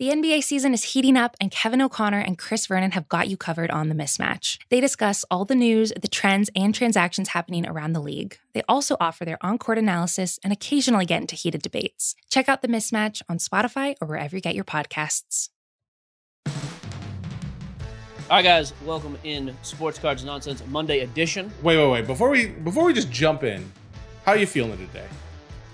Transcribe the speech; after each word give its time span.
The 0.00 0.10
NBA 0.10 0.44
season 0.44 0.74
is 0.74 0.84
heating 0.84 1.16
up, 1.16 1.36
and 1.40 1.50
Kevin 1.50 1.82
O'Connor 1.82 2.20
and 2.20 2.38
Chris 2.38 2.68
Vernon 2.68 2.92
have 2.92 3.08
got 3.08 3.26
you 3.26 3.36
covered 3.36 3.68
on 3.72 3.88
the 3.88 3.96
mismatch. 3.96 4.56
They 4.68 4.80
discuss 4.80 5.24
all 5.28 5.44
the 5.44 5.56
news, 5.56 5.92
the 6.00 6.06
trends, 6.06 6.48
and 6.54 6.72
transactions 6.72 7.30
happening 7.30 7.66
around 7.66 7.94
the 7.94 8.00
league. 8.00 8.38
They 8.52 8.62
also 8.68 8.96
offer 9.00 9.24
their 9.24 9.44
on 9.44 9.58
court 9.58 9.76
analysis 9.76 10.38
and 10.44 10.52
occasionally 10.52 11.04
get 11.04 11.20
into 11.20 11.34
heated 11.34 11.62
debates. 11.62 12.14
Check 12.30 12.48
out 12.48 12.62
the 12.62 12.68
mismatch 12.68 13.22
on 13.28 13.38
Spotify 13.38 13.96
or 14.00 14.06
wherever 14.06 14.36
you 14.36 14.40
get 14.40 14.54
your 14.54 14.62
podcasts. 14.62 15.48
All 16.46 16.52
right, 18.30 18.44
guys, 18.44 18.72
welcome 18.84 19.18
in 19.24 19.52
Sports 19.62 19.98
Cards 19.98 20.24
Nonsense 20.24 20.62
Monday 20.68 21.00
edition. 21.00 21.50
Wait, 21.60 21.76
wait, 21.76 21.90
wait. 21.90 22.06
Before 22.06 22.30
we 22.30 22.46
before 22.46 22.84
we 22.84 22.92
just 22.94 23.10
jump 23.10 23.42
in, 23.42 23.68
how 24.24 24.30
are 24.30 24.38
you 24.38 24.46
feeling 24.46 24.78
today? 24.78 25.08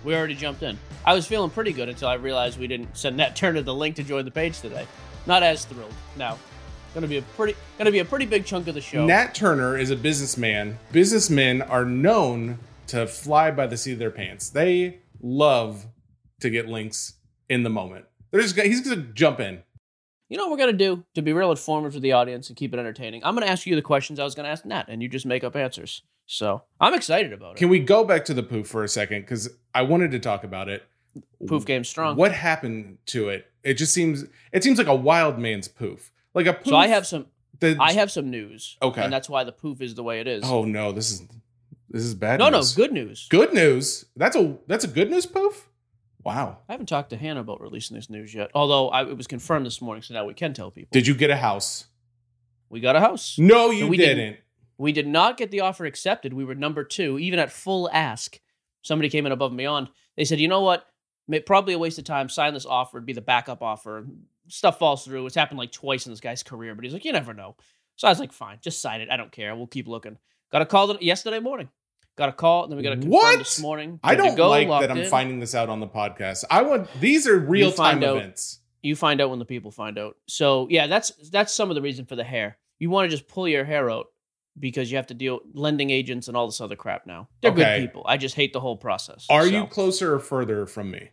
We 0.04 0.14
already 0.14 0.34
jumped 0.34 0.62
in. 0.62 0.78
I 1.04 1.14
was 1.14 1.26
feeling 1.26 1.50
pretty 1.50 1.72
good 1.72 1.88
until 1.88 2.08
I 2.08 2.14
realized 2.14 2.58
we 2.58 2.66
didn't 2.66 2.96
send 2.96 3.16
Nat 3.16 3.34
Turner 3.36 3.62
the 3.62 3.74
link 3.74 3.96
to 3.96 4.02
join 4.02 4.24
the 4.24 4.30
page 4.30 4.60
today. 4.60 4.86
Not 5.26 5.42
as 5.42 5.64
thrilled. 5.64 5.92
Now, 6.16 6.38
gonna 6.94 7.08
be 7.08 7.16
a 7.16 7.22
pretty 7.22 7.56
gonna 7.78 7.90
be 7.90 7.98
a 7.98 8.04
pretty 8.04 8.26
big 8.26 8.44
chunk 8.44 8.68
of 8.68 8.74
the 8.74 8.80
show. 8.80 9.04
Nat 9.06 9.34
Turner 9.34 9.76
is 9.76 9.90
a 9.90 9.96
businessman. 9.96 10.78
Businessmen 10.92 11.62
are 11.62 11.84
known 11.84 12.58
to 12.88 13.06
fly 13.06 13.50
by 13.50 13.66
the 13.66 13.76
seat 13.76 13.92
of 13.92 13.98
their 13.98 14.10
pants. 14.10 14.50
They 14.50 14.98
love 15.22 15.86
to 16.40 16.50
get 16.50 16.68
links 16.68 17.14
in 17.48 17.62
the 17.62 17.70
moment. 17.70 18.04
They're 18.30 18.42
just 18.42 18.56
he's 18.58 18.82
gonna 18.82 19.02
jump 19.14 19.40
in. 19.40 19.62
You 20.28 20.38
know 20.38 20.44
what 20.44 20.52
we're 20.52 20.58
gonna 20.66 20.72
do 20.72 21.04
to 21.14 21.22
be 21.22 21.32
real 21.32 21.50
informative 21.50 21.94
to 21.94 22.00
the 22.00 22.12
audience 22.12 22.48
and 22.48 22.56
keep 22.56 22.72
it 22.72 22.78
entertaining? 22.80 23.22
I'm 23.24 23.34
gonna 23.34 23.46
ask 23.46 23.66
you 23.66 23.74
the 23.76 23.82
questions 23.82 24.18
I 24.18 24.24
was 24.24 24.34
gonna 24.34 24.48
ask 24.48 24.64
Nat, 24.64 24.86
and 24.88 25.02
you 25.02 25.08
just 25.08 25.26
make 25.26 25.44
up 25.44 25.54
answers. 25.54 26.02
So 26.26 26.62
I'm 26.80 26.94
excited 26.94 27.32
about 27.32 27.56
it. 27.56 27.58
Can 27.58 27.68
we 27.68 27.78
go 27.78 28.04
back 28.04 28.24
to 28.26 28.34
the 28.34 28.42
poof 28.42 28.66
for 28.66 28.82
a 28.82 28.88
second? 28.88 29.22
Because 29.22 29.50
I 29.74 29.82
wanted 29.82 30.10
to 30.12 30.18
talk 30.18 30.42
about 30.44 30.68
it. 30.68 30.82
Poof 31.46 31.66
game 31.66 31.84
strong. 31.84 32.16
What 32.16 32.32
happened 32.32 32.98
to 33.06 33.28
it? 33.28 33.46
It 33.62 33.74
just 33.74 33.92
seems 33.92 34.24
it 34.52 34.64
seems 34.64 34.78
like 34.78 34.86
a 34.86 34.94
wild 34.94 35.38
man's 35.38 35.68
poof. 35.68 36.10
Like 36.32 36.46
a 36.46 36.54
poof. 36.54 36.68
So 36.68 36.76
I 36.76 36.88
have 36.88 37.06
some 37.06 37.26
the- 37.60 37.76
I 37.78 37.92
have 37.92 38.10
some 38.10 38.30
news. 38.30 38.76
Okay. 38.82 39.02
And 39.02 39.12
that's 39.12 39.28
why 39.28 39.44
the 39.44 39.52
poof 39.52 39.80
is 39.80 39.94
the 39.94 40.02
way 40.02 40.20
it 40.20 40.26
is. 40.26 40.42
Oh 40.44 40.64
no, 40.64 40.90
this 40.92 41.12
is 41.12 41.22
this 41.90 42.02
is 42.02 42.14
bad. 42.14 42.40
no, 42.40 42.48
no, 42.48 42.58
news. 42.58 42.74
good 42.74 42.92
news. 42.92 43.26
Good 43.28 43.52
news. 43.52 44.06
That's 44.16 44.34
a 44.36 44.56
that's 44.66 44.84
a 44.84 44.88
good 44.88 45.10
news 45.10 45.26
poof. 45.26 45.68
Wow. 46.24 46.58
I 46.68 46.72
haven't 46.72 46.86
talked 46.86 47.10
to 47.10 47.16
Hannah 47.16 47.40
about 47.40 47.60
releasing 47.60 47.96
this 47.96 48.08
news 48.08 48.34
yet. 48.34 48.50
Although 48.54 48.88
I, 48.88 49.02
it 49.02 49.16
was 49.16 49.26
confirmed 49.26 49.66
this 49.66 49.82
morning, 49.82 50.02
so 50.02 50.14
now 50.14 50.24
we 50.24 50.34
can 50.34 50.54
tell 50.54 50.70
people. 50.70 50.88
Did 50.92 51.06
you 51.06 51.14
get 51.14 51.30
a 51.30 51.36
house? 51.36 51.86
we 52.70 52.80
got 52.80 52.96
a 52.96 53.00
house? 53.00 53.36
No, 53.38 53.70
you 53.70 53.86
we 53.86 53.96
didn't. 53.96 54.16
didn't. 54.16 54.36
We 54.78 54.90
did 54.92 55.06
not 55.06 55.36
get 55.36 55.50
the 55.52 55.60
offer 55.60 55.84
accepted. 55.84 56.32
We 56.32 56.44
were 56.44 56.56
number 56.56 56.82
two, 56.82 57.18
even 57.18 57.38
at 57.38 57.52
full 57.52 57.88
ask. 57.92 58.40
Somebody 58.82 59.08
came 59.08 59.26
in 59.26 59.32
above 59.32 59.52
and 59.52 59.58
beyond. 59.58 59.88
They 60.16 60.24
said, 60.24 60.40
you 60.40 60.48
know 60.48 60.62
what? 60.62 60.86
Probably 61.46 61.74
a 61.74 61.78
waste 61.78 61.98
of 61.98 62.04
time. 62.04 62.28
Sign 62.28 62.52
this 62.52 62.66
offer. 62.66 62.98
It'd 62.98 63.06
be 63.06 63.12
the 63.12 63.20
backup 63.20 63.62
offer. 63.62 64.06
Stuff 64.48 64.78
falls 64.78 65.04
through. 65.04 65.24
It's 65.26 65.36
happened 65.36 65.58
like 65.58 65.72
twice 65.72 66.06
in 66.06 66.12
this 66.12 66.20
guy's 66.20 66.42
career, 66.42 66.74
but 66.74 66.84
he's 66.84 66.92
like, 66.92 67.04
you 67.04 67.12
never 67.12 67.32
know. 67.32 67.56
So 67.96 68.08
I 68.08 68.10
was 68.10 68.18
like, 68.18 68.32
fine, 68.32 68.58
just 68.60 68.82
sign 68.82 69.00
it. 69.00 69.08
I 69.10 69.16
don't 69.16 69.30
care. 69.30 69.54
We'll 69.54 69.68
keep 69.68 69.86
looking. 69.86 70.18
Got 70.50 70.62
a 70.62 70.66
call 70.66 70.96
yesterday 71.00 71.38
morning. 71.38 71.68
Got 72.16 72.28
a 72.28 72.32
call. 72.32 72.62
and 72.64 72.72
Then 72.72 72.76
we 72.76 72.82
got 72.84 72.92
a 72.92 72.96
confirm 72.96 73.10
What? 73.12 73.38
this 73.38 73.58
morning. 73.60 73.98
I 74.04 74.14
don't 74.14 74.36
go, 74.36 74.48
like 74.48 74.68
that 74.68 74.90
I'm 74.90 74.98
in. 74.98 75.08
finding 75.10 75.40
this 75.40 75.54
out 75.54 75.68
on 75.68 75.80
the 75.80 75.88
podcast. 75.88 76.44
I 76.50 76.62
want 76.62 76.88
these 77.00 77.26
are 77.26 77.38
real 77.38 77.72
time 77.72 78.02
out. 78.04 78.16
events. 78.18 78.60
You 78.82 78.94
find 78.94 79.20
out 79.20 79.30
when 79.30 79.38
the 79.38 79.44
people 79.44 79.70
find 79.70 79.98
out. 79.98 80.16
So 80.28 80.68
yeah, 80.70 80.86
that's 80.86 81.10
that's 81.30 81.52
some 81.52 81.70
of 81.70 81.74
the 81.74 81.82
reason 81.82 82.04
for 82.06 82.16
the 82.16 82.24
hair. 82.24 82.58
You 82.78 82.90
want 82.90 83.10
to 83.10 83.16
just 83.16 83.28
pull 83.28 83.48
your 83.48 83.64
hair 83.64 83.90
out 83.90 84.06
because 84.60 84.90
you 84.90 84.96
have 84.98 85.08
to 85.08 85.14
deal 85.14 85.40
lending 85.52 85.90
agents 85.90 86.28
and 86.28 86.36
all 86.36 86.46
this 86.46 86.60
other 86.60 86.76
crap 86.76 87.06
now. 87.06 87.28
They're 87.40 87.50
Okay. 87.50 87.80
good 87.80 87.86
people. 87.88 88.04
I 88.06 88.16
just 88.16 88.36
hate 88.36 88.52
the 88.52 88.60
whole 88.60 88.76
process. 88.76 89.26
Are 89.28 89.42
So, 89.42 89.48
you 89.48 89.66
closer 89.66 90.14
or 90.14 90.18
further 90.20 90.66
from 90.66 90.90
me? 90.92 91.10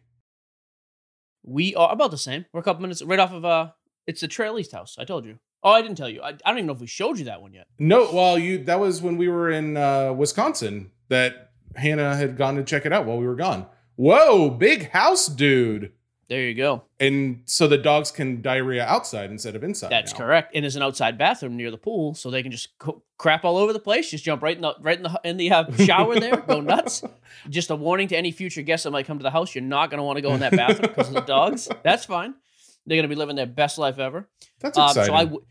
We 1.43 1.73
are 1.75 1.91
about 1.91 2.11
the 2.11 2.17
same. 2.19 2.45
We're 2.53 2.59
a 2.59 2.63
couple 2.63 2.81
minutes 2.83 3.01
right 3.01 3.19
off 3.19 3.31
of 3.31 3.43
uh 3.45 3.71
it's 4.05 4.21
the 4.21 4.27
Trail 4.27 4.59
East 4.59 4.71
house. 4.73 4.97
I 4.99 5.05
told 5.05 5.25
you. 5.25 5.39
Oh, 5.63 5.71
I 5.71 5.81
didn't 5.81 5.97
tell 5.97 6.09
you. 6.09 6.21
I, 6.21 6.29
I 6.29 6.31
don't 6.47 6.57
even 6.57 6.65
know 6.67 6.73
if 6.73 6.79
we 6.81 6.87
showed 6.87 7.19
you 7.19 7.25
that 7.25 7.41
one 7.41 7.53
yet. 7.53 7.67
No, 7.79 8.09
well, 8.11 8.37
you 8.39 8.63
that 8.65 8.79
was 8.79 9.01
when 9.01 9.17
we 9.17 9.27
were 9.27 9.49
in 9.51 9.77
uh, 9.77 10.11
Wisconsin 10.13 10.91
that 11.09 11.51
Hannah 11.75 12.15
had 12.15 12.37
gone 12.37 12.55
to 12.55 12.63
check 12.63 12.85
it 12.85 12.93
out 12.93 13.05
while 13.05 13.17
we 13.17 13.27
were 13.27 13.35
gone. 13.35 13.67
Whoa, 13.95 14.49
big 14.49 14.89
house, 14.91 15.27
dude. 15.27 15.91
There 16.29 16.41
you 16.47 16.53
go. 16.55 16.83
And 16.97 17.41
so 17.45 17.67
the 17.67 17.77
dogs 17.77 18.09
can 18.09 18.41
diarrhea 18.41 18.85
outside 18.85 19.29
instead 19.31 19.53
of 19.53 19.65
inside. 19.65 19.89
That's 19.91 20.13
now. 20.13 20.19
correct. 20.19 20.53
And 20.55 20.63
there's 20.63 20.77
an 20.77 20.81
outside 20.81 21.17
bathroom 21.17 21.57
near 21.57 21.69
the 21.71 21.77
pool, 21.77 22.13
so 22.15 22.31
they 22.31 22.41
can 22.41 22.53
just 22.53 22.69
co- 22.79 23.03
crap 23.17 23.43
all 23.43 23.57
over 23.57 23.73
the 23.73 23.79
place. 23.81 24.09
Just 24.09 24.23
jump 24.23 24.41
right 24.41 24.55
in 24.55 24.61
the 24.61 24.73
right 24.79 24.95
in 24.97 25.03
the 25.03 25.21
in 25.25 25.35
the 25.37 25.51
uh, 25.51 25.69
shower 25.75 26.17
there, 26.19 26.37
go 26.37 26.61
nuts. 26.61 27.03
Just 27.49 27.69
a 27.69 27.75
warning 27.75 28.07
to 28.09 28.15
any 28.17 28.31
future 28.31 28.61
guests 28.61 28.85
that 28.85 28.91
might 28.91 29.05
come 29.07 29.17
to 29.19 29.23
the 29.23 29.29
house: 29.31 29.53
you're 29.53 29.61
not 29.63 29.89
going 29.89 29.97
to 29.97 30.03
want 30.03 30.17
to 30.17 30.21
go 30.21 30.33
in 30.33 30.39
that 30.39 30.53
bathroom 30.53 30.89
because 30.95 31.09
of 31.09 31.15
the 31.15 31.21
dogs. 31.21 31.67
That's 31.83 32.05
fine. 32.05 32.33
They're 32.85 32.95
going 32.97 33.03
to 33.09 33.13
be 33.13 33.15
living 33.19 33.35
their 33.35 33.45
best 33.45 33.77
life 33.77 33.99
ever. 33.99 34.27
That's 34.61 34.77
Um, 34.77 34.87
exciting. 34.89 35.07
so 35.07 35.13
I, 35.13 35.23
w- 35.25 35.43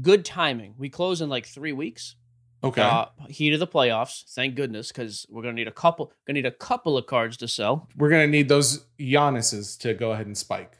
good 0.00 0.24
timing. 0.24 0.74
We 0.78 0.88
close 0.88 1.20
in 1.20 1.28
like 1.28 1.46
three 1.46 1.72
weeks. 1.72 2.16
okay. 2.64 2.82
Uh, 2.82 3.06
heat 3.28 3.52
of 3.52 3.60
the 3.60 3.66
playoffs. 3.66 4.24
Thank 4.34 4.54
goodness, 4.54 4.88
because 4.88 5.26
we're 5.28 5.42
going 5.42 5.54
to 5.54 5.60
need 5.60 5.68
a 5.68 5.72
couple. 5.72 6.12
To 6.26 6.32
need 6.32 6.46
a 6.46 6.50
couple 6.50 6.96
of 6.98 7.06
cards 7.06 7.36
to 7.38 7.48
sell. 7.48 7.88
we're 7.96 8.10
gonna 8.10 8.26
need 8.26 8.48
those 8.48 8.84
Giannis's 8.98 9.76
to 9.78 9.94
go 9.94 10.12
ahead 10.12 10.26
and 10.26 10.36
spike. 10.36 10.76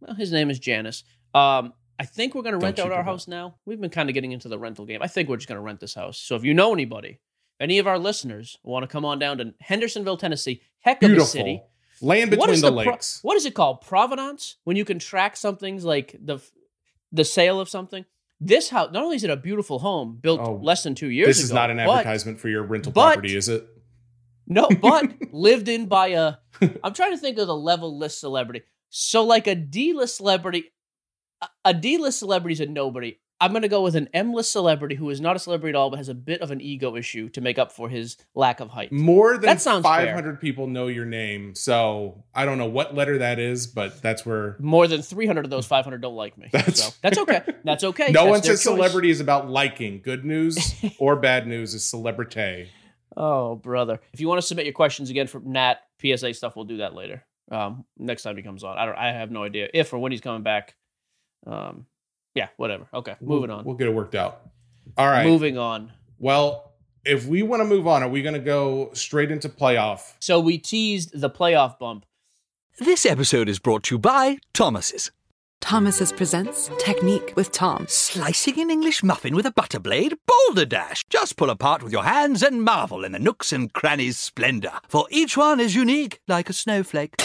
Well, 0.00 0.14
his 0.16 0.32
name 0.32 0.50
is 0.50 0.58
Janice. 0.58 1.04
Um, 1.34 1.72
I 1.98 2.04
think 2.04 2.34
we're 2.34 2.42
going 2.42 2.54
to 2.54 2.58
Don't 2.58 2.64
rent 2.64 2.78
out 2.80 2.90
our 2.90 2.98
that. 2.98 3.04
house 3.04 3.28
now. 3.28 3.54
We've 3.64 3.80
been 3.80 3.90
kind 3.90 4.08
of 4.10 4.14
getting 4.14 4.32
into 4.32 4.48
the 4.48 4.58
rental 4.58 4.84
game. 4.84 5.00
I 5.02 5.06
think 5.06 5.28
we're 5.28 5.36
just 5.36 5.48
going 5.48 5.56
to 5.58 5.62
rent 5.62 5.78
this 5.78 5.94
house. 5.94 6.18
So 6.18 6.34
if 6.34 6.42
you 6.42 6.52
know 6.54 6.72
anybody, 6.72 7.20
any 7.60 7.78
of 7.78 7.86
our 7.86 7.98
listeners 7.98 8.58
want 8.64 8.82
to 8.82 8.88
come 8.88 9.04
on 9.04 9.20
down 9.20 9.38
to 9.38 9.54
Hendersonville, 9.60 10.16
Tennessee, 10.16 10.62
heck 10.80 11.02
of 11.04 11.12
a 11.12 11.20
city. 11.20 11.62
Land 12.00 12.30
between 12.30 12.50
is 12.50 12.62
the, 12.62 12.70
the 12.72 12.82
pro- 12.82 12.92
lakes. 12.94 13.20
what 13.22 13.36
is 13.36 13.46
it 13.46 13.54
called? 13.54 13.82
Provenance? 13.82 14.56
When 14.64 14.76
you 14.76 14.84
can 14.84 14.98
track 14.98 15.36
something's 15.36 15.84
like 15.84 16.16
the 16.20 16.40
the 17.12 17.24
sale 17.24 17.60
of 17.60 17.68
something. 17.68 18.04
This 18.44 18.68
house, 18.70 18.90
not 18.92 19.04
only 19.04 19.16
is 19.16 19.24
it 19.24 19.30
a 19.30 19.36
beautiful 19.36 19.78
home 19.78 20.18
built 20.20 20.40
Oh, 20.42 20.54
less 20.62 20.82
than 20.82 20.94
two 20.96 21.10
years 21.10 21.28
this 21.28 21.38
ago, 21.38 21.44
is 21.44 21.52
not 21.52 21.70
an 21.70 21.76
but- 21.76 21.88
advertisement 21.98 22.40
for 22.40 22.48
your 22.48 22.64
rental 22.64 22.90
but- 22.92 23.12
property, 23.14 23.36
is 23.36 23.48
it? 23.48 23.66
No, 24.48 24.68
but 24.68 25.12
lived 25.32 25.68
in 25.68 25.86
by 25.86 26.08
a. 26.08 26.34
I'm 26.82 26.92
trying 26.92 27.12
to 27.12 27.16
think 27.18 27.38
of 27.38 27.46
the 27.46 27.54
level 27.56 27.96
list 27.96 28.18
celebrity. 28.18 28.62
So 28.90 29.22
like 29.24 29.46
a 29.46 29.54
D 29.54 29.92
list 29.92 30.16
celebrity, 30.16 30.64
a 31.64 31.72
D-list 31.72 32.18
celebrity 32.18 32.54
is 32.54 32.60
a 32.60 32.66
nobody. 32.66 33.18
I'm 33.42 33.52
gonna 33.52 33.66
go 33.66 33.82
with 33.82 33.96
an 33.96 34.08
list 34.32 34.52
celebrity 34.52 34.94
who 34.94 35.10
is 35.10 35.20
not 35.20 35.34
a 35.34 35.38
celebrity 35.40 35.70
at 35.70 35.74
all, 35.74 35.90
but 35.90 35.96
has 35.96 36.08
a 36.08 36.14
bit 36.14 36.40
of 36.42 36.52
an 36.52 36.60
ego 36.60 36.94
issue 36.94 37.28
to 37.30 37.40
make 37.40 37.58
up 37.58 37.72
for 37.72 37.88
his 37.88 38.16
lack 38.36 38.60
of 38.60 38.68
height. 38.70 38.92
More 38.92 39.32
than 39.32 39.42
That 39.42 39.60
sounds 39.60 39.84
fair. 39.84 40.06
500 40.06 40.40
people 40.40 40.68
know 40.68 40.86
your 40.86 41.04
name, 41.04 41.56
so 41.56 42.22
I 42.32 42.44
don't 42.44 42.56
know 42.56 42.66
what 42.66 42.94
letter 42.94 43.18
that 43.18 43.40
is, 43.40 43.66
but 43.66 44.00
that's 44.00 44.24
where 44.24 44.56
More 44.60 44.86
than 44.86 45.02
300 45.02 45.44
of 45.44 45.50
those 45.50 45.66
500 45.66 46.00
don't 46.00 46.14
like 46.14 46.38
me. 46.38 46.50
That's 46.52 46.84
so 46.84 46.94
that's 47.02 47.18
okay. 47.18 47.42
That's 47.64 47.82
okay. 47.82 48.12
no 48.12 48.22
That's 48.22 48.30
one 48.30 48.42
says 48.44 48.58
choice. 48.58 48.62
celebrity 48.62 49.10
is 49.10 49.20
about 49.20 49.50
liking. 49.50 50.02
Good 50.02 50.24
news 50.24 50.74
or 51.00 51.16
bad 51.16 51.48
news 51.48 51.74
is 51.74 51.84
celebrity. 51.84 52.70
Oh, 53.16 53.56
brother. 53.56 54.00
If 54.12 54.20
you 54.20 54.28
want 54.28 54.40
to 54.40 54.46
submit 54.46 54.66
your 54.66 54.72
questions 54.72 55.10
again 55.10 55.26
for 55.26 55.40
Nat 55.40 55.78
PSA 56.00 56.32
stuff, 56.34 56.54
we'll 56.54 56.64
do 56.64 56.76
that 56.76 56.94
later. 56.94 57.24
Um, 57.50 57.84
next 57.98 58.22
time 58.22 58.36
he 58.36 58.42
comes 58.44 58.62
on. 58.62 58.78
I 58.78 58.86
don't 58.86 58.94
I 58.96 59.12
have 59.12 59.32
no 59.32 59.42
idea 59.42 59.68
if 59.74 59.92
or 59.92 59.98
when 59.98 60.12
he's 60.12 60.20
coming 60.20 60.44
back. 60.44 60.76
Um, 61.44 61.86
yeah, 62.34 62.48
whatever. 62.56 62.86
Okay, 62.92 63.14
moving 63.20 63.48
We'll- 63.50 63.58
on. 63.58 63.64
We'll 63.64 63.76
get 63.76 63.88
it 63.88 63.94
worked 63.94 64.14
out. 64.14 64.40
All 64.96 65.06
right. 65.06 65.26
Moving 65.26 65.58
on. 65.58 65.92
Well, 66.18 66.72
if 67.04 67.26
we 67.26 67.42
want 67.42 67.60
to 67.60 67.64
move 67.64 67.86
on, 67.86 68.02
are 68.02 68.08
we 68.08 68.22
going 68.22 68.34
to 68.34 68.40
go 68.40 68.90
straight 68.94 69.30
into 69.30 69.48
playoff? 69.48 70.14
So 70.20 70.38
we 70.40 70.58
teased 70.58 71.18
the 71.20 71.30
playoff 71.30 71.78
bump. 71.78 72.04
This 72.78 73.04
episode 73.06 73.48
is 73.48 73.58
brought 73.58 73.84
to 73.84 73.94
you 73.94 73.98
by 73.98 74.38
Thomas's. 74.54 75.10
Thomas's 75.60 76.10
presents 76.12 76.68
Technique 76.78 77.32
with 77.36 77.52
Tom. 77.52 77.86
Slicing 77.88 78.58
an 78.60 78.70
English 78.70 79.04
muffin 79.04 79.36
with 79.36 79.46
a 79.46 79.52
butter 79.52 79.78
blade? 79.78 80.14
Boulder 80.26 80.64
Dash! 80.64 81.04
Just 81.08 81.36
pull 81.36 81.50
apart 81.50 81.82
with 81.84 81.92
your 81.92 82.02
hands 82.02 82.42
and 82.42 82.64
marvel 82.64 83.04
in 83.04 83.12
the 83.12 83.18
nooks 83.20 83.52
and 83.52 83.72
crannies' 83.72 84.18
splendor, 84.18 84.72
for 84.88 85.06
each 85.10 85.36
one 85.36 85.60
is 85.60 85.76
unique 85.76 86.18
like 86.26 86.50
a 86.50 86.52
snowflake. 86.52 87.16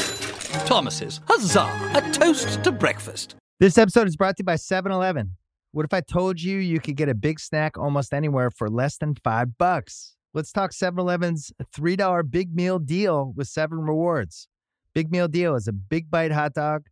Thomas's, 0.68 1.19
huzzah! 1.28 1.91
A 1.95 2.12
toast 2.12 2.63
to 2.63 2.72
breakfast. 2.72 3.35
This 3.59 3.79
episode 3.79 4.07
is 4.07 4.16
brought 4.16 4.38
to 4.38 4.42
you 4.42 4.45
by 4.45 4.56
7 4.56 4.92
Eleven. 4.92 5.36
What 5.71 5.83
if 5.83 5.92
I 5.92 6.01
told 6.01 6.39
you 6.39 6.59
you 6.59 6.80
could 6.80 6.95
get 6.95 7.09
a 7.09 7.15
big 7.15 7.39
snack 7.39 7.75
almost 7.75 8.13
anywhere 8.13 8.51
for 8.51 8.69
less 8.69 8.98
than 8.98 9.15
five 9.15 9.57
bucks? 9.57 10.15
Let's 10.31 10.51
talk 10.51 10.71
7 10.71 11.00
Eleven's 11.00 11.51
$3 11.75 12.30
big 12.30 12.54
meal 12.54 12.77
deal 12.77 13.33
with 13.36 13.48
seven 13.48 13.80
rewards. 13.80 14.48
Big 14.94 15.12
meal 15.12 15.27
deal 15.27 15.56
is 15.56 15.68
a 15.68 15.74
big 15.74 16.12
bite 16.12 16.31
hot 16.31 16.54
dog 16.54 16.86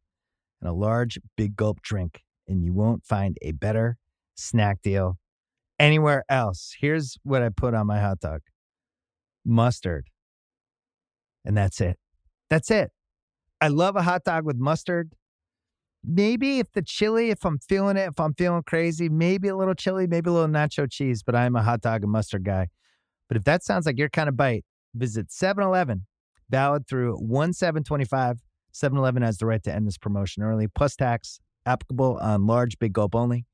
and 0.59 0.67
a 0.67 0.73
large 0.73 1.19
big 1.37 1.55
gulp 1.55 1.83
drink, 1.83 2.23
and 2.47 2.63
you 2.63 2.73
won't 2.73 3.05
find 3.05 3.37
a 3.43 3.51
better 3.51 3.97
snack 4.33 4.81
deal 4.81 5.19
anywhere 5.77 6.23
else. 6.29 6.75
Here's 6.79 7.15
what 7.21 7.43
I 7.43 7.49
put 7.49 7.75
on 7.75 7.85
my 7.85 7.99
hot 7.99 8.21
dog 8.21 8.41
mustard. 9.45 10.07
And 11.45 11.55
that's 11.55 11.79
it. 11.79 11.99
That's 12.49 12.71
it. 12.71 12.89
I 13.61 13.67
love 13.67 13.95
a 13.95 14.01
hot 14.01 14.23
dog 14.23 14.45
with 14.45 14.57
mustard 14.57 15.11
maybe 16.07 16.59
if 16.59 16.71
the 16.71 16.81
chili, 16.81 17.29
if 17.29 17.45
I'm 17.45 17.59
feeling 17.59 17.97
it, 17.97 18.07
if 18.09 18.19
I'm 18.19 18.33
feeling 18.33 18.63
crazy, 18.63 19.09
maybe 19.09 19.47
a 19.47 19.55
little 19.55 19.75
chili, 19.75 20.07
maybe 20.07 20.29
a 20.29 20.33
little 20.33 20.49
nacho 20.49 20.89
cheese, 20.89 21.23
but 21.23 21.35
I'm 21.35 21.55
a 21.55 21.63
hot 21.63 21.81
dog 21.81 22.03
and 22.03 22.11
mustard 22.11 22.43
guy. 22.43 22.67
But 23.27 23.37
if 23.37 23.43
that 23.45 23.63
sounds 23.63 23.85
like 23.85 23.97
your 23.97 24.09
kind 24.09 24.29
of 24.29 24.37
bite, 24.37 24.65
visit 24.93 25.31
7 25.31 25.63
Eleven, 25.63 26.05
valid 26.49 26.87
through 26.87 27.15
1 27.17 27.53
7 27.53 27.83
25. 27.83 28.37
7 28.71 28.97
Eleven 28.97 29.23
has 29.23 29.37
the 29.37 29.45
right 29.45 29.63
to 29.63 29.73
end 29.73 29.87
this 29.87 29.97
promotion 29.97 30.43
early, 30.43 30.67
plus 30.67 30.95
tax, 30.95 31.39
Applicable 31.65 32.19
on 32.21 32.45
large, 32.45 32.77
big 32.77 32.93
gulp 32.93 33.15
only. 33.15 33.45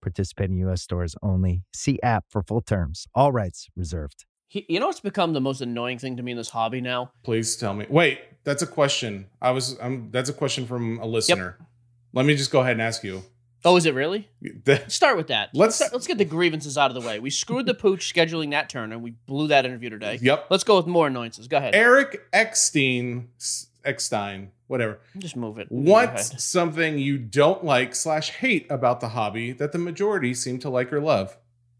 Participating 0.00 0.56
U.S. 0.58 0.80
stores 0.82 1.16
only. 1.22 1.64
See 1.74 1.98
app 2.02 2.26
for 2.30 2.42
full 2.42 2.60
terms. 2.60 3.06
All 3.14 3.32
rights 3.32 3.68
reserved. 3.74 4.24
He, 4.46 4.64
you 4.68 4.78
know 4.78 4.86
what's 4.86 5.00
become 5.00 5.32
the 5.32 5.40
most 5.40 5.60
annoying 5.60 5.98
thing 5.98 6.16
to 6.16 6.22
me 6.22 6.30
in 6.30 6.36
this 6.38 6.50
hobby 6.50 6.80
now? 6.80 7.10
Please 7.24 7.56
tell 7.56 7.74
me. 7.74 7.84
Wait, 7.90 8.20
that's 8.44 8.62
a 8.62 8.66
question. 8.66 9.26
I 9.42 9.50
was. 9.50 9.76
I'm. 9.82 10.10
That's 10.12 10.30
a 10.30 10.32
question 10.32 10.66
from 10.66 11.00
a 11.00 11.06
listener. 11.06 11.58
Let 12.18 12.26
me 12.26 12.34
just 12.34 12.50
go 12.50 12.58
ahead 12.62 12.72
and 12.72 12.82
ask 12.82 13.04
you. 13.04 13.22
Oh, 13.64 13.76
is 13.76 13.86
it 13.86 13.94
really? 13.94 14.28
Start 14.88 15.16
with 15.16 15.28
that. 15.28 15.50
Let's- 15.54 15.76
start- 15.76 15.92
let's 15.92 16.08
get 16.08 16.18
the 16.18 16.24
grievances 16.24 16.76
out 16.76 16.90
of 16.90 17.00
the 17.00 17.06
way. 17.08 17.20
We 17.20 17.30
screwed 17.30 17.64
the 17.66 17.74
pooch 17.74 18.12
scheduling 18.12 18.50
that 18.50 18.68
turn, 18.68 18.90
and 18.90 19.04
we 19.04 19.12
blew 19.28 19.46
that 19.46 19.64
interview 19.64 19.88
today. 19.88 20.18
Yep. 20.20 20.46
Let's 20.50 20.64
go 20.64 20.76
with 20.78 20.88
more 20.88 21.06
annoyances. 21.06 21.46
Go 21.46 21.58
ahead. 21.58 21.76
Eric 21.76 22.22
Eckstein, 22.32 23.28
Eckstein, 23.84 24.50
whatever. 24.66 24.98
Just 25.16 25.36
move 25.36 25.58
it. 25.58 25.68
What's 25.70 26.42
something 26.42 26.98
you 26.98 27.18
don't 27.18 27.62
like 27.64 27.94
slash 27.94 28.30
hate 28.30 28.66
about 28.68 28.98
the 28.98 29.10
hobby 29.10 29.52
that 29.52 29.70
the 29.70 29.78
majority 29.78 30.34
seem 30.34 30.58
to 30.58 30.68
like 30.68 30.92
or 30.92 31.00
love? 31.00 31.36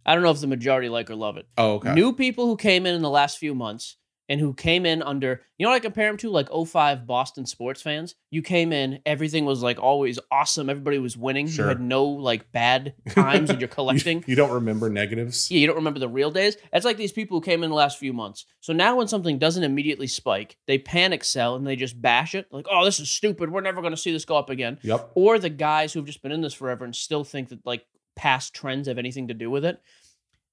I 0.07 0.15
don't 0.15 0.23
know 0.23 0.31
if 0.31 0.41
the 0.41 0.47
majority 0.47 0.89
like 0.89 1.11
or 1.11 1.17
love 1.17 1.37
it. 1.37 1.47
Oh, 1.59 1.73
okay. 1.75 1.95
New 1.95 2.13
people 2.13 2.47
who 2.47 2.57
came 2.57 2.87
in 2.87 2.95
in 2.95 3.03
the 3.03 3.11
last 3.11 3.39
few 3.39 3.57
months 3.57 3.97
and 4.29 4.41
who 4.41 4.53
came 4.53 4.85
in 4.85 5.03
under, 5.03 5.41
you 5.57 5.65
know 5.65 5.71
what 5.71 5.77
I 5.77 5.81
compare 5.81 6.09
them 6.09 6.19
to? 6.19 6.31
Like 6.31 6.49
05 6.51 7.07
Boston 7.07 7.47
sports 7.47 7.81
fans. 7.81 8.15
You 8.31 8.43
came 8.43 8.73
in, 8.73 9.01
everything 9.07 9.45
was 9.45 9.63
like 9.63 9.79
always 9.79 10.19
awesome. 10.31 10.69
Everybody 10.69 10.99
was 10.99 11.17
winning. 11.17 11.49
Sure. 11.49 11.65
You 11.65 11.69
had 11.71 11.81
no 11.81 12.05
like 12.05 12.53
bad 12.53 12.95
times 13.11 13.49
that 13.49 13.59
you're 13.59 13.69
collecting. 13.69 14.19
You, 14.19 14.25
you 14.29 14.37
don't 14.37 14.51
remember 14.51 14.91
negatives? 14.91 15.51
Yeah, 15.51 15.61
you 15.61 15.67
don't 15.67 15.77
remember 15.77 16.01
the 16.01 16.09
real 16.09 16.31
days. 16.31 16.57
It's 16.73 16.85
like 16.85 16.99
these 16.99 17.13
people 17.13 17.39
who 17.39 17.43
came 17.43 17.63
in 17.63 17.71
the 17.71 17.77
last 17.77 17.99
few 17.99 18.13
months. 18.13 18.45
So 18.61 18.73
now 18.73 18.97
when 18.97 19.09
something 19.09 19.39
doesn't 19.39 19.65
immediately 19.65 20.07
spike, 20.07 20.59
they 20.67 20.79
panic 20.79 21.25
sell 21.25 21.57
and 21.57 21.67
they 21.67 21.77
just 21.77 22.01
bash 22.01 22.35
it. 22.35 22.47
Like, 22.51 22.67
oh, 22.71 22.85
this 22.85 23.01
is 23.01 23.09
stupid. 23.09 23.51
We're 23.51 23.63
never 23.63 23.81
going 23.81 23.95
to 23.95 23.97
see 23.97 24.13
this 24.13 24.27
go 24.27 24.37
up 24.37 24.51
again. 24.51 24.79
Yep. 24.83 25.13
Or 25.15 25.39
the 25.39 25.49
guys 25.49 25.93
who've 25.93 26.05
just 26.05 26.23
been 26.23 26.33
in 26.33 26.43
this 26.43 26.55
forever 26.55 26.85
and 26.85 26.95
still 26.95 27.25
think 27.25 27.49
that 27.49 27.65
like 27.65 27.87
past 28.15 28.53
trends 28.53 28.89
have 28.89 28.99
anything 28.99 29.29
to 29.29 29.35
do 29.35 29.51
with 29.51 29.65
it. 29.65 29.81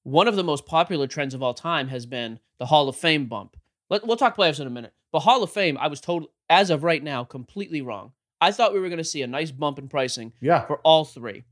One 0.04 0.28
of 0.28 0.36
the 0.36 0.44
most 0.44 0.66
popular 0.68 1.07
trends 1.07 1.33
of 1.33 1.42
all 1.42 1.56
time 1.56 1.88
has 1.88 2.06
been 2.06 2.39
the 2.60 2.68
Hall 2.68 2.88
of 2.88 2.95
Fame 2.95 3.25
bump. 3.25 3.57
Let, 3.90 4.06
we'll 4.06 4.18
talk 4.18 4.36
playoffs 4.38 4.60
in 4.60 4.68
a 4.68 4.72
minute. 4.72 4.94
But 5.12 5.20
Hall 5.22 5.44
of 5.44 5.52
Fame, 5.52 5.78
I 5.78 5.88
was 5.88 6.02
told, 6.02 6.26
as 6.50 6.70
of 6.70 6.84
right 6.84 7.04
now, 7.04 7.24
completely 7.24 7.82
wrong. 7.82 8.12
I 8.42 8.52
thought 8.52 8.74
we 8.74 8.80
were 8.80 8.90
going 8.90 8.98
to 8.98 9.04
see 9.04 9.22
a 9.22 9.28
nice 9.28 9.52
bump 9.52 9.80
in 9.80 9.88
pricing 9.88 10.34
Yeah. 10.42 10.66
for 10.66 10.78
all 10.80 11.06
three 11.06 11.44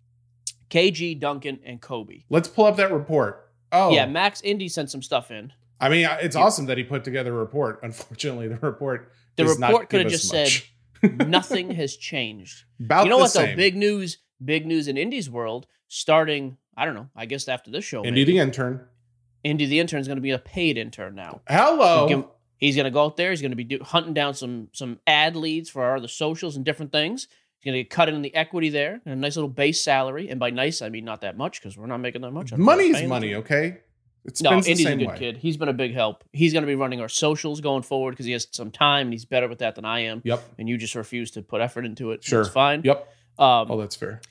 KG, 0.69 1.19
Duncan, 1.19 1.59
and 1.65 1.81
Kobe. 1.81 2.24
Let's 2.30 2.47
pull 2.47 2.65
up 2.65 2.77
that 2.77 2.91
report. 2.91 3.51
Oh, 3.71 3.91
Yeah, 3.91 4.06
Max 4.06 4.41
Indy 4.41 4.68
sent 4.68 4.89
some 4.89 5.01
stuff 5.01 5.31
in. 5.31 5.53
I 5.80 5.89
mean, 5.89 6.07
it's 6.21 6.35
You- 6.35 6.41
awesome 6.41 6.65
that 6.68 6.77
he 6.77 6.83
put 6.83 7.03
together 7.03 7.33
a 7.33 7.38
report. 7.39 7.80
Unfortunately, 7.83 8.47
the 8.47 8.56
report 8.57 9.12
The 9.36 9.45
report 9.45 9.89
could 9.89 10.01
have 10.01 10.13
us 10.13 10.21
just 10.21 10.29
said 10.29 10.63
nothing 11.27 11.71
has 11.71 11.95
changed. 11.97 12.63
About 12.79 13.03
you 13.03 13.09
know 13.09 13.18
what 13.18 13.33
though? 13.33 13.41
same. 13.45 13.57
Big 13.57 13.75
news, 13.75 14.18
big 14.44 14.65
news 14.65 14.88
in 14.88 14.97
Indy's 14.97 15.29
world. 15.29 15.68
Starting, 15.89 16.57
I 16.77 16.86
don't 16.86 16.95
know. 16.95 17.09
I 17.15 17.25
guess 17.27 17.47
after 17.47 17.69
this 17.69 17.86
show, 17.86 18.03
Indy 18.03 18.21
maybe, 18.21 18.33
the 18.33 18.39
intern. 18.39 18.88
Indy 19.43 19.65
the 19.65 19.79
intern 19.79 19.99
is 19.99 20.07
going 20.07 20.17
to 20.17 20.21
be 20.21 20.31
a 20.31 20.39
paid 20.39 20.77
intern 20.77 21.15
now. 21.15 21.41
Hello. 21.49 22.29
He's 22.57 22.75
going 22.77 22.85
to 22.85 22.91
go 22.91 23.03
out 23.03 23.17
there. 23.17 23.31
He's 23.31 23.41
going 23.41 23.51
to 23.51 23.57
be 23.57 23.65
do, 23.65 23.79
hunting 23.83 24.13
down 24.13 24.33
some 24.35 24.69
some 24.71 24.99
ad 25.05 25.35
leads 25.35 25.69
for 25.69 25.83
our 25.83 25.97
other 25.97 26.07
socials 26.07 26.55
and 26.55 26.63
different 26.63 26.91
things. 26.93 27.27
He's 27.59 27.71
going 27.71 27.77
to 27.77 27.83
get 27.83 27.89
cut 27.89 28.07
in 28.09 28.21
the 28.21 28.33
equity 28.33 28.69
there 28.69 29.01
and 29.05 29.13
a 29.13 29.17
nice 29.17 29.35
little 29.35 29.49
base 29.49 29.83
salary. 29.83 30.29
And 30.29 30.39
by 30.39 30.49
nice, 30.49 30.81
I 30.81 30.89
mean 30.89 31.03
not 31.03 31.21
that 31.21 31.37
much 31.37 31.59
because 31.61 31.77
we're 31.77 31.87
not 31.87 31.97
making 31.97 32.21
that 32.21 32.31
much. 32.31 32.51
Don't 32.51 32.59
Money's 32.61 33.03
money, 33.03 33.35
okay? 33.35 33.79
It's 34.25 34.41
No, 34.41 34.51
Indy's 34.53 34.85
a 34.85 34.95
good 34.95 35.07
way. 35.07 35.17
kid. 35.17 35.37
He's 35.37 35.57
been 35.57 35.67
a 35.67 35.73
big 35.73 35.93
help. 35.93 36.23
He's 36.31 36.53
going 36.53 36.63
to 36.63 36.67
be 36.67 36.75
running 36.75 37.01
our 37.01 37.09
socials 37.09 37.59
going 37.59 37.83
forward 37.83 38.11
because 38.11 38.25
he 38.25 38.31
has 38.31 38.47
some 38.51 38.71
time 38.71 39.07
and 39.07 39.13
he's 39.13 39.25
better 39.25 39.49
with 39.49 39.59
that 39.59 39.75
than 39.75 39.83
I 39.83 40.01
am. 40.05 40.21
Yep. 40.23 40.41
And 40.57 40.69
you 40.69 40.77
just 40.77 40.95
refuse 40.95 41.31
to 41.31 41.41
put 41.41 41.59
effort 41.59 41.83
into 41.85 42.11
it. 42.11 42.23
Sure. 42.23 42.41
It's 42.41 42.49
fine. 42.49 42.81
Yep. 42.85 42.99
Um, 43.37 43.67
Oh, 43.69 43.77
that's 43.77 43.97
fair. 43.97 44.21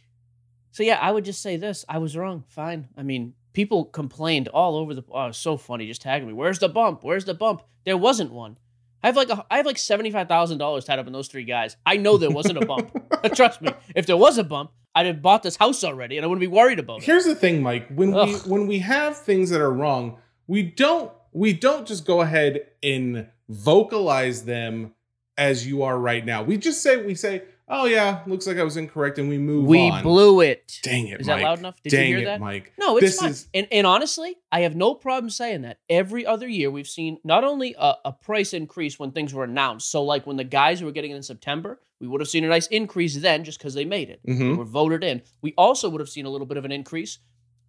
So 0.71 0.83
yeah, 0.83 0.99
I 0.99 1.11
would 1.11 1.27
just 1.27 1.43
say 1.43 1.59
this: 1.59 1.85
I 1.87 1.99
was 1.99 2.17
wrong. 2.17 2.45
Fine. 2.49 2.89
I 2.97 3.03
mean, 3.03 3.35
people 3.53 3.85
complained 3.85 4.49
all 4.49 4.77
over 4.77 4.95
the. 4.95 5.03
Oh, 5.11 5.31
so 5.33 5.57
funny. 5.57 5.87
Just 5.87 6.03
tagging 6.03 6.29
me. 6.29 6.35
Where's 6.35 6.59
the 6.59 6.69
bump? 6.69 7.03
Where's 7.03 7.25
the 7.25 7.35
bump? 7.35 7.63
There 7.85 7.97
wasn't 7.97 8.33
one. 8.33 8.59
I 9.03 9.09
have 9.09 9.17
like 9.17 9.31
a, 9.31 9.45
I 9.51 9.57
have 9.57 9.67
like 9.67 9.79
seventy 9.79 10.11
five 10.11 10.29
thousand 10.29 10.59
dollars 10.59 10.85
tied 10.85 10.99
up 10.99 11.07
in 11.07 11.13
those 11.13 11.29
three 11.29 11.45
guys. 11.45 11.77
I 11.85 11.97
know 11.97 12.17
there 12.17 12.31
wasn't 12.31 12.63
a 12.63 12.67
bump. 12.67 12.93
Trust 13.35 13.61
me. 13.61 13.73
If 13.95 14.07
there 14.07 14.17
was 14.17 14.39
a 14.39 14.45
bump, 14.45 14.71
I'd 14.95 15.07
have 15.07 15.23
bought 15.23 15.43
this 15.43 15.57
house 15.57 15.83
already, 15.83 16.17
and 16.17 16.25
I 16.25 16.29
wouldn't 16.29 16.41
be 16.41 16.47
worried 16.47 16.79
about 16.79 16.99
it. 16.99 17.05
Here's 17.05 17.25
the 17.25 17.35
thing, 17.35 17.63
Mike. 17.63 17.89
When 17.89 18.13
we 18.13 18.35
when 18.47 18.67
we 18.67 18.79
have 18.81 19.17
things 19.17 19.51
that 19.51 19.61
are 19.61 19.73
wrong, 19.73 20.19
we 20.47 20.63
don't 20.63 21.11
we 21.33 21.53
don't 21.53 21.87
just 21.87 22.07
go 22.07 22.21
ahead 22.21 22.67
and 22.83 23.27
vocalize 23.49 24.45
them 24.45 24.95
as 25.37 25.67
you 25.67 25.83
are 25.83 25.99
right 25.99 26.25
now. 26.25 26.43
We 26.43 26.57
just 26.57 26.83
say 26.83 27.05
we 27.05 27.15
say, 27.15 27.43
"Oh 27.69 27.87
yeah, 27.87 28.23
looks 28.27 28.47
like 28.47 28.57
I 28.59 28.63
was 28.65 28.77
incorrect," 28.77 29.19
and 29.19 29.29
we 29.29 29.39
move 29.39 29.67
we 29.67 29.89
on. 29.91 30.03
blew 30.03 30.41
it. 30.41 30.79
Dang 30.83 31.09
it, 31.09 31.21
Is 31.21 31.27
Mike. 31.27 31.39
that 31.39 31.45
loud 31.45 31.59
enough? 31.61 31.83
Did 31.83 31.91
Dang 31.91 32.11
you 32.11 32.17
hear 32.17 32.23
it, 32.23 32.25
that? 32.27 32.41
Mike. 32.41 32.73
No, 32.79 32.97
it's 32.97 33.07
This 33.07 33.21
fine. 33.21 33.31
is- 33.31 33.49
and, 33.55 33.67
and 33.73 33.87
honestly, 33.87 34.37
I 34.51 34.61
have 34.61 34.75
no 34.77 34.95
problem 34.95 35.31
saying 35.31 35.63
that. 35.63 35.79
Every 35.89 36.27
other 36.27 36.49
year, 36.49 36.71
we've 36.71 36.89
seen 36.89 37.19
not 37.25 37.45
only 37.45 37.75
a, 37.79 37.95
a 38.05 38.13
price 38.13 38.53
increase 38.53 38.99
when 38.99 39.13
things 39.13 39.33
were 39.33 39.45
announced. 39.45 39.91
So, 39.91 40.03
like 40.03 40.27
when 40.27 40.37
the 40.37 40.45
guys 40.45 40.83
were 40.83 40.93
getting 40.93 41.13
it 41.13 41.17
in 41.17 41.23
September, 41.23 41.81
we 42.01 42.09
would 42.09 42.21
have 42.21 42.29
seen 42.29 42.45
a 42.45 42.49
nice 42.49 42.67
increase 42.67 43.17
then 43.17 43.45
just 43.45 43.59
because 43.59 43.75
they 43.75 43.85
made 43.85 44.11
it. 44.11 44.21
They 44.25 44.33
Mhm. 44.35 44.57
were 44.59 44.65
voted 44.65 45.05
in. 45.05 45.23
We 45.41 45.55
also 45.57 45.89
would 45.89 46.01
have 46.01 46.09
seen 46.11 46.27
a 46.27 46.31
little 46.31 46.47
bit 46.47 46.57
of 46.57 46.65
an 46.65 46.73
increase 46.73 47.19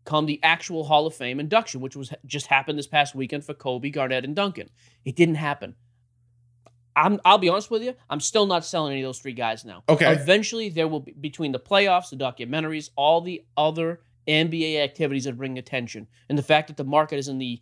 come 0.05 0.25
the 0.25 0.39
actual 0.43 0.83
Hall 0.83 1.05
of 1.07 1.13
Fame 1.15 1.39
induction, 1.39 1.79
which 1.79 1.95
was 1.95 2.11
just 2.25 2.47
happened 2.47 2.77
this 2.77 2.87
past 2.87 3.15
weekend 3.15 3.45
for 3.45 3.53
Kobe, 3.53 3.89
Garnett, 3.89 4.25
and 4.25 4.35
Duncan. 4.35 4.69
It 5.05 5.15
didn't 5.15 5.35
happen. 5.35 5.75
I'm, 6.95 7.19
I'll 7.25 7.37
be 7.37 7.49
honest 7.49 7.71
with 7.71 7.83
you. 7.83 7.95
I'm 8.09 8.19
still 8.19 8.45
not 8.45 8.65
selling 8.65 8.93
any 8.93 9.01
of 9.01 9.07
those 9.07 9.19
three 9.19 9.33
guys 9.33 9.65
now. 9.65 9.83
Okay. 9.89 10.11
Eventually, 10.11 10.69
there 10.69 10.87
will 10.87 10.99
be 11.01 11.11
between 11.13 11.51
the 11.51 11.59
playoffs, 11.59 12.09
the 12.09 12.15
documentaries, 12.17 12.89
all 12.95 13.21
the 13.21 13.43
other 13.57 14.01
NBA 14.27 14.81
activities 14.83 15.25
that 15.25 15.37
bring 15.37 15.57
attention, 15.57 16.07
and 16.29 16.37
the 16.37 16.43
fact 16.43 16.67
that 16.67 16.77
the 16.77 16.83
market 16.83 17.17
is 17.17 17.27
in 17.27 17.39
the 17.39 17.61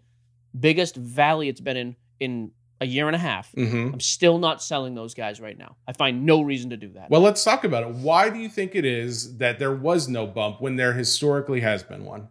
biggest 0.59 0.95
valley 0.95 1.47
it's 1.49 1.61
been 1.61 1.77
in 1.77 1.95
in 2.19 2.51
a 2.81 2.85
year 2.85 3.07
and 3.07 3.15
a 3.15 3.19
half. 3.19 3.51
Mhm. 3.53 3.93
I'm 3.93 3.99
still 3.99 4.39
not 4.39 4.61
selling 4.61 4.95
those 4.95 5.13
guys 5.13 5.39
right 5.39 5.57
now. 5.57 5.75
I 5.87 5.93
find 5.93 6.25
no 6.25 6.41
reason 6.41 6.71
to 6.71 6.77
do 6.77 6.89
that. 6.93 7.09
Well, 7.11 7.21
let's 7.21 7.43
talk 7.43 7.63
about 7.63 7.83
it. 7.83 7.89
Why 7.95 8.29
do 8.31 8.39
you 8.39 8.49
think 8.49 8.75
it 8.75 8.85
is 8.85 9.37
that 9.37 9.59
there 9.59 9.73
was 9.73 10.07
no 10.09 10.25
bump 10.25 10.59
when 10.61 10.77
there 10.77 10.93
historically 10.93 11.59
has 11.61 11.83
been 11.83 12.05
one? 12.05 12.27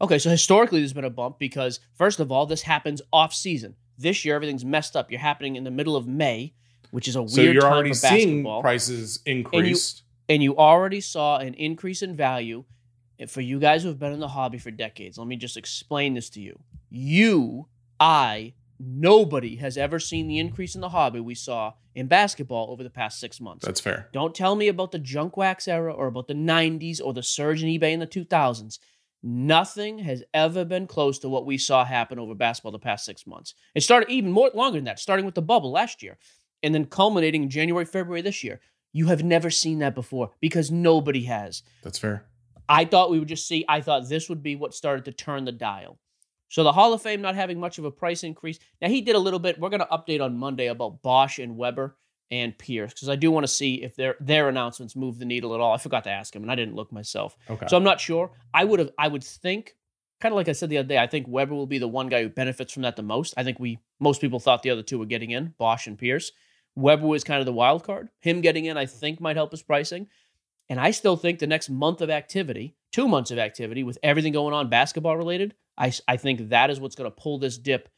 Okay, 0.00 0.18
so 0.18 0.30
historically 0.30 0.80
there's 0.80 0.92
been 0.92 1.04
a 1.04 1.10
bump 1.10 1.38
because 1.38 1.78
first 1.94 2.18
of 2.18 2.32
all, 2.32 2.44
this 2.44 2.62
happens 2.62 3.00
off 3.12 3.32
season. 3.32 3.76
This 3.98 4.24
year 4.24 4.34
everything's 4.34 4.64
messed 4.64 4.96
up. 4.96 5.10
You're 5.10 5.20
happening 5.20 5.56
in 5.56 5.64
the 5.64 5.70
middle 5.70 5.96
of 5.96 6.06
May, 6.06 6.54
which 6.90 7.08
is 7.08 7.16
a 7.16 7.20
weird 7.22 7.30
So 7.32 7.40
you're 7.42 7.62
time 7.62 7.72
already 7.72 7.90
for 7.90 7.94
seeing 7.96 8.28
basketball. 8.42 8.62
prices 8.62 9.20
increased. 9.26 10.02
and 10.28 10.42
you 10.42 10.56
already 10.56 11.00
saw 11.00 11.38
an 11.38 11.54
increase 11.54 12.02
in 12.02 12.16
value 12.16 12.64
for 13.28 13.40
you 13.40 13.60
guys 13.60 13.82
who 13.82 13.88
have 13.88 13.98
been 13.98 14.12
in 14.12 14.18
the 14.20 14.28
hobby 14.28 14.58
for 14.58 14.70
decades. 14.70 15.16
Let 15.18 15.28
me 15.28 15.36
just 15.36 15.56
explain 15.56 16.14
this 16.14 16.28
to 16.30 16.40
you. 16.40 16.58
You, 16.90 17.68
I, 18.00 18.54
nobody 18.80 19.56
has 19.56 19.76
ever 19.76 19.98
seen 20.00 20.26
the 20.26 20.38
increase 20.38 20.74
in 20.74 20.80
the 20.80 20.88
hobby 20.88 21.20
we 21.20 21.34
saw 21.34 21.74
in 21.94 22.06
basketball 22.08 22.70
over 22.70 22.82
the 22.82 22.90
past 22.90 23.20
six 23.20 23.40
months. 23.40 23.64
That's 23.64 23.80
fair. 23.80 24.08
Don't 24.12 24.34
tell 24.34 24.56
me 24.56 24.68
about 24.68 24.90
the 24.92 24.98
junk 24.98 25.36
wax 25.36 25.68
era 25.68 25.92
or 25.92 26.06
about 26.08 26.26
the 26.26 26.34
90s 26.34 27.00
or 27.02 27.12
the 27.12 27.22
surge 27.22 27.62
in 27.62 27.68
eBay 27.68 27.92
in 27.92 28.00
the 28.00 28.06
2000s. 28.06 28.78
Nothing 29.22 29.98
has 30.00 30.24
ever 30.34 30.64
been 30.64 30.86
close 30.86 31.20
to 31.20 31.28
what 31.28 31.46
we 31.46 31.56
saw 31.56 31.84
happen 31.84 32.18
over 32.18 32.34
basketball 32.34 32.72
the 32.72 32.78
past 32.78 33.04
six 33.04 33.26
months. 33.26 33.54
It 33.74 33.82
started 33.82 34.10
even 34.10 34.32
more 34.32 34.50
longer 34.52 34.78
than 34.78 34.84
that, 34.86 34.98
starting 34.98 35.24
with 35.24 35.36
the 35.36 35.42
bubble 35.42 35.70
last 35.70 36.02
year 36.02 36.18
and 36.62 36.74
then 36.74 36.86
culminating 36.86 37.44
in 37.44 37.50
January, 37.50 37.84
February 37.84 38.22
this 38.22 38.42
year. 38.42 38.60
You 38.92 39.06
have 39.06 39.22
never 39.22 39.48
seen 39.48 39.78
that 39.78 39.94
before 39.94 40.30
because 40.40 40.70
nobody 40.70 41.24
has. 41.24 41.62
That's 41.82 41.98
fair. 41.98 42.24
I 42.68 42.84
thought 42.84 43.10
we 43.10 43.18
would 43.18 43.28
just 43.28 43.46
see, 43.46 43.64
I 43.68 43.80
thought 43.80 44.08
this 44.08 44.28
would 44.28 44.42
be 44.42 44.56
what 44.56 44.74
started 44.74 45.04
to 45.04 45.12
turn 45.12 45.44
the 45.44 45.52
dial. 45.52 45.98
So 46.48 46.64
the 46.64 46.72
Hall 46.72 46.92
of 46.92 47.00
Fame 47.00 47.22
not 47.22 47.34
having 47.34 47.58
much 47.58 47.78
of 47.78 47.84
a 47.84 47.90
price 47.90 48.24
increase. 48.24 48.58
Now 48.80 48.88
he 48.88 49.00
did 49.00 49.16
a 49.16 49.20
little 49.20 49.38
bit. 49.38 49.58
We're 49.58 49.70
going 49.70 49.80
to 49.80 49.86
update 49.86 50.20
on 50.20 50.36
Monday 50.36 50.66
about 50.66 51.00
Bosh 51.00 51.38
and 51.38 51.56
Webber 51.56 51.96
and 52.32 52.56
Pierce 52.56 52.94
because 52.94 53.10
I 53.10 53.14
do 53.14 53.30
want 53.30 53.44
to 53.44 53.52
see 53.52 53.82
if 53.82 53.94
their 53.94 54.16
their 54.18 54.48
announcements 54.48 54.96
move 54.96 55.18
the 55.18 55.24
needle 55.24 55.54
at 55.54 55.60
all. 55.60 55.72
I 55.72 55.78
forgot 55.78 56.04
to 56.04 56.10
ask 56.10 56.34
him 56.34 56.42
and 56.42 56.50
I 56.50 56.56
didn't 56.56 56.74
look 56.74 56.90
myself. 56.90 57.36
Okay. 57.48 57.66
So 57.68 57.76
I'm 57.76 57.84
not 57.84 58.00
sure. 58.00 58.32
I 58.52 58.64
would 58.64 58.80
have 58.80 58.90
I 58.98 59.06
would 59.06 59.22
think 59.22 59.76
kind 60.20 60.32
of 60.32 60.36
like 60.36 60.48
I 60.48 60.52
said 60.52 60.70
the 60.70 60.78
other 60.78 60.88
day, 60.88 60.98
I 60.98 61.06
think 61.06 61.26
Webber 61.28 61.54
will 61.54 61.66
be 61.66 61.78
the 61.78 61.86
one 61.86 62.08
guy 62.08 62.22
who 62.22 62.30
benefits 62.30 62.72
from 62.72 62.82
that 62.82 62.96
the 62.96 63.02
most. 63.02 63.34
I 63.36 63.44
think 63.44 63.60
we 63.60 63.78
most 64.00 64.20
people 64.20 64.40
thought 64.40 64.62
the 64.62 64.70
other 64.70 64.82
two 64.82 64.98
were 64.98 65.04
getting 65.04 65.30
in, 65.30 65.54
Bosh 65.58 65.86
and 65.86 65.98
Pierce. 65.98 66.32
Webber 66.74 67.06
was 67.06 67.22
kind 67.22 67.40
of 67.40 67.46
the 67.46 67.52
wild 67.52 67.84
card. 67.84 68.08
Him 68.20 68.40
getting 68.40 68.64
in, 68.64 68.78
I 68.78 68.86
think, 68.86 69.20
might 69.20 69.36
help 69.36 69.50
his 69.50 69.62
pricing. 69.62 70.06
And 70.70 70.80
I 70.80 70.90
still 70.92 71.18
think 71.18 71.38
the 71.38 71.46
next 71.46 71.68
month 71.68 72.00
of 72.00 72.08
activity, 72.08 72.76
two 72.92 73.06
months 73.08 73.30
of 73.30 73.38
activity 73.38 73.82
with 73.82 73.98
everything 74.02 74.32
going 74.32 74.54
on 74.54 74.70
basketball 74.70 75.18
related, 75.18 75.54
I, 75.76 75.92
I 76.08 76.16
think 76.16 76.48
that 76.48 76.70
is 76.70 76.80
what's 76.80 76.94
going 76.94 77.10
to 77.10 77.14
pull 77.14 77.38
this 77.38 77.58
dip. 77.58 77.90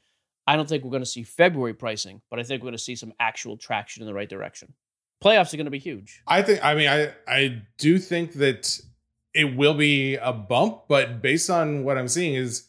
I 0.47 0.57
don't 0.57 0.69
think 0.69 0.85
we're 0.85 0.91
going 0.91 1.03
to 1.03 1.09
see 1.09 1.23
February 1.23 1.75
pricing, 1.75 2.21
but 2.31 2.39
I 2.39 2.43
think 2.43 2.63
we're 2.63 2.67
going 2.67 2.79
to 2.79 2.83
see 2.83 2.97
some 2.97 3.13
actual 3.19 3.57
traction 3.57 4.03
in 4.03 4.07
the 4.07 4.15
right 4.15 4.29
direction. 4.29 4.75
Playoffs 5.23 5.55
are 5.55 5.57
going 5.57 5.65
to 5.67 5.71
be 5.71 5.79
huge. 5.79 6.23
I 6.27 6.43
think. 6.43 6.65
I 6.65 6.75
mean, 6.75 6.89
I 6.89 7.13
I 7.27 7.63
do 7.79 7.99
think 7.99 8.35
that 8.35 8.79
it 9.33 9.57
will 9.57 9.75
be 9.75 10.17
a 10.17 10.33
bump, 10.33 10.83
but 10.89 11.23
based 11.23 11.49
on 11.51 11.85
what 11.85 11.97
I'm 11.97 12.09
seeing, 12.09 12.35
is 12.35 12.69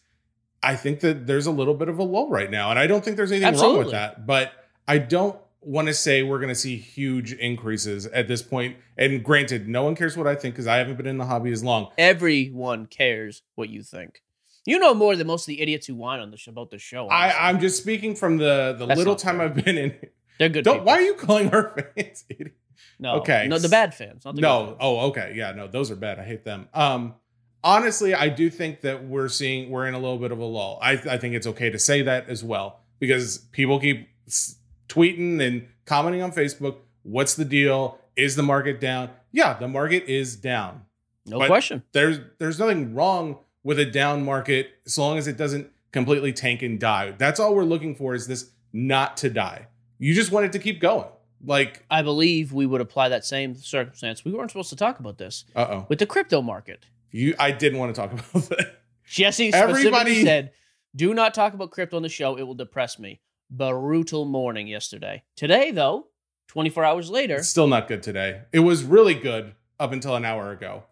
I 0.63 0.75
think 0.75 1.01
that 1.01 1.27
there's 1.27 1.47
a 1.47 1.51
little 1.51 1.73
bit 1.73 1.89
of 1.89 1.99
a 1.99 2.03
lull 2.03 2.29
right 2.29 2.49
now, 2.49 2.69
and 2.69 2.79
I 2.79 2.87
don't 2.87 3.03
think 3.03 3.17
there's 3.17 3.31
anything 3.31 3.59
wrong 3.59 3.77
with 3.77 3.91
that. 3.91 4.25
But 4.25 4.53
I 4.87 4.99
don't. 4.99 5.37
want 5.61 5.87
to 5.87 5.93
say 5.95 6.21
we're 6.21 6.37
going 6.37 6.53
to 6.53 6.53
see 6.53 6.77
huge 6.77 7.33
increases 7.33 8.05
at 8.05 8.27
this 8.27 8.43
point. 8.43 8.77
And 8.99 9.23
granted, 9.23 9.67
no 9.67 9.83
one 9.83 9.95
cares 9.95 10.15
what 10.15 10.27
I 10.27 10.35
think 10.35 10.53
because 10.53 10.67
I 10.67 10.77
haven't 10.77 10.95
been 10.95 11.07
in 11.07 11.17
the 11.17 11.25
hobby 11.25 11.51
as 11.51 11.63
long. 11.63 11.89
Everyone 11.97 12.85
cares 12.85 13.41
what 13.55 13.69
you 13.69 13.81
think. 13.81 14.21
You 14.65 14.79
know 14.79 14.93
more 14.93 15.15
than 15.15 15.27
most 15.27 15.43
of 15.43 15.47
the 15.47 15.61
idiots 15.61 15.87
who 15.87 15.95
whine 15.95 16.19
on 16.19 16.31
the 16.31 16.37
sh- 16.37 16.47
about 16.47 16.71
the 16.71 16.79
show. 16.79 17.07
honestly. 17.09 17.39
I, 17.39 17.49
I'm 17.49 17.59
just 17.59 17.77
speaking 17.77 18.15
from 18.15 18.37
the 18.37 18.75
the 18.77 18.85
That's 18.85 18.97
little 18.97 19.13
not 19.13 19.19
time. 19.19 19.39
I've 19.41 19.53
been 19.55 19.77
in. 19.77 19.95
They're 20.39 20.49
good. 20.49 20.63
Don't, 20.65 20.75
people. 20.75 20.85
why 20.87 20.93
are 20.93 21.01
you 21.01 21.13
calling 21.13 21.49
our 21.53 21.75
fans 21.95 22.25
idiot? 22.29 22.53
No. 22.99 23.15
Okay. 23.17 23.47
No, 23.47 23.57
the 23.59 23.69
bad 23.69 23.93
fans. 23.93 24.25
Not 24.25 24.35
the 24.35 24.41
good 24.41 24.47
No. 24.47 24.65
fans. 24.65 24.77
Oh, 24.81 24.99
okay. 25.09 25.33
Yeah, 25.35 25.51
no, 25.51 25.67
those 25.67 25.91
are 25.91 25.95
bad. 25.95 26.19
I 26.19 26.23
hate 26.23 26.43
them. 26.43 26.67
Um, 26.73 27.13
honestly, 27.63 28.13
I 28.13 28.29
do 28.29 28.49
think 28.49 28.81
that 28.81 29.05
we're 29.05 29.29
seeing 29.29 29.69
we're 29.69 29.87
in 29.87 29.93
a 29.93 29.99
little 29.99 30.17
bit 30.17 30.31
of 30.31 30.39
a 30.39 30.45
lull. 30.45 30.79
I, 30.81 30.93
I 30.93 31.17
think 31.17 31.35
it's 31.35 31.47
okay 31.47 31.69
to 31.69 31.79
say 31.79 32.01
that 32.03 32.27
as 32.29 32.43
well 32.43 32.79
because 32.99 33.37
people 33.51 33.79
keep 33.79 34.09
s- 34.27 34.57
tweeting 34.89 35.41
and 35.45 35.67
commenting 35.85 36.21
on 36.21 36.31
Facebook. 36.31 36.77
What's 37.03 37.35
the 37.35 37.45
deal? 37.45 37.99
Is 38.15 38.35
the 38.35 38.43
market 38.43 38.79
down? 38.79 39.09
Yeah, 39.31 39.57
the 39.57 39.67
market 39.67 40.05
is 40.07 40.35
down. 40.35 40.81
No 41.25 41.39
But- 41.39 41.47
question. 41.47 41.83
There's 41.91 42.19
there's 42.39 42.59
nothing 42.59 42.93
wrong 42.95 43.37
with 43.65 43.79
a 43.79 43.85
down 43.85 44.23
market 44.23 44.69
as 44.85 44.97
long 44.97 45.17
as 45.17 45.27
it 45.27 45.35
doesn't 45.35 45.69
completely 45.91 46.31
tank 46.31 46.61
and 46.61 46.79
die. 46.79 47.13
That's 47.17 47.39
all 47.39 47.53
we're 47.55 47.63
looking 47.65 47.95
for 47.95 48.13
is 48.15 48.27
this 48.27 48.51
not 48.71 49.17
to 49.17 49.29
die. 49.29 49.67
You 49.97 50.13
just 50.13 50.31
want 50.31 50.45
it 50.45 50.51
to 50.53 50.59
keep 50.59 50.79
going. 50.79 51.07
Like, 51.43 51.83
I 51.89 52.01
believe 52.01 52.53
we 52.53 52.65
would 52.65 52.79
apply 52.81 53.09
that 53.09 53.25
same 53.25 53.55
circumstance. 53.55 54.23
We 54.23 54.31
weren't 54.33 54.51
supposed 54.51 54.69
to 54.69 54.75
talk 54.75 54.99
about 54.99 55.17
this 55.17 55.45
uh 55.55 55.67
oh, 55.69 55.85
with 55.89 55.99
the 55.99 56.05
crypto 56.05 56.41
market. 56.41 56.85
you. 57.11 57.33
I 57.39 57.51
didn't 57.51 57.79
want 57.79 57.93
to 57.95 57.99
talk 58.01 58.11
about 58.13 58.49
that. 58.49 58.79
Jesse 59.05 59.51
specifically 59.51 59.87
Everybody- 59.87 60.23
said, 60.23 60.51
"Do 60.95 61.13
not 61.13 61.33
talk 61.33 61.53
about 61.53 61.71
crypto 61.71 61.97
on 61.97 62.03
the 62.03 62.09
show; 62.09 62.37
it 62.37 62.43
will 62.43 62.55
depress 62.55 62.97
me." 62.99 63.19
Brutal 63.49 64.25
morning 64.25 64.67
yesterday. 64.67 65.23
Today, 65.35 65.71
though, 65.71 66.07
24 66.47 66.83
hours 66.83 67.09
later, 67.11 67.35
It's 67.35 67.47
still 67.49 67.67
not 67.67 67.87
good 67.87 68.01
today. 68.03 68.41
It 68.51 68.59
was 68.59 68.83
really 68.83 69.13
good 69.13 69.53
up 69.79 69.91
until 69.91 70.15
an 70.15 70.25
hour 70.25 70.51
ago. 70.51 70.83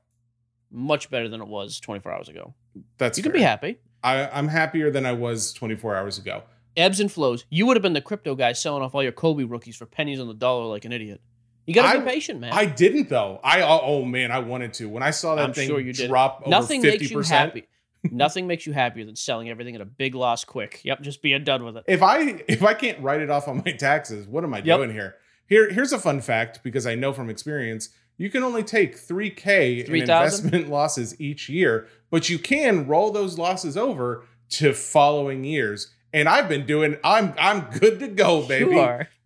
much 0.69 1.09
better 1.09 1.27
than 1.29 1.41
it 1.41 1.47
was 1.47 1.79
24 1.79 2.11
hours 2.11 2.29
ago. 2.29 2.53
That's 2.97 3.17
you 3.17 3.23
can 3.23 3.31
be 3.31 3.41
happy. 3.41 3.77
I, 4.03 4.27
I'm 4.29 4.47
happier 4.47 4.91
than 4.91 5.05
I 5.05 5.13
was 5.13 5.53
24 5.53 5.95
hours 5.95 6.17
ago. 6.17 6.43
Ebbs 6.75 6.99
and 6.99 7.11
flows. 7.11 7.45
You 7.49 7.65
would 7.67 7.77
have 7.77 7.83
been 7.83 7.93
the 7.93 8.01
crypto 8.01 8.35
guy 8.35 8.53
selling 8.53 8.83
off 8.83 8.95
all 8.95 9.03
your 9.03 9.11
Kobe 9.11 9.43
rookies 9.43 9.75
for 9.75 9.85
pennies 9.85 10.19
on 10.19 10.27
the 10.27 10.33
dollar 10.33 10.65
like 10.65 10.85
an 10.85 10.91
idiot. 10.91 11.21
You 11.65 11.73
got 11.73 11.93
to 11.93 11.99
be 11.99 12.05
I- 12.05 12.13
patient, 12.13 12.39
man. 12.41 12.51
I 12.51 12.65
didn't 12.65 13.09
though. 13.09 13.39
I 13.43 13.61
oh, 13.61 13.79
oh, 13.81 14.05
man, 14.05 14.31
I 14.31 14.39
wanted 14.39 14.73
to. 14.75 14.89
When 14.89 15.03
I 15.03 15.11
saw 15.11 15.35
that 15.35 15.45
I'm 15.45 15.53
thing 15.53 15.67
sure 15.69 15.79
you 15.79 15.93
did. 15.93 16.09
drop 16.09 16.41
over 16.41 16.49
Nothing 16.49 16.81
50%, 16.81 16.83
makes 16.83 17.09
you 17.11 17.21
happy. 17.21 17.67
Nothing 18.11 18.47
makes 18.47 18.65
you 18.65 18.73
happier 18.73 19.05
than 19.05 19.15
selling 19.15 19.49
everything 19.49 19.75
at 19.75 19.81
a 19.81 19.85
big 19.85 20.13
loss 20.13 20.43
quick. 20.43 20.81
Yep, 20.83 21.01
just 21.01 21.21
being 21.21 21.43
done 21.45 21.63
with 21.63 21.77
it. 21.77 21.85
if 21.87 22.03
I 22.03 22.43
if 22.49 22.61
I 22.63 22.73
can't 22.73 22.99
write 23.01 23.21
it 23.21 23.29
off 23.29 23.47
on 23.47 23.61
my 23.65 23.71
taxes, 23.71 24.27
what 24.27 24.43
am 24.43 24.53
I 24.53 24.57
Yep. 24.57 24.77
doing 24.77 24.91
here? 24.91 25.15
Here 25.47 25.69
here's 25.71 25.93
a 25.93 25.99
fun 25.99 26.19
fact 26.19 26.61
because 26.63 26.85
I 26.85 26.95
know 26.95 27.13
from 27.13 27.29
experience, 27.29 27.89
you 28.17 28.29
can 28.29 28.43
only 28.43 28.63
take 28.63 28.95
3k 28.97 29.85
in 29.85 29.95
investment 29.95 30.69
losses 30.69 31.19
each 31.19 31.49
year, 31.49 31.87
but 32.09 32.29
you 32.29 32.39
can 32.39 32.87
roll 32.87 33.11
those 33.11 33.37
losses 33.37 33.75
over 33.77 34.23
to 34.51 34.73
following 34.73 35.43
years. 35.43 35.91
And 36.13 36.29
I've 36.29 36.47
been 36.47 36.65
doing 36.67 36.97
I'm 37.03 37.33
I'm 37.39 37.61
good 37.79 37.99
to 37.99 38.07
go, 38.07 38.45
baby. 38.47 38.77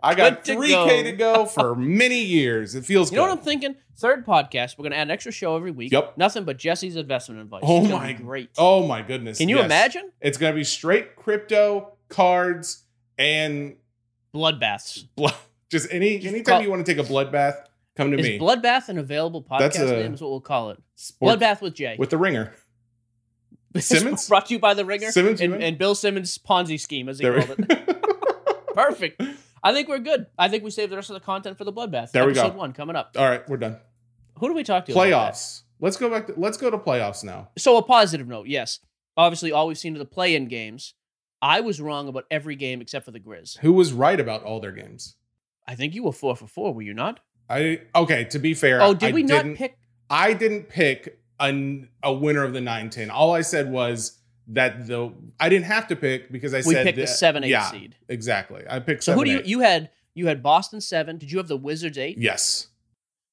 I 0.01 0.13
got 0.15 0.45
Good 0.45 0.57
3k 0.57 0.69
go. 0.69 1.03
to 1.03 1.11
go 1.11 1.45
for 1.45 1.75
many 1.75 2.21
years. 2.21 2.75
It 2.75 2.85
feels 2.85 3.09
good. 3.09 3.15
You 3.17 3.21
know 3.23 3.27
what 3.29 3.39
I'm 3.39 3.43
thinking? 3.43 3.75
Third 3.97 4.25
podcast. 4.25 4.77
We're 4.77 4.83
gonna 4.83 4.95
add 4.95 5.07
an 5.07 5.11
extra 5.11 5.31
show 5.33 5.57
every 5.57 5.71
week. 5.71 5.91
Yep. 5.91 6.17
Nothing 6.17 6.45
but 6.45 6.57
Jesse's 6.57 6.95
investment 6.95 7.41
advice. 7.41 7.63
Oh 7.65 7.81
It's 7.83 7.91
my 7.91 8.13
great. 8.13 8.51
Oh 8.57 8.87
my 8.87 9.01
goodness. 9.01 9.39
Can 9.39 9.49
you 9.49 9.57
yes. 9.57 9.65
imagine 9.65 10.11
It's 10.21 10.37
gonna 10.37 10.55
be 10.55 10.63
straight 10.63 11.15
crypto, 11.17 11.93
cards, 12.07 12.83
and 13.17 13.75
bloodbaths? 14.33 15.05
blood. 15.15 15.33
Just 15.69 15.91
any 15.91 16.19
Just 16.19 16.33
anytime 16.33 16.53
call- 16.53 16.61
you 16.61 16.69
want 16.69 16.85
to 16.85 16.93
take 16.95 17.03
a 17.03 17.09
bloodbath, 17.09 17.65
come 17.97 18.11
to 18.11 18.17
Is 18.19 18.25
me. 18.25 18.39
bloodbath 18.39 18.87
an 18.89 18.97
available 18.97 19.43
podcast 19.43 19.81
a- 19.81 19.91
name? 19.91 20.13
Is 20.13 20.21
what 20.21 20.29
we'll 20.31 20.39
call 20.41 20.69
it. 20.69 20.81
Sport- 20.95 21.39
Bloodbath 21.39 21.61
with 21.61 21.73
Jay. 21.73 21.95
with 21.99 22.09
the 22.09 22.17
ringer. 22.17 22.53
Simmons? 23.77 24.27
brought 24.27 24.45
to 24.47 24.53
you 24.53 24.59
by 24.59 24.73
the 24.73 24.85
Ringer 24.85 25.11
Simmons, 25.11 25.41
and, 25.41 25.53
and 25.61 25.77
Bill 25.77 25.93
Simmons' 25.93 26.37
Ponzi 26.37 26.79
scheme, 26.79 27.09
as 27.09 27.19
he 27.19 27.25
There 27.25 27.43
called 27.43 27.59
it. 27.59 28.67
Perfect. 28.73 29.21
I 29.63 29.73
think 29.73 29.87
we're 29.87 29.99
good. 29.99 30.27
I 30.37 30.47
think 30.49 30.63
we 30.63 30.71
saved 30.71 30.91
the 30.91 30.95
rest 30.95 31.09
of 31.09 31.15
the 31.15 31.19
content 31.19 31.57
for 31.57 31.63
the 31.63 31.73
bloodbath. 31.73 32.11
There 32.11 32.25
we 32.25 32.33
go. 32.33 32.41
Episode 32.41 32.57
one 32.57 32.73
coming 32.73 32.95
up. 32.95 33.11
All 33.17 33.27
right, 33.27 33.47
we're 33.49 33.57
done. 33.57 33.77
Who 34.39 34.47
do 34.47 34.53
we 34.53 34.63
talk 34.63 34.85
to? 34.85 34.93
Playoffs. 34.93 35.63
Let's 35.79 35.97
go 35.97 36.09
back. 36.09 36.27
To, 36.27 36.33
let's 36.37 36.57
go 36.57 36.71
to 36.71 36.77
playoffs 36.77 37.23
now. 37.23 37.49
So 37.57 37.77
a 37.77 37.83
positive 37.83 38.27
note, 38.27 38.47
yes. 38.47 38.79
Obviously, 39.15 39.51
all 39.51 39.67
we've 39.67 39.77
seen 39.77 39.95
are 39.95 39.99
the 39.99 40.05
play-in 40.05 40.47
games. 40.47 40.93
I 41.41 41.61
was 41.61 41.79
wrong 41.81 42.07
about 42.07 42.25
every 42.31 42.55
game 42.55 42.81
except 42.81 43.05
for 43.05 43.11
the 43.11 43.19
Grizz. 43.19 43.59
Who 43.59 43.73
was 43.73 43.93
right 43.93 44.19
about 44.19 44.43
all 44.43 44.59
their 44.59 44.71
games? 44.71 45.15
I 45.67 45.75
think 45.75 45.93
you 45.93 46.03
were 46.03 46.11
four 46.13 46.35
for 46.35 46.47
four, 46.47 46.73
were 46.73 46.81
you 46.81 46.93
not? 46.95 47.19
I 47.49 47.81
okay. 47.95 48.25
To 48.25 48.39
be 48.39 48.53
fair, 48.53 48.81
Oh, 48.81 48.93
did 48.93 49.09
I 49.09 49.13
we 49.13 49.23
not 49.23 49.45
pick? 49.55 49.77
I 50.09 50.33
didn't 50.33 50.69
pick 50.69 51.19
a, 51.39 51.83
a 52.03 52.13
winner 52.13 52.43
of 52.43 52.53
the 52.53 52.59
9-10. 52.59 53.09
All 53.11 53.33
I 53.33 53.41
said 53.41 53.69
was 53.71 54.19
that 54.47 54.87
the 54.87 55.13
I 55.39 55.49
didn't 55.49 55.65
have 55.65 55.87
to 55.89 55.95
pick 55.95 56.31
because 56.31 56.53
I 56.53 56.57
We 56.57 56.73
said 56.73 56.85
picked 56.85 56.95
the 56.97 57.01
that- 57.03 57.07
seven, 57.09 57.43
eight 57.43 57.49
yeah, 57.49 57.69
seed. 57.69 57.95
Exactly. 58.09 58.63
I 58.69 58.79
picked. 58.79 59.03
So 59.03 59.11
seven, 59.11 59.19
who 59.19 59.25
do 59.25 59.31
you? 59.31 59.39
eight. 59.39 59.45
You 59.45 59.59
had 59.61 59.89
you 60.13 60.27
had 60.27 60.41
Boston 60.41 60.81
seven. 60.81 61.17
Did 61.17 61.31
you 61.31 61.37
have 61.37 61.47
the 61.47 61.57
Wizards 61.57 61.97
eight? 61.97 62.17
Yes. 62.17 62.67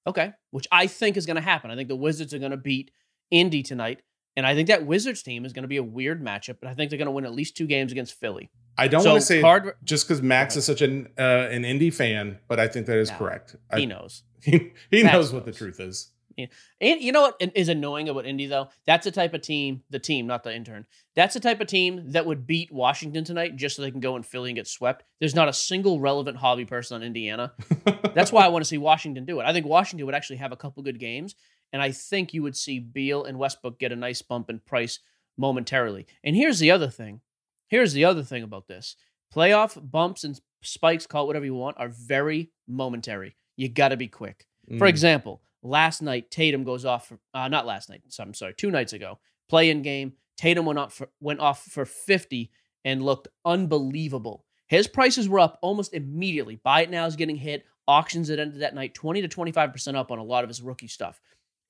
Okay, 0.06 0.32
which 0.50 0.66
I 0.70 0.86
think 0.86 1.16
is 1.16 1.24
going 1.24 1.36
to 1.36 1.40
happen. 1.42 1.70
I 1.70 1.76
think 1.76 1.88
the 1.88 1.96
Wizards 1.96 2.34
are 2.34 2.38
going 2.38 2.50
to 2.50 2.58
beat 2.58 2.90
Indy 3.30 3.62
tonight, 3.62 4.02
and 4.36 4.46
I 4.46 4.54
think 4.54 4.68
that 4.68 4.86
Wizards 4.86 5.22
team 5.22 5.44
is 5.44 5.52
going 5.52 5.62
to 5.62 5.68
be 5.68 5.76
a 5.76 5.82
weird 5.82 6.22
matchup. 6.22 6.56
But 6.60 6.68
I 6.68 6.74
think 6.74 6.90
they're 6.90 6.98
going 6.98 7.06
to 7.06 7.12
win 7.12 7.24
at 7.24 7.34
least 7.34 7.56
two 7.56 7.66
games 7.66 7.92
against 7.92 8.14
Philly. 8.14 8.50
I 8.76 8.88
don't 8.88 9.02
so 9.02 9.10
want 9.10 9.20
to 9.20 9.26
say 9.26 9.40
card. 9.40 9.74
just 9.84 10.08
because 10.08 10.22
Max 10.22 10.56
is 10.56 10.64
such 10.64 10.82
an 10.82 11.08
uh, 11.18 11.48
an 11.50 11.62
indie 11.62 11.94
fan, 11.94 12.38
but 12.48 12.58
I 12.58 12.66
think 12.66 12.86
that 12.86 12.98
is 12.98 13.10
No, 13.10 13.16
correct. 13.18 13.56
He 13.76 13.86
knows. 13.86 14.22
he, 14.42 14.72
he 14.90 15.02
Max 15.02 15.14
knows 15.14 15.32
what 15.32 15.44
the 15.44 15.52
truth 15.52 15.80
is. 15.80 16.10
And 16.36 17.00
you 17.00 17.12
know 17.12 17.22
what 17.22 17.52
is 17.54 17.68
annoying 17.68 18.08
about 18.08 18.26
Indy 18.26 18.46
though? 18.46 18.68
That's 18.86 19.04
the 19.04 19.10
type 19.10 19.34
of 19.34 19.42
team, 19.42 19.82
the 19.90 19.98
team, 19.98 20.26
not 20.26 20.42
the 20.42 20.54
intern. 20.54 20.86
That's 21.14 21.34
the 21.34 21.40
type 21.40 21.60
of 21.60 21.68
team 21.68 22.10
that 22.12 22.26
would 22.26 22.46
beat 22.46 22.72
Washington 22.72 23.24
tonight 23.24 23.56
just 23.56 23.76
so 23.76 23.82
they 23.82 23.90
can 23.90 24.00
go 24.00 24.16
in 24.16 24.22
Philly 24.22 24.50
and 24.50 24.56
get 24.56 24.66
swept. 24.66 25.04
There's 25.20 25.34
not 25.34 25.48
a 25.48 25.52
single 25.52 26.00
relevant 26.00 26.38
hobby 26.38 26.64
person 26.64 26.96
on 26.96 27.02
Indiana. 27.02 27.52
That's 28.14 28.32
why 28.32 28.44
I 28.44 28.48
want 28.48 28.64
to 28.64 28.68
see 28.68 28.78
Washington 28.78 29.24
do 29.24 29.40
it. 29.40 29.44
I 29.44 29.52
think 29.52 29.66
Washington 29.66 30.06
would 30.06 30.14
actually 30.14 30.36
have 30.36 30.52
a 30.52 30.56
couple 30.56 30.82
good 30.82 30.98
games, 30.98 31.36
and 31.74 31.82
I 31.82 31.90
think 31.90 32.32
you 32.32 32.42
would 32.42 32.56
see 32.56 32.78
Beal 32.78 33.24
and 33.24 33.36
Westbrook 33.38 33.78
get 33.78 33.92
a 33.92 33.96
nice 33.96 34.22
bump 34.22 34.48
in 34.48 34.60
price 34.60 35.00
momentarily. 35.36 36.06
And 36.22 36.34
here's 36.36 36.60
the 36.60 36.70
other 36.70 36.88
thing. 36.88 37.20
Here's 37.68 37.92
the 37.92 38.04
other 38.04 38.22
thing 38.22 38.42
about 38.44 38.68
this. 38.68 38.94
Playoff 39.34 39.78
bumps 39.90 40.22
and 40.24 40.40
spikes, 40.62 41.06
call 41.06 41.24
it 41.24 41.26
whatever 41.26 41.44
you 41.44 41.54
want, 41.54 41.76
are 41.78 41.88
very 41.88 42.50
momentary. 42.68 43.36
You 43.56 43.68
got 43.68 43.88
to 43.88 43.96
be 43.96 44.06
quick. 44.08 44.46
For 44.78 44.86
Mm. 44.86 44.88
example, 44.88 45.42
last 45.62 46.00
night 46.00 46.30
Tatum 46.30 46.62
goes 46.64 46.84
off 46.84 47.08
for 47.08 47.18
uh, 47.34 47.48
not 47.48 47.66
last 47.66 47.90
night. 47.90 48.02
So 48.08 48.22
I'm 48.22 48.32
sorry, 48.34 48.54
two 48.54 48.70
nights 48.70 48.92
ago, 48.92 49.18
play 49.48 49.70
in 49.70 49.82
game. 49.82 50.12
Tatum 50.36 50.64
went 50.66 50.78
off 50.78 50.94
for, 50.94 51.08
went 51.20 51.40
off 51.40 51.64
for 51.64 51.84
50 51.84 52.50
and 52.84 53.02
looked 53.02 53.28
unbelievable. 53.44 54.44
His 54.68 54.86
prices 54.86 55.28
were 55.28 55.40
up 55.40 55.58
almost 55.62 55.92
immediately. 55.94 56.56
Buy 56.56 56.82
it 56.82 56.90
now 56.90 57.06
is 57.06 57.16
getting 57.16 57.36
hit. 57.36 57.64
Auctions 57.86 58.28
that 58.28 58.38
ended 58.38 58.60
that 58.60 58.74
night 58.74 58.94
20 58.94 59.20
to 59.22 59.28
25 59.28 59.72
percent 59.72 59.96
up 59.96 60.10
on 60.10 60.18
a 60.18 60.24
lot 60.24 60.44
of 60.44 60.48
his 60.48 60.62
rookie 60.62 60.88
stuff. 60.88 61.20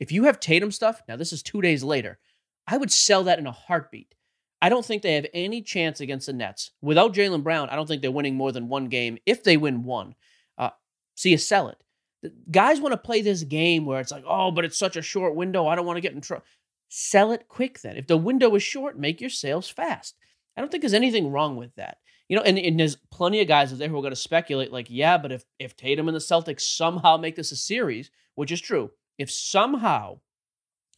If 0.05 0.13
you 0.13 0.25
have 0.25 0.39
Tatum 0.39 0.71
stuff, 0.71 1.01
now 1.09 1.17
this 1.17 1.33
is 1.33 1.43
two 1.43 1.63
days 1.63 1.83
later, 1.83 2.19
I 2.67 2.77
would 2.77 2.93
sell 2.93 3.25
that 3.25 3.39
in 3.39 3.47
a 3.47 3.53
heartbeat. 3.53 4.15
I 4.61 4.69
don't 4.69 4.85
think 4.85 5.01
they 5.01 5.15
have 5.15 5.25
any 5.33 5.63
chance 5.63 5.99
against 5.99 6.27
the 6.27 6.35
Nets. 6.35 6.73
Without 6.83 7.15
Jaylen 7.15 7.43
Brown, 7.43 7.71
I 7.71 7.75
don't 7.75 7.87
think 7.87 8.03
they're 8.03 8.11
winning 8.11 8.35
more 8.35 8.53
than 8.53 8.69
one 8.69 8.91
game. 8.91 9.17
If 9.25 9.45
they 9.45 9.57
win 9.57 9.83
one, 9.83 10.15
uh, 10.59 10.69
so 11.15 11.31
you 11.31 11.39
sell 11.39 11.69
it. 11.69 11.83
The 12.21 12.35
guys 12.51 12.83
want 12.83 12.93
to 12.93 12.99
play 12.99 13.23
this 13.23 13.45
game 13.45 13.87
where 13.87 13.99
it's 13.99 14.13
like, 14.13 14.25
oh, 14.29 14.51
but 14.51 14.67
it's 14.67 14.77
such 14.77 14.99
a 14.99 15.01
short 15.01 15.37
window. 15.37 15.67
I 15.67 15.75
don't 15.75 15.87
want 15.87 15.97
to 15.97 16.03
get 16.03 16.13
in 16.13 16.21
trouble. 16.21 16.45
Sell 16.91 17.33
it 17.33 17.49
quick 17.49 17.81
then. 17.81 17.97
If 17.97 18.07
the 18.07 18.19
window 18.19 18.55
is 18.57 18.63
short, 18.63 18.99
make 18.99 19.23
your 19.23 19.31
sales 19.31 19.71
fast. 19.71 20.17
I 20.55 20.61
don't 20.61 20.71
think 20.71 20.83
there's 20.83 20.93
anything 20.93 21.33
wrong 21.33 21.57
with 21.57 21.75
that. 21.77 21.97
You 22.29 22.37
know, 22.37 22.43
and, 22.43 22.59
and 22.59 22.79
there's 22.79 22.97
plenty 23.11 23.41
of 23.41 23.49
guys 23.49 23.73
out 23.73 23.79
there 23.79 23.89
who 23.89 23.97
are 23.97 24.03
going 24.03 24.13
to 24.13 24.17
speculate, 24.17 24.71
like, 24.71 24.89
yeah, 24.91 25.17
but 25.17 25.33
if 25.33 25.47
if 25.59 25.79
Tatum 25.79 26.09
and 26.09 26.15
the 26.15 26.21
Celtics 26.21 26.61
somehow 26.61 27.17
make 27.17 27.37
this 27.37 27.53
a 27.53 27.57
series, 27.57 28.11
which 28.35 28.53
is 28.53 28.61
true, 28.61 28.91
if 29.19 29.31
somehow 29.31 30.21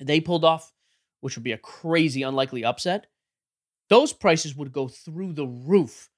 they 0.00 0.20
pulled 0.20 0.44
off, 0.44 0.72
which 1.20 1.36
would 1.36 1.44
be 1.44 1.52
a 1.52 1.58
crazy, 1.58 2.22
unlikely 2.22 2.64
upset, 2.64 3.06
those 3.88 4.12
prices 4.12 4.54
would 4.56 4.72
go 4.72 4.88
through 4.88 5.32
the 5.32 5.46
roof. 5.46 6.10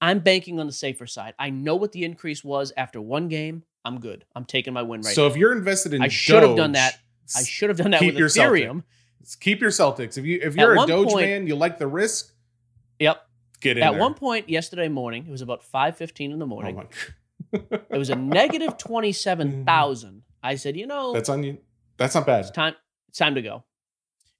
I'm 0.00 0.20
banking 0.20 0.60
on 0.60 0.66
the 0.66 0.72
safer 0.72 1.06
side. 1.06 1.34
I 1.38 1.50
know 1.50 1.74
what 1.74 1.92
the 1.92 2.04
increase 2.04 2.44
was 2.44 2.72
after 2.76 3.00
one 3.00 3.28
game. 3.28 3.64
I'm 3.84 3.98
good. 4.00 4.24
I'm 4.34 4.44
taking 4.44 4.72
my 4.72 4.82
win 4.82 5.00
right 5.00 5.14
so 5.14 5.22
now. 5.26 5.30
if 5.32 5.36
you're 5.36 5.52
invested 5.56 5.94
in, 5.94 6.02
I 6.02 6.08
should 6.08 6.42
have 6.42 6.56
done 6.56 6.72
that. 6.72 6.98
I 7.36 7.42
should 7.42 7.68
have 7.70 7.78
done 7.78 7.90
that 7.92 8.00
keep 8.00 8.14
with. 8.14 8.24
Ethereum. 8.24 8.84
keep 9.40 9.60
your 9.60 9.70
Celtics. 9.70 10.16
If 10.18 10.24
you 10.24 10.38
if 10.42 10.56
you're 10.56 10.74
a 10.74 10.76
one 10.76 10.88
Doge 10.88 11.08
point- 11.08 11.26
man, 11.26 11.46
you 11.46 11.56
like 11.56 11.78
the 11.78 11.86
risk. 11.86 12.32
Yep. 12.98 13.22
Get 13.60 13.76
in 13.76 13.82
At 13.82 13.92
there. 13.92 14.00
one 14.00 14.14
point 14.14 14.48
yesterday 14.48 14.88
morning, 14.88 15.24
it 15.26 15.30
was 15.30 15.42
about 15.42 15.62
5:15 15.62 16.32
in 16.32 16.38
the 16.38 16.44
Oh 16.44 16.48
morning. 16.48 16.76
my- 16.76 16.86
it 17.90 17.98
was 17.98 18.10
a 18.10 18.14
negative 18.16 18.76
27,000. 18.78 20.22
I 20.42 20.54
said, 20.56 20.76
"You 20.76 20.86
know, 20.86 21.12
That's 21.12 21.28
on 21.28 21.42
you. 21.42 21.58
That's 21.96 22.14
not 22.14 22.26
bad. 22.26 22.40
it's 22.40 22.50
time 22.50 22.74
it's 23.08 23.18
time 23.18 23.34
to 23.34 23.42
go." 23.42 23.64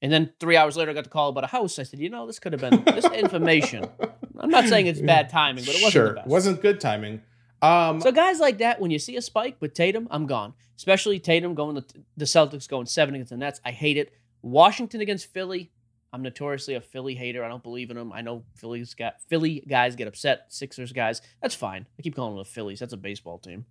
And 0.00 0.12
then 0.12 0.32
3 0.38 0.56
hours 0.56 0.76
later 0.76 0.92
I 0.92 0.94
got 0.94 1.04
the 1.04 1.10
call 1.10 1.28
about 1.30 1.44
a 1.44 1.48
house. 1.48 1.78
I 1.78 1.82
said, 1.82 1.98
"You 2.00 2.08
know, 2.10 2.26
this 2.26 2.38
could 2.38 2.52
have 2.52 2.60
been 2.60 2.84
this 2.84 3.04
information. 3.06 3.88
I'm 4.38 4.50
not 4.50 4.66
saying 4.68 4.86
it's 4.86 5.00
bad 5.00 5.28
timing, 5.28 5.64
but 5.64 5.74
it 5.74 5.82
wasn't 5.82 5.92
sure, 5.92 6.08
the 6.10 6.14
best." 6.16 6.28
wasn't 6.28 6.62
good 6.62 6.80
timing. 6.80 7.22
Um, 7.60 8.00
So 8.00 8.12
guys 8.12 8.38
like 8.38 8.58
that, 8.58 8.80
when 8.80 8.90
you 8.92 9.00
see 9.00 9.16
a 9.16 9.22
spike 9.22 9.56
with 9.60 9.74
Tatum, 9.74 10.06
I'm 10.12 10.26
gone. 10.26 10.54
Especially 10.76 11.18
Tatum 11.18 11.54
going 11.54 11.74
the, 11.74 11.84
the 12.16 12.24
Celtics 12.24 12.68
going 12.68 12.86
seven 12.86 13.16
against 13.16 13.30
the 13.30 13.36
Nets. 13.36 13.60
I 13.64 13.72
hate 13.72 13.96
it. 13.96 14.12
Washington 14.42 15.00
against 15.00 15.32
Philly. 15.32 15.72
I'm 16.12 16.22
notoriously 16.22 16.74
a 16.74 16.80
Philly 16.80 17.16
hater. 17.16 17.44
I 17.44 17.48
don't 17.48 17.62
believe 17.62 17.90
in 17.90 17.96
them. 17.96 18.12
I 18.12 18.20
know 18.22 18.44
Philly's 18.54 18.94
got 18.94 19.20
Philly 19.28 19.64
guys 19.68 19.96
get 19.96 20.06
upset. 20.06 20.46
Sixers 20.50 20.92
guys, 20.92 21.20
that's 21.42 21.56
fine. 21.56 21.86
I 21.98 22.02
keep 22.02 22.14
calling 22.14 22.34
them 22.36 22.44
the 22.44 22.48
Phillies. 22.48 22.78
That's 22.78 22.92
a 22.92 22.96
baseball 22.96 23.38
team. 23.38 23.66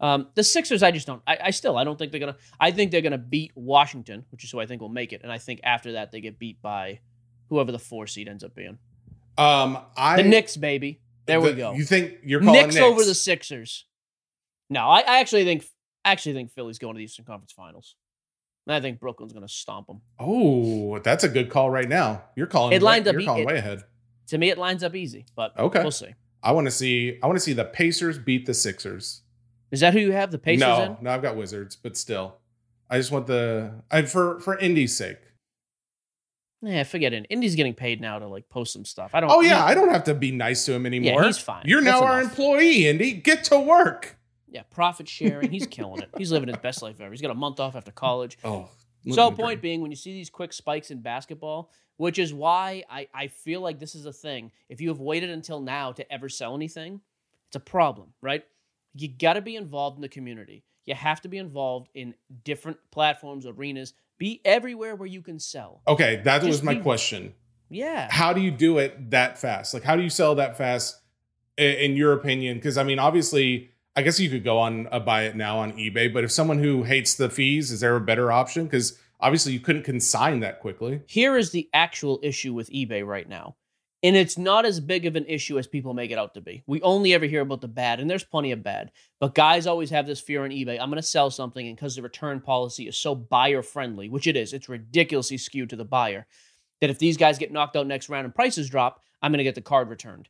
Um, 0.00 0.28
the 0.34 0.44
Sixers, 0.44 0.82
I 0.82 0.90
just 0.90 1.06
don't. 1.06 1.22
I, 1.26 1.38
I 1.44 1.50
still, 1.50 1.76
I 1.78 1.84
don't 1.84 1.98
think 1.98 2.12
they're 2.12 2.20
gonna. 2.20 2.36
I 2.60 2.70
think 2.70 2.90
they're 2.90 3.00
gonna 3.02 3.16
beat 3.18 3.52
Washington, 3.54 4.24
which 4.30 4.44
is 4.44 4.50
who 4.50 4.60
I 4.60 4.66
think 4.66 4.80
will 4.82 4.88
make 4.90 5.12
it. 5.12 5.22
And 5.22 5.32
I 5.32 5.38
think 5.38 5.60
after 5.64 5.92
that, 5.92 6.12
they 6.12 6.20
get 6.20 6.38
beat 6.38 6.60
by 6.60 7.00
whoever 7.48 7.72
the 7.72 7.78
four 7.78 8.06
seed 8.06 8.28
ends 8.28 8.44
up 8.44 8.54
being. 8.54 8.78
um, 9.38 9.78
I 9.96 10.16
The 10.22 10.28
Knicks, 10.28 10.56
baby. 10.56 11.00
There 11.26 11.40
we 11.40 11.54
go. 11.54 11.72
You 11.72 11.84
think 11.84 12.18
you're 12.24 12.40
calling 12.40 12.62
Knicks, 12.68 12.76
over 12.76 13.04
the 13.04 13.14
Sixers. 13.14 13.86
No, 14.70 14.80
I, 14.88 15.00
I 15.00 15.20
actually 15.20 15.44
think 15.44 15.64
I 16.04 16.12
actually 16.12 16.34
think 16.34 16.52
Philly's 16.52 16.78
going 16.78 16.94
to 16.94 16.98
the 16.98 17.04
Eastern 17.04 17.24
Conference 17.24 17.52
Finals. 17.52 17.94
And 18.66 18.74
I 18.74 18.80
think 18.80 18.98
Brooklyn's 19.00 19.32
going 19.32 19.46
to 19.46 19.52
stomp 19.52 19.86
them. 19.86 20.00
Oh, 20.18 20.98
that's 20.98 21.22
a 21.24 21.28
good 21.28 21.50
call 21.50 21.70
right 21.70 21.88
now. 21.88 22.24
You're 22.34 22.48
calling. 22.48 22.72
It 22.74 22.82
lined 22.82 23.04
way, 23.06 23.10
up 23.10 23.12
You're 23.14 23.20
e- 23.22 23.24
calling 23.26 23.42
it- 23.42 23.46
way 23.46 23.56
ahead. 23.58 23.82
To 24.28 24.38
me, 24.38 24.50
it 24.50 24.58
lines 24.58 24.82
up 24.82 24.96
easy, 24.96 25.24
but 25.36 25.56
Okay. 25.56 25.80
we'll 25.82 25.92
see. 25.92 26.14
I 26.42 26.50
want 26.52 26.66
to 26.66 26.70
see. 26.72 27.18
I 27.22 27.26
want 27.26 27.36
to 27.36 27.40
see 27.40 27.52
the 27.52 27.64
Pacers 27.64 28.18
beat 28.18 28.44
the 28.44 28.54
Sixers. 28.54 29.22
Is 29.70 29.80
that 29.80 29.92
who 29.92 30.00
you 30.00 30.12
have? 30.12 30.30
The 30.30 30.38
Pacers 30.38 30.60
no, 30.60 30.82
in? 30.82 30.96
no, 31.02 31.10
I've 31.10 31.22
got 31.22 31.36
Wizards, 31.36 31.76
but 31.76 31.96
still, 31.96 32.36
I 32.88 32.98
just 32.98 33.10
want 33.10 33.26
the. 33.26 33.82
I 33.90 34.02
for 34.02 34.40
for 34.40 34.58
Indy's 34.58 34.96
sake. 34.96 35.18
Yeah, 36.62 36.84
forget 36.84 37.12
it. 37.12 37.26
Indy's 37.28 37.54
getting 37.54 37.74
paid 37.74 38.00
now 38.00 38.18
to 38.18 38.26
like 38.26 38.48
post 38.48 38.72
some 38.72 38.84
stuff. 38.84 39.10
I 39.14 39.20
don't. 39.20 39.30
Oh 39.30 39.40
yeah, 39.40 39.64
I 39.64 39.74
don't 39.74 39.90
have 39.90 40.04
to 40.04 40.14
be 40.14 40.32
nice 40.32 40.64
to 40.66 40.72
him 40.72 40.86
anymore. 40.86 41.22
Yeah, 41.22 41.26
he's 41.26 41.38
fine. 41.38 41.64
You're 41.66 41.82
now 41.82 42.00
That's 42.00 42.12
our 42.12 42.22
employee, 42.22 42.86
Indy. 42.86 43.12
Get 43.12 43.44
to 43.44 43.60
work. 43.60 44.16
Yeah, 44.48 44.62
profit 44.70 45.08
sharing. 45.08 45.50
He's 45.50 45.66
killing 45.66 46.00
it. 46.00 46.10
He's 46.16 46.32
living 46.32 46.48
his 46.48 46.58
best 46.58 46.82
life 46.82 47.00
ever. 47.00 47.10
He's 47.10 47.20
got 47.20 47.30
a 47.30 47.34
month 47.34 47.60
off 47.60 47.76
after 47.76 47.92
college. 47.92 48.38
Oh. 48.44 48.68
So 49.10 49.30
point 49.30 49.62
being, 49.62 49.82
when 49.82 49.90
you 49.90 49.96
see 49.96 50.12
these 50.12 50.30
quick 50.30 50.52
spikes 50.52 50.90
in 50.90 51.00
basketball, 51.00 51.70
which 51.96 52.18
is 52.18 52.32
why 52.32 52.82
I, 52.90 53.08
I 53.14 53.28
feel 53.28 53.60
like 53.60 53.78
this 53.78 53.94
is 53.94 54.06
a 54.06 54.12
thing. 54.12 54.50
If 54.68 54.80
you 54.80 54.88
have 54.88 54.98
waited 54.98 55.30
until 55.30 55.60
now 55.60 55.92
to 55.92 56.12
ever 56.12 56.28
sell 56.28 56.54
anything, 56.54 57.00
it's 57.48 57.56
a 57.56 57.60
problem, 57.60 58.14
right? 58.20 58.44
You 58.96 59.08
got 59.08 59.34
to 59.34 59.42
be 59.42 59.56
involved 59.56 59.96
in 59.96 60.02
the 60.02 60.08
community. 60.08 60.64
You 60.84 60.94
have 60.94 61.20
to 61.22 61.28
be 61.28 61.38
involved 61.38 61.88
in 61.94 62.14
different 62.44 62.78
platforms, 62.90 63.44
arenas. 63.46 63.92
Be 64.18 64.40
everywhere 64.44 64.94
where 64.94 65.08
you 65.08 65.20
can 65.20 65.38
sell. 65.38 65.82
Okay, 65.86 66.22
that 66.24 66.42
was 66.42 66.62
my 66.62 66.74
be- 66.74 66.80
question. 66.80 67.34
Yeah. 67.68 68.08
How 68.10 68.32
do 68.32 68.40
you 68.40 68.50
do 68.50 68.78
it 68.78 69.10
that 69.10 69.38
fast? 69.38 69.74
Like, 69.74 69.82
how 69.82 69.96
do 69.96 70.02
you 70.02 70.10
sell 70.10 70.36
that 70.36 70.56
fast, 70.56 71.00
in 71.58 71.96
your 71.96 72.12
opinion? 72.12 72.56
Because 72.56 72.78
I 72.78 72.84
mean, 72.84 72.98
obviously, 72.98 73.70
I 73.96 74.02
guess 74.02 74.20
you 74.20 74.30
could 74.30 74.44
go 74.44 74.58
on 74.58 74.88
a 74.92 75.00
buy 75.00 75.24
it 75.24 75.36
now 75.36 75.58
on 75.58 75.72
eBay, 75.72 76.12
but 76.12 76.24
if 76.24 76.30
someone 76.30 76.58
who 76.58 76.84
hates 76.84 77.14
the 77.14 77.28
fees, 77.28 77.72
is 77.72 77.80
there 77.80 77.96
a 77.96 78.00
better 78.00 78.30
option? 78.30 78.64
Because 78.64 78.98
obviously, 79.20 79.52
you 79.52 79.60
couldn't 79.60 79.82
consign 79.82 80.40
that 80.40 80.60
quickly. 80.60 81.02
Here 81.06 81.36
is 81.36 81.50
the 81.50 81.68
actual 81.74 82.20
issue 82.22 82.54
with 82.54 82.70
eBay 82.70 83.04
right 83.04 83.28
now. 83.28 83.56
And 84.06 84.14
it's 84.14 84.38
not 84.38 84.64
as 84.64 84.78
big 84.78 85.04
of 85.04 85.16
an 85.16 85.26
issue 85.26 85.58
as 85.58 85.66
people 85.66 85.92
make 85.92 86.12
it 86.12 86.18
out 86.18 86.34
to 86.34 86.40
be. 86.40 86.62
We 86.68 86.80
only 86.82 87.12
ever 87.12 87.26
hear 87.26 87.40
about 87.40 87.60
the 87.60 87.66
bad, 87.66 87.98
and 87.98 88.08
there's 88.08 88.22
plenty 88.22 88.52
of 88.52 88.62
bad. 88.62 88.92
But 89.18 89.34
guys 89.34 89.66
always 89.66 89.90
have 89.90 90.06
this 90.06 90.20
fear 90.20 90.44
on 90.44 90.50
eBay 90.50 90.78
I'm 90.80 90.90
going 90.90 91.02
to 91.02 91.02
sell 91.02 91.28
something, 91.28 91.66
and 91.66 91.74
because 91.74 91.96
the 91.96 92.02
return 92.02 92.40
policy 92.40 92.86
is 92.86 92.96
so 92.96 93.16
buyer 93.16 93.62
friendly, 93.62 94.08
which 94.08 94.28
it 94.28 94.36
is, 94.36 94.52
it's 94.52 94.68
ridiculously 94.68 95.38
skewed 95.38 95.70
to 95.70 95.76
the 95.76 95.84
buyer, 95.84 96.28
that 96.80 96.88
if 96.88 97.00
these 97.00 97.16
guys 97.16 97.36
get 97.36 97.50
knocked 97.50 97.74
out 97.74 97.88
next 97.88 98.08
round 98.08 98.26
and 98.26 98.34
prices 98.34 98.70
drop, 98.70 99.02
I'm 99.20 99.32
going 99.32 99.38
to 99.38 99.44
get 99.44 99.56
the 99.56 99.60
card 99.60 99.88
returned. 99.88 100.28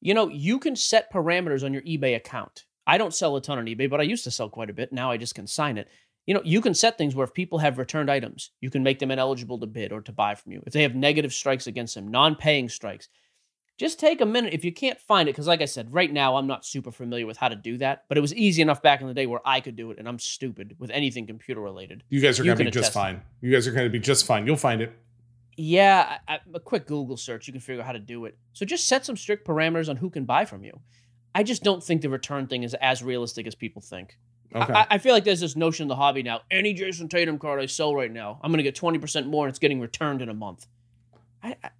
You 0.00 0.14
know, 0.14 0.28
you 0.28 0.60
can 0.60 0.76
set 0.76 1.12
parameters 1.12 1.64
on 1.64 1.72
your 1.72 1.82
eBay 1.82 2.14
account. 2.14 2.66
I 2.86 2.98
don't 2.98 3.12
sell 3.12 3.34
a 3.34 3.42
ton 3.42 3.58
on 3.58 3.66
eBay, 3.66 3.90
but 3.90 3.98
I 3.98 4.04
used 4.04 4.22
to 4.24 4.30
sell 4.30 4.48
quite 4.48 4.70
a 4.70 4.74
bit. 4.74 4.92
Now 4.92 5.10
I 5.10 5.16
just 5.16 5.34
consign 5.34 5.76
it. 5.76 5.88
You 6.26 6.34
know, 6.34 6.42
you 6.44 6.60
can 6.60 6.74
set 6.74 6.98
things 6.98 7.14
where 7.14 7.24
if 7.24 7.32
people 7.34 7.58
have 7.60 7.78
returned 7.78 8.10
items, 8.10 8.50
you 8.60 8.68
can 8.68 8.82
make 8.82 8.98
them 8.98 9.10
ineligible 9.12 9.58
to 9.60 9.66
bid 9.66 9.92
or 9.92 10.00
to 10.02 10.12
buy 10.12 10.34
from 10.34 10.52
you. 10.52 10.62
If 10.66 10.72
they 10.72 10.82
have 10.82 10.94
negative 10.96 11.32
strikes 11.32 11.66
against 11.68 11.94
them, 11.94 12.08
non 12.08 12.34
paying 12.34 12.68
strikes, 12.68 13.08
just 13.78 14.00
take 14.00 14.20
a 14.20 14.26
minute. 14.26 14.52
If 14.54 14.64
you 14.64 14.72
can't 14.72 14.98
find 15.00 15.28
it, 15.28 15.32
because 15.32 15.46
like 15.46 15.60
I 15.62 15.66
said, 15.66 15.92
right 15.92 16.12
now 16.12 16.36
I'm 16.36 16.46
not 16.46 16.64
super 16.64 16.90
familiar 16.90 17.26
with 17.26 17.36
how 17.36 17.48
to 17.48 17.54
do 17.54 17.78
that, 17.78 18.04
but 18.08 18.18
it 18.18 18.22
was 18.22 18.34
easy 18.34 18.60
enough 18.62 18.82
back 18.82 19.00
in 19.02 19.06
the 19.06 19.14
day 19.14 19.26
where 19.26 19.40
I 19.44 19.60
could 19.60 19.76
do 19.76 19.90
it, 19.92 19.98
and 19.98 20.08
I'm 20.08 20.18
stupid 20.18 20.74
with 20.78 20.90
anything 20.90 21.26
computer 21.26 21.60
related. 21.60 22.02
You 22.08 22.20
guys 22.20 22.40
are 22.40 22.44
going 22.44 22.58
to 22.58 22.64
be 22.64 22.70
just 22.70 22.92
fine. 22.92 23.22
You 23.40 23.52
guys 23.52 23.68
are 23.68 23.72
going 23.72 23.84
to 23.86 23.90
be 23.90 23.98
just 24.00 24.26
fine. 24.26 24.46
You'll 24.46 24.56
find 24.56 24.80
it. 24.80 24.92
Yeah, 25.56 26.18
I, 26.26 26.34
I- 26.34 26.40
a 26.54 26.60
quick 26.60 26.86
Google 26.86 27.16
search, 27.16 27.46
you 27.46 27.52
can 27.52 27.60
figure 27.60 27.82
out 27.82 27.86
how 27.86 27.92
to 27.92 27.98
do 27.98 28.24
it. 28.24 28.36
So 28.52 28.64
just 28.66 28.86
set 28.88 29.06
some 29.06 29.16
strict 29.16 29.46
parameters 29.46 29.88
on 29.88 29.96
who 29.96 30.10
can 30.10 30.24
buy 30.24 30.44
from 30.44 30.64
you. 30.64 30.80
I 31.34 31.42
just 31.42 31.62
don't 31.62 31.84
think 31.84 32.00
the 32.02 32.08
return 32.10 32.46
thing 32.46 32.62
is 32.62 32.74
as 32.74 33.02
realistic 33.02 33.46
as 33.46 33.54
people 33.54 33.82
think. 33.82 34.16
Okay. 34.62 34.72
I, 34.72 34.86
I 34.90 34.98
feel 34.98 35.12
like 35.12 35.24
there's 35.24 35.40
this 35.40 35.56
notion 35.56 35.84
in 35.84 35.88
the 35.88 35.96
hobby 35.96 36.22
now. 36.22 36.40
Any 36.50 36.74
Jayson 36.74 37.08
Tatum 37.08 37.38
card 37.38 37.60
I 37.60 37.66
sell 37.66 37.94
right 37.94 38.10
now, 38.10 38.40
I'm 38.42 38.50
going 38.50 38.58
to 38.58 38.62
get 38.64 38.74
20% 38.76 39.26
more 39.26 39.44
and 39.46 39.50
it's 39.50 39.58
getting 39.58 39.80
returned 39.80 40.22
in 40.22 40.28
a 40.28 40.34
month. 40.34 40.66
I, 41.42 41.56
I, 41.62 41.70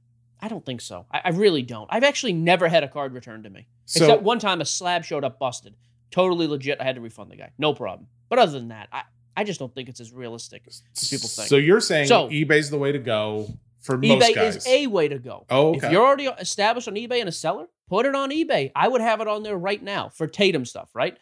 I 0.41 0.49
don't 0.49 0.65
think 0.65 0.81
so. 0.81 1.07
I, 1.11 1.21
I 1.27 1.29
really 1.31 1.63
don't. 1.63 1.89
I've 1.91 2.05
actually 2.05 2.33
never 2.35 2.69
had 2.69 2.85
a 2.85 2.89
card 2.89 3.13
returned 3.15 3.45
to 3.45 3.51
me. 3.51 3.67
so 3.87 4.05
Except 4.05 4.23
one 4.23 4.39
time 4.39 4.61
a 4.61 4.65
slab 4.65 5.05
showed 5.05 5.25
up 5.25 5.39
busted. 5.39 5.75
Totally 6.11 6.47
legit. 6.47 6.81
I 6.81 6.85
had 6.85 6.95
to 6.97 7.01
refund 7.01 7.31
the 7.31 7.37
guy. 7.37 7.51
No 7.59 7.75
problem. 7.75 8.09
But 8.29 8.39
other 8.39 8.53
than 8.53 8.69
that, 8.69 8.89
I, 8.93 9.03
I 9.37 9.45
just 9.45 9.59
don't 9.61 9.75
think 9.75 9.89
it's 9.89 10.01
as 10.01 10.13
realistic 10.13 10.63
as 10.67 10.83
people 11.11 11.29
think. 11.29 11.49
So 11.49 11.57
you're 11.57 11.81
saying 11.81 12.07
So- 12.09 12.29
eBay's 12.29 12.71
the 12.71 12.79
way 12.79 12.93
to 12.93 12.99
go 12.99 13.49
for 13.81 13.97
most 13.99 14.23
eBay 14.31 14.35
guys. 14.35 14.57
is 14.57 14.67
a 14.67 14.87
way 14.89 15.09
to 15.09 15.19
go. 15.19 15.47
Oh, 15.51 15.69
okay. 15.77 15.87
If 15.87 15.93
you're 15.93 16.05
already 16.05 16.27
established 16.27 16.89
on 16.89 16.95
eBay 16.95 17.21
and 17.21 17.29
a 17.29 17.33
seller, 17.33 17.67
put 17.89 18.05
it 18.07 18.15
on 18.15 18.31
eBay. 18.31 18.73
I 18.75 18.89
would 18.89 19.01
have 19.01 19.21
it 19.21 19.29
on 19.29 19.43
there 19.43 19.57
right 19.57 19.83
now 19.83 20.09
for 20.09 20.27
Tatum 20.27 20.65
stuff, 20.65 20.91
right? 20.95 21.17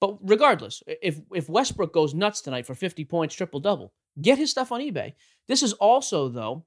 But 0.00 0.18
regardless, 0.22 0.82
if 0.86 1.20
if 1.34 1.48
Westbrook 1.48 1.92
goes 1.92 2.14
nuts 2.14 2.40
tonight 2.40 2.66
for 2.66 2.74
50 2.74 3.04
points, 3.04 3.34
triple 3.34 3.60
double, 3.60 3.92
get 4.20 4.38
his 4.38 4.50
stuff 4.50 4.72
on 4.72 4.80
eBay. 4.80 5.14
This 5.48 5.62
is 5.62 5.72
also 5.74 6.28
though 6.28 6.64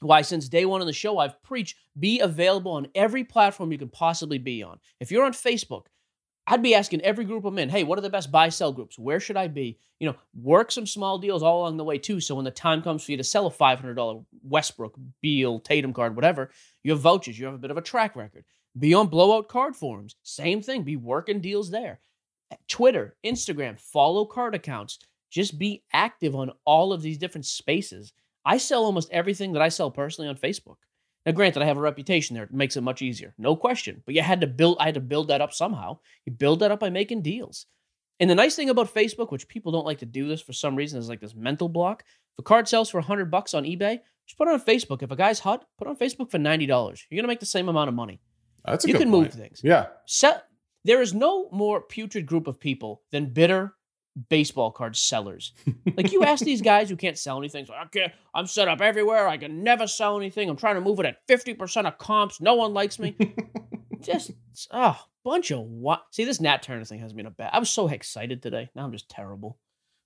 why 0.00 0.22
since 0.22 0.48
day 0.48 0.64
one 0.64 0.80
on 0.80 0.86
the 0.86 0.92
show 0.92 1.18
I've 1.18 1.42
preached 1.42 1.76
be 1.98 2.20
available 2.20 2.72
on 2.72 2.88
every 2.94 3.24
platform 3.24 3.72
you 3.72 3.78
can 3.78 3.88
possibly 3.88 4.38
be 4.38 4.62
on. 4.62 4.78
If 5.00 5.10
you're 5.10 5.24
on 5.24 5.32
Facebook, 5.32 5.86
I'd 6.46 6.62
be 6.62 6.74
asking 6.74 7.02
every 7.02 7.26
group 7.26 7.44
I'm 7.44 7.58
in, 7.58 7.68
hey, 7.68 7.84
what 7.84 7.98
are 7.98 8.02
the 8.02 8.08
best 8.08 8.32
buy 8.32 8.48
sell 8.48 8.72
groups? 8.72 8.98
Where 8.98 9.20
should 9.20 9.36
I 9.36 9.48
be? 9.48 9.78
You 10.00 10.08
know, 10.08 10.16
work 10.34 10.72
some 10.72 10.86
small 10.86 11.18
deals 11.18 11.42
all 11.42 11.60
along 11.60 11.76
the 11.76 11.84
way 11.84 11.98
too. 11.98 12.20
So 12.20 12.34
when 12.34 12.44
the 12.44 12.50
time 12.50 12.80
comes 12.80 13.04
for 13.04 13.10
you 13.10 13.18
to 13.18 13.24
sell 13.24 13.46
a 13.46 13.50
$500 13.50 14.24
Westbrook, 14.42 14.98
Beal, 15.20 15.60
Tatum 15.60 15.92
card, 15.92 16.16
whatever, 16.16 16.50
you 16.82 16.92
have 16.92 17.00
vouchers. 17.00 17.38
You 17.38 17.44
have 17.44 17.54
a 17.54 17.58
bit 17.58 17.70
of 17.70 17.76
a 17.76 17.82
track 17.82 18.16
record. 18.16 18.44
Be 18.78 18.94
on 18.94 19.08
blowout 19.08 19.48
card 19.48 19.76
forums. 19.76 20.16
Same 20.22 20.62
thing. 20.62 20.84
Be 20.84 20.96
working 20.96 21.40
deals 21.40 21.70
there. 21.70 22.00
Twitter, 22.68 23.16
Instagram, 23.24 23.78
follow 23.78 24.24
card 24.24 24.54
accounts. 24.54 24.98
Just 25.30 25.58
be 25.58 25.82
active 25.92 26.34
on 26.34 26.52
all 26.64 26.92
of 26.92 27.02
these 27.02 27.18
different 27.18 27.46
spaces. 27.46 28.12
I 28.44 28.56
sell 28.56 28.84
almost 28.84 29.10
everything 29.10 29.52
that 29.52 29.62
I 29.62 29.68
sell 29.68 29.90
personally 29.90 30.28
on 30.28 30.36
Facebook. 30.36 30.76
Now, 31.26 31.32
granted, 31.32 31.62
I 31.62 31.66
have 31.66 31.76
a 31.76 31.82
reputation 31.82 32.34
there. 32.34 32.44
It 32.44 32.52
makes 32.54 32.76
it 32.76 32.80
much 32.82 33.02
easier. 33.02 33.34
No 33.36 33.54
question. 33.54 34.02
But 34.06 34.14
you 34.14 34.22
had 34.22 34.40
to 34.40 34.46
build, 34.46 34.78
I 34.80 34.86
had 34.86 34.94
to 34.94 35.00
build 35.00 35.28
that 35.28 35.42
up 35.42 35.52
somehow. 35.52 35.98
You 36.24 36.32
build 36.32 36.60
that 36.60 36.70
up 36.70 36.80
by 36.80 36.88
making 36.88 37.22
deals. 37.22 37.66
And 38.20 38.30
the 38.30 38.34
nice 38.34 38.56
thing 38.56 38.70
about 38.70 38.92
Facebook, 38.92 39.30
which 39.30 39.48
people 39.48 39.70
don't 39.70 39.84
like 39.84 39.98
to 39.98 40.06
do 40.06 40.26
this 40.26 40.40
for 40.40 40.52
some 40.52 40.74
reason, 40.74 40.98
is 40.98 41.08
like 41.08 41.20
this 41.20 41.34
mental 41.34 41.68
block. 41.68 42.04
If 42.06 42.38
a 42.38 42.42
card 42.42 42.66
sells 42.66 42.88
for 42.88 42.98
100 42.98 43.30
bucks 43.30 43.52
on 43.52 43.64
eBay, 43.64 44.00
just 44.26 44.38
put 44.38 44.48
it 44.48 44.54
on 44.54 44.60
Facebook. 44.60 45.02
If 45.02 45.10
a 45.10 45.16
guy's 45.16 45.40
hot, 45.40 45.66
put 45.78 45.86
it 45.86 45.90
on 45.90 45.96
Facebook 45.96 46.30
for 46.30 46.38
$90. 46.38 46.66
You're 46.66 47.16
going 47.16 47.24
to 47.24 47.28
make 47.28 47.40
the 47.40 47.46
same 47.46 47.68
amount 47.68 47.88
of 47.88 47.94
money. 47.94 48.20
That's 48.64 48.84
a 48.84 48.88
you 48.88 48.94
can 48.94 49.10
point. 49.10 49.24
move 49.24 49.32
things. 49.34 49.60
Yeah. 49.62 49.86
Se- 50.06 50.40
there 50.84 51.02
is 51.02 51.14
no 51.14 51.48
more 51.50 51.80
putrid 51.80 52.26
group 52.26 52.46
of 52.46 52.60
people 52.60 53.02
than 53.10 53.32
bitter 53.32 53.74
baseball 54.28 54.70
card 54.72 54.96
sellers. 54.96 55.52
like 55.96 56.12
you 56.12 56.24
ask 56.24 56.44
these 56.44 56.62
guys 56.72 56.88
who 56.90 56.96
can't 56.96 57.18
sell 57.18 57.38
anything, 57.38 57.66
so 57.66 57.74
I 57.74 57.84
can't, 57.86 58.12
I'm 58.34 58.46
set 58.46 58.68
up 58.68 58.80
everywhere. 58.80 59.28
I 59.28 59.36
can 59.36 59.62
never 59.62 59.86
sell 59.86 60.16
anything. 60.16 60.48
I'm 60.48 60.56
trying 60.56 60.74
to 60.74 60.80
move 60.80 60.98
it 61.00 61.06
at 61.06 61.26
50% 61.28 61.86
of 61.86 61.98
comps. 61.98 62.40
No 62.40 62.54
one 62.54 62.74
likes 62.74 62.98
me. 62.98 63.16
just 64.00 64.32
oh, 64.72 65.00
bunch 65.24 65.50
of 65.50 65.60
what? 65.60 66.04
See, 66.10 66.24
this 66.24 66.40
Nat 66.40 66.62
Turner 66.62 66.84
thing 66.84 67.00
has 67.00 67.14
me 67.14 67.20
in 67.20 67.26
a 67.26 67.30
bad. 67.30 67.50
I 67.52 67.58
was 67.58 67.70
so 67.70 67.88
excited 67.88 68.42
today. 68.42 68.70
Now 68.74 68.84
I'm 68.84 68.92
just 68.92 69.08
terrible. 69.08 69.58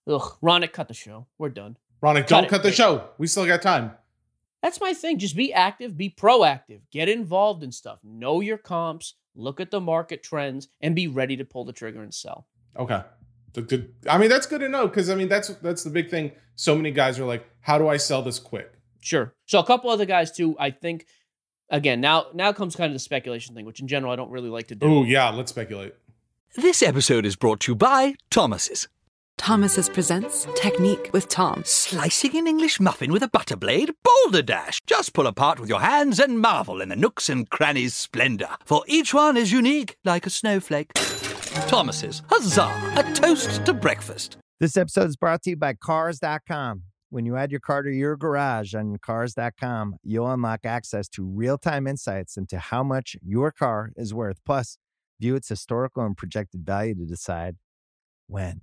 Ugh, 0.07 0.37
Ronak, 0.43 0.73
cut 0.73 0.89
the 0.89 0.95
show. 0.95 1.27
We're 1.39 1.49
done. 1.51 1.77
Ronak, 2.03 2.23
Cut 2.23 2.29
don't 2.29 2.45
it. 2.45 2.51
cut 2.51 2.63
the 2.63 2.69
Wait. 2.71 2.75
show. 2.75 3.09
We 3.19 3.29
still 3.29 3.47
got 3.47 3.63
time. 3.63 3.93
That's 4.63 4.81
my 4.81 4.95
thing. 4.95 5.19
Just 5.19 5.37
be 5.37 5.53
active, 5.53 5.97
be 5.97 6.09
proactive, 6.09 6.81
get 6.91 7.09
involved 7.09 7.63
in 7.63 7.73
stuff, 7.73 7.99
know 8.05 8.41
your 8.41 8.59
comps, 8.59 9.15
look 9.35 9.61
at 9.61 9.71
the 9.71 9.81
market 9.81 10.23
trends, 10.23 10.69
and 10.81 10.95
be 10.95 11.09
ready 11.09 11.37
to 11.37 11.45
pull 11.45 11.65
the 11.65 11.73
trigger 11.73 12.03
and 12.03 12.15
sell. 12.15 12.47
Okay. 12.77 13.03
I 14.09 14.19
mean, 14.19 14.31
that's 14.31 14.47
good 14.47 14.61
to 14.61 14.69
know 14.69 14.89
because 14.89 15.11
I 15.11 15.15
mean 15.15 15.29
that's 15.29 15.49
that's 15.49 15.85
the 15.85 15.91
big 15.91 16.09
thing. 16.09 16.33
So 16.55 16.75
many 16.75 16.91
guys 16.91 17.19
are 17.19 17.27
like, 17.27 17.47
"How 17.61 17.77
do 17.77 17.87
I 17.87 17.99
sell 17.99 18.23
this 18.23 18.39
quick?" 18.39 18.73
Sure. 19.01 19.35
So 19.45 19.59
a 19.59 19.65
couple 19.65 19.91
other 19.91 20.07
guys 20.07 20.33
too. 20.33 20.57
I 20.59 20.71
think 20.71 21.07
again 21.69 22.01
now 22.01 22.27
now 22.33 22.53
comes 22.53 22.75
kind 22.75 22.91
of 22.91 22.95
the 22.95 22.99
speculation 23.01 23.55
thing, 23.55 23.67
which 23.67 23.81
in 23.81 23.89
general 23.89 24.11
I 24.11 24.17
don't 24.17 24.31
really 24.31 24.49
like 24.49 24.69
to 24.69 24.75
do. 24.75 24.87
Oh 24.87 25.05
yeah, 25.05 25.29
let's 25.29 25.51
speculate. 25.51 25.95
This 26.57 26.83
episode 26.83 27.27
is 27.27 27.37
brought 27.37 27.61
to 27.61 27.73
you 27.73 27.77
by 27.77 28.15
Thomas's. 28.31 28.89
Thomas's 29.39 29.89
presents 29.89 30.47
Technique 30.55 31.11
with 31.13 31.29
Tom. 31.29 31.63
Slicing 31.65 32.37
an 32.37 32.47
English 32.47 32.79
muffin 32.79 33.13
with 33.13 33.23
a 33.23 33.29
butter 33.29 33.57
blade? 33.57 33.93
Boulder 34.05 34.43
Dash! 34.43 34.81
Just 34.87 35.15
pull 35.15 35.27
apart 35.27 35.59
with 35.59 35.69
your 35.69 35.81
hands 35.81 36.21
and 36.21 36.39
marvel 36.41 36.81
in 36.81 36.91
the 36.91 36.97
nooks 36.97 37.29
and 37.29 37.49
crannies' 37.51 37.95
splendor, 37.95 38.49
for 38.65 38.85
each 38.87 39.13
one 39.13 39.37
is 39.37 39.51
unique 39.51 39.97
like 40.05 40.27
a 40.27 40.31
snowflake. 40.31 40.93
Thomas's, 41.67 42.23
huzzah! 42.29 42.71
A 42.97 43.13
toast 43.15 43.65
to 43.67 43.75
breakfast. 43.75 44.37
This 44.61 44.77
episode 44.77 45.09
is 45.09 45.17
brought 45.17 45.43
to 45.43 45.51
you 45.51 45.57
by 45.57 45.75
Cars.com. 45.75 46.83
When 47.11 47.27
you 47.27 47.37
add 47.37 47.51
your 47.51 47.61
car 47.61 47.83
to 47.83 47.91
your 47.91 48.17
garage 48.17 48.75
on 48.75 48.97
Cars.com, 48.99 49.97
you'll 50.05 50.31
unlock 50.31 50.61
access 50.65 51.09
to 51.11 51.25
real 51.25 51.59
time 51.59 51.87
insights 51.87 52.37
into 52.37 52.59
how 52.59 52.83
much 52.85 53.17
your 53.23 53.51
car 53.51 53.91
is 53.97 54.15
worth. 54.15 54.39
Plus, 54.47 54.79
view 55.21 55.35
its 55.35 55.49
historical 55.49 56.05
and 56.05 56.17
projected 56.17 56.65
value 56.65 56.95
to 56.95 57.05
decide 57.05 57.57
when 58.29 58.63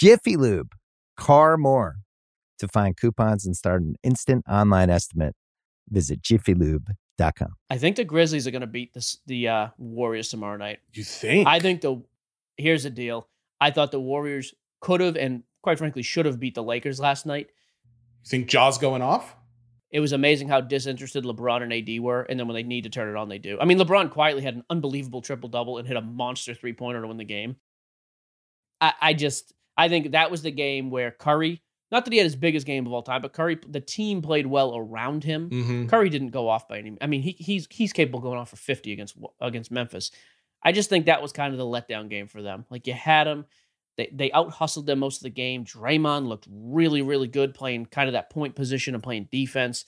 Jiffy 0.00 0.36
Lube, 0.36 0.74
car 1.16 1.56
more. 1.56 1.96
To 2.60 2.68
find 2.68 2.96
coupons 2.96 3.46
and 3.46 3.56
start 3.56 3.82
an 3.82 3.94
instant 4.02 4.44
online 4.48 4.90
estimate, 4.90 5.34
visit 5.88 6.22
jiffylube.com. 6.22 7.48
I 7.70 7.78
think 7.78 7.96
the 7.96 8.04
Grizzlies 8.04 8.46
are 8.46 8.50
going 8.50 8.62
to 8.62 8.66
beat 8.66 8.92
this, 8.94 9.18
the 9.26 9.48
uh, 9.48 9.68
Warriors 9.76 10.28
tomorrow 10.28 10.56
night. 10.56 10.78
You 10.92 11.04
think? 11.04 11.46
I 11.46 11.60
think 11.60 11.80
the 11.80 12.02
here's 12.56 12.82
the 12.82 12.90
deal. 12.90 13.28
I 13.60 13.70
thought 13.70 13.92
the 13.92 14.00
Warriors 14.00 14.54
could 14.80 15.00
have 15.00 15.16
and 15.16 15.42
quite 15.62 15.78
frankly 15.78 16.02
should 16.02 16.26
have 16.26 16.40
beat 16.40 16.54
the 16.54 16.62
Lakers 16.62 16.98
last 16.98 17.26
night. 17.26 17.48
You 18.24 18.28
think 18.28 18.48
Jaws 18.48 18.78
going 18.78 19.02
off? 19.02 19.36
It 19.90 20.00
was 20.00 20.12
amazing 20.12 20.48
how 20.48 20.60
disinterested 20.60 21.24
LeBron 21.24 21.62
and 21.62 21.72
AD 21.72 22.00
were, 22.02 22.22
and 22.22 22.38
then 22.38 22.46
when 22.46 22.54
they 22.54 22.62
need 22.62 22.84
to 22.84 22.90
turn 22.90 23.08
it 23.08 23.16
on, 23.16 23.28
they 23.28 23.38
do. 23.38 23.58
I 23.60 23.64
mean, 23.64 23.78
LeBron 23.78 24.10
quietly 24.10 24.42
had 24.42 24.54
an 24.54 24.64
unbelievable 24.68 25.22
triple 25.22 25.48
double 25.48 25.78
and 25.78 25.86
hit 25.88 25.96
a 25.96 26.02
monster 26.02 26.54
three 26.54 26.72
pointer 26.72 27.00
to 27.02 27.08
win 27.08 27.16
the 27.16 27.24
game. 27.24 27.56
I, 28.80 28.92
I 29.00 29.14
just 29.14 29.54
I 29.78 29.88
think 29.88 30.10
that 30.10 30.30
was 30.30 30.42
the 30.42 30.50
game 30.50 30.90
where 30.90 31.12
Curry, 31.12 31.62
not 31.92 32.04
that 32.04 32.12
he 32.12 32.18
had 32.18 32.24
his 32.24 32.36
biggest 32.36 32.66
game 32.66 32.84
of 32.84 32.92
all 32.92 33.02
time, 33.02 33.22
but 33.22 33.32
Curry, 33.32 33.58
the 33.66 33.80
team 33.80 34.20
played 34.20 34.46
well 34.46 34.76
around 34.76 35.22
him. 35.22 35.48
Mm-hmm. 35.48 35.86
Curry 35.86 36.10
didn't 36.10 36.30
go 36.30 36.48
off 36.48 36.66
by 36.66 36.78
any. 36.78 36.98
I 37.00 37.06
mean, 37.06 37.22
he, 37.22 37.36
he's 37.38 37.68
he's 37.70 37.92
capable 37.92 38.18
of 38.18 38.24
going 38.24 38.38
off 38.38 38.50
for 38.50 38.56
fifty 38.56 38.92
against 38.92 39.16
against 39.40 39.70
Memphis. 39.70 40.10
I 40.62 40.72
just 40.72 40.90
think 40.90 41.06
that 41.06 41.22
was 41.22 41.32
kind 41.32 41.54
of 41.54 41.58
the 41.58 41.64
letdown 41.64 42.10
game 42.10 42.26
for 42.26 42.42
them. 42.42 42.66
Like 42.68 42.88
you 42.88 42.92
had 42.92 43.28
them, 43.28 43.46
they 43.96 44.10
they 44.12 44.32
out 44.32 44.50
hustled 44.50 44.86
them 44.86 44.98
most 44.98 45.18
of 45.18 45.22
the 45.22 45.30
game. 45.30 45.64
Draymond 45.64 46.26
looked 46.26 46.48
really 46.50 47.00
really 47.00 47.28
good 47.28 47.54
playing 47.54 47.86
kind 47.86 48.08
of 48.08 48.14
that 48.14 48.30
point 48.30 48.56
position 48.56 48.94
and 48.94 49.02
playing 49.02 49.28
defense. 49.30 49.84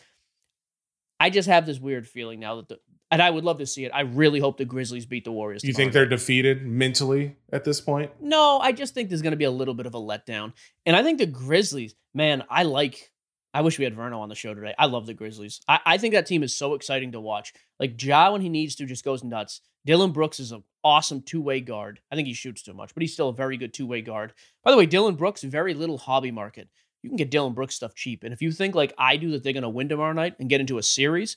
I 1.18 1.28
just 1.28 1.48
have 1.48 1.66
this 1.66 1.80
weird 1.80 2.08
feeling 2.08 2.40
now 2.40 2.56
that 2.56 2.68
the 2.68 2.78
and 3.10 3.20
I 3.20 3.30
would 3.30 3.44
love 3.44 3.58
to 3.58 3.66
see 3.66 3.84
it. 3.84 3.90
I 3.92 4.02
really 4.02 4.40
hope 4.40 4.56
the 4.56 4.64
Grizzlies 4.64 5.06
beat 5.06 5.24
the 5.24 5.32
Warriors. 5.32 5.64
You 5.64 5.72
tomorrow 5.72 5.84
think 5.84 5.92
they're 5.92 6.06
defeated 6.06 6.64
mentally 6.64 7.36
at 7.52 7.64
this 7.64 7.80
point? 7.80 8.12
No, 8.20 8.58
I 8.58 8.72
just 8.72 8.94
think 8.94 9.08
there's 9.08 9.22
going 9.22 9.32
to 9.32 9.36
be 9.36 9.44
a 9.44 9.50
little 9.50 9.74
bit 9.74 9.86
of 9.86 9.94
a 9.94 10.00
letdown. 10.00 10.52
And 10.86 10.94
I 10.94 11.02
think 11.02 11.18
the 11.18 11.26
Grizzlies, 11.26 11.94
man, 12.14 12.44
I 12.48 12.62
like. 12.64 13.10
I 13.52 13.62
wish 13.62 13.78
we 13.78 13.84
had 13.84 13.96
Verno 13.96 14.20
on 14.20 14.28
the 14.28 14.36
show 14.36 14.54
today. 14.54 14.74
I 14.78 14.86
love 14.86 15.06
the 15.06 15.14
Grizzlies. 15.14 15.60
I, 15.66 15.80
I 15.84 15.98
think 15.98 16.14
that 16.14 16.26
team 16.26 16.44
is 16.44 16.56
so 16.56 16.74
exciting 16.74 17.12
to 17.12 17.20
watch. 17.20 17.52
Like 17.80 18.00
Ja, 18.00 18.30
when 18.30 18.42
he 18.42 18.48
needs 18.48 18.76
to, 18.76 18.86
just 18.86 19.04
goes 19.04 19.24
nuts. 19.24 19.60
Dillon 19.84 20.12
Brooks 20.12 20.38
is 20.38 20.52
an 20.52 20.62
awesome 20.84 21.22
two 21.22 21.40
way 21.40 21.60
guard. 21.60 22.00
I 22.12 22.14
think 22.14 22.28
he 22.28 22.34
shoots 22.34 22.62
too 22.62 22.74
much, 22.74 22.94
but 22.94 23.02
he's 23.02 23.12
still 23.12 23.30
a 23.30 23.34
very 23.34 23.56
good 23.56 23.74
two 23.74 23.86
way 23.86 24.02
guard. 24.02 24.34
By 24.62 24.70
the 24.70 24.76
way, 24.76 24.86
Dillon 24.86 25.16
Brooks, 25.16 25.42
very 25.42 25.74
little 25.74 25.98
hobby 25.98 26.30
market. 26.30 26.68
You 27.02 27.10
can 27.10 27.16
get 27.16 27.30
Dillon 27.30 27.54
Brooks 27.54 27.74
stuff 27.74 27.94
cheap. 27.94 28.24
And 28.24 28.32
if 28.32 28.42
you 28.42 28.52
think 28.52 28.74
like 28.74 28.92
I 28.98 29.16
do 29.16 29.30
that 29.32 29.42
they're 29.42 29.52
going 29.52 29.62
to 29.62 29.68
win 29.68 29.88
tomorrow 29.88 30.12
night 30.12 30.36
and 30.38 30.48
get 30.50 30.60
into 30.60 30.78
a 30.78 30.82
series, 30.82 31.36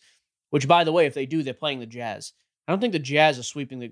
which 0.54 0.68
by 0.68 0.84
the 0.84 0.92
way, 0.92 1.08
if 1.08 1.16
they 1.16 1.26
do, 1.26 1.42
they're 1.42 1.56
playing 1.56 1.80
the 1.80 1.88
Jazz. 1.88 2.32
I 2.68 2.72
don't 2.72 2.80
think 2.80 2.94
the 2.94 3.00
Jazz 3.00 3.40
are 3.40 3.44
sweeping 3.44 3.80
the. 3.80 3.92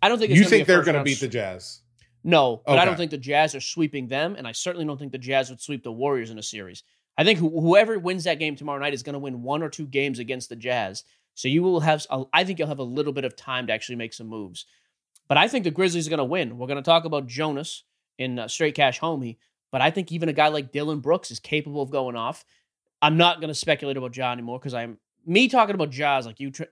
I 0.00 0.08
don't 0.08 0.20
think 0.20 0.30
it's 0.30 0.38
You 0.38 0.46
think 0.46 0.68
they're 0.68 0.84
going 0.84 0.96
to 0.96 1.02
beat 1.02 1.18
the 1.18 1.26
Jazz? 1.26 1.80
no, 2.22 2.62
but 2.64 2.78
I 2.78 2.84
don't 2.84 2.96
think 2.96 3.10
the 3.10 3.18
Jazz 3.18 3.56
are 3.56 3.60
sweeping 3.60 4.06
them, 4.06 4.36
and 4.38 4.46
I 4.46 4.52
certainly 4.52 4.86
don't 4.86 4.96
think 4.96 5.10
the 5.10 5.18
Jazz 5.18 5.50
would 5.50 5.60
sweep 5.60 5.82
the 5.82 5.90
Warriors 5.90 6.30
in 6.30 6.38
a 6.38 6.42
series. 6.42 6.84
I 7.18 7.24
think 7.24 7.40
who 7.40 7.48
whoever 7.60 7.98
wins 7.98 8.22
that 8.24 8.38
game 8.38 8.54
tomorrow 8.54 8.78
night 8.78 8.94
is 8.94 9.02
going 9.02 9.14
to 9.14 9.18
win 9.18 9.42
one 9.42 9.60
or 9.64 9.68
two 9.68 9.86
games 9.86 10.20
against 10.20 10.48
the 10.50 10.56
Jazz. 10.56 11.02
So 11.34 11.48
you 11.48 11.64
will 11.64 11.80
have, 11.80 12.06
a- 12.10 12.24
I 12.32 12.44
think 12.44 12.58
you'll 12.58 12.68
have 12.68 12.78
a 12.78 12.84
little 12.84 13.12
bit 13.12 13.24
of 13.24 13.34
time 13.34 13.66
to 13.66 13.72
actually 13.72 13.96
make 13.96 14.12
some 14.12 14.28
moves. 14.28 14.66
But 15.28 15.36
I 15.36 15.48
think 15.48 15.64
the 15.64 15.70
Grizzlies 15.72 16.06
are 16.06 16.10
going 16.10 16.18
to 16.18 16.24
win. 16.24 16.58
We're 16.58 16.66
going 16.68 16.76
to 16.76 16.82
talk 16.82 17.04
about 17.04 17.26
Jonas 17.26 17.84
in 18.18 18.38
uh, 18.38 18.46
Straight 18.48 18.74
Cash 18.76 19.00
Homie, 19.00 19.38
but 19.72 19.80
I 19.80 19.90
think 19.90 20.12
even 20.12 20.28
a 20.28 20.32
guy 20.32 20.48
like 20.48 20.70
Dillon 20.72 21.00
Brooks 21.00 21.30
is 21.30 21.40
capable 21.40 21.82
of 21.82 21.90
going 21.90 22.16
off. 22.16 22.44
I'm 23.00 23.16
not 23.16 23.40
going 23.40 23.48
to 23.48 23.54
speculate 23.54 23.96
about 23.96 24.16
Ja 24.16 24.30
anymore 24.30 24.58
because 24.58 24.74
I'm 24.74 24.98
me 25.26 25.48
talking 25.48 25.74
about 25.74 25.94
Ja 25.96 26.18
is 26.18 26.26
like 26.26 26.40
you. 26.40 26.50
Tr- 26.50 26.64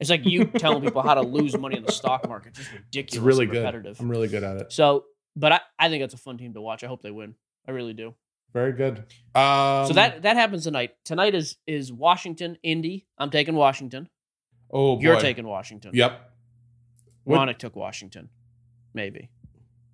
it's 0.00 0.10
like 0.10 0.24
you 0.26 0.46
telling 0.46 0.82
people 0.82 1.02
how 1.02 1.14
to 1.14 1.22
lose 1.22 1.56
money 1.56 1.76
in 1.76 1.84
the 1.84 1.92
stock 1.92 2.28
market. 2.28 2.50
It's 2.50 2.58
just 2.58 2.72
ridiculous. 2.72 3.14
It's 3.16 3.24
really 3.24 3.44
and 3.44 3.52
good. 3.52 3.58
repetitive. 3.64 4.00
I'm 4.00 4.10
really 4.10 4.28
good 4.28 4.42
at 4.42 4.56
it. 4.56 4.72
So, 4.72 5.04
but 5.36 5.52
I, 5.52 5.60
I 5.78 5.88
think 5.88 6.02
that's 6.02 6.14
a 6.14 6.18
fun 6.18 6.38
team 6.38 6.54
to 6.54 6.60
watch. 6.60 6.82
I 6.82 6.88
hope 6.88 7.02
they 7.02 7.10
win. 7.12 7.34
I 7.68 7.70
really 7.70 7.92
do. 7.92 8.14
Very 8.52 8.72
good. 8.72 8.98
Um, 9.34 9.86
so 9.86 9.92
that 9.94 10.22
that 10.22 10.36
happens 10.36 10.64
tonight. 10.64 10.90
Tonight 11.04 11.34
is 11.34 11.56
is 11.66 11.92
Washington, 11.92 12.58
Indy. 12.62 13.06
I'm 13.16 13.30
taking 13.30 13.54
Washington. 13.54 14.08
oh, 14.70 15.00
You're 15.00 15.20
taking 15.20 15.46
Washington. 15.46 15.92
Yep. 15.94 16.30
What- 17.24 17.38
Ronak 17.38 17.58
took 17.58 17.76
Washington. 17.76 18.28
Maybe. 18.94 19.30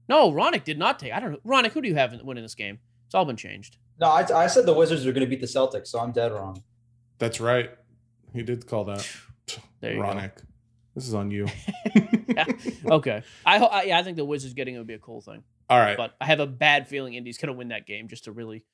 No, 0.09 0.33
Ronak 0.33 0.65
did 0.65 0.79
not 0.79 0.99
take. 0.99 1.13
I 1.13 1.21
don't 1.21 1.33
know. 1.33 1.39
Ronak, 1.47 1.73
who 1.73 1.83
do 1.83 1.89
you 1.89 1.95
have 1.97 2.15
in- 2.15 2.25
winning 2.25 2.43
this 2.43 2.55
game? 2.55 2.79
It's 3.07 3.15
all 3.15 3.25
been 3.27 3.37
changed. 3.37 3.77
No, 4.01 4.07
I, 4.09 4.25
I 4.45 4.47
said 4.47 4.65
the 4.65 4.73
Wizards 4.75 5.05
were 5.05 5.13
going 5.13 5.25
to 5.25 5.29
beat 5.29 5.41
the 5.41 5.47
Celtics, 5.47 5.89
so 5.89 6.01
I'm 6.01 6.13
dead 6.13 6.33
wrong. 6.33 6.63
That's 7.19 7.41
right. 7.41 7.71
He 8.35 8.43
did 8.43 8.67
call 8.67 8.85
that. 8.85 9.09
There 9.81 9.93
you 9.95 10.01
go. 10.03 10.09
Ronak. 10.09 10.33
This 10.95 11.07
is 11.09 11.15
on 11.15 11.31
you. 11.31 11.47
Yeah. 12.29 12.45
Okay. 12.87 13.23
I, 13.45 13.57
I 13.57 13.83
yeah, 13.85 13.99
I 13.99 14.03
think 14.05 14.17
the 14.17 14.25
Wizards 14.25 14.53
getting 14.55 14.75
it 14.75 14.79
would 14.79 14.87
be 14.87 14.95
a 14.95 14.99
cool 14.99 15.21
thing. 15.21 15.43
All 15.69 15.79
right. 15.79 15.97
But 15.97 16.15
I 16.21 16.27
have 16.27 16.39
a 16.41 16.47
bad 16.47 16.87
feeling 16.87 17.15
Indy's 17.15 17.37
going 17.39 17.49
to 17.49 17.53
win 17.55 17.69
that 17.69 17.85
game 17.87 18.07
just 18.07 18.25
to 18.25 18.33
really. 18.33 18.65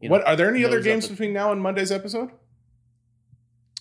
You 0.00 0.08
know, 0.08 0.12
what 0.12 0.26
are 0.26 0.36
there 0.36 0.48
any 0.54 0.64
other 0.64 0.80
games 0.80 1.08
between 1.08 1.32
now 1.32 1.50
and 1.50 1.60
Monday's 1.60 1.90
episode? 1.90 2.30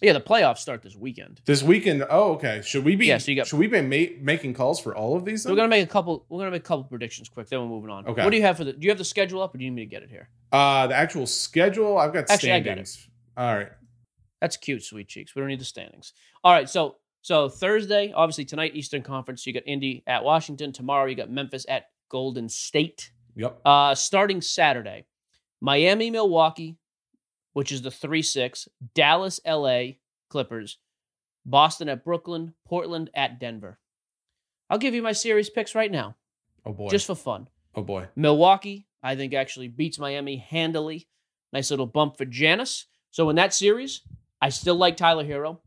Yeah, 0.02 0.14
the 0.14 0.22
playoffs 0.22 0.60
start 0.60 0.82
this 0.82 0.96
weekend. 0.96 1.42
This 1.46 1.62
weekend. 1.62 2.04
Oh, 2.10 2.34
okay. 2.34 2.62
Should 2.64 2.86
we 2.86 2.96
be? 2.96 3.08
Yeah, 3.08 3.18
so 3.18 3.32
you 3.32 3.38
got- 3.38 3.48
should 3.48 3.60
we 3.60 3.68
be 3.68 3.82
ma- 3.82 4.16
making 4.24 4.54
calls 4.54 4.80
for 4.80 4.96
all 4.96 5.16
of 5.16 5.26
these? 5.26 5.44
So 5.44 5.50
we're 5.50 5.56
gonna 5.56 5.68
make 5.68 5.84
a 5.84 5.92
couple. 5.92 6.26
We're 6.30 6.40
gonna 6.40 6.52
make 6.52 6.62
a 6.62 6.68
couple 6.68 6.84
predictions 6.86 7.30
quick. 7.30 7.50
Then 7.50 7.60
we're 7.62 7.68
moving 7.68 7.90
on. 7.90 8.08
Okay. 8.08 8.24
What 8.24 8.30
do 8.30 8.38
you 8.38 8.44
have 8.44 8.58
for 8.58 8.64
the? 8.64 8.74
Do 8.74 8.80
you 8.86 8.90
have 8.90 8.98
the 9.00 9.06
schedule 9.06 9.42
up, 9.42 9.54
or 9.54 9.58
do 9.58 9.64
you 9.66 9.72
need 9.72 9.76
me 9.76 9.86
to 9.86 9.90
get 9.90 10.04
it 10.04 10.10
here? 10.10 10.30
Uh, 10.52 10.88
the 10.88 10.96
actual 10.96 11.28
schedule. 11.28 11.98
I've 11.98 12.14
got 12.14 12.30
Actually, 12.30 12.54
I 12.54 12.60
got 12.60 12.78
it. 12.78 12.88
standings. 12.88 13.08
All 13.36 13.56
right. 13.56 13.70
That's 14.42 14.58
cute, 14.58 14.84
sweet 14.84 15.08
cheeks. 15.08 15.34
We 15.36 15.42
don't 15.42 15.50
need 15.50 15.60
the 15.60 15.66
standings. 15.66 16.14
All 16.44 16.54
right. 16.54 16.70
So 16.70 16.98
so 17.22 17.50
Thursday, 17.50 18.14
obviously 18.16 18.46
tonight 18.46 18.76
Eastern 18.76 19.02
Conference. 19.02 19.46
You 19.46 19.54
got 19.54 19.64
Indy 19.66 20.04
at 20.08 20.24
Washington. 20.24 20.72
Tomorrow 20.72 21.06
you 21.08 21.16
got 21.16 21.30
Memphis 21.32 21.66
at 21.68 21.86
Golden 22.10 22.48
State. 22.50 23.12
Yep. 23.36 23.60
Uh, 23.66 23.94
starting 23.96 24.42
Saturday, 24.42 25.06
Miami, 25.62 26.10
Milwaukee, 26.10 26.78
which 27.54 27.72
is 27.72 27.82
the 27.82 27.92
three 27.92 28.22
six. 28.22 28.68
Dallas, 28.96 29.40
L.A. 29.46 30.00
Clippers. 30.30 30.78
Boston 31.46 31.88
at 31.90 32.04
Brooklyn. 32.04 32.54
Portland 32.68 33.10
at 33.16 33.40
Denver. 33.40 33.80
I'll 34.70 34.78
give 34.78 34.94
you 34.94 35.02
my 35.02 35.14
series 35.14 35.50
picks 35.50 35.76
right 35.76 35.92
now, 35.92 36.16
Oh 36.66 36.74
boy. 36.74 36.90
just 36.90 37.08
for 37.08 37.16
fun. 37.16 37.48
oh 37.76 37.84
boy. 37.84 38.08
Milwaukee, 38.18 38.86
I 39.02 39.16
think, 39.16 39.34
actually 39.34 39.70
beats 39.70 39.98
Miami 39.98 40.36
handily. 40.38 41.08
Nice 41.54 41.72
little 41.72 41.86
bump 41.86 42.18
for 42.18 42.26
Janice. 42.26 42.86
So 43.12 43.30
in 43.30 43.38
that 43.38 43.54
series, 43.54 44.02
I 44.42 44.50
still 44.50 44.76
like 44.76 44.98
Tyler 44.98 45.24
Herro. 45.26 45.60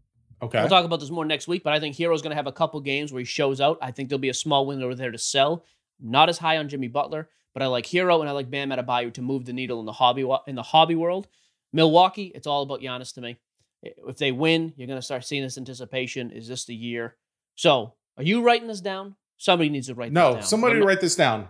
Okay. 0.42 0.58
We'll 0.60 0.68
talk 0.68 0.84
about 0.84 1.00
this 1.00 1.10
more 1.10 1.24
next 1.24 1.48
week, 1.48 1.62
but 1.62 1.72
I 1.72 1.80
think 1.80 1.96
Herro's 1.96 2.22
going 2.22 2.30
to 2.30 2.36
have 2.36 2.46
a 2.46 2.52
couple 2.52 2.80
games 2.80 3.12
where 3.12 3.20
he 3.20 3.26
shows 3.26 3.60
out. 3.60 3.78
I 3.82 3.90
think 3.90 4.08
there'll 4.08 4.18
be 4.20 4.30
a 4.30 4.34
small 4.34 4.64
window 4.66 4.92
there 4.94 5.10
to 5.10 5.18
sell. 5.18 5.64
Not 6.00 6.28
as 6.30 6.38
high 6.38 6.56
on 6.56 6.68
Jimmy 6.68 6.88
Butler, 6.88 7.28
but 7.52 7.62
I 7.62 7.66
like 7.66 7.84
Herro 7.86 8.20
and 8.20 8.28
I 8.28 8.32
like 8.32 8.50
Bam 8.50 8.70
Adebayo 8.70 9.12
to 9.14 9.22
move 9.22 9.44
the 9.44 9.52
needle 9.52 9.80
in 9.80 9.86
the 9.86 9.92
hobby 9.92 10.26
in 10.46 10.54
the 10.54 10.62
hobby 10.62 10.94
world. 10.94 11.28
Milwaukee, 11.72 12.32
it's 12.34 12.46
all 12.46 12.62
about 12.62 12.80
Giannis 12.80 13.12
to 13.14 13.20
me. 13.20 13.38
If 13.82 14.16
they 14.18 14.32
win, 14.32 14.72
you're 14.76 14.86
going 14.86 14.98
to 14.98 15.04
start 15.04 15.24
seeing 15.24 15.42
this 15.42 15.58
anticipation. 15.58 16.30
Is 16.30 16.48
this 16.48 16.64
the 16.64 16.74
year? 16.74 17.16
So, 17.54 17.94
are 18.16 18.22
you 18.22 18.42
writing 18.42 18.68
this 18.68 18.80
down? 18.80 19.16
Somebody 19.36 19.68
needs 19.70 19.86
to 19.88 19.94
write. 19.94 20.10
this 20.10 20.14
down. 20.14 20.30
No, 20.30 20.34
down. 20.36 20.42
somebody 20.42 20.78
not- 20.80 20.86
write 20.86 21.00
this 21.00 21.16
down. 21.16 21.48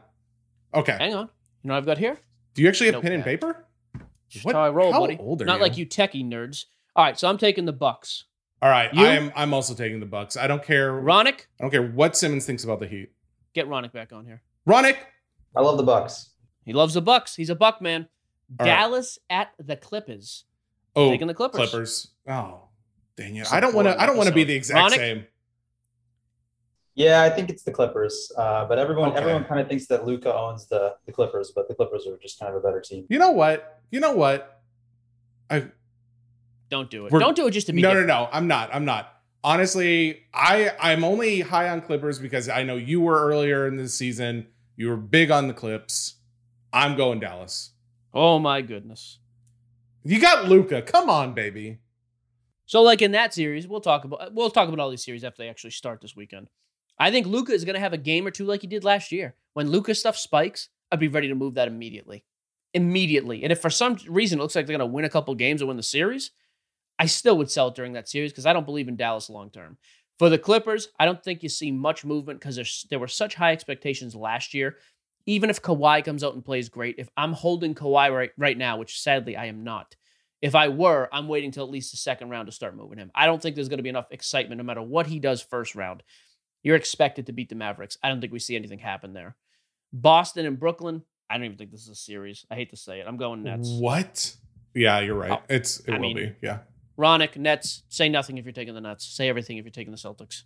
Okay. 0.75 0.97
Hang 0.99 1.15
on. 1.15 1.29
You 1.63 1.69
know 1.69 1.75
what 1.75 1.79
I've 1.79 1.87
got 1.87 1.99
here? 1.99 2.19
Do 2.55 2.63
you 2.63 2.69
actually 2.69 2.93
have 2.93 3.03
pen 3.03 3.13
and 3.13 3.25
paper? 3.25 3.65
Just 4.29 4.45
What- 4.45 4.55
how 4.55 4.63
I 4.63 4.71
roll, 4.71 4.93
how 4.93 5.01
buddy. 5.01 5.17
old 5.19 5.43
are 5.43 5.45
Not 5.45 5.57
you? 5.57 5.63
like 5.63 5.77
you 5.77 5.87
techie 5.87 6.25
nerds. 6.25 6.67
All 6.97 7.05
right, 7.05 7.19
so 7.19 7.29
I'm 7.29 7.39
taking 7.39 7.65
the 7.65 7.73
Bucks. 7.73 8.25
All 8.63 8.69
right, 8.71 8.93
You? 8.93 9.05
I 9.07 9.15
am. 9.15 9.33
I'm 9.35 9.55
also 9.55 9.75
taking 9.75 10.01
the 10.01 10.07
Bucks. 10.07 10.37
I 10.37 10.47
don't 10.47 10.63
care. 10.63 10.93
Ronak, 10.93 11.47
I 11.59 11.63
don't 11.63 11.71
care 11.71 11.83
what 11.87 12.17
Simmons 12.17 12.45
thinks 12.45 12.63
about 12.65 12.81
the 12.81 12.87
Heat. 12.87 13.11
get 13.55 13.67
Ronak 13.69 13.93
back 13.93 14.13
on 14.13 14.27
here. 14.27 14.43
Ronak. 14.69 14.97
I 15.57 15.61
love 15.63 15.77
the 15.79 15.83
Bucks. 15.83 16.31
He 16.65 16.73
loves 16.73 16.95
the 16.95 17.01
Bucks. 17.01 17.35
He's 17.37 17.49
a 17.51 17.55
Buck 17.55 17.81
man. 17.81 18.09
All 18.59 18.67
right. 18.67 18.73
Dallas 18.77 19.19
at 19.31 19.53
the 19.59 19.77
Clippers. 19.77 20.45
Oh, 20.95 21.11
Taking 21.11 21.29
the 21.29 21.35
Clippers. 21.35 21.71
Clippers. 21.71 22.09
Oh, 22.29 22.63
dang 23.17 23.37
it! 23.37 23.41
It's 23.43 23.53
a 23.53 23.57
I 23.57 23.61
don't 23.61 23.75
want 23.75 23.87
to. 23.89 23.99
I 24.01 24.07
don't 24.07 24.17
want 24.17 24.29
to 24.29 24.35
be 24.35 24.45
the 24.45 24.55
exact 24.55 24.93
Ronak? 24.93 24.97
same. 24.97 25.27
Yeah, 26.95 27.23
I 27.23 27.31
think 27.31 27.49
it's 27.49 27.63
the 27.63 27.71
Clippers. 27.73 28.31
Uh, 28.37 28.67
but 28.67 28.79
everyone 28.79 29.11
Okay. 29.11 29.19
everyone 29.21 29.45
kind 29.45 29.61
of 29.61 29.69
thinks 29.69 29.87
that 29.87 30.05
Luka 30.05 30.35
owns 30.35 30.67
the, 30.67 30.97
the 31.07 31.13
Clippers, 31.13 31.53
but 31.55 31.69
the 31.69 31.75
Clippers 31.75 32.07
are 32.07 32.19
just 32.19 32.39
kind 32.39 32.51
of 32.55 32.57
a 32.57 32.61
better 32.61 32.81
team. 32.81 33.07
You 33.09 33.19
know 33.19 33.31
what? 33.31 33.81
You 33.91 34.01
know 34.01 34.13
what? 34.15 34.61
I 35.49 35.71
Don't 36.71 36.91
do 36.91 37.07
it. 37.07 37.13
We're- 37.13 37.25
Don't 37.25 37.37
do 37.37 37.47
it 37.47 37.51
just 37.51 37.67
to 37.67 37.73
be 37.73 37.83
no, 37.83 37.89
no, 37.89 37.95
different. 38.03 38.09
no. 38.09 38.29
I'm 38.33 38.47
not. 38.47 38.71
I'm 38.75 38.85
not. 38.85 39.13
Honestly, 39.43 40.23
I 40.35 40.71
I'm 40.81 41.03
only 41.05 41.41
high 41.41 41.69
on 41.69 41.81
Clippers 41.81 42.19
because 42.19 42.49
I 42.49 42.63
know 42.63 42.77
you 42.77 43.01
were 43.01 43.21
earlier 43.27 43.67
in 43.67 43.77
the 43.77 43.89
season. 43.89 44.47
You 44.77 44.89
were 44.89 44.97
big 44.97 45.31
on 45.31 45.49
the 45.49 45.55
Clips. 45.55 46.17
I'm 46.73 46.97
going 46.97 47.21
Dallas. 47.21 47.73
Oh 48.15 48.39
my 48.39 48.61
goodness. 48.63 49.19
You 50.05 50.21
got 50.21 50.49
Luka. 50.49 50.83
Come 50.83 51.11
on, 51.11 51.35
baby. 51.35 51.79
So 52.67 52.83
like 52.83 53.03
in 53.03 53.13
that 53.13 53.35
series, 53.35 53.67
we'll 53.67 53.81
talk 53.81 54.05
about 54.05 54.33
we'll 54.35 54.51
talk 54.51 54.69
about 54.69 54.79
all 54.79 54.91
these 54.91 55.05
series 55.05 55.25
after 55.25 55.43
they 55.43 55.49
actually 55.49 55.71
start 55.71 56.01
this 56.01 56.15
weekend. 56.15 56.49
I 56.99 57.11
think 57.11 57.27
Luka 57.27 57.53
is 57.53 57.65
going 57.65 57.75
to 57.75 57.81
have 57.81 57.95
a 57.95 57.99
game 57.99 58.27
or 58.27 58.31
two 58.31 58.45
like 58.45 58.61
he 58.61 58.67
did 58.67 58.85
last 58.85 59.11
year. 59.11 59.35
When 59.55 59.71
Luka 59.71 59.95
stuff 59.95 60.17
spikes, 60.19 60.69
I'd 60.93 61.01
be 61.01 61.09
ready 61.09 61.29
to 61.29 61.35
move 61.35 61.55
that 61.55 61.67
immediately. 61.67 62.25
Immediately. 62.75 63.43
And 63.43 63.51
if 63.51 63.61
for 63.61 63.71
some 63.71 63.97
reason 64.07 64.39
it 64.39 64.43
looks 64.43 64.55
like 64.55 64.67
they're 64.67 64.77
going 64.77 64.87
to 64.89 64.93
win 64.95 65.05
a 65.07 65.11
couple 65.11 65.35
games 65.35 65.63
or 65.63 65.67
win 65.67 65.77
the 65.79 65.83
series, 65.83 66.31
I 67.01 67.07
still 67.07 67.39
would 67.39 67.51
sell 67.51 67.69
it 67.69 67.75
during 67.75 67.95
that 67.95 68.09
series 68.11 68.31
because 68.31 68.45
I 68.47 68.53
don't 68.53 68.67
believe 68.67 68.87
in 68.87 68.95
Dallas 68.97 69.31
long 69.31 69.51
term. 69.51 69.79
For 70.19 70.29
the 70.29 70.39
Clippers, 70.39 70.89
I 70.99 71.07
don't 71.07 71.25
think 71.25 71.43
you 71.43 71.49
see 71.49 71.73
much 71.73 72.05
movement 72.05 72.39
because 72.41 72.87
there 72.91 72.99
were 72.99 73.09
such 73.09 73.35
high 73.35 73.53
expectations 73.53 74.15
last 74.15 74.53
year. 74.53 74.77
Even 75.25 75.49
if 75.49 75.63
Kawhi 75.63 76.05
comes 76.05 76.23
out 76.23 76.35
and 76.35 76.45
plays 76.45 76.69
great, 76.69 76.97
if 76.99 77.09
I'm 77.17 77.33
holding 77.33 77.75
Kawhi 77.75 78.15
right, 78.15 78.31
right 78.37 78.57
now, 78.59 78.77
which 78.77 79.01
sadly 79.01 79.35
I 79.37 79.47
am 79.47 79.65
not, 79.65 79.97
if 80.43 80.55
I 80.55 80.69
were, 80.69 81.09
I'm 81.13 81.27
waiting 81.27 81.51
till 81.51 81.65
at 81.65 81.71
least 81.71 81.91
the 81.91 81.97
second 81.97 82.29
round 82.29 82.47
to 82.47 82.53
start 82.53 82.77
moving 82.77 82.99
him. 82.99 83.11
I 83.15 83.25
don't 83.27 83.41
think 83.41 83.55
there's 83.55 83.69
going 83.71 83.79
to 83.79 83.83
be 83.83 83.89
enough 83.91 84.09
excitement 84.11 84.59
no 84.59 84.65
matter 84.65 84.83
what 84.83 85.07
he 85.07 85.19
does 85.19 85.41
first 85.41 85.75
round. 85.75 86.03
You're 86.63 86.77
expected 86.77 87.27
to 87.27 87.33
beat 87.33 87.49
the 87.49 87.55
Mavericks. 87.55 87.97
I 88.03 88.09
don't 88.11 88.21
think 88.21 88.33
we 88.33 88.39
see 88.41 88.57
anything 88.57 88.79
happen 88.79 89.15
there. 89.15 89.37
Boston 89.93 90.45
and 90.45 90.59
Brooklyn, 90.59 91.03
I 91.31 91.37
don't 91.37 91.45
even 91.45 91.57
think 91.57 91.71
this 91.71 91.83
is 91.83 91.89
a 91.89 91.95
series. 91.95 92.45
I 92.51 92.57
hate 92.57 92.71
to 92.71 92.77
say 92.77 93.01
it. 93.01 93.07
I'm 93.07 93.17
going 93.17 93.43
Nets. 93.43 93.71
What? 93.71 94.35
Yeah, 94.75 95.01
you're 95.01 95.17
right. 95.17 95.31
Oh, 95.33 95.43
it's 95.49 95.81
it 95.81 95.91
I 95.91 95.95
will 95.95 96.01
mean- 96.01 96.17
be. 96.17 96.33
Yeah. 96.43 96.59
Ronak, 97.01 97.37
Nets, 97.37 97.83
say 97.89 98.09
nothing 98.09 98.37
if 98.37 98.45
you're 98.45 98.53
taking 98.53 98.75
the 98.75 98.81
Nets. 98.81 99.07
Say 99.07 99.29
everything 99.29 99.57
if 99.57 99.65
you're 99.65 99.73
taking 99.73 99.91
the 99.91 99.97
Celtics. 99.99 100.43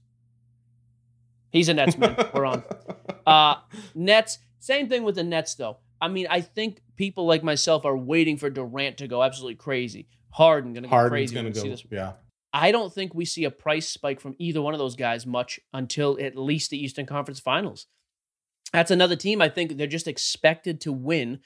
He's 1.50 1.68
a 1.68 1.74
Nets 1.74 1.98
man. 1.98 2.16
We're 2.32 2.46
on. 2.46 2.62
Uh, 3.26 3.54
Nets, 3.94 4.38
same 4.58 4.86
thing 4.90 5.02
with 5.02 5.14
the 5.14 5.24
Nets, 5.24 5.54
though. 5.54 5.78
I 5.98 6.08
mean, 6.08 6.26
I 6.28 6.42
think 6.42 6.82
people 6.94 7.24
like 7.24 7.42
myself 7.42 7.86
are 7.86 7.96
waiting 7.96 8.36
for 8.36 8.50
Durant 8.50 8.98
to 8.98 9.08
go 9.08 9.22
absolutely 9.22 9.54
crazy. 9.54 10.08
Harden 10.28 10.74
going 10.74 10.82
to 10.82 10.90
go 10.90 10.94
Harden's 10.94 11.10
crazy. 11.10 11.34
gonna 11.34 11.54
see 11.54 11.62
go. 11.62 11.68
this 11.70 11.86
Yeah. 11.90 12.12
I 12.52 12.70
don't 12.70 12.92
think 12.92 13.14
we 13.14 13.24
see 13.24 13.44
a 13.44 13.50
price 13.50 13.88
spike 13.88 14.20
from 14.20 14.36
either 14.38 14.60
one 14.60 14.74
of 14.74 14.78
those 14.78 14.94
guys 14.94 15.24
much 15.24 15.58
until 15.72 16.18
at 16.20 16.36
least 16.36 16.68
the 16.68 16.76
Eastern 16.78 17.06
Conference 17.06 17.40
Finals. 17.40 17.86
That's 18.74 18.90
another 18.90 19.16
team 19.16 19.40
I 19.40 19.48
think 19.48 19.78
they're 19.78 19.86
just 19.86 20.06
expected 20.06 20.82
to 20.82 20.92
win. 20.92 21.40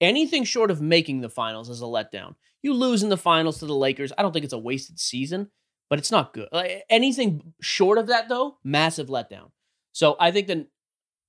Anything 0.00 0.42
short 0.42 0.72
of 0.72 0.82
making 0.82 1.20
the 1.20 1.28
finals 1.30 1.68
is 1.68 1.80
a 1.80 1.84
letdown. 1.84 2.34
You 2.64 2.72
lose 2.72 3.02
in 3.02 3.10
the 3.10 3.18
finals 3.18 3.58
to 3.58 3.66
the 3.66 3.74
Lakers. 3.74 4.10
I 4.16 4.22
don't 4.22 4.32
think 4.32 4.46
it's 4.46 4.54
a 4.54 4.58
wasted 4.58 4.98
season, 4.98 5.50
but 5.90 5.98
it's 5.98 6.10
not 6.10 6.32
good. 6.32 6.48
Like, 6.50 6.82
anything 6.88 7.52
short 7.60 7.98
of 7.98 8.06
that 8.06 8.30
though, 8.30 8.56
massive 8.64 9.08
letdown. 9.08 9.50
So 9.92 10.16
I 10.18 10.30
think 10.30 10.46
the 10.46 10.66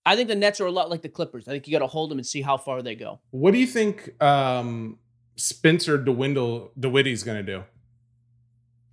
I 0.06 0.16
think 0.16 0.30
the 0.30 0.36
Nets 0.36 0.62
are 0.62 0.66
a 0.66 0.72
lot 0.72 0.90
like 0.90 1.02
the 1.02 1.10
Clippers. 1.10 1.46
I 1.50 1.52
think 1.52 1.68
you 1.68 1.74
got 1.74 1.80
to 1.80 1.88
hold 1.88 2.10
them 2.10 2.20
and 2.20 2.26
see 2.26 2.42
how 2.42 2.56
far 2.56 2.82
they 2.82 2.96
go. 2.96 3.20
What 3.32 3.52
do 3.52 3.58
you 3.58 3.68
think 3.68 4.22
um 4.24 4.98
Spencer 5.36 6.00
DeWindle 6.00 6.70
DeWitty's 6.80 7.24
gonna 7.24 7.44
do? 7.44 7.64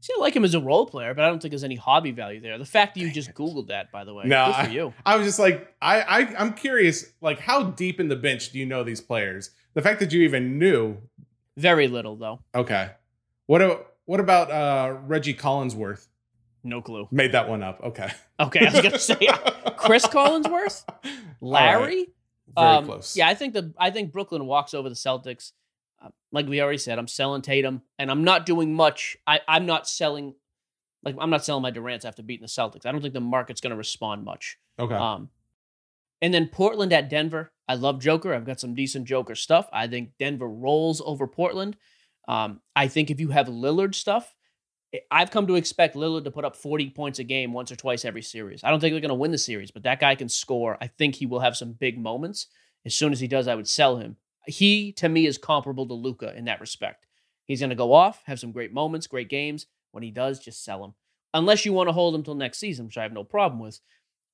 See, 0.00 0.12
I 0.16 0.20
like 0.20 0.34
him 0.34 0.44
as 0.44 0.56
a 0.56 0.60
role 0.60 0.84
player, 0.86 1.14
but 1.14 1.24
I 1.24 1.28
don't 1.28 1.40
think 1.40 1.52
there's 1.52 1.62
any 1.62 1.76
hobby 1.76 2.10
value 2.10 2.40
there. 2.40 2.58
The 2.58 2.64
fact 2.64 2.94
that 2.94 3.00
you 3.00 3.06
Dang 3.06 3.14
just 3.14 3.28
it. 3.28 3.36
Googled 3.36 3.68
that, 3.68 3.92
by 3.92 4.02
the 4.02 4.12
way, 4.12 4.24
No, 4.26 4.46
good 4.46 4.66
for 4.66 4.72
you. 4.72 4.94
I 5.06 5.16
was 5.16 5.28
just 5.28 5.38
like, 5.38 5.72
I, 5.80 6.00
I 6.00 6.34
I'm 6.36 6.54
curious, 6.54 7.12
like 7.20 7.38
how 7.38 7.62
deep 7.62 8.00
in 8.00 8.08
the 8.08 8.16
bench 8.16 8.50
do 8.50 8.58
you 8.58 8.66
know 8.66 8.82
these 8.82 9.00
players? 9.00 9.50
The 9.74 9.80
fact 9.80 10.00
that 10.00 10.12
you 10.12 10.22
even 10.22 10.58
knew, 10.58 10.96
Very 11.56 11.88
little 11.88 12.16
though. 12.16 12.40
okay. 12.54 12.90
What 13.46 13.60
a, 13.62 13.80
what 14.06 14.20
about 14.20 14.50
uh 14.50 14.96
Reggie 15.06 15.34
Collinsworth? 15.34 16.06
No 16.64 16.80
clue. 16.80 17.08
Made 17.10 17.32
that 17.32 17.48
one 17.48 17.62
up. 17.62 17.80
Okay. 17.82 18.10
Okay, 18.40 18.66
I 18.66 18.70
was 18.70 18.80
gonna 18.80 18.98
say 18.98 19.16
Cris 19.76 20.06
Collinsworth, 20.06 20.84
Larry. 21.40 21.84
Very 21.94 22.06
Um, 22.56 22.84
close. 22.86 23.16
Yeah, 23.16 23.28
I 23.28 23.34
think 23.34 23.54
the 23.54 23.72
I 23.78 23.90
think 23.90 24.12
Brooklyn 24.12 24.46
walks 24.46 24.74
over 24.74 24.88
the 24.88 24.94
Celtics. 24.94 25.52
Uh, 26.02 26.08
like 26.32 26.46
we 26.46 26.60
already 26.60 26.78
said, 26.78 26.98
I'm 26.98 27.08
selling 27.08 27.42
Tatum, 27.42 27.82
and 27.98 28.10
I'm 28.10 28.24
not 28.24 28.46
doing 28.46 28.74
much. 28.74 29.16
I 29.26 29.40
I'm 29.48 29.66
not 29.66 29.88
selling, 29.88 30.34
like 31.04 31.16
I'm 31.18 31.30
not 31.30 31.44
selling 31.44 31.62
my 31.62 31.70
Durant's 31.70 32.04
after 32.04 32.22
beating 32.22 32.42
the 32.42 32.48
Celtics. 32.48 32.86
I 32.86 32.92
don't 32.92 33.00
think 33.00 33.14
the 33.14 33.20
market's 33.20 33.60
going 33.60 33.70
to 33.72 33.76
respond 33.76 34.24
much. 34.24 34.58
Okay. 34.78 34.94
Um, 34.94 35.30
and 36.22 36.32
then 36.32 36.48
Portland 36.48 36.92
at 36.92 37.10
Denver. 37.10 37.52
I 37.68 37.74
love 37.74 38.00
Joker. 38.00 38.32
I've 38.32 38.46
got 38.46 38.60
some 38.60 38.74
decent 38.74 39.06
Joker 39.06 39.34
stuff. 39.34 39.68
I 39.72 39.88
think 39.88 40.12
Denver 40.18 40.48
rolls 40.48 41.02
over 41.04 41.26
Portland. 41.26 41.76
Um, 42.28 42.60
I 42.74 42.88
think 42.88 43.10
if 43.10 43.20
you 43.20 43.28
have 43.28 43.48
Lillard 43.48 43.94
stuff, 43.94 44.34
I've 45.10 45.30
come 45.30 45.46
to 45.46 45.56
expect 45.56 45.96
Lillard 45.96 46.24
to 46.24 46.30
put 46.30 46.44
up 46.44 46.54
40 46.54 46.90
points 46.90 47.18
a 47.18 47.24
game 47.24 47.52
once 47.52 47.72
or 47.72 47.76
twice 47.76 48.04
every 48.04 48.22
series. 48.22 48.62
I 48.62 48.70
don't 48.70 48.78
think 48.78 48.92
they're 48.92 49.00
going 49.00 49.08
to 49.08 49.14
win 49.14 49.30
the 49.30 49.38
series, 49.38 49.70
but 49.70 49.82
that 49.82 50.00
guy 50.00 50.14
can 50.14 50.28
score. 50.28 50.78
I 50.80 50.86
think 50.86 51.14
he 51.14 51.26
will 51.26 51.40
have 51.40 51.56
some 51.56 51.72
big 51.72 51.98
moments. 51.98 52.46
As 52.84 52.94
soon 52.94 53.12
as 53.12 53.20
he 53.20 53.28
does, 53.28 53.48
I 53.48 53.54
would 53.54 53.68
sell 53.68 53.96
him. 53.96 54.16
He, 54.46 54.92
to 54.94 55.08
me, 55.08 55.26
is 55.26 55.38
comparable 55.38 55.86
to 55.88 55.94
Luka 55.94 56.36
in 56.36 56.44
that 56.44 56.60
respect. 56.60 57.06
He's 57.46 57.60
going 57.60 57.70
to 57.70 57.76
go 57.76 57.92
off, 57.92 58.22
have 58.26 58.40
some 58.40 58.52
great 58.52 58.72
moments, 58.72 59.06
great 59.06 59.28
games. 59.28 59.66
When 59.92 60.02
he 60.02 60.10
does, 60.10 60.38
just 60.38 60.64
sell 60.64 60.84
him. 60.84 60.94
Unless 61.34 61.64
you 61.64 61.72
want 61.72 61.88
to 61.88 61.92
hold 61.92 62.14
him 62.14 62.22
till 62.22 62.34
next 62.34 62.58
season, 62.58 62.86
which 62.86 62.98
I 62.98 63.02
have 63.02 63.12
no 63.12 63.24
problem 63.24 63.60
with. 63.60 63.80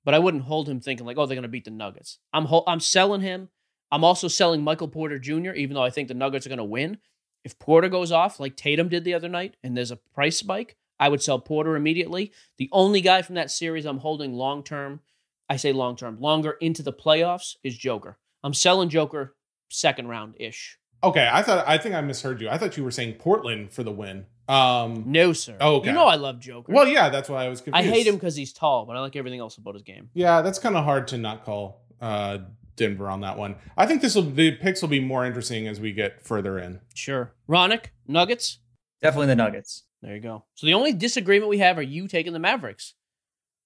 But 0.09 0.15
I 0.15 0.21
wouldn't 0.21 0.45
hold 0.45 0.71
him 0.71 0.81
thinking 0.81 1.05
like, 1.05 1.19
oh, 1.19 1.27
they're 1.27 1.35
going 1.35 1.43
to 1.43 1.49
beat 1.51 1.67
the 1.67 1.71
Nuggets. 1.71 2.17
I'm 2.33 2.47
hol- 2.47 2.65
I'm 2.67 2.81
selling 2.81 3.21
him. 3.21 3.51
I'm 3.93 4.05
also 4.05 4.27
selling 4.27 4.65
Michael 4.65 4.89
Porter 4.89 5.19
Jr. 5.19 5.51
Even 5.51 5.75
though 5.75 5.83
I 5.83 5.91
think 5.91 6.09
the 6.09 6.15
Nuggets 6.15 6.47
are 6.47 6.49
going 6.49 6.57
to 6.57 6.65
win. 6.65 6.97
If 7.45 7.59
Porter 7.59 7.91
goes 7.91 8.11
off 8.11 8.41
like 8.41 8.57
Tatum 8.57 8.89
did 8.89 9.05
the 9.05 9.13
other 9.13 9.29
night, 9.29 9.57
and 9.63 9.77
there's 9.77 9.91
a 9.91 9.97
price 10.15 10.39
spike, 10.39 10.79
I 10.99 11.11
would 11.11 11.21
sell 11.21 11.39
Porter 11.39 11.77
immediately. 11.77 12.33
The 12.57 12.71
only 12.73 13.03
guy 13.03 13.21
from 13.21 13.35
that 13.35 13.51
series 13.51 13.85
I'm 13.85 13.99
holding 13.99 14.33
long 14.33 14.63
term, 14.63 15.01
I 15.47 15.59
say 15.59 15.73
long 15.75 15.95
term, 15.95 16.19
longer 16.19 16.53
into 16.53 16.83
the 16.83 16.91
playoffs 16.91 17.57
is 17.63 17.77
Joker. 17.77 18.17
I'm 18.43 18.55
selling 18.55 18.89
Joker 18.89 19.37
second 19.69 20.09
round 20.09 20.37
ish. 20.41 20.79
okay. 21.05 21.29
I 21.31 21.43
thought 21.43 21.69
I 21.69 21.77
think 21.77 21.95
I 21.95 22.01
misheard 22.01 22.41
you. 22.41 22.49
I 22.49 22.57
thought 22.57 22.79
you 22.79 22.85
were 22.85 22.91
saying 22.91 23.17
Portland 23.17 23.75
for 23.75 23.83
the 23.83 23.93
win. 23.93 24.25
Um. 24.49 25.05
No, 25.07 25.33
sir. 25.33 25.57
Oh, 25.61 25.77
okay. 25.77 25.89
You 25.89 25.95
know 25.95 26.07
I 26.07 26.17
love 26.17 26.41
Joker. 26.41 26.73
Well, 26.73 26.89
yeah, 26.89 27.11
that's 27.11 27.29
why 27.29 27.45
I 27.45 27.49
was 27.49 27.61
confused. 27.61 27.87
I 27.87 27.91
hate 27.91 28.07
him 28.07 28.15
because 28.15 28.35
he's 28.35 28.53
tall, 28.53 28.87
but 28.87 28.97
I 28.97 29.01
like 29.01 29.15
everything 29.15 29.41
else 29.41 29.59
about 29.59 29.75
his 29.75 29.83
game. 29.83 30.09
Yeah, 30.15 30.41
that's 30.41 30.59
kind 30.59 30.77
of 30.77 30.85
hard 30.85 31.09
to 31.09 31.19
not 31.19 31.45
call 31.45 31.83
uh 32.01 32.39
Denver 32.77 33.11
on 33.11 33.21
that 33.21 33.37
one. 33.37 33.57
I 33.77 33.85
think 33.87 34.01
this 34.01 34.15
will 34.15 34.23
the 34.23 34.53
picks 34.53 34.81
will 34.81 34.89
be 34.89 35.01
more 35.01 35.27
interesting 35.27 35.69
as 35.69 35.81
we 35.81 35.93
get 35.93 36.25
further 36.25 36.59
in. 36.59 36.81
Sure. 36.95 37.33
Ronak, 37.49 37.87
Nuggets. 38.07 38.61
Definitely 39.03 39.27
the 39.27 39.37
Nuggets. 39.37 39.85
There 40.01 40.15
you 40.15 40.21
go. 40.21 40.45
So 40.55 40.67
the 40.67 40.75
only 40.75 40.93
disagreement 40.93 41.51
we 41.51 41.59
have 41.59 41.77
are 41.77 41.83
you 41.83 42.09
taking 42.09 42.33
the 42.33 42.39
Mavericks. 42.39 42.95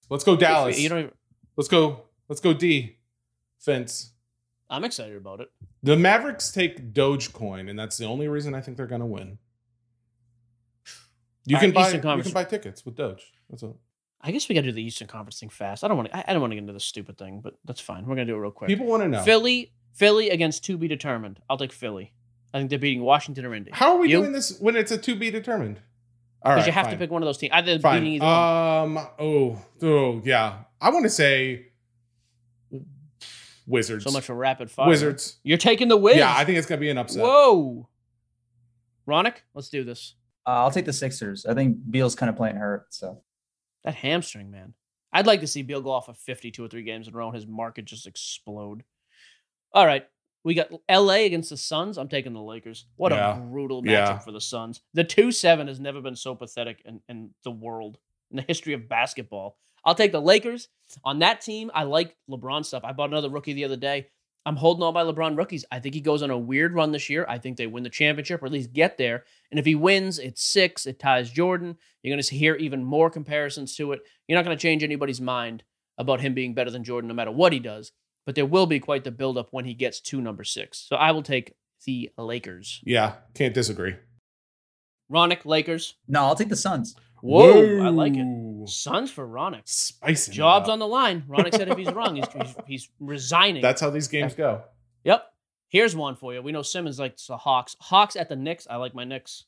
Let's 0.09 0.23
go 0.23 0.35
Dallas. 0.35 0.79
You 0.79 0.89
don't. 0.89 0.99
Even, 0.99 1.11
Let's 1.55 1.69
go. 1.69 2.01
Let's 2.27 2.41
go 2.41 2.53
D. 2.53 2.97
Fence. 3.59 4.11
I'm 4.69 4.83
excited 4.83 5.15
about 5.15 5.39
it. 5.39 5.51
The 5.83 5.95
Mavericks 5.95 6.51
take 6.51 6.93
Dogecoin, 6.93 7.69
and 7.69 7.77
that's 7.77 7.97
the 7.97 8.05
only 8.05 8.27
reason 8.27 8.55
I 8.55 8.61
think 8.61 8.77
they're 8.77 8.87
going 8.87 9.01
to 9.01 9.07
win. 9.07 9.37
You 11.45 11.57
can 11.57 11.71
buy 11.71 11.89
you 11.91 11.99
can 11.99 12.31
buy 12.31 12.43
tickets 12.45 12.85
with 12.85 12.95
Doge. 12.95 13.31
That's 13.49 13.63
all. 13.63 13.79
I 14.21 14.31
guess 14.31 14.47
we 14.47 14.55
got 14.55 14.61
to 14.61 14.67
do 14.67 14.71
the 14.73 14.81
Eastern 14.83 15.07
Conference 15.09 15.39
thing 15.39 15.49
fast. 15.49 15.83
I 15.83 15.89
don't 15.89 15.97
want 15.97 16.09
to. 16.09 16.15
I, 16.17 16.23
I 16.27 16.33
don't 16.33 16.41
want 16.41 16.51
to 16.51 16.55
get 16.55 16.61
into 16.61 16.71
this 16.73 16.85
stupid 16.85 17.17
thing, 17.17 17.41
but 17.43 17.55
that's 17.65 17.81
fine. 17.81 18.05
We're 18.05 18.15
gonna 18.15 18.25
do 18.25 18.35
it 18.35 18.39
real 18.39 18.51
quick. 18.51 18.69
People 18.69 18.85
want 18.85 19.03
to 19.03 19.09
know. 19.09 19.21
Philly, 19.23 19.73
Philly 19.93 20.29
against 20.29 20.63
to 20.65 20.77
be 20.77 20.87
determined. 20.87 21.41
I'll 21.49 21.57
take 21.57 21.73
Philly. 21.73 22.13
I 22.53 22.59
think 22.59 22.69
they're 22.69 22.79
beating 22.79 23.01
Washington 23.03 23.45
or 23.45 23.53
Indy. 23.53 23.71
How 23.73 23.93
are 23.95 23.97
we 23.97 24.09
You? 24.09 24.19
doing 24.19 24.31
this 24.31 24.57
when 24.59 24.75
it's 24.77 24.91
a 24.91 24.97
to 24.97 25.15
be 25.15 25.29
determined? 25.31 25.81
All 26.41 26.51
Because 26.53 26.61
right, 26.61 26.65
you 26.67 26.71
have 26.73 26.85
fine. 26.85 26.93
to 26.93 26.99
pick 26.99 27.11
one 27.11 27.21
of 27.21 27.25
those 27.25 27.37
teams. 27.37 27.51
Either 27.53 27.73
beating 27.77 27.81
Fine. 27.81 28.05
either 28.07 28.25
one. 28.25 28.97
Um. 28.97 29.07
Oh. 29.19 29.61
Oh. 29.81 30.21
Yeah. 30.23 30.59
I 30.79 30.89
want 30.91 31.03
to 31.03 31.09
say. 31.09 31.67
Wizards. 33.65 34.03
So 34.03 34.11
much 34.11 34.25
for 34.25 34.35
rapid 34.35 34.69
fire. 34.69 34.87
Wizards. 34.89 35.37
You're 35.43 35.57
taking 35.57 35.87
the 35.87 35.97
Wiz. 35.97 36.17
Yeah, 36.17 36.33
I 36.35 36.43
think 36.45 36.57
it's 36.57 36.67
gonna 36.67 36.81
be 36.81 36.89
an 36.89 36.97
upset. 36.97 37.23
Whoa. 37.23 37.87
Ronak, 39.07 39.35
let's 39.53 39.69
do 39.69 39.83
this. 39.83 40.15
Uh, 40.45 40.51
I'll 40.51 40.71
take 40.71 40.85
the 40.85 40.93
Sixers. 40.93 41.45
I 41.45 41.53
think 41.53 41.77
Beal's 41.89 42.15
kind 42.15 42.29
of 42.29 42.35
playing 42.35 42.55
hurt. 42.57 42.87
So 42.93 43.21
That 43.83 43.95
hamstring, 43.95 44.51
man. 44.51 44.73
I'd 45.13 45.27
like 45.27 45.41
to 45.41 45.47
see 45.47 45.61
Beal 45.61 45.81
go 45.81 45.91
off 45.91 46.09
of 46.09 46.17
52 46.17 46.63
or 46.65 46.67
three 46.67 46.83
games 46.83 47.07
in 47.07 47.13
a 47.13 47.17
row 47.17 47.27
and 47.27 47.35
his 47.35 47.45
market 47.47 47.85
just 47.85 48.07
explode. 48.07 48.83
All 49.73 49.85
right. 49.85 50.05
We 50.43 50.55
got 50.55 50.69
LA 50.89 51.23
against 51.25 51.51
the 51.51 51.57
Suns. 51.57 51.97
I'm 51.97 52.09
taking 52.09 52.33
the 52.33 52.41
Lakers. 52.41 52.87
What 52.97 53.11
Yeah. 53.13 53.37
a 53.37 53.39
brutal 53.39 53.81
matchup 53.81 53.85
Yeah. 53.91 54.19
for 54.19 54.31
the 54.31 54.41
Suns. 54.41 54.81
The 54.93 55.03
2 55.03 55.31
7 55.31 55.67
has 55.67 55.79
never 55.79 56.01
been 56.01 56.15
so 56.15 56.35
pathetic 56.35 56.81
in, 56.83 56.99
in 57.07 57.29
the 57.43 57.51
world, 57.51 57.97
in 58.31 58.37
the 58.37 58.43
history 58.47 58.73
of 58.73 58.89
basketball. 58.89 59.57
I'll 59.85 59.95
take 59.95 60.11
the 60.11 60.19
Lakers. 60.21 60.67
On 61.05 61.19
that 61.19 61.41
team, 61.41 61.71
I 61.73 61.83
like 61.83 62.17
LeBron 62.29 62.65
stuff. 62.65 62.83
I 62.83 62.91
bought 62.91 63.09
another 63.09 63.29
rookie 63.29 63.53
the 63.53 63.65
other 63.65 63.77
day. 63.77 64.09
I'm 64.45 64.57
holding 64.57 64.83
all 64.83 64.91
my 64.91 65.03
LeBron 65.03 65.37
rookies. 65.37 65.63
I 65.71 65.79
think 65.79 65.95
he 65.95 66.01
goes 66.01 66.21
on 66.21 66.29
a 66.29 66.37
weird 66.37 66.73
run 66.73 66.91
this 66.91 67.09
year. 67.09 67.25
I 67.29 67.37
think 67.37 67.57
they 67.57 67.67
win 67.67 67.83
the 67.83 67.89
championship 67.89 68.41
or 68.41 68.45
at 68.45 68.51
least 68.51 68.73
get 68.73 68.97
there. 68.97 69.23
And 69.51 69.59
if 69.59 69.65
he 69.65 69.75
wins, 69.75 70.19
it's 70.19 70.43
six. 70.43 70.85
It 70.85 70.99
ties 70.99 71.31
Jordan. 71.31 71.77
You're 72.01 72.13
going 72.13 72.21
to 72.21 72.35
hear 72.35 72.55
even 72.55 72.83
more 72.83 73.09
comparisons 73.09 73.75
to 73.77 73.93
it. 73.93 74.01
You're 74.27 74.37
not 74.37 74.45
going 74.45 74.57
to 74.57 74.61
change 74.61 74.83
anybody's 74.83 75.21
mind 75.21 75.63
about 75.97 76.21
him 76.21 76.33
being 76.33 76.53
better 76.53 76.71
than 76.71 76.83
Jordan 76.83 77.07
no 77.07 77.13
matter 77.13 77.31
what 77.31 77.53
he 77.53 77.59
does. 77.59 77.91
But 78.25 78.35
there 78.35 78.45
will 78.45 78.65
be 78.65 78.79
quite 78.79 79.03
the 79.03 79.11
buildup 79.11 79.49
when 79.51 79.65
he 79.65 79.73
gets 79.73 80.01
to 80.01 80.21
number 80.21 80.43
six. 80.43 80.85
So 80.89 80.95
I 80.95 81.11
will 81.11 81.23
take 81.23 81.53
the 81.85 82.11
Lakers. 82.17 82.81
Yeah, 82.83 83.15
can't 83.33 83.53
disagree. 83.53 83.95
Ronak, 85.11 85.45
Lakers. 85.45 85.95
no, 86.07 86.23
I'll 86.25 86.35
take 86.35 86.49
the 86.49 86.55
Suns. 86.55 86.95
Whoa, 87.21 87.81
I 87.81 87.89
like 87.89 88.13
it. 88.15 88.25
Suns 88.67 89.11
for 89.11 89.27
Ronak. 89.27 89.61
Spicing. 89.65 90.33
it 90.33 90.37
Jobs 90.37 90.69
on 90.69 90.79
the 90.79 90.87
line. 90.87 91.23
Ronak 91.27 91.55
said 91.55 91.69
if 91.69 91.77
he's 91.77 91.91
wrong, 91.91 92.15
he's, 92.15 92.25
he's, 92.33 92.55
he's 92.67 92.89
resigning. 92.99 93.61
That's 93.61 93.81
how 93.81 93.89
these 93.89 94.07
games 94.07 94.33
go. 94.33 94.63
Yep. 95.03 95.25
Here's 95.69 95.95
one 95.95 96.15
for 96.15 96.33
you. 96.33 96.41
We 96.41 96.51
know 96.51 96.61
Simmons 96.61 96.99
likes 96.99 97.27
the 97.27 97.37
Hawks. 97.37 97.75
Hawks 97.79 98.15
at 98.15 98.29
the 98.29 98.35
Knicks. 98.35 98.67
I 98.69 98.75
like 98.77 98.93
my 98.93 99.03
Knicks. 99.03 99.45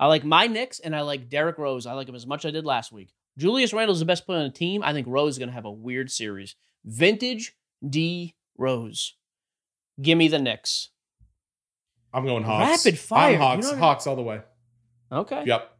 I 0.00 0.06
like 0.06 0.24
my 0.24 0.48
Knicks, 0.48 0.80
and 0.80 0.96
I 0.96 1.02
like 1.02 1.28
Derrick 1.28 1.58
Rose. 1.58 1.86
I 1.86 1.92
like 1.92 2.08
him 2.08 2.14
as 2.16 2.26
much 2.26 2.44
as 2.44 2.48
I 2.48 2.52
did 2.52 2.64
last 2.64 2.90
week. 2.90 3.12
Julius 3.38 3.72
Randle 3.72 3.92
is 3.94 4.00
the 4.00 4.04
best 4.04 4.26
player 4.26 4.38
on 4.40 4.44
the 4.44 4.50
team. 4.50 4.82
I 4.82 4.92
think 4.92 5.06
Rose 5.06 5.34
is 5.34 5.38
going 5.38 5.48
to 5.48 5.54
have 5.54 5.64
a 5.64 5.70
weird 5.70 6.10
series. 6.10 6.56
Vintage 6.84 7.54
D 7.88 8.34
Rose. 8.58 9.14
Give 10.00 10.18
me 10.18 10.26
the 10.28 10.38
Knicks. 10.40 10.90
I'm 12.12 12.26
going 12.26 12.42
Hawks. 12.42 12.84
Rapid 12.84 12.98
fire. 12.98 13.34
I'm 13.34 13.40
Hawks. 13.40 13.66
You 13.66 13.72
know- 13.72 13.78
Hawks 13.78 14.06
all 14.06 14.16
the 14.16 14.22
way. 14.22 14.40
Okay. 15.12 15.44
Yep. 15.46 15.70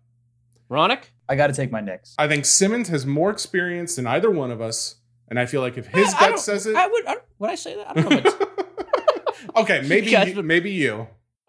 Ronak? 0.70 1.04
I 1.28 1.36
got 1.36 1.46
to 1.48 1.52
take 1.52 1.70
my 1.70 1.80
Knicks. 1.80 2.14
I 2.18 2.28
think 2.28 2.44
Simmons 2.44 2.88
has 2.88 3.06
more 3.06 3.30
experience 3.30 3.96
than 3.96 4.06
either 4.06 4.30
one 4.30 4.50
of 4.50 4.60
us, 4.60 4.96
and 5.28 5.38
I 5.38 5.46
feel 5.46 5.60
like 5.60 5.78
if 5.78 5.86
his 5.86 6.12
I- 6.14 6.16
I 6.16 6.20
gut 6.20 6.28
don't- 6.30 6.38
says 6.40 6.66
it, 6.66 6.74
I 6.76 6.86
would. 6.86 7.06
I, 7.06 7.16
would 7.38 7.50
I 7.50 7.54
say 7.54 7.76
that? 7.76 7.90
I 7.90 7.94
don't 8.02 8.10
know. 8.24 8.30
If 8.30 9.56
okay, 9.56 9.82
maybe 9.88 10.10
Yes, 10.10 10.28
you, 10.28 10.34
but- 10.34 10.44
maybe 10.44 10.70
you. 10.70 10.94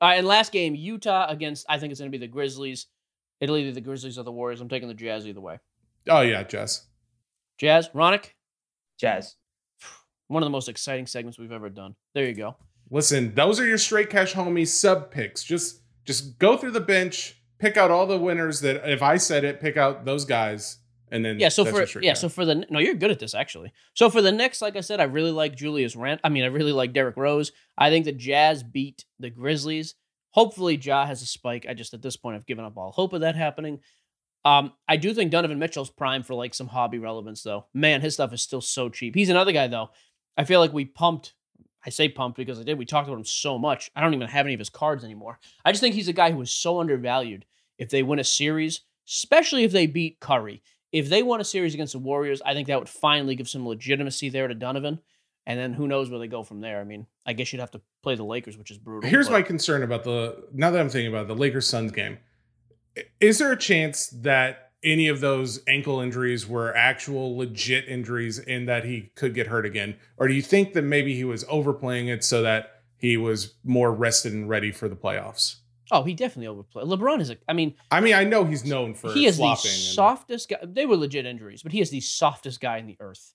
All 0.02 0.10
right, 0.10 0.18
and 0.18 0.28
last 0.28 0.52
game, 0.52 0.76
Utah 0.76 1.28
against, 1.30 1.66
I 1.70 1.80
think 1.80 1.92
it's 1.92 2.00
going 2.02 2.12
to 2.12 2.18
be 2.18 2.24
the 2.24 2.30
Grizzlies. 2.32 2.88
It'll 3.40 3.56
either 3.58 3.70
be 3.70 3.76
the 3.76 3.82
Grizzlies 3.82 4.18
or 4.18 4.24
the 4.24 4.32
Warriors. 4.34 4.60
I'm 4.62 4.68
taking 4.70 4.88
the 4.90 4.94
Jazz 4.94 5.26
either 5.28 5.40
way. 5.42 5.60
Oh 6.10 6.22
yeah, 6.22 6.44
Jazz. 6.44 6.84
Jazz, 7.58 7.88
Ronak, 7.90 8.26
Jazz. 9.00 9.36
one 10.28 10.44
of 10.44 10.46
the 10.48 10.52
most 10.52 10.68
exciting 10.70 11.08
segments 11.08 11.38
we've 11.40 11.52
ever 11.52 11.70
done. 11.70 11.96
There 12.14 12.26
you 12.26 12.34
go. 12.34 12.56
Listen, 12.90 13.34
those 13.34 13.60
are 13.60 13.66
your 13.66 13.78
straight 13.78 14.10
cash 14.10 14.34
homie 14.34 14.68
sub 14.68 15.10
picks. 15.12 15.44
Just 15.44 15.82
just 16.06 16.38
go 16.38 16.58
through 16.58 16.72
the 16.72 16.82
bench, 16.82 17.42
pick 17.64 17.78
out 17.78 17.90
all 17.92 18.06
the 18.06 18.18
winners 18.20 18.60
that 18.62 18.88
if 18.90 19.02
I 19.02 19.18
said 19.18 19.44
it, 19.44 19.62
pick 19.62 19.78
out 19.78 20.06
those 20.06 20.26
guys, 20.26 20.78
and 21.12 21.24
then 21.24 21.40
Yeah, 21.40 21.50
so 21.50 21.64
for 21.66 21.80
yeah, 22.02 22.12
cash. 22.12 22.20
so 22.20 22.30
for 22.30 22.46
the 22.46 22.66
no, 22.70 22.80
you're 22.80 22.94
good 22.96 23.12
at 23.12 23.20
this 23.20 23.34
actually. 23.34 23.72
So 23.94 24.10
for 24.10 24.22
the 24.22 24.32
next, 24.32 24.62
like 24.62 24.76
I 24.76 24.82
said, 24.82 25.00
I 25.00 25.06
really 25.06 25.32
like 25.32 25.56
Julius 25.56 25.96
Rand. 25.96 26.20
I 26.24 26.30
mean, 26.30 26.44
I 26.44 26.48
really 26.48 26.74
like 26.74 26.94
Derrick 26.94 27.18
Rose. 27.18 27.52
I 27.78 27.90
think 27.90 28.06
the 28.06 28.12
Jazz 28.12 28.62
beat 28.64 29.06
the 29.20 29.30
Grizzlies. 29.30 29.96
Hopefully, 30.32 30.76
Ja 30.76 31.06
has 31.06 31.22
a 31.22 31.26
spike. 31.26 31.66
I 31.70 31.74
just 31.74 31.94
at 31.94 32.02
this 32.02 32.18
point 32.18 32.36
I've 32.36 32.46
given 32.46 32.66
up 32.66 32.78
all 32.78 32.92
hope 32.92 33.14
of 33.14 33.22
that 33.22 33.36
happening. 33.36 33.80
Um, 34.46 34.74
I 34.90 34.98
do 34.98 35.14
think 35.14 35.32
Donovan 35.32 35.58
Mitchell's 35.60 35.90
prime 35.90 36.22
for 36.24 36.34
like 36.34 36.54
some 36.54 36.68
hobby 36.68 37.00
relevance 37.00 37.44
though. 37.44 37.68
Man, 37.74 38.02
his 38.02 38.16
stuff 38.16 38.34
is 38.34 38.42
still 38.42 38.62
so 38.62 38.90
cheap. 38.90 39.16
He's 39.16 39.30
another 39.30 39.54
guy 39.54 39.68
though. 39.68 39.92
I 40.36 40.44
feel 40.44 40.60
like 40.60 40.74
we 40.74 40.86
pumped. 40.86 41.34
I 41.86 41.90
say 41.90 42.10
pumped 42.10 42.38
because 42.38 42.60
I 42.60 42.64
did. 42.64 42.78
We 42.78 42.86
talked 42.86 43.08
about 43.08 43.18
him 43.20 43.26
so 43.26 43.58
much. 43.60 43.92
I 43.96 44.02
don't 44.02 44.14
even 44.14 44.28
have 44.28 44.46
any 44.46 44.54
of 44.54 44.60
his 44.60 44.70
cards 44.70 45.04
anymore. 45.04 45.40
I 45.66 45.72
just 45.72 45.82
think 45.82 45.96
he's 45.96 46.08
a 46.08 46.14
guy 46.14 46.32
who 46.32 46.42
is 46.42 46.52
so 46.52 46.80
undervalued. 46.80 47.46
If 47.78 47.90
they 47.90 48.04
win 48.04 48.20
a 48.20 48.24
series, 48.24 48.82
especially 49.08 49.64
if 49.64 49.72
they 49.72 49.88
beat 49.88 50.20
Curry, 50.20 50.62
if 50.92 51.10
they 51.10 51.24
won 51.24 51.42
a 51.42 51.44
series 51.44 51.74
against 51.74 51.94
the 51.94 52.00
Warriors, 52.00 52.42
I 52.46 52.54
think 52.54 52.68
that 52.68 52.80
would 52.80 52.90
finally 52.90 53.36
give 53.36 53.50
some 53.50 53.68
legitimacy 53.68 54.30
there 54.30 54.48
to 54.48 54.54
Donovan. 54.54 55.00
And 55.46 55.60
then 55.60 55.74
who 55.74 55.88
knows 55.90 56.10
where 56.10 56.20
they 56.20 56.28
go 56.28 56.44
from 56.44 56.62
there. 56.62 56.80
I 56.80 56.86
mean, 56.86 57.06
I 57.26 57.34
guess 57.34 57.52
you'd 57.52 57.60
have 57.60 57.72
to 57.72 57.82
play 58.02 58.16
the 58.16 58.24
Lakers, 58.24 58.58
which 58.58 58.72
is 58.72 58.78
brutal. 58.78 59.10
Here's 59.10 59.28
but- 59.28 59.34
my 59.34 59.42
concern 59.42 59.84
about 59.84 60.04
the 60.06 60.46
now 60.54 60.72
that 60.72 60.80
I'm 60.80 60.88
thinking 60.90 61.10
about 61.10 61.24
it, 61.24 61.28
the 61.28 61.36
Lakers 61.36 61.68
Suns 61.68 61.92
game. 61.92 62.18
Is 63.20 63.40
there 63.40 63.52
a 63.52 63.58
chance 63.58 64.08
that 64.22 64.73
any 64.84 65.08
of 65.08 65.22
those 65.22 65.62
ankle 65.68 66.00
injuries 66.00 66.48
were 66.48 66.76
actual 66.76 67.38
legit 67.38 67.88
injuries 67.88 68.40
and 68.40 68.68
that 68.68 68.86
he 68.86 69.12
could 69.16 69.34
get 69.34 69.48
hurt 69.48 69.66
again? 69.66 69.96
Or 70.18 70.28
do 70.28 70.34
you 70.34 70.42
think 70.42 70.74
that 70.74 70.82
maybe 70.84 71.16
he 71.16 71.24
was 71.24 71.46
overplaying 71.50 72.08
it 72.08 72.24
so 72.24 72.42
that 72.42 72.82
he 72.98 73.18
was 73.18 73.56
more 73.64 73.94
rested 73.94 74.34
and 74.34 74.48
ready 74.50 74.72
for 74.72 74.88
the 74.90 74.96
playoffs? 74.96 75.58
Oh, 75.92 76.04
he 76.04 76.14
definitely 76.14 76.48
overplayed. 76.48 76.88
LeBron 76.88 77.20
is 77.20 77.30
a. 77.30 77.38
I 77.48 77.54
mean, 77.54 77.76
I 77.92 78.00
mean, 78.00 78.14
I 78.16 78.24
know 78.24 78.46
he's 78.46 78.66
known 78.66 78.94
for 78.96 79.12
he 79.12 79.26
is 79.26 79.38
the 79.38 79.56
softest 79.56 80.50
guy. 80.50 80.58
They 80.64 80.86
were 80.86 80.96
legit 80.98 81.26
injuries, 81.26 81.62
but 81.62 81.72
he 81.72 81.82
is 81.82 81.90
the 81.90 82.00
softest 82.00 82.60
guy 82.62 82.78
in 82.78 82.88
the 82.88 82.98
earth. 83.00 83.34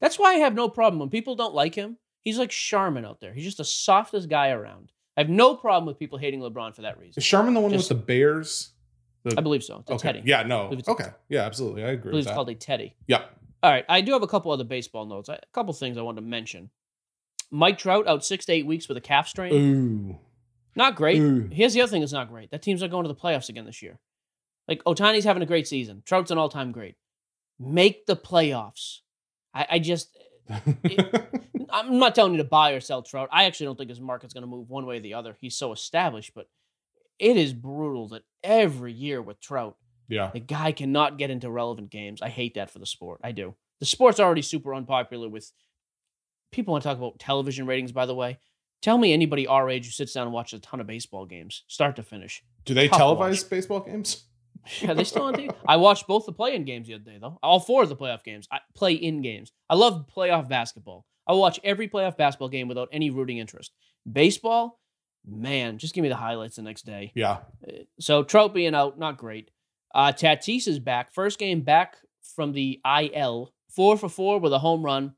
That's 0.00 0.18
why 0.18 0.34
I 0.34 0.38
have 0.38 0.54
no 0.54 0.68
problem 0.68 1.00
when 1.00 1.08
people 1.10 1.34
don't 1.36 1.54
like 1.54 1.74
him. 1.74 1.96
He's 2.22 2.38
like 2.38 2.50
Charmin 2.50 3.04
out 3.04 3.20
there. 3.20 3.32
He's 3.32 3.44
just 3.44 3.58
the 3.58 3.64
softest 3.64 4.28
guy 4.28 4.50
around. 4.50 4.92
I 5.16 5.22
have 5.22 5.30
no 5.30 5.56
problem 5.56 5.86
with 5.86 5.98
people 5.98 6.18
hating 6.18 6.40
LeBron 6.40 6.74
for 6.76 6.82
that 6.82 6.98
reason. 6.98 7.14
Is 7.18 7.26
Charmin 7.26 7.54
the 7.54 7.60
one 7.60 7.70
Just- 7.72 7.90
with 7.90 7.98
the 7.98 8.04
Bears? 8.04 8.72
The- 9.24 9.34
I 9.38 9.40
believe 9.42 9.62
so. 9.62 9.78
It's 9.80 9.90
okay. 9.90 10.12
Teddy. 10.12 10.22
Yeah, 10.24 10.42
no. 10.44 10.74
Okay. 10.88 11.08
Yeah, 11.28 11.42
absolutely. 11.42 11.84
I 11.84 11.88
agree. 11.90 11.94
I 11.94 11.96
believe 11.96 12.12
with 12.12 12.18
it's 12.20 12.26
that. 12.28 12.34
called 12.34 12.48
a 12.50 12.54
Teddy. 12.54 12.94
yeah. 13.06 13.24
All 13.62 13.70
right, 13.70 13.84
I 13.90 14.00
do 14.00 14.12
have 14.14 14.22
a 14.22 14.26
couple 14.26 14.50
other 14.52 14.64
baseball 14.64 15.04
notes. 15.04 15.28
I- 15.28 15.34
A 15.34 15.40
couple 15.52 15.72
things 15.74 15.98
I 15.98 16.02
wanted 16.02 16.22
to 16.22 16.26
mention. 16.26 16.70
Mike 17.50 17.78
Trout 17.78 18.06
out 18.08 18.24
six 18.24 18.44
to 18.46 18.52
eight 18.52 18.64
weeks 18.66 18.88
with 18.88 18.96
a 18.96 19.00
calf 19.02 19.28
strain. 19.28 19.52
Ooh. 19.52 20.18
Not 20.76 20.94
great. 20.94 21.18
Ooh. 21.20 21.48
Here's 21.52 21.74
the 21.74 21.82
other 21.82 21.90
thing 21.90 22.00
that's 22.00 22.12
not 22.12 22.28
great. 22.30 22.50
That 22.52 22.62
team's 22.62 22.80
not 22.80 22.90
going 22.90 23.04
to 23.04 23.08
the 23.12 23.14
playoffs 23.20 23.48
again 23.48 23.66
this 23.66 23.82
year. 23.82 23.98
Like 24.68 24.82
Ohtani's 24.84 25.24
having 25.24 25.42
a 25.42 25.46
great 25.46 25.66
season. 25.68 26.02
Trout's 26.06 26.30
an 26.30 26.38
all-time 26.38 26.70
great. 26.72 26.94
Make 27.58 28.06
the 28.06 28.14
playoffs. 28.16 29.00
I, 29.52 29.66
I 29.72 29.78
just 29.80 30.16
I'm 31.72 31.98
not 31.98 32.14
telling 32.14 32.32
you 32.32 32.38
to 32.38 32.44
buy 32.44 32.72
or 32.72 32.80
sell 32.80 33.02
Trout. 33.02 33.28
I 33.32 33.44
actually 33.44 33.66
don't 33.66 33.76
think 33.78 33.90
his 33.90 34.00
market's 34.00 34.32
going 34.34 34.42
to 34.42 34.46
move 34.48 34.68
one 34.70 34.86
way 34.86 34.96
or 34.96 35.00
the 35.00 35.14
other. 35.14 35.36
He's 35.40 35.56
so 35.56 35.72
established, 35.72 36.32
but 36.34 36.48
it 37.20 37.36
is 37.36 37.52
brutal 37.52 38.08
that 38.08 38.22
every 38.42 38.92
year 38.92 39.20
with 39.22 39.40
Trout, 39.40 39.76
yeah. 40.08 40.30
the 40.32 40.40
guy 40.40 40.72
cannot 40.72 41.18
get 41.18 41.30
into 41.30 41.50
relevant 41.50 41.90
games. 41.90 42.22
I 42.22 42.28
hate 42.28 42.54
that 42.54 42.70
for 42.70 42.78
the 42.78 42.86
sport. 42.86 43.20
I 43.22 43.32
do. 43.32 43.54
The 43.78 43.86
sport's 43.86 44.18
already 44.20 44.42
super 44.42 44.74
unpopular 44.74 45.28
with 45.28 45.52
people 46.52 46.72
want 46.72 46.82
to 46.82 46.88
talk 46.88 46.98
about 46.98 47.18
television 47.18 47.66
ratings, 47.66 47.92
by 47.92 48.06
the 48.06 48.14
way. 48.14 48.38
Tell 48.82 48.96
me 48.98 49.12
anybody 49.12 49.46
our 49.46 49.68
age 49.68 49.84
who 49.84 49.90
sits 49.92 50.14
down 50.14 50.26
and 50.26 50.32
watches 50.32 50.58
a 50.58 50.62
ton 50.62 50.80
of 50.80 50.86
baseball 50.86 51.26
games, 51.26 51.64
start 51.68 51.96
to 51.96 52.02
finish. 52.02 52.42
Do 52.64 52.74
they 52.74 52.88
Tough 52.88 53.00
televise 53.00 53.42
watch. 53.42 53.50
baseball 53.50 53.80
games? 53.80 54.24
Yeah, 54.82 54.92
they 54.92 55.04
still 55.04 55.22
on 55.22 55.34
TV. 55.34 55.54
I 55.66 55.76
watched 55.78 56.06
both 56.06 56.26
the 56.26 56.32
play-in 56.34 56.64
games 56.64 56.86
the 56.86 56.94
other 56.94 57.04
day, 57.04 57.16
though. 57.18 57.38
All 57.42 57.60
four 57.60 57.82
of 57.82 57.88
the 57.88 57.96
playoff 57.96 58.22
games. 58.22 58.46
I 58.52 58.58
play-in 58.74 59.22
games. 59.22 59.52
I 59.70 59.74
love 59.74 60.06
playoff 60.14 60.50
basketball. 60.50 61.06
I 61.26 61.32
watch 61.32 61.58
every 61.64 61.88
playoff 61.88 62.18
basketball 62.18 62.50
game 62.50 62.68
without 62.68 62.88
any 62.92 63.08
rooting 63.08 63.38
interest. 63.38 63.72
Baseball, 64.10 64.78
man, 65.26 65.78
just 65.78 65.94
give 65.94 66.02
me 66.02 66.08
the 66.08 66.16
highlights 66.16 66.56
the 66.56 66.62
next 66.62 66.82
day. 66.86 67.12
Yeah. 67.14 67.38
Uh, 67.66 67.72
So 67.98 68.22
Trout 68.22 68.54
being 68.54 68.74
out, 68.74 68.98
not 68.98 69.16
great. 69.16 69.50
Uh, 69.94 70.12
Tatis 70.12 70.68
is 70.68 70.78
back. 70.78 71.12
First 71.12 71.38
game 71.38 71.62
back 71.62 71.96
from 72.34 72.52
the 72.52 72.80
IL. 72.84 73.52
Four 73.68 73.96
for 73.96 74.08
four 74.08 74.38
with 74.38 74.52
a 74.52 74.58
home 74.58 74.84
run. 74.84 75.14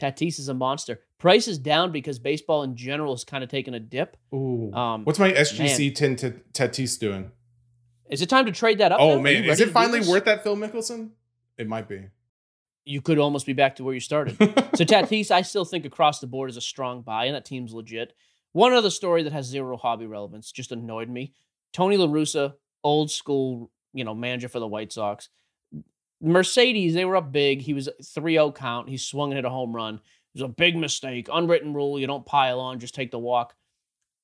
Tatis 0.00 0.38
is 0.38 0.48
a 0.48 0.54
monster. 0.54 1.00
Price 1.18 1.48
is 1.48 1.58
down 1.58 1.90
because 1.90 2.18
baseball 2.18 2.62
in 2.62 2.76
general 2.76 3.12
is 3.14 3.24
kind 3.24 3.42
of 3.42 3.50
taking 3.50 3.74
a 3.74 3.80
dip. 3.80 4.16
Ooh. 4.32 4.72
Um, 4.72 5.04
What's 5.04 5.18
my 5.18 5.32
SGC 5.32 5.94
10 5.94 6.16
to 6.16 6.30
Tatis 6.52 6.98
doing? 6.98 7.32
is 8.08 8.22
it 8.22 8.28
time 8.30 8.46
to 8.46 8.52
trade 8.52 8.78
that 8.78 8.90
up? 8.92 9.00
Oh 9.00 9.16
you 9.16 9.22
man, 9.22 9.44
is 9.44 9.60
it 9.60 9.70
finally 9.70 10.00
worth 10.08 10.24
that 10.24 10.42
Phil 10.42 10.56
Mickelson? 10.56 11.10
It 11.58 11.66
might 11.68 11.88
be. 11.88 12.06
You 12.84 13.02
could 13.02 13.18
almost 13.18 13.44
be 13.44 13.52
back 13.52 13.76
to 13.76 13.84
where 13.84 13.92
you 13.94 14.00
started. 14.00 14.36
So 14.78 14.84
Tatis, 14.84 15.32
I 15.32 15.42
still 15.42 15.64
think 15.64 15.84
across 15.84 16.20
the 16.20 16.28
board 16.28 16.50
is 16.50 16.56
a 16.56 16.60
strong 16.60 17.02
buy, 17.02 17.24
and 17.24 17.34
that 17.34 17.44
team's 17.44 17.74
legit. 17.74 18.14
One 18.52 18.72
other 18.72 18.90
story 18.90 19.22
that 19.22 19.32
has 19.32 19.46
zero 19.46 19.76
hobby 19.76 20.06
relevance 20.06 20.50
just 20.50 20.72
annoyed 20.72 21.08
me. 21.08 21.34
Tony 21.72 21.96
La 21.96 22.06
Russa, 22.06 22.54
old 22.82 23.10
school, 23.10 23.70
you 23.92 24.04
know, 24.04 24.14
manager 24.14 24.48
for 24.48 24.58
the 24.58 24.66
White 24.66 24.92
Sox. 24.92 25.28
Mercedes, 26.20 26.94
they 26.94 27.04
were 27.04 27.16
up 27.16 27.30
big. 27.30 27.60
He 27.60 27.74
was 27.74 27.88
3-0 28.02 28.54
count. 28.54 28.88
He 28.88 28.96
swung 28.96 29.30
and 29.30 29.36
hit 29.38 29.44
a 29.44 29.50
home 29.50 29.74
run. 29.74 29.96
It 29.96 30.00
was 30.34 30.42
a 30.42 30.48
big 30.48 30.76
mistake. 30.76 31.28
Unwritten 31.32 31.74
rule, 31.74 31.98
you 31.98 32.06
don't 32.06 32.26
pile 32.26 32.60
on, 32.60 32.80
just 32.80 32.94
take 32.94 33.10
the 33.10 33.18
walk. 33.18 33.54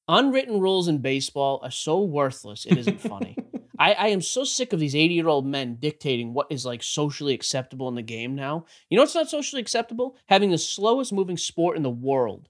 Unwritten 0.08 0.60
rules 0.60 0.88
in 0.88 0.98
baseball 0.98 1.60
are 1.62 1.70
so 1.70 2.02
worthless, 2.02 2.66
it 2.66 2.76
isn't 2.76 3.00
funny. 3.00 3.36
I, 3.78 3.92
I 3.92 4.06
am 4.08 4.20
so 4.20 4.44
sick 4.44 4.72
of 4.72 4.80
these 4.80 4.94
80 4.94 5.14
year 5.14 5.28
old 5.28 5.46
men 5.46 5.76
dictating 5.76 6.32
what 6.32 6.46
is 6.50 6.64
like 6.64 6.82
socially 6.82 7.34
acceptable 7.34 7.88
in 7.88 7.94
the 7.94 8.02
game 8.02 8.34
now. 8.34 8.66
You 8.88 8.96
know 8.96 9.02
what's 9.02 9.14
not 9.14 9.30
socially 9.30 9.62
acceptable? 9.62 10.16
Having 10.26 10.50
the 10.50 10.58
slowest 10.58 11.12
moving 11.12 11.36
sport 11.36 11.76
in 11.76 11.82
the 11.82 11.90
world. 11.90 12.48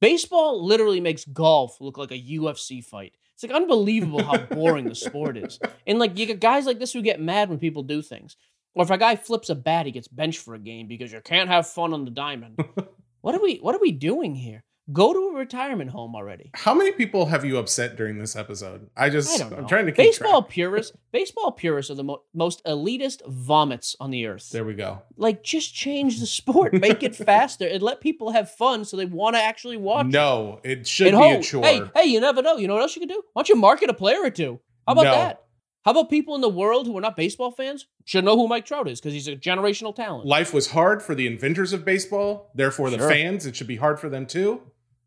Baseball 0.00 0.64
literally 0.64 1.00
makes 1.00 1.24
golf 1.24 1.80
look 1.80 1.96
like 1.96 2.10
a 2.10 2.20
UFC 2.20 2.84
fight. 2.84 3.14
It's 3.34 3.42
like 3.42 3.52
unbelievable 3.52 4.22
how 4.22 4.38
boring 4.50 4.86
the 4.86 4.94
sport 4.94 5.36
is. 5.36 5.58
And 5.86 5.98
like 5.98 6.18
you 6.18 6.26
get 6.26 6.40
guys 6.40 6.66
like 6.66 6.78
this 6.78 6.92
who 6.92 7.02
get 7.02 7.20
mad 7.20 7.48
when 7.48 7.58
people 7.58 7.82
do 7.82 8.02
things. 8.02 8.36
Or 8.74 8.84
if 8.84 8.90
a 8.90 8.98
guy 8.98 9.16
flips 9.16 9.50
a 9.50 9.54
bat, 9.54 9.86
he 9.86 9.92
gets 9.92 10.08
benched 10.08 10.40
for 10.40 10.54
a 10.54 10.58
game 10.58 10.88
because 10.88 11.12
you 11.12 11.20
can't 11.20 11.48
have 11.48 11.68
fun 11.68 11.92
on 11.92 12.04
the 12.04 12.10
diamond. 12.10 12.58
what 13.20 13.34
are 13.34 13.40
we 13.40 13.56
what 13.56 13.74
are 13.74 13.80
we 13.80 13.92
doing 13.92 14.34
here? 14.34 14.64
Go 14.92 15.14
to 15.14 15.18
a 15.34 15.38
retirement 15.38 15.90
home 15.90 16.14
already. 16.14 16.50
How 16.54 16.74
many 16.74 16.92
people 16.92 17.24
have 17.26 17.42
you 17.42 17.56
upset 17.56 17.96
during 17.96 18.18
this 18.18 18.36
episode? 18.36 18.90
I 18.94 19.08
just 19.08 19.40
I. 19.40 19.46
I'm 19.56 19.66
trying 19.66 19.86
to 19.86 19.92
keep 19.92 20.04
baseball 20.04 20.42
track. 20.42 20.50
purists. 20.50 20.94
Baseball 21.12 21.52
purists 21.52 21.90
are 21.90 21.94
the 21.94 22.04
mo- 22.04 22.22
most 22.34 22.62
elitist 22.66 23.22
vomits 23.26 23.96
on 23.98 24.10
the 24.10 24.26
earth. 24.26 24.50
There 24.50 24.64
we 24.64 24.74
go. 24.74 25.00
like, 25.16 25.42
just 25.42 25.74
change 25.74 26.20
the 26.20 26.26
sport, 26.26 26.74
make 26.74 27.02
it 27.02 27.16
faster, 27.30 27.66
and 27.66 27.82
let 27.82 28.02
people 28.02 28.32
have 28.32 28.50
fun 28.50 28.84
so 28.84 28.98
they 28.98 29.06
want 29.06 29.36
to 29.36 29.42
actually 29.42 29.78
watch. 29.78 30.06
it. 30.06 30.10
No, 30.12 30.60
it 30.64 30.86
should 30.86 31.06
And 31.08 31.16
be 31.16 31.22
ho- 31.22 31.38
a 31.38 31.42
chore. 31.42 31.62
Hey, 31.64 31.80
hey, 31.94 32.04
you 32.04 32.20
never 32.20 32.42
know. 32.42 32.56
You 32.58 32.68
know 32.68 32.74
what 32.74 32.82
else 32.82 32.94
you 32.94 33.00
can 33.00 33.08
do? 33.08 33.22
Why 33.32 33.40
don't 33.40 33.48
you 33.48 33.56
market 33.56 33.88
a 33.88 33.94
player 33.94 34.18
or 34.22 34.30
two? 34.30 34.60
How 34.86 34.92
about 34.92 35.04
No. 35.04 35.12
that? 35.12 35.40
How 35.86 35.92
about 35.92 36.08
people 36.10 36.34
in 36.34 36.40
the 36.40 36.48
world 36.48 36.86
who 36.86 36.96
are 36.98 37.00
not 37.00 37.14
baseball 37.16 37.50
fans 37.52 37.86
should 38.04 38.24
know 38.24 38.36
who 38.36 38.48
Mike 38.48 38.64
Trout 38.66 38.88
is 38.88 39.00
because 39.00 39.12
he's 39.14 39.28
a 39.28 39.36
generational 39.36 39.94
talent. 39.94 40.26
Life 40.26 40.52
was 40.52 40.70
hard 40.72 41.02
for 41.02 41.14
the 41.14 41.26
inventors 41.26 41.72
of 41.74 41.84
baseball. 41.84 42.50
Therefore, 42.54 42.88
the 42.90 42.98
Sure. 42.98 43.08
fans, 43.10 43.44
it 43.46 43.54
should 43.56 43.66
be 43.66 43.76
hard 43.76 43.98
for 44.00 44.08
them 44.08 44.26
too. 44.26 44.62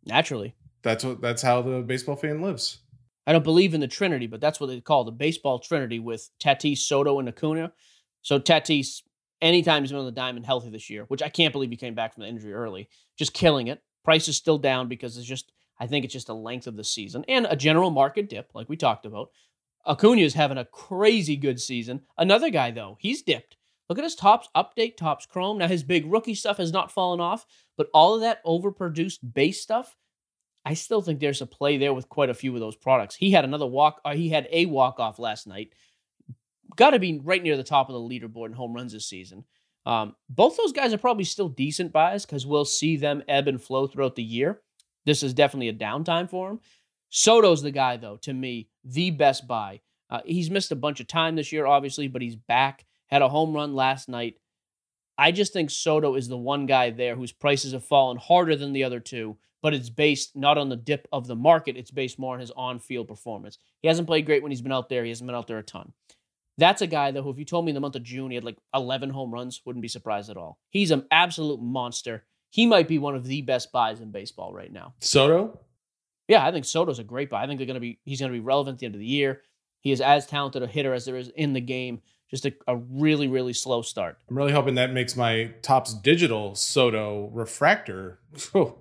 Naturally. 0.08 0.56
That's 0.84 1.04
what. 1.04 1.22
That's 1.22 1.42
how 1.42 1.62
the 1.62 1.82
baseball 1.82 2.16
fan 2.16 2.42
lives. 2.42 2.80
I 3.28 3.34
don't 3.34 3.44
believe 3.44 3.74
in 3.74 3.82
the 3.82 3.88
Trinity, 3.88 4.26
but 4.26 4.40
that's 4.40 4.60
what 4.60 4.68
they 4.68 4.80
call 4.80 5.04
the 5.04 5.12
baseball 5.12 5.60
Trinity 5.60 6.00
with 6.00 6.30
Tatis, 6.42 6.78
Soto, 6.78 7.20
and 7.20 7.28
Acuna. 7.28 7.74
So 8.22 8.40
Tatis, 8.40 9.02
anytime 9.42 9.84
he's 9.84 9.92
been 9.92 10.00
on 10.00 10.06
the 10.06 10.12
diamond 10.12 10.46
healthy 10.46 10.70
this 10.70 10.90
year, 10.90 11.04
which 11.10 11.22
I 11.22 11.28
can't 11.28 11.52
believe 11.52 11.70
he 11.70 11.76
came 11.76 11.94
back 11.94 12.14
from 12.14 12.24
the 12.24 12.30
injury 12.30 12.54
early, 12.54 12.88
just 13.18 13.34
killing 13.34 13.68
it. 13.68 13.82
Price 14.06 14.30
is 14.30 14.38
still 14.38 14.58
down 14.58 14.88
because 14.88 15.18
it's 15.18 15.28
just, 15.28 15.52
I 15.78 15.88
think 15.88 16.06
it's 16.06 16.14
just 16.14 16.28
the 16.28 16.36
length 16.36 16.68
of 16.68 16.78
the 16.78 16.84
season 16.86 17.26
and 17.28 17.46
a 17.50 17.58
general 17.58 17.90
market 17.90 18.30
dip, 18.30 18.50
like 18.54 18.70
we 18.70 18.78
talked 18.78 19.06
about. 19.06 19.32
Acuna 19.86 20.22
is 20.22 20.34
having 20.34 20.58
a 20.58 20.66
crazy 20.66 21.36
good 21.36 21.60
season. 21.60 22.02
Another 22.18 22.50
guy, 22.50 22.72
though, 22.72 22.98
he's 23.02 23.22
dipped. 23.24 23.57
Look 23.90 23.98
at 23.98 24.04
his 24.04 24.16
Topps 24.16 24.50
update, 24.56 24.98
Topps 24.98 25.26
chrome. 25.26 25.58
Now 25.58 25.68
his 25.68 25.84
big 25.84 26.12
rookie 26.12 26.36
stuff 26.36 26.58
has 26.58 26.72
not 26.72 26.92
fallen 26.92 27.20
off, 27.20 27.46
but 27.78 27.88
all 27.94 28.16
of 28.16 28.22
that 28.22 28.44
overproduced 28.46 29.20
base 29.34 29.62
stuff, 29.62 29.96
I 30.66 30.74
still 30.74 31.02
think 31.02 31.20
there's 31.20 31.42
a 31.42 31.46
play 31.46 31.78
there 31.78 31.94
with 31.94 32.10
quite 32.10 32.30
a 32.30 32.34
few 32.34 32.54
of 32.54 32.60
those 32.60 32.76
products. 32.76 33.16
He 33.16 33.32
had 33.32 33.46
another 33.46 33.66
walk, 33.66 34.02
or 34.04 34.14
he 34.14 34.28
had 34.28 34.48
a 34.52 34.66
walk 34.66 35.00
off 35.00 35.20
last 35.20 35.48
night. 35.48 35.74
Got 36.76 36.90
to 36.90 37.00
be 37.00 37.22
right 37.24 37.42
near 37.42 37.56
the 37.56 37.64
top 37.64 37.90
of 37.90 37.94
the 37.94 38.00
leaderboard 38.00 38.48
in 38.48 38.54
home 38.54 38.74
runs 38.74 38.92
this 38.92 39.08
season. 39.08 39.46
Um, 39.86 40.16
both 40.30 40.58
those 40.58 40.74
guys 40.74 40.94
are 40.94 40.98
probably 40.98 41.24
still 41.24 41.48
decent 41.48 41.94
buys 41.94 42.26
because 42.26 42.46
we'll 42.46 42.66
see 42.66 42.98
them 42.98 43.24
ebb 43.30 43.48
and 43.48 43.62
flow 43.62 43.88
throughout 43.88 44.16
the 44.16 44.24
year. 44.24 44.62
This 45.06 45.24
is 45.24 45.34
definitely 45.34 45.70
a 45.70 45.74
downtime 45.74 46.30
for 46.30 46.52
him. 46.52 46.60
Soto's 47.10 47.62
the 47.62 47.72
guy, 47.72 47.96
though, 47.96 48.18
to 48.24 48.34
me, 48.34 48.68
the 48.84 49.12
best 49.12 49.48
buy. 49.48 49.80
Uh, 50.10 50.20
he's 50.26 50.52
missed 50.52 50.74
a 50.74 50.76
bunch 50.76 51.00
of 51.00 51.08
time 51.08 51.38
this 51.38 51.54
year, 51.54 51.66
obviously, 51.66 52.10
but 52.10 52.22
he's 52.22 52.36
back. 52.36 52.86
Had 53.08 53.22
a 53.22 53.30
home 53.30 53.54
run 53.54 53.74
last 53.74 54.10
night. 54.10 54.36
I 55.18 55.32
just 55.32 55.54
think 55.54 55.72
Soto 55.72 56.16
is 56.16 56.28
the 56.28 56.38
one 56.38 56.66
guy 56.66 56.92
there 56.92 57.16
whose 57.16 57.32
prices 57.32 57.74
have 57.74 57.84
fallen 57.84 58.18
harder 58.18 58.56
than 58.56 58.74
the 58.74 58.84
other 58.84 59.00
two, 59.00 59.38
but 59.64 59.74
it's 59.74 59.90
based 59.90 60.36
not 60.36 60.58
on 60.58 60.70
the 60.70 60.76
dip 60.76 61.08
of 61.12 61.26
the 61.26 61.36
market. 61.36 61.76
It's 61.76 61.90
based 61.90 62.20
more 62.20 62.36
on 62.36 62.40
his 62.40 62.52
on 62.52 62.80
field 62.80 63.08
performance. 63.08 63.58
He 63.82 63.88
hasn't 63.88 64.08
played 64.08 64.26
great 64.26 64.44
when 64.44 64.52
he's 64.52 64.62
been 64.62 64.72
out 64.72 64.90
there. 64.90 65.04
He 65.04 65.10
hasn't 65.10 65.28
been 65.28 65.36
out 65.36 65.48
there 65.48 65.58
a 65.58 65.64
ton. 65.64 65.94
That's 66.60 66.82
a 66.82 66.88
guy, 66.88 67.12
though, 67.12 67.22
who, 67.22 67.30
if 67.30 67.38
you 67.38 67.46
told 67.46 67.66
me 67.66 67.72
in 67.72 67.76
the 67.76 67.82
month 67.82 67.96
of 67.96 68.04
June 68.04 68.32
he 68.32 68.36
had 68.36 68.44
like 68.44 68.58
11 68.74 69.10
home 69.12 69.32
runs, 69.32 69.62
wouldn't 69.66 69.82
be 69.82 69.88
surprised 69.88 70.30
at 70.30 70.38
all. 70.38 70.60
He's 70.70 70.92
an 70.92 71.06
absolute 71.12 71.62
monster. 71.62 72.26
He 72.50 72.66
might 72.66 72.88
be 72.88 72.98
one 72.98 73.16
of 73.16 73.26
the 73.26 73.42
best 73.42 73.72
buys 73.72 74.02
in 74.02 74.12
baseball 74.12 74.54
right 74.54 74.72
now. 74.72 74.94
Soto. 75.00 75.60
Yeah, 76.28 76.46
I 76.46 76.52
think 76.52 76.66
Soto's 76.66 77.00
a 77.00 77.04
great 77.04 77.30
buy. 77.30 77.44
I 77.44 77.48
think 77.48 77.60
they're 77.60 77.68
going 77.68 77.76
to 77.76 77.82
be 77.82 78.00
he's 78.04 78.20
going 78.20 78.32
to 78.32 78.38
be 78.38 78.44
relevant 78.44 78.76
at 78.76 78.80
the 78.80 78.86
end 78.86 78.96
of 78.96 79.00
the 79.00 79.06
year. 79.06 79.42
He 79.82 79.92
is 79.92 80.02
as 80.02 80.26
talented 80.26 80.64
a 80.64 80.68
hitter 80.68 80.94
as 80.94 81.06
there 81.06 81.16
is 81.16 81.30
in 81.30 81.54
the 81.54 81.62
game. 81.62 82.02
Just 82.30 82.46
a, 82.46 82.54
a 82.68 82.76
really, 82.76 83.28
really 83.28 83.54
slow 83.54 83.82
start. 83.82 84.18
I'm 84.30 84.38
really 84.38 84.52
hoping 84.52 84.76
that 84.76 84.92
makes 84.92 85.16
my 85.16 85.54
Topps 85.62 85.94
digital 85.94 86.56
Soto 86.56 87.30
refractor. 87.34 88.20
Whew, 88.52 88.76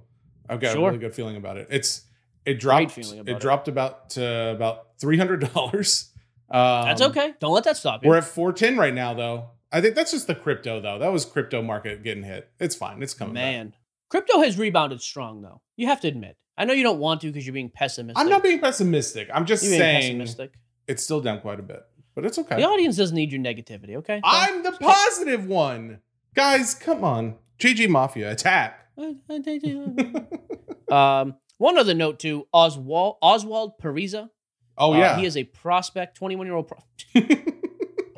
I've 0.49 0.61
got 0.61 0.76
a 0.76 0.80
really 0.80 0.99
good 0.99 1.14
feeling 1.14 1.36
about 1.36 1.57
it. 1.57 1.68
It's 1.70 2.03
it 2.44 2.59
dropped. 2.59 2.92
feeling 2.92 3.20
about 3.20 3.32
it 3.32 3.36
it. 3.36 3.40
dropped 3.40 3.68
about 3.68 4.11
to 4.11 4.51
about 4.51 4.99
three 4.99 5.16
hundred 5.18 5.53
dollars. 5.55 6.11
Um, 6.51 6.84
That's 6.86 7.03
okay. 7.03 7.34
Don't 7.40 7.53
let 7.53 7.64
that 7.64 7.76
stop 7.76 8.03
you. 8.05 8.09
We're 8.11 8.18
at 8.18 8.24
four 8.24 8.53
ten 8.53 8.76
right 8.76 8.94
now, 8.94 9.14
though. 9.14 9.51
I 9.72 9.80
think 9.80 9.94
that's 9.97 10.12
just 10.12 10.26
the 10.28 10.34
crypto, 10.34 10.80
though. 10.80 10.99
That 10.99 11.12
was 11.12 11.24
crypto 11.24 11.61
market 11.61 12.03
getting 12.05 12.22
hit. 12.22 12.49
It's 12.61 12.74
fine. 12.76 13.03
It's 13.03 13.14
coming. 13.14 13.34
back. 13.34 13.42
Man, 13.42 13.74
crypto 14.09 14.40
has 14.40 14.57
rebounded 14.57 15.01
strong, 15.03 15.42
though. 15.42 15.61
You 15.76 15.88
have 15.88 16.01
to 16.03 16.09
admit. 16.09 16.36
I 16.57 16.64
know 16.64 16.72
you 16.72 16.84
don't 16.84 17.01
want 17.01 17.20
to 17.22 17.26
because 17.26 17.44
you're 17.47 17.53
being 17.53 17.68
pessimistic. 17.68 18.18
I'm 18.18 18.30
not 18.30 18.42
being 18.42 18.61
pessimistic. 18.61 19.28
I'm 19.34 19.44
just 19.44 19.62
You're 19.64 19.72
saying 19.76 20.18
pessimistic. 20.18 20.53
it's 20.86 21.03
still 21.03 21.20
down 21.20 21.40
quite 21.40 21.59
a 21.59 21.62
bit, 21.64 21.82
but 22.16 22.24
it's 22.26 22.38
okay. 22.40 22.56
The 22.56 22.64
audience 22.64 22.96
doesn't 22.96 23.14
need 23.14 23.30
your 23.30 23.40
negativity, 23.40 23.94
okay? 23.96 24.20
I'm 24.24 24.64
the 24.64 24.72
positive 24.72 25.46
one, 25.46 26.00
guys. 26.34 26.74
Come 26.74 27.04
on, 27.04 27.36
GG 27.60 27.88
Mafia 27.88 28.32
attack. 28.32 28.88
um, 30.90 31.36
one 31.58 31.78
other 31.78 31.94
note 31.94 32.18
too: 32.18 32.48
Oswald 32.52 33.16
Oswald 33.22 33.78
Peraza. 33.80 34.30
Oh 34.78 34.92
Uh, 34.92 34.98
yeah, 34.98 35.16
he 35.18 35.24
is 35.26 35.36
a 35.36 35.44
prospect, 35.44 36.16
21 36.16 36.46
year 36.46 36.56
old. 36.56 36.68
Pro- 36.68 36.78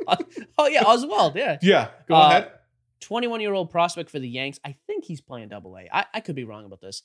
oh 0.59 0.66
yeah, 0.66 0.82
Oswald. 0.84 1.36
Yeah, 1.36 1.59
yeah. 1.62 1.88
Go 2.09 2.14
Uh, 2.14 2.28
ahead. 2.28 2.53
21 3.01 3.40
year 3.40 3.53
old 3.53 3.70
prospect 3.70 4.11
for 4.11 4.18
the 4.18 4.28
Yanks. 4.28 4.59
I 4.64 4.74
think 4.86 5.05
he's 5.05 5.20
playing 5.20 5.49
double 5.51 5.76
A. 5.76 5.88
I, 5.92 6.07
I 6.14 6.20
could 6.20 6.34
be 6.34 6.44
wrong 6.44 6.64
about 6.64 6.80
this. 6.80 7.03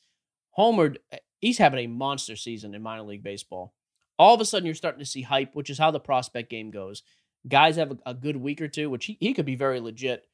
Homered, 0.57 0.97
he's 1.39 1.57
having 1.57 1.79
a 1.83 1.87
monster 1.87 2.35
season 2.35 2.73
in 2.73 2.81
minor 2.81 3.03
league 3.03 3.23
baseball. 3.23 3.73
All 4.17 4.35
of 4.35 4.41
a 4.41 4.45
sudden, 4.45 4.65
you're 4.65 4.75
starting 4.75 4.99
to 4.99 5.05
see 5.05 5.21
hype, 5.21 5.55
which 5.55 5.69
is 5.69 5.77
how 5.77 5.91
the 5.91 5.99
prospect 5.99 6.49
game 6.49 6.71
goes. 6.71 7.03
Guys 7.47 7.75
have 7.75 7.91
a, 7.91 7.97
a 8.07 8.13
good 8.13 8.37
week 8.37 8.61
or 8.61 8.67
two, 8.67 8.89
which 8.89 9.05
he, 9.05 9.17
he 9.19 9.33
could 9.33 9.45
be 9.45 9.55
very 9.55 9.79
legit. 9.79 10.25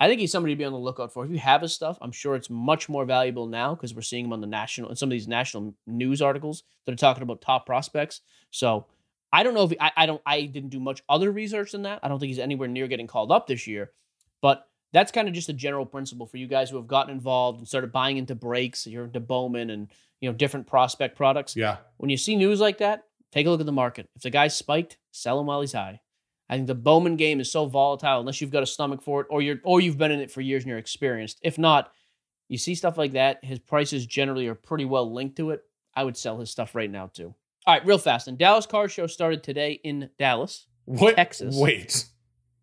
I 0.00 0.06
think 0.06 0.20
he's 0.20 0.30
somebody 0.30 0.54
to 0.54 0.58
be 0.58 0.64
on 0.64 0.72
the 0.72 0.78
lookout 0.78 1.12
for. 1.12 1.24
If 1.24 1.30
you 1.30 1.38
have 1.38 1.62
his 1.62 1.74
stuff, 1.74 1.98
I'm 2.00 2.12
sure 2.12 2.36
it's 2.36 2.50
much 2.50 2.88
more 2.88 3.04
valuable 3.04 3.46
now 3.46 3.74
because 3.74 3.94
we're 3.94 4.02
seeing 4.02 4.26
him 4.26 4.32
on 4.32 4.40
the 4.40 4.46
national 4.46 4.90
and 4.90 4.98
some 4.98 5.08
of 5.08 5.12
these 5.12 5.26
national 5.26 5.74
news 5.86 6.22
articles 6.22 6.62
that 6.86 6.92
are 6.92 6.96
talking 6.96 7.22
about 7.22 7.40
top 7.40 7.66
prospects. 7.66 8.20
So 8.50 8.86
I 9.32 9.42
don't 9.42 9.54
know 9.54 9.64
if 9.64 9.70
he, 9.70 9.80
I, 9.80 9.90
I 9.96 10.06
don't 10.06 10.22
I 10.24 10.42
didn't 10.42 10.70
do 10.70 10.78
much 10.80 11.02
other 11.08 11.32
research 11.32 11.72
than 11.72 11.82
that. 11.82 12.00
I 12.02 12.08
don't 12.08 12.20
think 12.20 12.28
he's 12.28 12.38
anywhere 12.38 12.68
near 12.68 12.86
getting 12.86 13.08
called 13.08 13.32
up 13.32 13.46
this 13.46 13.66
year, 13.66 13.90
but 14.40 14.68
that's 14.92 15.12
kind 15.12 15.28
of 15.28 15.34
just 15.34 15.48
a 15.48 15.52
general 15.52 15.84
principle 15.84 16.26
for 16.26 16.36
you 16.36 16.46
guys 16.46 16.70
who 16.70 16.76
have 16.76 16.86
gotten 16.86 17.12
involved 17.12 17.58
and 17.58 17.68
started 17.68 17.92
buying 17.92 18.16
into 18.16 18.34
breaks. 18.34 18.86
You're 18.86 19.04
into 19.04 19.20
Bowman 19.20 19.70
and 19.70 19.88
you 20.20 20.30
know 20.30 20.36
different 20.36 20.66
prospect 20.66 21.16
products. 21.16 21.56
Yeah, 21.56 21.78
When 21.96 22.08
you 22.08 22.16
see 22.16 22.36
news 22.36 22.60
like 22.60 22.78
that, 22.78 23.04
take 23.32 23.46
a 23.46 23.50
look 23.50 23.60
at 23.60 23.66
the 23.66 23.72
market. 23.72 24.08
If 24.16 24.22
the 24.22 24.30
guy's 24.30 24.56
spiked, 24.56 24.98
sell 25.10 25.40
him 25.40 25.46
while 25.46 25.60
he's 25.60 25.72
high. 25.72 26.00
I 26.48 26.54
think 26.56 26.66
the 26.66 26.74
Bowman 26.74 27.16
game 27.16 27.40
is 27.40 27.52
so 27.52 27.66
volatile 27.66 28.20
unless 28.20 28.40
you've 28.40 28.50
got 28.50 28.62
a 28.62 28.66
stomach 28.66 29.02
for 29.02 29.20
it 29.20 29.26
or 29.30 29.42
you're 29.42 29.58
or 29.64 29.80
you've 29.80 29.98
been 29.98 30.10
in 30.12 30.20
it 30.20 30.30
for 30.30 30.40
years 30.40 30.62
and 30.62 30.70
you're 30.70 30.78
experienced. 30.78 31.38
If 31.42 31.58
not, 31.58 31.92
you 32.48 32.56
see 32.56 32.74
stuff 32.74 32.96
like 32.96 33.12
that, 33.12 33.44
his 33.44 33.58
prices 33.58 34.06
generally 34.06 34.46
are 34.48 34.54
pretty 34.54 34.86
well 34.86 35.12
linked 35.12 35.36
to 35.36 35.50
it. 35.50 35.60
I 35.94 36.04
would 36.04 36.16
sell 36.16 36.38
his 36.38 36.50
stuff 36.50 36.74
right 36.74 36.90
now 36.90 37.08
too. 37.12 37.34
All 37.66 37.74
right, 37.74 37.84
real 37.84 37.98
fast. 37.98 38.28
And 38.28 38.38
Dallas 38.38 38.64
Car 38.64 38.88
Show 38.88 39.06
started 39.06 39.42
today 39.42 39.72
in 39.84 40.08
Dallas. 40.18 40.66
what? 40.86 41.16
Texas. 41.16 41.54
Wait, 41.58 42.06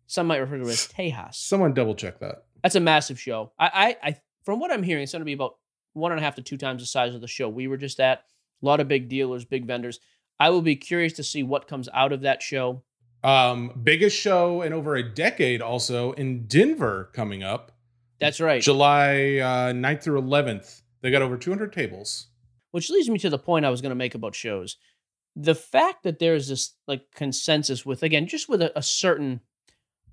Some 0.08 0.26
might 0.26 0.38
refer 0.38 0.56
to 0.56 0.64
it 0.64 0.70
as 0.70 0.88
Tejas. 0.88 1.34
someone 1.36 1.72
double 1.72 1.94
check 1.94 2.18
that. 2.18 2.44
That's 2.64 2.74
a 2.74 2.80
massive 2.80 3.20
show. 3.20 3.52
I, 3.56 3.70
I, 4.02 4.08
I 4.08 4.16
from 4.44 4.58
what 4.58 4.72
I'm 4.72 4.82
hearing, 4.82 5.04
it's 5.04 5.12
going 5.12 5.20
to 5.20 5.24
be 5.26 5.32
about 5.32 5.56
one 5.92 6.10
and 6.10 6.20
a 6.20 6.24
half 6.24 6.34
to 6.36 6.42
two 6.42 6.56
times 6.56 6.82
the 6.82 6.86
size 6.86 7.14
of 7.14 7.20
the 7.20 7.28
show 7.28 7.48
we 7.48 7.68
were 7.68 7.76
just 7.76 8.00
at. 8.00 8.24
A 8.62 8.66
lot 8.66 8.80
of 8.80 8.88
big 8.88 9.08
dealers, 9.08 9.44
big 9.44 9.64
vendors. 9.66 10.00
I 10.38 10.50
will 10.50 10.62
be 10.62 10.76
curious 10.76 11.12
to 11.14 11.22
see 11.22 11.42
what 11.42 11.68
comes 11.68 11.88
out 11.94 12.12
of 12.12 12.22
that 12.22 12.42
show. 12.42 12.82
Um, 13.24 13.80
biggest 13.82 14.16
show 14.16 14.62
in 14.62 14.72
over 14.72 14.94
a 14.94 15.02
decade, 15.02 15.62
also 15.62 16.12
in 16.12 16.46
Denver 16.46 17.10
coming 17.12 17.42
up, 17.42 17.72
That's 18.20 18.40
right. 18.40 18.62
July 18.62 19.38
uh, 19.38 19.72
9th 19.72 20.02
through 20.02 20.22
11th. 20.22 20.82
They 21.00 21.10
got 21.10 21.22
over 21.22 21.36
200 21.36 21.72
tables. 21.72 22.28
Which 22.70 22.90
leads 22.90 23.08
me 23.08 23.18
to 23.20 23.30
the 23.30 23.38
point 23.38 23.64
I 23.64 23.70
was 23.70 23.80
going 23.80 23.90
to 23.90 23.96
make 23.96 24.14
about 24.14 24.34
shows. 24.34 24.76
The 25.34 25.54
fact 25.54 26.02
that 26.04 26.18
there's 26.18 26.48
this 26.48 26.74
like 26.86 27.10
consensus 27.14 27.84
with 27.84 28.02
again, 28.02 28.26
just 28.26 28.48
with 28.48 28.62
a, 28.62 28.76
a 28.78 28.82
certain, 28.82 29.40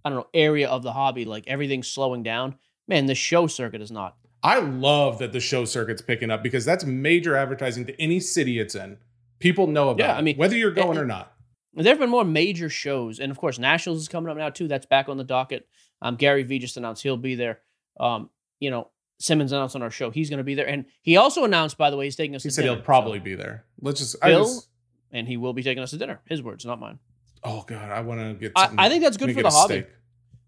I 0.04 0.10
don't 0.10 0.20
know, 0.20 0.28
area 0.34 0.70
of 0.70 0.84
the 0.84 0.94
hobby, 0.94 1.26
like 1.26 1.46
everything's 1.48 1.88
slowing 1.88 2.24
down. 2.24 2.56
Man, 2.88 3.06
the 3.06 3.16
show 3.16 3.48
circuit 3.48 3.82
is 3.82 3.92
not. 3.92 4.18
I 4.44 4.60
love 4.60 5.20
that 5.20 5.32
the 5.32 5.40
show 5.40 5.64
circuit's 5.64 6.02
picking 6.02 6.30
up 6.30 6.44
because 6.44 6.66
that's 6.66 6.84
major 6.84 7.36
advertising 7.36 7.86
to 7.86 8.02
any 8.02 8.20
city 8.20 8.60
it's 8.60 8.76
in. 8.76 8.98
People 9.40 9.68
know 9.68 9.90
about 9.90 10.04
Yeah, 10.06 10.16
it, 10.16 10.20
I 10.20 10.22
mean, 10.22 10.38
whether 10.38 10.56
you're 10.56 10.72
going 10.72 10.98
eh, 10.98 11.02
or 11.02 11.06
not. 11.06 11.34
There 11.76 11.92
have 11.92 12.00
been 12.00 12.10
more 12.10 12.24
major 12.24 12.70
shows, 12.70 13.20
and 13.20 13.32
of 13.32 13.38
course, 13.38 13.58
Nationals 13.60 14.00
is 14.02 14.08
coming 14.08 14.30
up 14.30 14.38
now 14.38 14.50
too. 14.50 14.68
That's 14.68 14.86
back 14.86 15.10
on 15.10 15.18
the 15.18 15.24
docket. 15.24 15.68
Um, 16.02 16.16
Gary 16.18 16.44
Vee 16.44 16.60
just 16.60 16.78
announced 16.78 17.02
he'll 17.04 17.18
be 17.18 17.36
there. 17.36 17.60
Um, 18.00 18.30
you 18.60 18.70
know, 18.70 18.90
Simmons 19.20 19.52
announced 19.52 19.76
on 19.76 19.82
our 19.82 19.90
show 19.90 20.10
he's 20.12 20.30
going 20.30 20.38
to 20.38 20.44
be 20.44 20.54
there, 20.56 20.68
and 20.68 20.86
he 21.02 21.18
also 21.18 21.44
announced, 21.46 21.78
by 21.78 21.90
the 21.90 21.98
way, 21.98 22.06
he's 22.06 22.16
taking 22.16 22.36
us. 22.36 22.44
He 22.44 22.50
to 22.50 22.54
said 22.56 22.62
dinner, 22.64 22.76
he'll 22.76 22.84
probably 22.84 23.20
so- 23.20 23.24
be 23.26 23.36
there. 23.36 23.66
Let's 23.82 24.00
just, 24.00 24.22
Bill, 24.22 24.44
just 24.46 24.70
and 25.12 25.28
he 25.28 25.38
will 25.38 25.54
be 25.54 25.64
taking 25.64 25.82
us 25.84 25.90
to 25.92 25.98
dinner. 25.98 26.22
His 26.30 26.42
words, 26.44 26.64
not 26.66 26.80
mine. 26.80 27.00
Oh 27.44 27.64
god, 27.68 27.90
I 27.92 28.02
want 28.02 28.22
to 28.22 28.34
get. 28.36 28.52
I- 28.56 28.74
I 28.78 28.90
think 28.90 29.04
that's 29.04 29.18
good 29.18 29.34
for 29.34 29.42
the 29.44 29.50
hobby. 29.50 29.74
steak. 29.82 29.88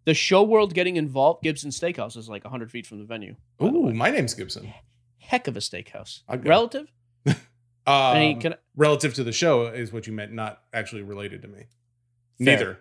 The 0.06 0.14
show 0.14 0.44
world 0.44 0.76
getting 0.76 0.98
involved. 0.98 1.42
Gibson 1.42 1.72
Steakhouse 1.72 2.16
is 2.16 2.30
like 2.30 2.44
100 2.44 2.70
feet 2.70 2.86
from 2.86 3.00
the 3.00 3.06
venue. 3.06 3.36
by 3.58 3.66
the 3.68 3.74
Ooh, 3.74 3.92
my 3.92 4.12
name's 4.12 4.36
Gibson. 4.36 4.72
heck 5.18 5.48
of 5.48 5.58
a 5.58 5.60
steakhouse. 5.60 6.22
Relative? 6.30 6.92
Um, 7.88 8.40
can, 8.40 8.56
relative 8.76 9.14
to 9.16 9.24
the 9.24 9.32
show 9.32 9.68
is 9.68 9.94
what 9.94 10.08
you 10.08 10.14
meant, 10.14 10.32
not 10.32 10.62
actually 10.74 11.04
related 11.04 11.42
to 11.44 11.48
me. 11.48 11.60
Fair. 11.60 11.66
Neither. 12.40 12.80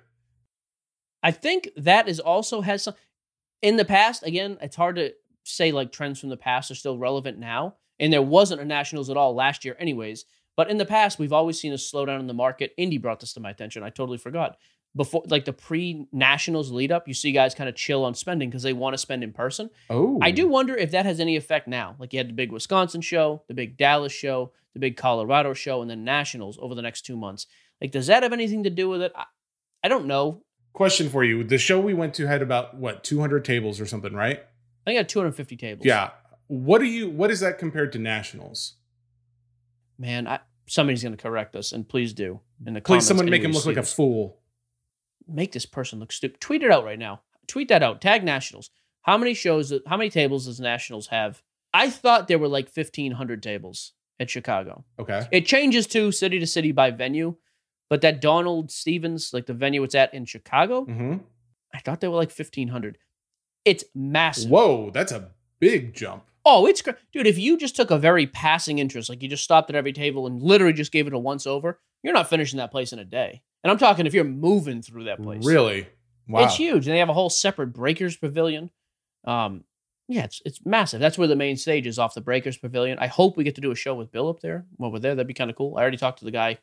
I 1.23 1.31
think 1.31 1.71
that 1.77 2.09
is 2.09 2.21
also 2.21 2.61
has 2.61 2.83
some 2.83 2.95
in 3.63 3.77
the 3.77 3.85
past. 3.85 4.27
Again, 4.27 4.59
it's 4.61 4.77
hard 4.77 4.97
to 4.97 5.13
say 5.45 5.73
like 5.73 5.93
trends 5.93 6.21
from 6.21 6.29
the 6.29 6.37
past 6.37 6.71
are 6.71 6.75
still 6.75 6.99
relevant 6.99 7.39
now. 7.39 7.77
And 8.01 8.13
there 8.13 8.23
wasn't 8.23 8.61
a 8.61 8.65
nationals 8.65 9.09
at 9.09 9.17
all 9.17 9.35
last 9.35 9.65
year, 9.65 9.77
anyways. 9.79 10.25
But 10.57 10.71
in 10.71 10.79
the 10.79 10.87
past, 10.87 11.19
we've 11.19 11.33
always 11.33 11.61
seen 11.61 11.73
a 11.73 11.77
slowdown 11.77 12.21
in 12.21 12.27
the 12.27 12.35
market. 12.35 12.73
Indy 12.77 12.99
brought 12.99 13.21
this 13.21 13.33
to 13.35 13.41
my 13.41 13.51
attention. 13.51 13.83
I 13.83 13.91
totally 13.91 14.19
forgot. 14.19 14.57
Before, 14.97 15.25
like 15.27 15.45
the 15.45 15.53
pre-nationals 15.53 16.71
lead 16.71 16.93
up, 16.93 17.09
you 17.09 17.15
see 17.15 17.33
guys 17.33 17.55
kind 17.55 17.69
of 17.69 17.75
chill 17.75 18.05
on 18.05 18.15
spending 18.15 18.49
because 18.49 18.63
they 18.63 18.73
want 18.73 18.95
to 18.95 18.99
spend 18.99 19.25
in 19.25 19.33
person. 19.33 19.71
Oh, 19.91 20.19
I 20.23 20.31
do 20.31 20.47
wonder 20.47 20.77
if 20.77 20.93
that 20.93 21.05
has 21.05 21.19
any 21.19 21.35
effect 21.35 21.67
now. 21.67 21.97
Like 21.99 22.13
you 22.13 22.19
had 22.19 22.29
the 22.29 22.35
big 22.35 22.53
Wisconsin 22.53 23.01
show, 23.01 23.43
the 23.49 23.55
big 23.55 23.77
Dallas 23.77 24.13
show, 24.13 24.53
the 24.75 24.81
big 24.81 24.97
Colorado 24.97 25.55
show, 25.55 25.81
and 25.81 25.91
the 25.91 25.97
nationals 25.97 26.59
over 26.61 26.75
the 26.75 26.83
next 26.83 27.03
two 27.03 27.17
months. 27.17 27.47
Like, 27.81 27.93
does 27.93 28.09
that 28.09 28.23
have 28.23 28.33
anything 28.33 28.65
to 28.65 28.71
do 28.71 28.89
with 28.89 29.01
it? 29.03 29.13
I, 29.15 29.25
I 29.83 29.89
don't 29.89 30.07
know. 30.07 30.43
Question 30.73 31.09
for 31.09 31.25
you: 31.25 31.45
The 31.45 31.59
show 31.59 31.81
we 31.81 31.95
went 31.95 32.15
to 32.15 32.27
had 32.27 32.43
about 32.43 32.77
what 32.77 33.05
200 33.05 33.45
tables 33.45 33.81
or 33.81 33.87
something, 33.87 34.13
right? 34.13 34.39
I 34.39 34.91
think 34.91 34.97
I 34.97 34.99
had 34.99 35.09
250 35.09 35.57
tables. 35.57 35.87
Yeah. 35.87 36.11
What 36.49 36.81
do 36.81 36.85
you? 36.85 37.09
What 37.09 37.31
is 37.31 37.41
that 37.41 37.59
compared 37.59 37.93
to 37.93 37.99
nationals? 37.99 38.75
Man, 39.97 40.27
I, 40.27 40.41
somebody's 40.67 41.03
going 41.03 41.17
to 41.17 41.23
correct 41.23 41.57
us, 41.57 41.73
and 41.73 41.89
please 41.89 42.13
do. 42.13 42.41
In 42.67 42.75
the 42.75 42.81
Please, 42.81 43.07
someone 43.07 43.31
make 43.31 43.43
him 43.43 43.53
look 43.53 43.67
like 43.67 43.77
a 43.77 43.83
fool. 43.83 44.41
Make 45.27 45.53
this 45.53 45.67
person 45.67 46.01
look 46.01 46.13
stupid. 46.13 46.41
Tweet 46.41 46.63
it 46.63 46.71
out 46.71 46.85
right 46.85 46.99
now. 46.99 47.23
Tweet 47.47 47.69
that 47.69 47.83
out. 47.83 48.01
Tag 48.01 48.25
nationals. 48.25 48.71
How 49.03 49.17
many 49.17 49.35
shows? 49.35 49.73
How 49.87 49.97
many 49.97 50.11
tables 50.11 50.47
does 50.47 50.61
nationals 50.61 51.09
have? 51.09 51.43
I 51.73 51.91
thought 51.91 52.29
there 52.29 52.39
were 52.39 52.49
like 52.49 52.71
1,500 52.75 53.43
tables 53.43 53.93
at 54.21 54.31
Chicago. 54.31 54.85
Okay. 54.99 55.27
It 55.33 55.47
changes 55.47 55.87
to 55.89 56.13
city 56.13 56.39
to 56.39 56.47
city 56.47 56.73
by 56.73 56.91
venue. 56.91 57.37
But 57.91 58.01
that 58.01 58.21
Donald 58.21 58.71
Stephens, 58.71 59.33
like 59.33 59.47
the 59.47 59.53
venue 59.55 59.83
it's 59.85 59.95
at 59.95 60.15
in 60.15 60.25
Chicago, 60.25 60.85
hmm 60.85 61.17
I 61.75 61.81
thought 61.81 62.01
they 62.01 62.09
were 62.09 62.17
like 62.17 62.33
1,500. 62.37 62.99
It's 63.65 63.85
massive. 63.95 64.49
Whoa, 64.51 64.91
that's 64.91 65.11
a 65.11 65.31
big 65.59 65.93
jump. 65.93 66.25
Oh, 66.45 66.67
it's 66.67 66.83
great. 66.83 66.97
Dude, 67.13 67.27
if 67.27 67.37
you 67.37 67.57
just 67.57 67.75
took 67.75 67.91
a 67.91 67.99
very 67.99 68.27
passing 68.27 68.79
interest, 68.79 69.09
like 69.09 69.23
you 69.23 69.29
just 69.29 69.43
stopped 69.43 69.71
at 69.71 69.77
every 69.77 69.93
table 69.93 70.27
and 70.27 70.41
literally 70.41 70.73
just 70.73 70.93
gave 70.93 71.07
it 71.07 71.13
a 71.13 71.19
once 71.19 71.47
over, 71.47 71.81
you're 72.03 72.15
not 72.15 72.31
finishing 72.31 72.59
that 72.59 72.71
place 72.71 72.93
in 72.93 72.99
a 73.01 73.05
day. 73.05 73.43
And 73.65 73.71
I'm 73.71 73.79
talking 73.79 74.07
if 74.07 74.15
you're 74.15 74.25
moving 74.25 74.83
through 74.83 75.05
that 75.05 75.21
place. 75.23 75.45
Really? 75.45 75.89
Wow. 76.29 76.45
It's 76.45 76.55
huge. 76.57 76.87
And 76.87 76.95
they 76.95 77.01
have 77.01 77.09
a 77.09 77.15
whole 77.15 77.31
separate 77.31 77.73
Breakers 77.73 78.17
Pavilion. 78.17 78.71
Um, 79.25 79.65
yeah, 80.09 80.25
it's 80.25 80.43
it's 80.45 80.61
massive. 80.67 81.01
That's 81.01 81.17
where 81.19 81.29
the 81.29 81.37
main 81.37 81.57
stage 81.57 81.87
is 81.87 81.99
off 81.99 82.15
the 82.15 82.21
Breakers 82.21 82.57
Pavilion. 82.59 82.99
I 82.99 83.07
hope 83.07 83.37
we 83.37 83.45
get 83.45 83.55
to 83.57 83.61
do 83.61 83.71
a 83.71 83.75
show 83.77 83.95
with 83.95 84.13
Bill 84.13 84.29
up 84.29 84.41
there. 84.41 84.67
While 84.77 84.93
we're 84.93 84.99
there, 84.99 85.15
that'd 85.15 85.27
be 85.27 85.35
kind 85.35 85.51
of 85.51 85.57
cool. 85.57 85.77
I 85.77 85.81
already 85.83 85.97
talked 85.97 86.19
to 86.21 86.25
the 86.25 86.31
guy. 86.31 86.49
I 86.49 86.55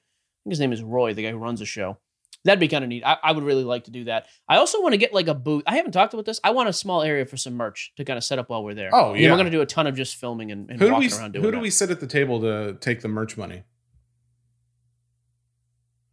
think 0.43 0.51
his 0.51 0.59
name 0.59 0.73
is 0.73 0.81
Roy, 0.83 1.13
the 1.13 1.23
guy 1.23 1.31
who 1.31 1.37
runs 1.37 1.59
the 1.59 1.65
show. 1.65 1.97
That'd 2.43 2.59
be 2.59 2.67
kind 2.67 2.83
of 2.83 2.89
neat. 2.89 3.03
I, 3.05 3.17
I 3.21 3.31
would 3.33 3.43
really 3.43 3.63
like 3.63 3.83
to 3.83 3.91
do 3.91 4.05
that. 4.05 4.25
I 4.49 4.57
also 4.57 4.81
want 4.81 4.93
to 4.93 4.97
get 4.97 5.13
like 5.13 5.27
a 5.27 5.35
booth. 5.35 5.61
I 5.67 5.75
haven't 5.75 5.91
talked 5.91 6.13
about 6.15 6.25
this. 6.25 6.39
I 6.43 6.49
want 6.51 6.69
a 6.69 6.73
small 6.73 7.03
area 7.03 7.23
for 7.25 7.37
some 7.37 7.53
merch 7.53 7.91
to 7.97 8.03
kind 8.05 8.17
of 8.17 8.23
set 8.23 8.39
up 8.39 8.49
while 8.49 8.63
we're 8.63 8.73
there. 8.73 8.89
Oh, 8.93 9.11
And 9.11 9.21
yeah. 9.21 9.29
We're 9.31 9.37
gonna 9.37 9.51
do 9.51 9.61
a 9.61 9.65
ton 9.67 9.85
of 9.85 9.95
just 9.95 10.15
filming 10.15 10.51
and, 10.51 10.67
and 10.71 10.79
Who 10.79 10.87
do 10.87 10.93
walking 10.93 11.09
we? 11.11 11.17
around 11.17 11.31
doing 11.33 11.43
Who 11.45 11.51
do 11.51 11.57
that. 11.57 11.61
we 11.61 11.69
sit 11.69 11.91
at 11.91 11.99
the 11.99 12.07
table 12.07 12.41
to 12.41 12.77
take 12.79 13.01
the 13.01 13.07
merch 13.09 13.37
money? 13.37 13.63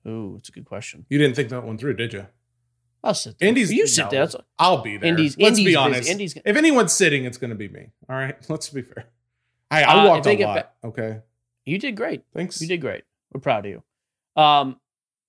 Ooh, 0.06 0.36
it's 0.38 0.48
a 0.48 0.52
good 0.52 0.64
question. 0.64 1.06
You 1.08 1.18
didn't 1.18 1.34
think 1.36 1.48
that 1.50 1.64
one 1.64 1.78
through, 1.78 1.94
did 1.94 2.12
you? 2.12 2.26
I'll 3.04 3.14
sit 3.14 3.38
there. 3.38 3.48
Indy's 3.48 3.72
you 3.72 3.86
sit 3.86 4.04
no, 4.04 4.10
there. 4.10 4.20
That's 4.26 4.36
I'll 4.58 4.82
be 4.82 4.96
there. 4.96 5.10
Indy's- 5.10 5.36
Let's 5.38 5.50
Indy's 5.58 5.58
be 5.58 5.64
busy. 5.66 5.76
honest. 5.76 6.10
Indy's- 6.10 6.36
if 6.44 6.56
anyone's 6.56 6.92
sitting, 6.92 7.24
it's 7.24 7.38
going 7.38 7.50
to 7.50 7.56
be 7.56 7.68
me. 7.68 7.88
All 8.08 8.16
right. 8.16 8.36
Let's 8.48 8.68
be 8.70 8.82
fair. 8.82 9.06
I, 9.70 9.82
Uh, 9.84 9.86
I 9.86 10.02
if 10.02 10.08
walked 10.08 10.26
a 10.26 10.34
get 10.36 10.46
lot. 10.46 10.72
okay. 10.84 11.20
you 11.64 11.78
did 11.78 11.96
great. 11.96 12.22
Thanks. 12.34 12.60
You 12.60 12.68
did 12.68 12.80
great. 12.80 13.04
We're 13.32 13.40
proud 13.40 13.66
of 13.66 13.70
you. 13.70 14.42
Um, 14.42 14.80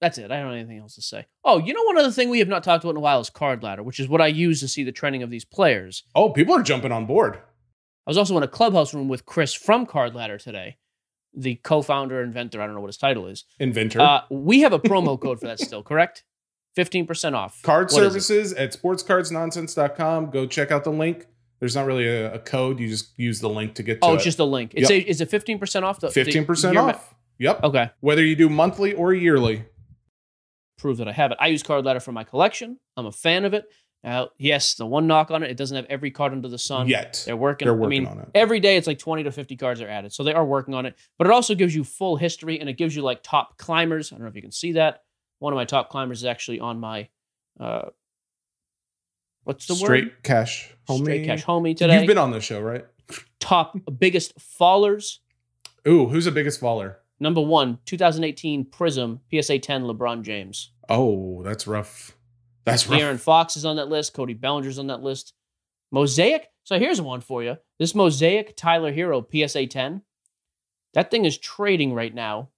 that's 0.01 0.17
it. 0.17 0.31
I 0.31 0.37
don't 0.39 0.47
have 0.47 0.55
anything 0.55 0.77
else 0.79 0.95
to 0.95 1.01
say. 1.01 1.25
Oh, 1.43 1.57
you 1.59 1.73
know, 1.73 1.83
one 1.83 1.97
other 1.97 2.11
thing 2.11 2.29
we 2.29 2.39
have 2.39 2.47
not 2.47 2.63
talked 2.63 2.83
about 2.85 2.91
in 2.91 2.97
a 2.97 3.01
while 3.01 3.19
is 3.19 3.29
card 3.29 3.61
ladder, 3.63 3.83
which 3.83 3.99
is 3.99 4.07
what 4.07 4.21
I 4.21 4.27
use 4.27 4.61
to 4.61 4.67
see 4.69 4.83
the 4.83 4.93
trending 4.93 5.23
of 5.23 5.29
these 5.29 5.43
players. 5.45 6.03
Oh, 6.15 6.29
people 6.29 6.55
are 6.55 6.63
jumping 6.63 6.91
on 6.93 7.05
board. 7.05 7.35
I 7.35 8.09
was 8.09 8.17
also 8.17 8.37
in 8.37 8.43
a 8.43 8.47
clubhouse 8.47 8.93
room 8.93 9.09
with 9.09 9.25
Chris 9.25 9.53
from 9.53 9.85
Card 9.85 10.15
Ladder 10.15 10.37
today, 10.37 10.77
the 11.33 11.55
co-founder, 11.55 12.23
inventor. 12.23 12.61
I 12.61 12.65
don't 12.65 12.73
know 12.75 12.81
what 12.81 12.87
his 12.87 12.97
title 12.97 13.27
is. 13.27 13.43
Inventor. 13.59 13.99
Uh, 13.99 14.21
we 14.31 14.61
have 14.61 14.71
a 14.73 14.79
promo 14.79 15.19
code 15.19 15.39
for 15.41 15.47
that 15.47 15.59
still, 15.59 15.83
correct? 15.83 16.23
Fifteen 16.75 17.05
percent 17.07 17.35
off. 17.35 17.61
Card 17.63 17.91
What 17.91 18.03
it? 18.03 18.05
services 18.05 18.53
at 18.53 18.71
sportscardsnonsense.com. 18.73 20.29
Go 20.31 20.45
check 20.45 20.71
out 20.71 20.83
the 20.83 20.91
link. 20.91 21.27
There's 21.59 21.75
not 21.75 21.85
really 21.85 22.07
a, 22.07 22.35
a 22.35 22.39
code. 22.39 22.79
You 22.79 22.87
just 22.87 23.11
use 23.17 23.41
the 23.41 23.49
link 23.49 23.73
to 23.75 23.83
get 23.83 24.01
to 24.01 24.07
Oh, 24.07 24.11
it. 24.13 24.15
it's 24.15 24.23
just 24.23 24.39
a 24.39 24.45
link. 24.45 24.73
It's 24.75 24.89
Yep. 24.89 25.05
a, 25.05 25.09
is 25.09 25.21
it 25.21 25.29
fifteen 25.29 25.59
percent 25.59 25.83
off? 25.85 25.99
The 25.99 26.07
the 26.09 26.21
15% 26.23 26.63
year 26.73 26.81
ma- 26.81 26.89
off. 26.89 27.15
Yep. 27.39 27.63
Okay. 27.63 27.89
Whether 28.01 28.23
you 28.23 28.35
do 28.35 28.49
monthly 28.49 28.93
or 28.93 29.13
yearly. 29.13 29.65
prove 30.77 30.97
that 30.97 31.07
I 31.09 31.11
have 31.11 31.31
it. 31.31 31.37
I 31.41 31.47
use 31.47 31.61
Card 31.63 31.83
Ladder 31.85 31.99
for 31.99 32.11
my 32.13 32.23
collection. 32.23 32.79
I'm 32.95 33.05
a 33.05 33.11
fan 33.11 33.43
of 33.45 33.53
it. 33.53 33.65
Now, 34.01 34.29
yes, 34.37 34.75
the 34.75 34.85
one 34.85 35.07
knock 35.07 35.29
on 35.29 35.43
it, 35.43 35.51
it 35.51 35.57
doesn't 35.57 35.75
have 35.75 35.85
every 35.89 36.09
card 36.11 36.31
under 36.31 36.47
the 36.47 36.57
sun. 36.57 36.87
Yet. 36.87 37.21
They're 37.25 37.35
working. 37.35 37.65
They're 37.65 37.75
I 37.75 37.77
working 37.77 38.03
mean, 38.03 38.07
on 38.07 38.19
it. 38.19 38.29
every 38.33 38.61
day 38.61 38.77
it's 38.77 38.87
like 38.87 38.97
20 38.97 39.23
to 39.23 39.31
50 39.33 39.57
cards 39.57 39.81
are 39.81 39.89
added. 39.89 40.13
So 40.13 40.23
they 40.23 40.31
are 40.33 40.45
working 40.45 40.73
on 40.73 40.85
it. 40.85 40.95
But 41.17 41.27
it 41.27 41.33
also 41.33 41.53
gives 41.53 41.75
you 41.75 41.83
full 41.83 42.15
history 42.15 42.61
and 42.61 42.69
it 42.69 42.77
gives 42.77 42.95
you 42.95 43.01
like 43.01 43.23
top 43.23 43.57
climbers. 43.57 44.13
I 44.13 44.15
don't 44.15 44.23
know 44.23 44.29
if 44.29 44.35
you 44.37 44.41
can 44.41 44.53
see 44.53 44.71
that. 44.73 45.01
One 45.39 45.53
of 45.53 45.57
my 45.57 45.65
top 45.65 45.89
climbers 45.89 46.19
is 46.19 46.25
actually 46.25 46.59
on 46.59 46.79
my 46.79 47.09
uh 47.59 47.89
what's 49.43 49.65
the 49.65 49.73
word 49.73 49.79
Straight 49.79 50.03
word? 50.05 50.23
cash 50.23 50.73
homie. 50.87 50.99
Straight 51.03 51.25
cash 51.25 51.43
homie 51.43 51.75
today. 51.75 51.97
You've 51.97 52.07
been 52.07 52.17
on 52.17 52.31
the 52.31 52.41
show, 52.41 52.61
right? 52.61 52.85
top 53.39 53.77
biggest 53.97 54.37
fallers. 54.37 55.17
Ooh, 55.87 56.07
who's 56.07 56.25
the 56.25 56.31
biggest 56.31 56.59
faller? 56.59 56.99
Number 57.19 57.41
one, 57.41 57.79
2018 57.85 58.65
Prism 58.65 59.21
PSA 59.33 59.59
10 59.59 59.83
LeBron 59.83 60.21
James. 60.21 60.71
Oh, 60.87 61.43
that's 61.43 61.67
rough. 61.67 62.15
That's 62.65 62.87
rough. 62.87 62.99
Aaron 62.99 63.17
Fox 63.17 63.57
is 63.57 63.65
on 63.65 63.75
that 63.77 63.89
list. 63.89 64.13
Cody 64.13 64.33
Bellinger's 64.33 64.79
on 64.79 64.87
that 64.87 65.01
list. 65.01 65.33
Mosaic. 65.91 66.47
So 66.63 66.77
here's 66.79 67.01
one 67.01 67.21
for 67.21 67.43
you. 67.43 67.57
This 67.79 67.95
Mosaic 67.95 68.55
Tyler 68.55 68.93
Herro 68.93 69.25
PSA 69.25 69.67
10. 69.67 70.01
That 70.93 71.11
thing 71.11 71.25
is 71.25 71.37
trading 71.37 71.93
right 71.93 72.13
now 72.13 72.49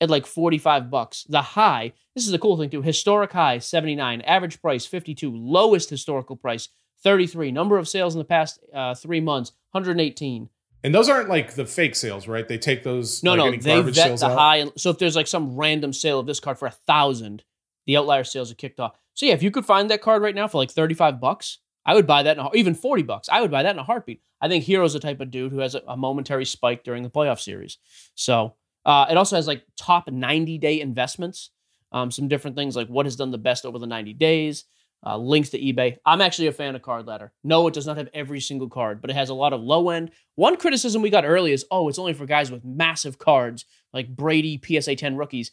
at 0.00 0.10
like 0.10 0.26
45 0.26 0.90
bucks. 0.90 1.24
The 1.28 1.42
high, 1.42 1.92
this 2.14 2.24
is 2.24 2.30
the 2.32 2.38
cool 2.38 2.56
thing 2.56 2.70
too. 2.70 2.82
Historic 2.82 3.32
high 3.32 3.58
79, 3.58 4.20
average 4.22 4.60
price 4.60 4.86
52, 4.86 5.34
lowest 5.34 5.90
historical 5.90 6.36
price 6.36 6.68
33. 7.02 7.52
Number 7.52 7.78
of 7.78 7.88
sales 7.88 8.14
in 8.14 8.18
the 8.18 8.24
past 8.24 8.60
uh, 8.74 8.94
3 8.94 9.20
months 9.20 9.52
118. 9.72 10.48
And 10.84 10.94
those 10.94 11.08
aren't 11.08 11.28
like 11.28 11.54
the 11.54 11.66
fake 11.66 11.96
sales, 11.96 12.28
right? 12.28 12.46
They 12.46 12.58
take 12.58 12.84
those. 12.84 13.22
No, 13.22 13.34
like, 13.34 13.62
no, 13.64 13.82
they 13.84 13.90
vet 13.90 14.18
the 14.18 14.26
out? 14.26 14.38
high. 14.38 14.64
So 14.76 14.90
if 14.90 14.98
there's 14.98 15.16
like 15.16 15.26
some 15.26 15.56
random 15.56 15.92
sale 15.92 16.20
of 16.20 16.26
this 16.26 16.40
card 16.40 16.58
for 16.58 16.66
a 16.66 16.70
thousand, 16.70 17.42
the 17.86 17.96
outlier 17.96 18.24
sales 18.24 18.52
are 18.52 18.54
kicked 18.56 18.78
off. 18.78 18.96
So 19.14 19.26
yeah, 19.26 19.32
if 19.32 19.42
you 19.42 19.50
could 19.50 19.66
find 19.66 19.90
that 19.90 20.02
card 20.02 20.22
right 20.22 20.34
now 20.34 20.46
for 20.46 20.58
like 20.58 20.70
35 20.70 21.20
bucks, 21.20 21.58
I 21.84 21.94
would 21.94 22.06
buy 22.06 22.22
that, 22.22 22.38
in 22.38 22.44
a, 22.44 22.54
even 22.54 22.74
40 22.74 23.02
bucks. 23.02 23.28
I 23.28 23.40
would 23.40 23.50
buy 23.50 23.64
that 23.64 23.74
in 23.74 23.78
a 23.78 23.84
heartbeat. 23.84 24.22
I 24.40 24.48
think 24.48 24.64
Herro's 24.64 24.92
the 24.92 25.00
type 25.00 25.20
of 25.20 25.30
dude 25.32 25.50
who 25.50 25.58
has 25.58 25.74
a, 25.74 25.82
a 25.88 25.96
momentary 25.96 26.44
spike 26.44 26.84
during 26.84 27.02
the 27.02 27.10
playoff 27.10 27.40
series. 27.40 27.78
So 28.14 28.54
uh, 28.88 29.06
it 29.10 29.16
also 29.16 29.36
has 29.36 29.46
like 29.46 29.62
top 29.76 30.10
90 30.10 30.58
day 30.58 30.80
investments, 30.80 31.50
um, 31.92 32.10
some 32.10 32.26
different 32.26 32.56
things 32.56 32.74
like 32.74 32.88
what 32.88 33.06
has 33.06 33.14
done 33.16 33.30
the 33.30 33.38
best 33.38 33.64
over 33.66 33.78
the 33.78 33.86
90 33.86 34.14
days, 34.14 34.64
uh, 35.06 35.16
links 35.16 35.50
to 35.50 35.58
eBay. 35.60 35.96
I'm 36.04 36.20
actually 36.20 36.48
a 36.48 36.52
fan 36.52 36.74
of 36.74 36.82
Card 36.82 37.06
Ladder. 37.06 37.32
No, 37.44 37.66
it 37.68 37.74
does 37.74 37.86
not 37.86 37.98
have 37.98 38.08
every 38.14 38.40
single 38.40 38.68
card, 38.68 39.00
but 39.00 39.10
it 39.10 39.14
has 39.16 39.28
a 39.28 39.34
lot 39.34 39.52
of 39.52 39.60
low 39.60 39.90
end. 39.90 40.10
One 40.34 40.56
criticism 40.56 41.02
we 41.02 41.10
got 41.10 41.24
early 41.24 41.52
is, 41.52 41.64
oh, 41.70 41.88
it's 41.88 41.98
only 41.98 42.14
for 42.14 42.26
guys 42.26 42.50
with 42.50 42.64
massive 42.64 43.18
cards 43.18 43.64
like 43.92 44.08
Brady, 44.08 44.60
PSA 44.64 44.96
10 44.96 45.16
rookies. 45.16 45.52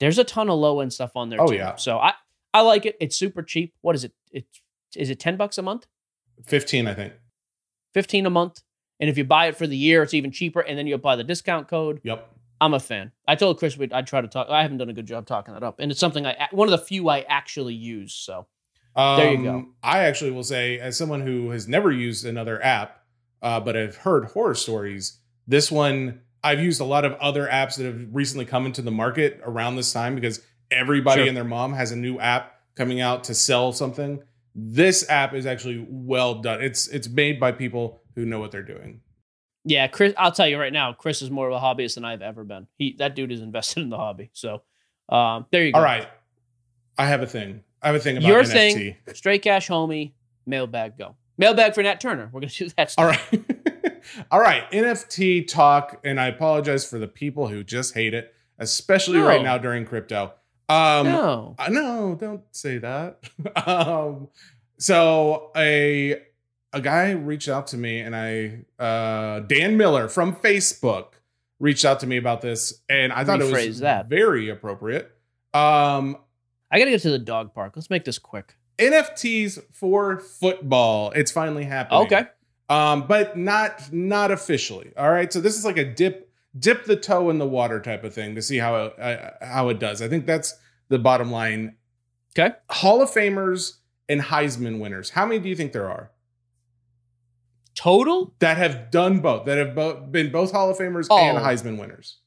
There's 0.00 0.18
a 0.18 0.24
ton 0.24 0.48
of 0.50 0.58
low 0.58 0.80
end 0.80 0.92
stuff 0.92 1.12
on 1.14 1.28
there 1.28 1.40
Oh, 1.40 1.46
too. 1.48 1.56
yeah. 1.56 1.76
So 1.76 1.98
I 1.98 2.14
I 2.52 2.62
like 2.62 2.84
it. 2.86 2.96
It's 3.00 3.14
super 3.16 3.42
cheap. 3.42 3.74
What 3.82 3.94
is 3.94 4.02
it? 4.04 4.12
It's 4.32 4.60
is 4.96 5.08
it 5.10 5.20
10 5.20 5.36
bucks 5.36 5.56
a 5.58 5.62
month? 5.62 5.86
15, 6.46 6.88
I 6.88 6.94
think. 6.94 7.12
15 7.94 8.26
a 8.26 8.30
month. 8.30 8.62
And 8.98 9.08
if 9.08 9.16
you 9.16 9.24
buy 9.24 9.46
it 9.46 9.56
for 9.56 9.66
the 9.66 9.76
year, 9.76 10.02
it's 10.02 10.14
even 10.14 10.32
cheaper. 10.32 10.60
And 10.60 10.76
then 10.78 10.86
you 10.86 10.94
apply 10.94 11.16
the 11.16 11.22
discount 11.24 11.68
code. 11.68 12.00
Yep. 12.02 12.28
I'm 12.60 12.74
a 12.74 12.80
fan. 12.80 13.12
I 13.26 13.36
told 13.36 13.58
Chris 13.58 13.76
we'd, 13.76 13.92
I'd 13.92 14.06
try 14.06 14.20
to 14.20 14.28
talk. 14.28 14.48
I 14.50 14.62
haven't 14.62 14.78
done 14.78 14.90
a 14.90 14.92
good 14.92 15.06
job 15.06 15.26
talking 15.26 15.54
that 15.54 15.62
up. 15.62 15.80
And 15.80 15.90
it's 15.90 16.00
something 16.00 16.26
I, 16.26 16.48
one 16.52 16.68
of 16.68 16.72
the 16.72 16.84
few 16.84 17.08
I 17.08 17.20
actually 17.20 17.74
use. 17.74 18.12
So 18.12 18.46
There 18.96 19.32
you 19.32 19.42
go. 19.42 19.54
Um, 19.54 19.74
I 19.82 20.00
actually 20.00 20.32
will 20.32 20.44
say, 20.44 20.78
as 20.78 20.96
someone 20.96 21.22
who 21.22 21.50
has 21.50 21.66
never 21.68 21.90
used 21.90 22.26
another 22.26 22.62
app, 22.62 23.02
uh, 23.42 23.60
but 23.60 23.76
I've 23.76 23.96
heard 23.96 24.26
horror 24.26 24.54
stories, 24.54 25.18
this 25.46 25.70
one, 25.70 26.20
I've 26.44 26.60
used 26.60 26.80
a 26.80 26.84
lot 26.84 27.04
of 27.04 27.14
other 27.14 27.46
apps 27.46 27.76
that 27.76 27.84
have 27.86 28.00
recently 28.12 28.44
come 28.44 28.66
into 28.66 28.82
the 28.82 28.90
market 28.90 29.40
around 29.44 29.76
this 29.76 29.92
time 29.92 30.14
because 30.14 30.40
everybody 30.70 31.22
Sure. 31.22 31.28
and 31.28 31.36
their 31.36 31.44
mom 31.44 31.72
has 31.72 31.92
a 31.92 31.96
new 31.96 32.18
app 32.18 32.54
coming 32.76 33.00
out 33.00 33.24
to 33.24 33.34
sell 33.34 33.72
something. 33.72 34.22
This 34.54 35.08
app 35.08 35.32
is 35.34 35.46
actually 35.46 35.86
well 35.88 36.36
done. 36.36 36.60
It's 36.62 36.88
it's 36.88 37.08
made 37.08 37.38
by 37.40 37.52
people 37.52 38.00
who 38.16 38.24
know 38.26 38.40
what 38.40 38.50
they're 38.50 38.62
doing. 38.62 39.00
Yeah, 39.64 39.86
Chris, 39.88 40.14
I'll 40.16 40.32
tell 40.32 40.48
you 40.48 40.58
right 40.58 40.72
now, 40.72 40.92
Chris 40.92 41.22
is 41.22 41.30
more 41.30 41.48
of 41.50 41.54
a 41.54 41.58
hobbyist 41.60 41.94
than 41.96 42.04
I've 42.04 42.22
ever 42.22 42.44
been. 42.44 42.66
He, 42.76 42.94
that 42.98 43.14
dude 43.14 43.32
is 43.32 43.40
invested 43.40 43.82
in 43.82 43.90
the 43.90 43.96
hobby. 43.96 44.30
So 44.32 44.62
um, 45.08 45.46
there 45.50 45.64
you 45.64 45.72
go. 45.72 45.78
All 45.78 45.84
right. 45.84 46.08
I 46.98 47.06
have 47.06 47.22
a 47.22 47.26
thing. 47.26 47.62
I 47.82 47.86
have 47.88 47.96
a 47.96 48.00
thing 48.00 48.16
about 48.18 48.28
Your 48.28 48.42
NFT. 48.42 48.52
thing, 48.52 48.96
straight 49.14 49.42
cash 49.42 49.68
homie, 49.68 50.12
mailbag 50.46 50.98
go. 50.98 51.16
Mailbag 51.38 51.74
for 51.74 51.82
Nat 51.82 52.00
Turner. 52.00 52.28
We're 52.32 52.40
gonna 52.40 52.52
do 52.52 52.68
that. 52.76 52.94
All 52.98 53.06
right. 53.06 53.20
All 54.30 54.40
right. 54.40 54.70
NFT 54.70 55.48
talk, 55.48 56.00
and 56.04 56.20
I 56.20 56.26
apologize 56.26 56.84
for 56.88 56.98
the 56.98 57.08
people 57.08 57.48
who 57.48 57.64
just 57.64 57.94
hate 57.94 58.12
it, 58.12 58.34
especially 58.58 59.18
No. 59.18 59.26
right 59.26 59.42
now 59.42 59.56
during 59.56 59.86
crypto. 59.86 60.34
Um 60.68 61.06
no. 61.06 61.54
uh, 61.58 61.68
no, 61.70 62.14
don't 62.20 62.42
say 62.52 62.78
that. 62.78 63.18
um 63.66 64.28
so 64.78 65.50
a 65.56 66.20
a 66.72 66.80
guy 66.80 67.10
reached 67.10 67.48
out 67.48 67.66
to 67.68 67.76
me 67.76 68.00
and 68.00 68.14
I 68.16 68.64
uh 68.82 69.40
Dan 69.40 69.76
Miller 69.76 70.08
from 70.08 70.34
Facebook 70.34 71.14
reached 71.58 71.84
out 71.84 72.00
to 72.00 72.06
me 72.06 72.16
about 72.16 72.40
this 72.40 72.80
and 72.88 73.12
I 73.12 73.24
thought 73.24 73.40
it 73.40 73.52
was 73.52 73.80
that. 73.80 74.08
very 74.08 74.48
appropriate. 74.48 75.10
Um 75.52 76.16
I 76.70 76.78
gotta 76.78 76.90
get 76.90 77.02
to 77.02 77.10
the 77.10 77.18
dog 77.18 77.52
park. 77.52 77.72
Let's 77.74 77.90
make 77.90 78.04
this 78.04 78.18
quick. 78.18 78.56
NFTs 78.78 79.62
for 79.72 80.18
football. 80.18 81.10
It's 81.12 81.30
finally 81.30 81.64
happening. 81.64 82.02
Okay. 82.02 82.24
Um, 82.68 83.06
but 83.06 83.36
not 83.36 83.92
not 83.92 84.30
officially. 84.30 84.92
All 84.96 85.10
right. 85.10 85.32
So 85.32 85.40
this 85.40 85.58
is 85.58 85.64
like 85.64 85.76
a 85.76 85.84
dip 85.84 86.32
dip 86.58 86.84
the 86.84 86.96
toe 86.96 87.30
in 87.30 87.38
the 87.38 87.46
water 87.46 87.80
type 87.80 88.04
of 88.04 88.14
thing 88.14 88.34
to 88.36 88.42
see 88.42 88.58
how 88.58 88.76
it, 88.76 88.98
uh, 88.98 89.30
how 89.44 89.68
it 89.68 89.78
does. 89.78 90.00
I 90.00 90.08
think 90.08 90.26
that's 90.26 90.54
the 90.88 90.98
bottom 90.98 91.30
line. 91.30 91.76
Okay. 92.38 92.54
Hall 92.70 93.02
of 93.02 93.10
Famers 93.10 93.78
and 94.08 94.20
Heisman 94.20 94.78
winners. 94.78 95.10
How 95.10 95.26
many 95.26 95.40
do 95.40 95.48
you 95.48 95.56
think 95.56 95.72
there 95.72 95.90
are 95.90 96.10
Total? 97.74 98.34
that 98.40 98.56
have 98.56 98.90
done 98.90 99.20
both? 99.20 99.46
That 99.46 99.58
have 99.58 99.74
both 99.74 100.10
been 100.12 100.30
both 100.32 100.52
Hall 100.52 100.70
of 100.70 100.76
Famers 100.78 101.06
Oh. 101.10 101.18
and 101.18 101.38
Heisman 101.38 101.78
winners? 101.78 102.18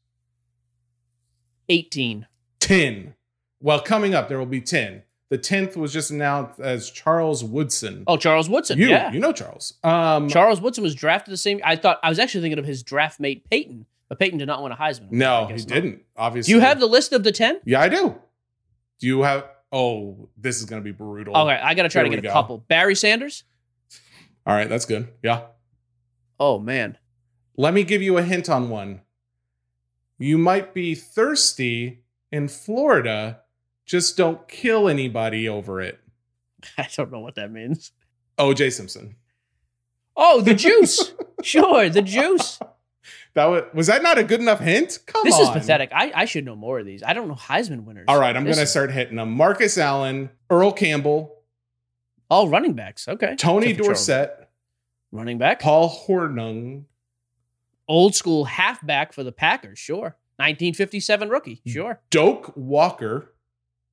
18. 1.70 2.28
10. 2.60 3.16
Well, 3.62 3.80
coming 3.82 4.14
up 4.14 4.30
there 4.30 4.38
will 4.40 4.46
be 4.46 4.62
10. 4.62 5.04
The 5.30 5.38
10th 5.40 5.76
was 5.76 5.92
just 5.92 6.12
announced 6.12 6.60
as 6.60 6.92
Charles 6.92 7.44
Woodson. 7.44 8.04
Oh, 8.08 8.18
Charles 8.18 8.50
Woodson. 8.50 8.78
you 8.78 8.90
yeah. 8.90 9.12
you 9.12 9.20
know 9.20 9.32
Charles. 9.32 9.74
Um 9.84 10.30
Charles 10.30 10.62
Woodson 10.62 10.84
was 10.84 10.94
drafted 10.94 11.34
the 11.34 11.38
same. 11.38 11.60
I 11.64 11.76
thought 11.76 12.00
I 12.04 12.10
was 12.10 12.20
actually 12.20 12.42
thinking 12.42 12.60
of 12.60 12.66
his 12.66 12.84
draft 12.84 13.20
mate 13.20 13.50
Peyton, 13.50 13.86
but 14.10 14.20
Peyton 14.20 14.38
did 14.38 14.46
not 14.48 14.62
win 14.62 14.72
a 14.72 14.76
Heisman. 14.76 15.12
no, 15.12 15.48
he 15.48 15.54
not. 15.54 15.68
didn't. 15.68 15.96
Do 15.98 16.02
Obviously. 16.18 16.54
you 16.54 16.60
have 16.60 16.80
the 16.80 16.86
list 16.86 17.14
of 17.14 17.24
the 17.24 17.32
10? 17.32 17.62
Yeah, 17.66 17.82
I 17.82 17.90
do. 17.90 18.16
Do 19.00 19.08
you 19.08 19.24
have? 19.24 19.46
Oh, 19.72 20.30
this 20.38 20.60
is 20.60 20.66
gonna 20.66 20.82
be 20.84 20.92
brutal. 20.92 21.36
Okay, 21.36 21.54
I 21.60 21.74
got 21.74 21.84
to 21.84 21.90
try 21.90 22.04
Here 22.04 22.12
to 22.12 22.16
get 22.18 22.20
a 22.26 22.28
go. 22.28 22.32
couple. 22.34 22.58
Barry 22.60 22.94
Sanders? 22.94 23.44
All 24.46 24.56
right, 24.56 24.70
that's 24.70 24.86
good. 24.86 25.08
Yeah. 25.24 25.44
Oh, 26.40 26.60
man. 26.60 26.98
Let 27.56 27.74
me 27.74 27.84
give 27.84 28.02
you 28.02 28.18
a 28.18 28.24
hint 28.24 28.50
on 28.50 28.70
one. 28.70 29.02
You 30.18 30.38
might 30.38 30.74
be 30.74 30.96
thirsty 30.96 32.04
in 32.32 32.48
Florida. 32.48 33.42
Just 33.86 34.18
don't 34.18 34.48
kill 34.48 34.88
anybody 34.90 35.48
over 35.48 35.82
it. 35.82 36.00
I 36.78 36.88
don't 36.96 37.12
know 37.12 37.20
what 37.20 37.36
that 37.36 37.52
means. 37.52 37.92
OJ 38.38 38.72
Simpson. 38.74 39.16
Oh, 40.16 40.42
the 40.42 40.54
juice. 40.54 41.14
sure, 41.44 41.90
the 41.90 42.02
juice. 42.02 42.60
That 43.34 43.46
was, 43.46 43.64
was 43.74 43.88
that 43.88 44.04
not 44.04 44.18
a 44.18 44.24
good 44.24 44.40
enough 44.40 44.60
hint? 44.60 45.00
Come 45.08 45.24
This 45.24 45.36
on. 45.36 45.40
This 45.42 45.50
is 45.50 45.54
pathetic. 45.62 45.90
I, 45.94 46.12
I 46.16 46.26
should 46.26 46.46
know 46.46 46.56
more 46.56 46.80
of 46.80 46.86
these. 46.86 47.02
I 47.02 47.14
don't 47.14 47.28
know 47.28 47.36
Heisman 47.36 47.84
winners. 47.84 48.06
All 48.08 48.20
right, 48.20 48.36
I'm 48.36 48.44
going 48.44 48.58
to 48.58 48.68
start 48.68 48.92
hitting 48.92 49.16
them. 49.18 49.32
Marcus 49.32 49.78
Allen, 49.78 50.30
Earl 50.50 50.72
Campbell, 50.72 51.33
All 52.30 52.48
running 52.50 52.74
backs. 52.74 53.08
Okay. 53.08 53.36
Tony 53.36 53.68
Except 53.68 53.80
for 53.80 53.84
Charles. 53.94 54.08
Dorsett, 54.08 54.50
Running 55.12 55.38
back. 55.38 55.60
Paul 55.60 55.90
Hornung, 56.08 56.86
Old 57.88 58.16
school 58.16 58.46
halfback 58.46 59.14
for 59.14 59.24
the 59.24 59.32
Packers. 59.32 59.78
Sure. 59.78 60.16
1957 60.38 61.30
rookie. 61.30 61.62
Sure. 61.68 62.00
Doak 62.10 62.54
Walker, 62.56 63.34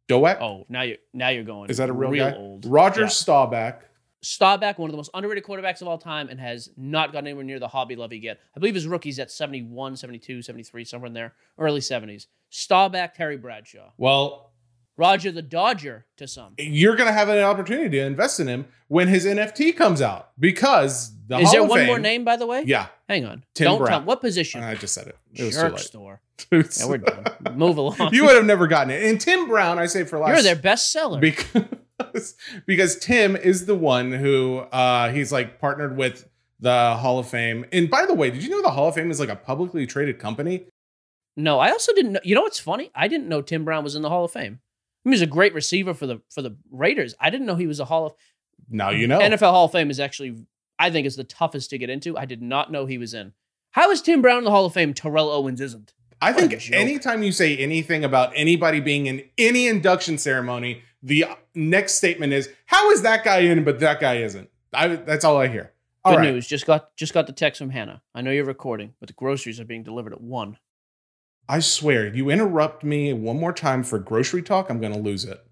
Doak. 0.09 0.39
Oh, 0.41 0.65
now 0.69 0.83
you're 0.83 0.97
now 1.13 1.29
you're 1.29 1.45
going. 1.45 1.69
is 1.71 1.77
that 1.77 1.91
a 1.91 1.93
real, 1.93 2.11
real 2.11 2.31
guy? 2.31 2.37
old? 2.37 2.65
Roger 2.67 3.03
Yeah. 3.03 3.07
Staubach. 3.09 3.83
Staubach, 4.23 4.79
one 4.79 4.89
of 4.91 4.93
the 4.93 4.97
most 4.99 5.11
underrated 5.15 5.45
quarterbacks 5.45 5.81
of 5.83 5.89
all 5.89 5.97
time, 5.99 6.29
and 6.29 6.39
has 6.41 6.69
not 6.77 7.13
gotten 7.13 7.27
anywhere 7.27 7.45
near 7.45 7.59
the 7.59 7.69
Hobby 7.69 7.97
Lobby 7.97 8.19
yet. 8.19 8.39
I 8.55 8.61
believe 8.61 8.75
his 8.75 8.87
rookie's 8.87 9.19
at 9.19 9.31
71, 9.31 9.97
72, 9.97 10.43
73, 10.43 10.85
somewhere 10.85 11.07
in 11.07 11.15
there, 11.15 11.33
early 11.59 11.81
70s. 11.81 12.27
Staubach, 12.51 13.15
Terry 13.15 13.39
Bradshaw. 13.39 13.93
Well, 13.97 14.50
Roger 15.01 15.33
the 15.33 15.43
Dodger 15.43 16.05
to 16.19 16.29
some. 16.29 16.55
you're 16.59 16.95
going 16.95 17.07
to 17.09 17.13
have 17.13 17.29
an 17.31 17.39
opportunity 17.43 17.89
to 17.99 18.05
invest 18.05 18.39
in 18.39 18.47
him 18.47 18.67
when 18.89 19.09
his 19.09 19.25
NFT 19.25 19.75
comes 19.77 20.03
out 20.03 20.31
because 20.39 21.13
the 21.27 21.39
Is 21.39 21.45
Hall 21.47 21.53
there 21.53 21.65
one 21.65 21.79
Fame, 21.81 21.87
more 21.87 21.99
name, 21.99 22.25
by 22.25 22.37
the 22.37 22.47
way? 22.47 22.63
Yeah, 22.67 22.87
Hang 23.09 23.25
on. 23.25 23.45
Tim 23.55 23.65
Don't 23.65 23.79
Brown. 23.79 23.91
tell. 23.91 24.03
What 24.03 24.21
position? 24.21 24.63
I 24.63 24.75
just 24.75 24.93
said 24.95 25.07
it. 25.09 25.17
It 25.35 25.45
was 25.45 25.57
Jerk 25.57 25.79
store. 25.79 26.21
Yeah, 26.53 26.63
we're 26.87 26.99
done. 26.99 27.25
Move 27.55 27.77
along. 27.77 28.15
you 28.15 28.25
would 28.25 28.35
have 28.35 28.47
never 28.47 28.67
gotten 28.67 28.91
it. 28.91 29.03
And 29.05 29.21
Tim 29.21 29.47
Brown, 29.47 29.79
I 29.79 29.85
say 29.87 30.05
for 30.05 30.19
last. 30.19 30.33
You're 30.33 30.43
their 30.43 30.57
best 30.57 30.91
seller. 30.91 31.21
because 31.21 32.35
because 32.67 32.99
Tim 32.99 33.37
is 33.37 33.67
the 33.67 33.75
one 33.75 34.11
who 34.13 34.59
uh 34.73 35.11
he's 35.11 35.33
like 35.33 35.61
partnered 35.61 35.97
with 35.99 36.27
the 36.59 36.97
Hall 36.97 37.19
of 37.19 37.29
Fame. 37.29 37.67
And 37.73 37.91
by 37.91 38.07
the 38.07 38.15
way, 38.15 38.31
did 38.31 38.43
you 38.43 38.49
know 38.51 38.63
the 38.63 38.71
Hall 38.71 38.89
of 38.89 38.95
Fame 38.95 39.11
is 39.11 39.21
like 39.21 39.29
a 39.29 39.37
publicly 39.37 39.87
traded 39.87 40.19
company? 40.19 40.65
No, 41.37 41.59
I 41.59 41.71
also 41.71 41.93
didn't 41.95 42.13
know. 42.13 42.21
You 42.25 42.35
know 42.35 42.43
what's 42.43 42.59
funny? 42.59 42.91
I 42.95 43.07
didn't 43.09 43.29
know 43.29 43.43
Tim 43.43 43.65
Brown 43.65 43.85
was 43.85 43.95
in 43.95 44.03
the 44.03 44.09
Hall 44.09 44.25
of 44.25 44.31
Fame. 44.33 44.61
He 45.05 45.11
was 45.11 45.23
a 45.23 45.27
great 45.27 45.55
receiver 45.55 45.95
for 45.95 46.07
the 46.07 46.21
for 46.31 46.43
the 46.43 46.57
Raiders. 46.71 47.15
I 47.21 47.31
didn't 47.31 47.47
know 47.47 47.57
he 47.57 47.67
was 47.67 47.81
a 47.81 47.85
Hall 47.85 48.07
of 48.07 48.15
Now 48.69 48.91
you 48.91 49.07
know. 49.07 49.19
NFL 49.19 49.51
Hall 49.51 49.65
of 49.67 49.73
Fame 49.73 49.91
is 49.91 50.01
actually 50.01 50.47
I 50.79 50.91
think 50.91 51.07
is 51.07 51.17
the 51.17 51.25
toughest 51.25 51.71
to 51.71 51.79
get 51.79 51.91
into. 51.91 52.17
I 52.17 52.25
did 52.25 52.43
not 52.43 52.73
know 52.73 52.87
he 52.87 52.99
was 52.99 53.15
in. 53.15 53.33
How 53.73 53.91
is 53.91 54.03
Tim 54.03 54.21
Brown 54.23 54.39
in 54.39 54.45
the 54.45 54.51
Hall 54.51 54.67
of 54.67 54.73
Fame? 54.73 54.95
Terrell 54.95 55.31
Owens 55.31 55.61
isn't. 55.61 55.93
I 56.23 56.33
What 56.33 56.51
think 56.51 56.71
anytime 56.73 57.23
you 57.23 57.33
say 57.33 57.57
anything 57.57 58.05
about 58.05 58.33
anybody 58.35 58.81
being 58.81 59.07
in 59.07 59.25
any 59.39 59.69
induction 59.69 60.19
ceremony, 60.19 60.83
the 61.03 61.25
next 61.55 61.95
statement 61.95 62.33
is, 62.35 62.51
"How 62.67 62.91
is 62.91 63.03
that 63.03 63.25
guy 63.25 63.39
in, 63.39 63.65
but 63.65 63.81
that 63.81 64.01
guy 64.01 64.17
isn't?" 64.17 64.51
I, 64.75 64.89
that's 64.89 65.25
all 65.25 65.39
I 65.39 65.49
hear. 65.49 65.73
All 66.05 66.13
Good 66.13 66.19
right. 66.21 66.33
news. 66.35 66.47
Just 66.47 66.67
got 66.67 66.95
just 66.97 67.15
got 67.15 67.27
the 67.27 67.33
text 67.33 67.59
from 67.59 67.71
Hannah. 67.71 68.03
I 68.15 68.21
know 68.21 68.31
you're 68.31 68.45
recording, 68.45 68.95
but 69.01 69.07
the 69.07 69.13
groceries 69.15 69.61
are 69.61 69.65
being 69.65 69.83
delivered 69.83 70.13
at 70.13 70.21
one. 70.21 70.59
I 71.51 71.59
swear, 71.59 72.07
you 72.15 72.31
interrupt 72.31 72.85
me 72.85 73.13
one 73.13 73.37
more 73.41 73.53
time 73.53 73.83
for 73.83 73.99
grocery 73.99 74.41
talk, 74.41 74.71
I'm 74.71 74.81
going 74.81 74.93
to 74.93 75.01
lose 75.01 75.25
it. 75.25 75.45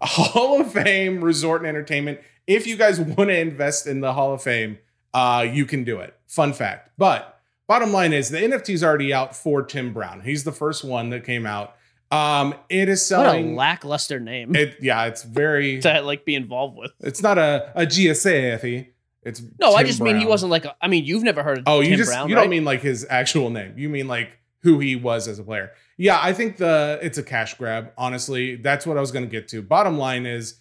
Hall 0.00 0.60
of 0.60 0.72
Fame 0.72 1.22
Resort 1.22 1.60
and 1.60 1.68
Entertainment. 1.68 2.18
If 2.48 2.66
you 2.66 2.76
guys 2.76 2.98
want 2.98 3.30
to 3.30 3.38
invest 3.38 3.86
in 3.86 4.00
the 4.00 4.12
Hall 4.12 4.34
of 4.34 4.42
Fame, 4.42 4.78
uh, 5.14 5.46
you 5.48 5.66
can 5.66 5.84
do 5.84 6.00
it. 6.00 6.16
Fun 6.26 6.52
fact. 6.52 6.90
But 6.98 7.40
bottom 7.68 7.92
line 7.92 8.12
is 8.12 8.30
the 8.30 8.38
NFT 8.38 8.70
is 8.70 8.82
already 8.82 9.14
out 9.14 9.36
for 9.36 9.62
Tim 9.62 9.92
Brown. 9.92 10.22
He's 10.22 10.42
the 10.42 10.50
first 10.50 10.82
one 10.82 11.10
that 11.10 11.22
came 11.22 11.46
out. 11.46 11.76
Um, 12.10 12.54
it 12.68 12.88
is 12.88 13.08
What 13.08 13.36
a 13.36 13.40
lackluster 13.40 14.18
name 14.18 14.56
it, 14.56 14.78
yeah, 14.80 15.04
it's 15.04 15.22
very. 15.22 15.78
to 15.82 16.00
like 16.02 16.24
be 16.24 16.34
involved 16.34 16.76
with. 16.76 16.90
It's 16.98 17.22
not 17.22 17.38
a 17.38 17.70
a 17.76 17.86
GSA. 17.86 18.88
It's 19.22 19.42
No, 19.60 19.74
I 19.74 19.82
Tim 19.82 19.86
just 19.86 20.00
mean 20.00 20.16
he 20.16 20.26
wasn't 20.26 20.50
like. 20.50 20.64
A, 20.64 20.74
I 20.82 20.88
mean, 20.88 21.04
you've 21.04 21.22
never 21.22 21.44
heard 21.44 21.58
of 21.58 21.64
Oh, 21.68 21.82
Tim 21.82 21.92
you 21.92 21.96
just 21.96 22.10
Brown, 22.10 22.28
you 22.28 22.34
right? 22.34 22.42
don't 22.42 22.50
mean 22.50 22.64
like 22.64 22.80
his 22.80 23.06
actual 23.08 23.50
name. 23.50 23.74
You 23.76 23.88
mean 23.88 24.08
like 24.08 24.39
who 24.62 24.78
he 24.78 24.96
was 24.96 25.26
as 25.28 25.38
a 25.38 25.42
player. 25.44 25.72
Yeah, 25.96 26.18
I 26.20 26.32
think 26.32 26.56
the 26.56 26.98
it's 27.02 27.18
a 27.18 27.22
cash 27.22 27.54
grab. 27.54 27.92
Honestly, 27.98 28.56
that's 28.56 28.86
what 28.86 28.96
I 28.96 29.00
was 29.00 29.10
going 29.12 29.24
to 29.24 29.30
get 29.30 29.48
to. 29.48 29.62
Bottom 29.62 29.98
line 29.98 30.26
is, 30.26 30.54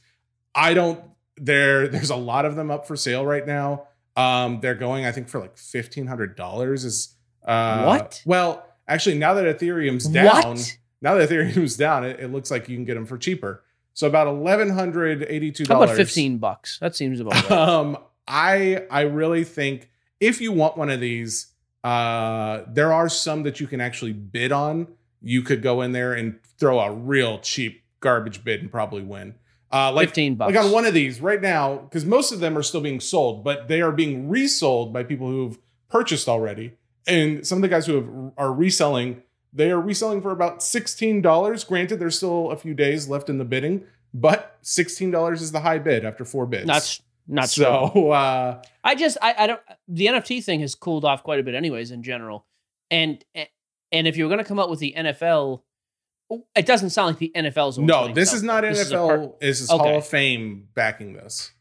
I 0.56 0.74
don't. 0.74 1.02
There, 1.38 1.88
there's 1.90 2.10
a 2.10 2.16
lot 2.16 2.46
of 2.46 2.56
them 2.56 2.70
up 2.72 2.88
for 2.88 2.96
sale 2.96 3.26
right 3.26 3.46
now. 3.46 3.88
Um, 4.16 4.60
they're 4.62 4.76
going, 4.76 5.06
I 5.06 5.12
think, 5.12 5.30
for 5.30 5.40
like 5.40 5.58
fifteen 5.58 6.08
hundred 6.08 6.36
dollars. 6.36 6.84
Is 6.84 7.16
uh, 7.46 7.84
What? 7.86 8.22
Well, 8.26 8.66
actually, 8.88 9.18
now 9.18 9.34
that 9.36 9.60
Ethereum's 9.60 10.08
down, 10.08 10.26
What? 10.26 10.78
now 11.02 11.16
that 11.16 11.30
Ethereum's 11.30 11.78
down, 11.78 12.04
it, 12.04 12.20
it 12.20 12.32
looks 12.32 12.52
like 12.52 12.68
you 12.68 12.76
can 12.76 12.84
get 12.86 12.96
them 12.96 13.06
for 13.06 13.18
cheaper. 13.18 13.64
So 13.94 14.08
about 14.08 14.28
eleven 14.28 14.70
hundred 14.70 15.24
eighty-two 15.24 15.64
How 15.68 15.76
dollars. 15.76 15.90
about 15.92 15.98
fifteen 15.98 16.38
bucks? 16.38 16.80
That 16.80 16.96
seems 16.96 17.20
about 17.22 17.34
right. 17.50 17.52
Um, 17.52 17.98
I 18.28 18.84
I 18.92 19.02
really 19.02 19.44
think 19.46 19.90
if 20.20 20.42
you 20.42 20.52
want 20.52 20.78
one 20.78 20.90
of 20.90 21.00
these, 21.00 21.48
uh, 21.84 22.64
there 22.68 22.92
are 22.94 23.10
some 23.10 23.44
that 23.44 23.60
you 23.60 23.68
can 23.68 23.82
actually 23.82 24.14
bid 24.14 24.52
on. 24.52 24.88
You 25.22 25.42
could 25.42 25.62
go 25.62 25.82
in 25.82 25.92
there 25.92 26.14
and 26.14 26.40
throw 26.58 26.80
a 26.80 26.92
real 26.92 27.40
cheap 27.40 27.84
garbage 28.00 28.44
bid 28.44 28.62
and 28.62 28.72
probably 28.72 29.04
win. 29.04 29.36
Uh, 29.72 29.92
like 29.92 30.08
Fifteen 30.08 30.36
bucks. 30.36 30.56
like 30.56 30.66
on 30.66 30.72
one 30.72 30.86
of 30.86 30.94
these 30.94 31.22
right 31.22 31.42
now, 31.42 31.76
because 31.78 32.04
most 32.04 32.32
of 32.32 32.40
them 32.40 32.58
are 32.58 32.64
still 32.64 32.82
being 32.82 33.00
sold, 33.00 33.44
but 33.44 33.68
they 33.68 33.82
are 33.82 33.92
being 33.92 34.28
resold 34.28 34.92
by 34.92 35.04
people 35.04 35.28
who've 35.28 35.60
purchased 35.90 36.28
already. 36.28 36.74
And 37.06 37.46
some 37.46 37.60
of 37.60 37.62
the 37.62 37.68
guys 37.68 37.86
who 37.86 37.96
have, 37.96 38.34
are 38.38 38.52
reselling, 38.52 39.22
they 39.54 39.70
are 39.70 39.80
reselling 39.80 40.22
for 40.22 40.32
about 40.32 40.64
sixteen 40.64 41.22
dollars. 41.22 41.64
Granted, 41.64 42.00
there's 42.00 42.18
still 42.18 42.50
a 42.50 42.56
few 42.56 42.74
days 42.74 43.08
left 43.08 43.30
in 43.30 43.38
the 43.38 43.46
bidding, 43.46 43.84
but 44.14 44.58
sixteen 44.62 45.12
dollars 45.12 45.42
is 45.42 45.52
the 45.52 45.60
high 45.60 45.80
bid 45.80 46.04
after 46.04 46.26
four 46.26 46.48
bids. 46.48 46.66
Not 46.66 47.00
not 47.30 47.50
so. 47.50 48.12
Uh, 48.12 48.62
I 48.84 48.96
just 48.96 49.18
I, 49.22 49.36
I 49.38 49.48
don't 49.48 49.62
the 49.88 50.08
NFT 50.08 50.44
thing 50.44 50.60
has 50.62 50.76
cooled 50.76 51.06
off 51.06 51.24
quite 51.24 51.40
a 51.40 51.44
bit 51.44 51.56
anyways 51.56 51.92
in 51.92 52.04
general. 52.04 52.46
And 52.92 53.24
and 53.92 54.08
if 54.08 54.18
you're 54.18 54.28
going 54.30 54.40
to 54.40 54.44
come 54.44 54.60
up 54.60 54.70
with 54.70 54.80
the 54.80 54.94
NFL 54.98 55.62
it 56.56 56.66
doesn't 56.66 56.92
sound 56.92 57.08
like 57.08 57.18
the 57.18 57.32
NFL's 57.36 57.80
no, 57.80 58.14
this 58.14 58.34
is 58.34 58.44
not. 58.44 58.62
This 58.62 58.80
is 58.80 58.92
NFL. 58.92 59.08
per- 59.08 59.36
This 59.42 59.62
is 59.62 59.72
Okay. 59.72 59.84
Hall 59.84 59.98
of 59.98 60.06
Fame 60.06 60.68
backing 60.76 61.14
this. 61.14 61.52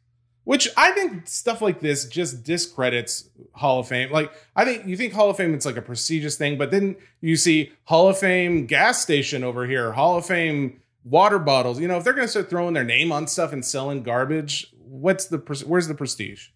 Which 0.44 0.68
I 0.78 0.92
think 0.92 1.26
stuff 1.26 1.60
like 1.60 1.80
this 1.80 2.06
just 2.06 2.42
discredits 2.42 3.28
Hall 3.52 3.80
of 3.80 3.88
Fame. 3.88 4.10
Like 4.10 4.30
I 4.56 4.64
think 4.64 4.86
you 4.86 4.96
think 4.96 5.12
Hall 5.12 5.28
of 5.30 5.36
Fame 5.36 5.54
it's 5.54 5.66
like 5.66 5.76
a 5.76 5.82
prestigious 5.82 6.36
thing, 6.36 6.56
but 6.58 6.70
then 6.70 6.96
you 7.20 7.36
see 7.36 7.72
Hall 7.84 8.08
of 8.08 8.18
Fame 8.18 8.66
gas 8.66 9.00
station 9.02 9.44
over 9.44 9.66
here, 9.66 9.92
Hall 9.92 10.16
of 10.18 10.24
Fame 10.26 10.80
water 11.04 11.38
bottles. 11.38 11.78
You 11.80 11.88
know, 11.88 11.98
if 11.98 12.04
they're 12.04 12.12
gonna 12.14 12.28
start 12.28 12.48
throwing 12.50 12.72
their 12.74 12.84
name 12.84 13.12
on 13.12 13.26
stuff 13.26 13.52
and 13.52 13.64
selling 13.64 14.02
garbage, 14.02 14.72
what's 14.88 15.26
the 15.26 15.38
where's 15.66 15.88
the 15.88 15.94
prestige? 15.94 16.48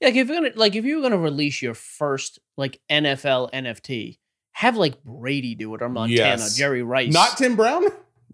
Yeah, 0.00 0.08
Like 0.08 0.16
if 0.16 0.28
you're 0.28 0.36
gonna 0.36 0.50
like 0.54 0.76
if 0.76 0.84
you're 0.84 1.02
gonna 1.02 1.18
release 1.18 1.60
your 1.62 1.74
first 1.74 2.38
like 2.56 2.80
NFL 2.90 3.50
NFT, 3.52 4.18
have 4.52 4.76
like 4.76 5.02
Brady 5.04 5.54
do 5.54 5.74
it 5.74 5.82
or 5.82 5.88
Montana, 5.88 6.16
Yes. 6.16 6.56
Jerry 6.56 6.82
Rice. 6.82 7.12
Not 7.12 7.36
Tim 7.36 7.56
Brown. 7.56 7.84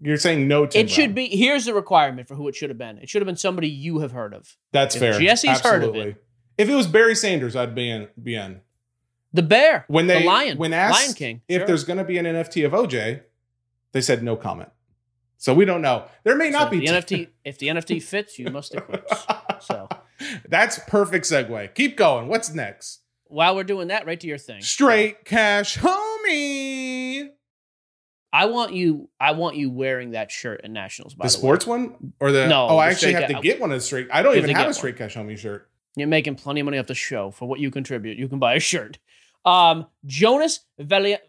You're 0.01 0.17
saying 0.17 0.47
no 0.47 0.65
Tim 0.65 0.81
it 0.85 0.89
should 0.89 1.15
be. 1.15 1.27
Here's 1.27 1.65
the 1.65 1.73
requirement 1.73 2.27
for 2.27 2.35
who 2.35 2.47
it 2.47 2.55
should 2.55 2.69
have 2.69 2.77
been. 2.77 2.97
It 2.99 3.09
should 3.09 3.21
have 3.21 3.25
been 3.27 3.37
somebody 3.37 3.69
you 3.69 3.99
have 3.99 4.11
heard 4.11 4.33
of. 4.33 4.57
That's 4.71 4.95
if 4.95 4.99
fair. 5.01 5.19
Jesse's 5.19 5.61
heard 5.61 5.83
of 5.83 5.89
Absolutely. 5.89 6.15
If 6.57 6.69
it 6.69 6.75
was 6.75 6.87
Barry 6.87 7.15
Sanders, 7.15 7.55
I'd 7.55 7.73
be 7.75 7.89
in. 7.89 8.07
Be 8.21 8.35
in. 8.35 8.61
The 9.33 9.43
Bear, 9.43 9.83
When 9.89 10.07
they 10.07 10.19
the 10.21 10.25
Lion, 10.27 10.57
when 10.57 10.71
asked 10.71 11.01
Lion 11.01 11.13
King. 11.13 11.41
if 11.49 11.59
Sure. 11.61 11.67
there's 11.67 11.83
going 11.83 11.97
to 11.97 12.05
be 12.05 12.17
an 12.17 12.25
NFT 12.25 12.65
of 12.65 12.71
OJ, 12.71 13.21
they 13.91 13.99
said 14.01 14.23
no 14.23 14.35
comment. 14.37 14.69
So 15.37 15.53
we 15.53 15.65
don't 15.65 15.81
know. 15.81 16.05
There 16.23 16.35
may 16.35 16.51
So 16.51 16.59
not 16.59 16.71
be 16.71 16.79
the 16.79 16.87
NFT. 16.87 17.27
If 17.43 17.59
the 17.59 17.67
NFT 17.67 18.01
fits, 18.01 18.39
you 18.39 18.49
must 18.49 18.73
eclipse. 18.75 19.25
So 19.61 19.87
That's 20.47 20.79
perfect 20.87 21.25
segue. 21.25 21.73
Keep 21.75 21.97
going. 21.97 22.27
What's 22.27 22.53
next? 22.53 23.01
while 23.27 23.55
we're 23.55 23.63
doing 23.63 23.87
that, 23.89 24.05
right 24.05 24.19
to 24.19 24.27
your 24.27 24.37
thing. 24.37 24.61
Straight 24.61 25.25
cash, 25.25 25.77
homie. 25.77 27.29
I 28.31 28.45
want 28.45 28.73
you. 28.73 29.09
I 29.19 29.31
want 29.31 29.55
you 29.55 29.69
wearing 29.69 30.11
that 30.11 30.29
shirt 30.29 30.61
at 30.63 30.69
Nationals. 30.71 31.13
By 31.15 31.23
the 31.23 31.27
the, 31.27 31.37
sports 31.37 31.65
way. 31.65 31.79
one 31.79 32.13
or 32.19 32.31
the? 32.31 32.47
No, 32.47 32.67
oh, 32.67 32.77
I 32.77 32.89
actually 32.89 33.13
have 33.13 33.29
ca- 33.29 33.35
to 33.37 33.41
get 33.41 33.59
one 33.59 33.71
of 33.71 33.77
the 33.77 33.81
straight. 33.81 34.07
I 34.11 34.21
don't 34.21 34.35
have 34.35 34.43
even 34.43 34.55
have 34.55 34.65
a 34.65 34.67
one. 34.67 34.73
straight 34.73 34.97
cash 34.97 35.15
homie 35.15 35.37
shirt. 35.37 35.69
You're 35.95 36.07
making 36.07 36.35
plenty 36.35 36.59
of 36.59 36.65
money 36.65 36.77
off 36.77 36.87
the 36.87 36.95
show 36.95 37.31
for 37.31 37.47
what 37.47 37.59
you 37.61 37.71
contribute. 37.71 38.17
You 38.17 38.27
can 38.27 38.39
buy 38.39 38.55
a 38.55 38.59
shirt. 38.59 38.99
Um, 39.45 39.87
Jonas 40.05 40.61
Velia. 40.77 41.19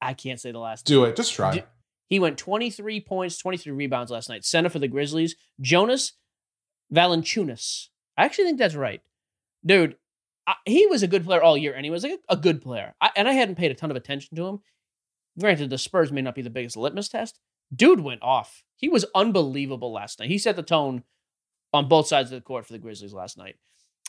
I 0.00 0.14
can't 0.14 0.40
say 0.40 0.52
the 0.52 0.58
last. 0.58 0.86
Do 0.86 1.04
it. 1.04 1.16
Just 1.16 1.32
try. 1.32 1.64
He 2.12 2.18
went 2.18 2.36
23 2.36 3.00
points, 3.00 3.38
23 3.38 3.72
rebounds 3.72 4.10
last 4.10 4.28
night. 4.28 4.44
Center 4.44 4.68
for 4.68 4.78
the 4.78 4.86
Grizzlies. 4.86 5.34
Jonas 5.62 6.12
Valanciunas. 6.92 7.88
I 8.18 8.26
actually 8.26 8.44
think 8.44 8.58
that's 8.58 8.74
right. 8.74 9.00
Dude, 9.64 9.96
I, 10.46 10.56
he 10.66 10.84
was 10.84 11.02
a 11.02 11.08
good 11.08 11.24
player 11.24 11.42
all 11.42 11.56
year, 11.56 11.72
and 11.72 11.86
he 11.86 11.90
was 11.90 12.02
like 12.02 12.20
a, 12.28 12.34
a 12.34 12.36
good 12.36 12.60
player. 12.60 12.94
I, 13.00 13.12
and 13.16 13.26
I 13.26 13.32
hadn't 13.32 13.54
paid 13.54 13.70
a 13.70 13.74
ton 13.74 13.90
of 13.90 13.96
attention 13.96 14.36
to 14.36 14.46
him. 14.46 14.58
Granted, 15.40 15.70
the 15.70 15.78
Spurs 15.78 16.12
may 16.12 16.20
not 16.20 16.34
be 16.34 16.42
the 16.42 16.50
biggest 16.50 16.76
litmus 16.76 17.08
test. 17.08 17.40
Dude 17.74 18.00
went 18.00 18.22
off. 18.22 18.62
He 18.76 18.90
was 18.90 19.06
unbelievable 19.14 19.90
last 19.90 20.20
night. 20.20 20.28
He 20.28 20.36
set 20.36 20.56
the 20.56 20.62
tone 20.62 21.04
on 21.72 21.88
both 21.88 22.08
sides 22.08 22.30
of 22.30 22.36
the 22.36 22.44
court 22.44 22.66
for 22.66 22.74
the 22.74 22.78
Grizzlies 22.78 23.14
last 23.14 23.38
night. 23.38 23.56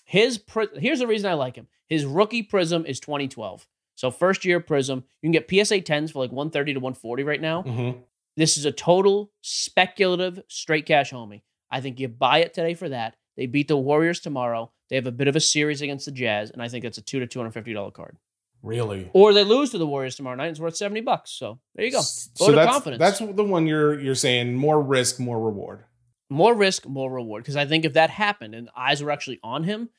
His 0.03 0.37
pri- 0.37 0.67
here's 0.75 0.99
the 0.99 1.07
reason 1.07 1.31
I 1.31 1.35
like 1.35 1.55
him. 1.55 1.69
His 1.87 2.03
rookie 2.03 2.43
prism 2.43 2.85
is 2.85 2.99
2012. 2.99 3.65
So 3.95 4.09
first 4.11 4.43
year 4.45 4.59
prism, 4.59 5.03
you 5.21 5.27
can 5.27 5.31
get 5.31 5.49
PSA 5.49 5.81
10s 5.81 6.11
for 6.11 6.19
like 6.19 6.31
130 6.31 6.73
to 6.73 6.79
140 6.79 7.23
right 7.23 7.41
now. 7.41 7.63
Mhm. 7.63 7.97
This 8.35 8.57
is 8.57 8.65
a 8.65 8.71
total 8.71 9.31
speculative 9.41 10.41
straight 10.47 10.85
cash 10.85 11.11
homie. 11.11 11.41
I 11.71 11.81
think 11.81 11.99
you 11.99 12.07
buy 12.07 12.39
it 12.39 12.53
today 12.53 12.73
for 12.73 12.89
that. 12.89 13.15
They 13.37 13.45
beat 13.47 13.67
the 13.67 13.77
Warriors 13.77 14.19
tomorrow. 14.19 14.71
They 14.89 14.95
have 14.95 15.07
a 15.07 15.11
bit 15.11 15.27
of 15.27 15.35
a 15.35 15.39
series 15.39 15.81
against 15.81 16.05
the 16.05 16.11
Jazz, 16.11 16.51
and 16.51 16.61
I 16.61 16.67
think 16.67 16.85
it's 16.85 16.97
a 16.97 17.01
two 17.01 17.19
to 17.19 17.27
two 17.27 17.39
hundred 17.39 17.51
fifty 17.51 17.73
dollar 17.73 17.91
card. 17.91 18.17
Really? 18.61 19.09
Or 19.13 19.33
they 19.33 19.43
lose 19.43 19.71
to 19.71 19.77
the 19.77 19.87
Warriors 19.87 20.15
tomorrow 20.15 20.35
night, 20.35 20.45
and 20.45 20.51
it's 20.51 20.59
worth 20.59 20.75
seventy 20.75 21.01
bucks. 21.01 21.31
So 21.31 21.59
there 21.75 21.85
you 21.85 21.91
go. 21.91 22.01
So 22.01 22.29
Vote 22.45 22.49
of 22.49 22.55
that's 22.55 22.71
confidence. 22.71 22.99
that's 22.99 23.19
the 23.19 23.43
one 23.43 23.65
you're 23.67 23.99
you're 23.99 24.15
saying 24.15 24.53
more 24.55 24.81
risk, 24.81 25.19
more 25.19 25.39
reward. 25.39 25.85
more 26.29 26.53
risk, 26.55 26.87
more 26.87 27.11
reward. 27.11 27.43
Because 27.43 27.55
I 27.55 27.65
think 27.65 27.85
if 27.85 27.93
that 27.93 28.09
happened 28.09 28.55
and 28.55 28.69
eyes 28.75 29.03
were 29.03 29.11
actually 29.11 29.39
on 29.43 29.63
him, 29.63 29.89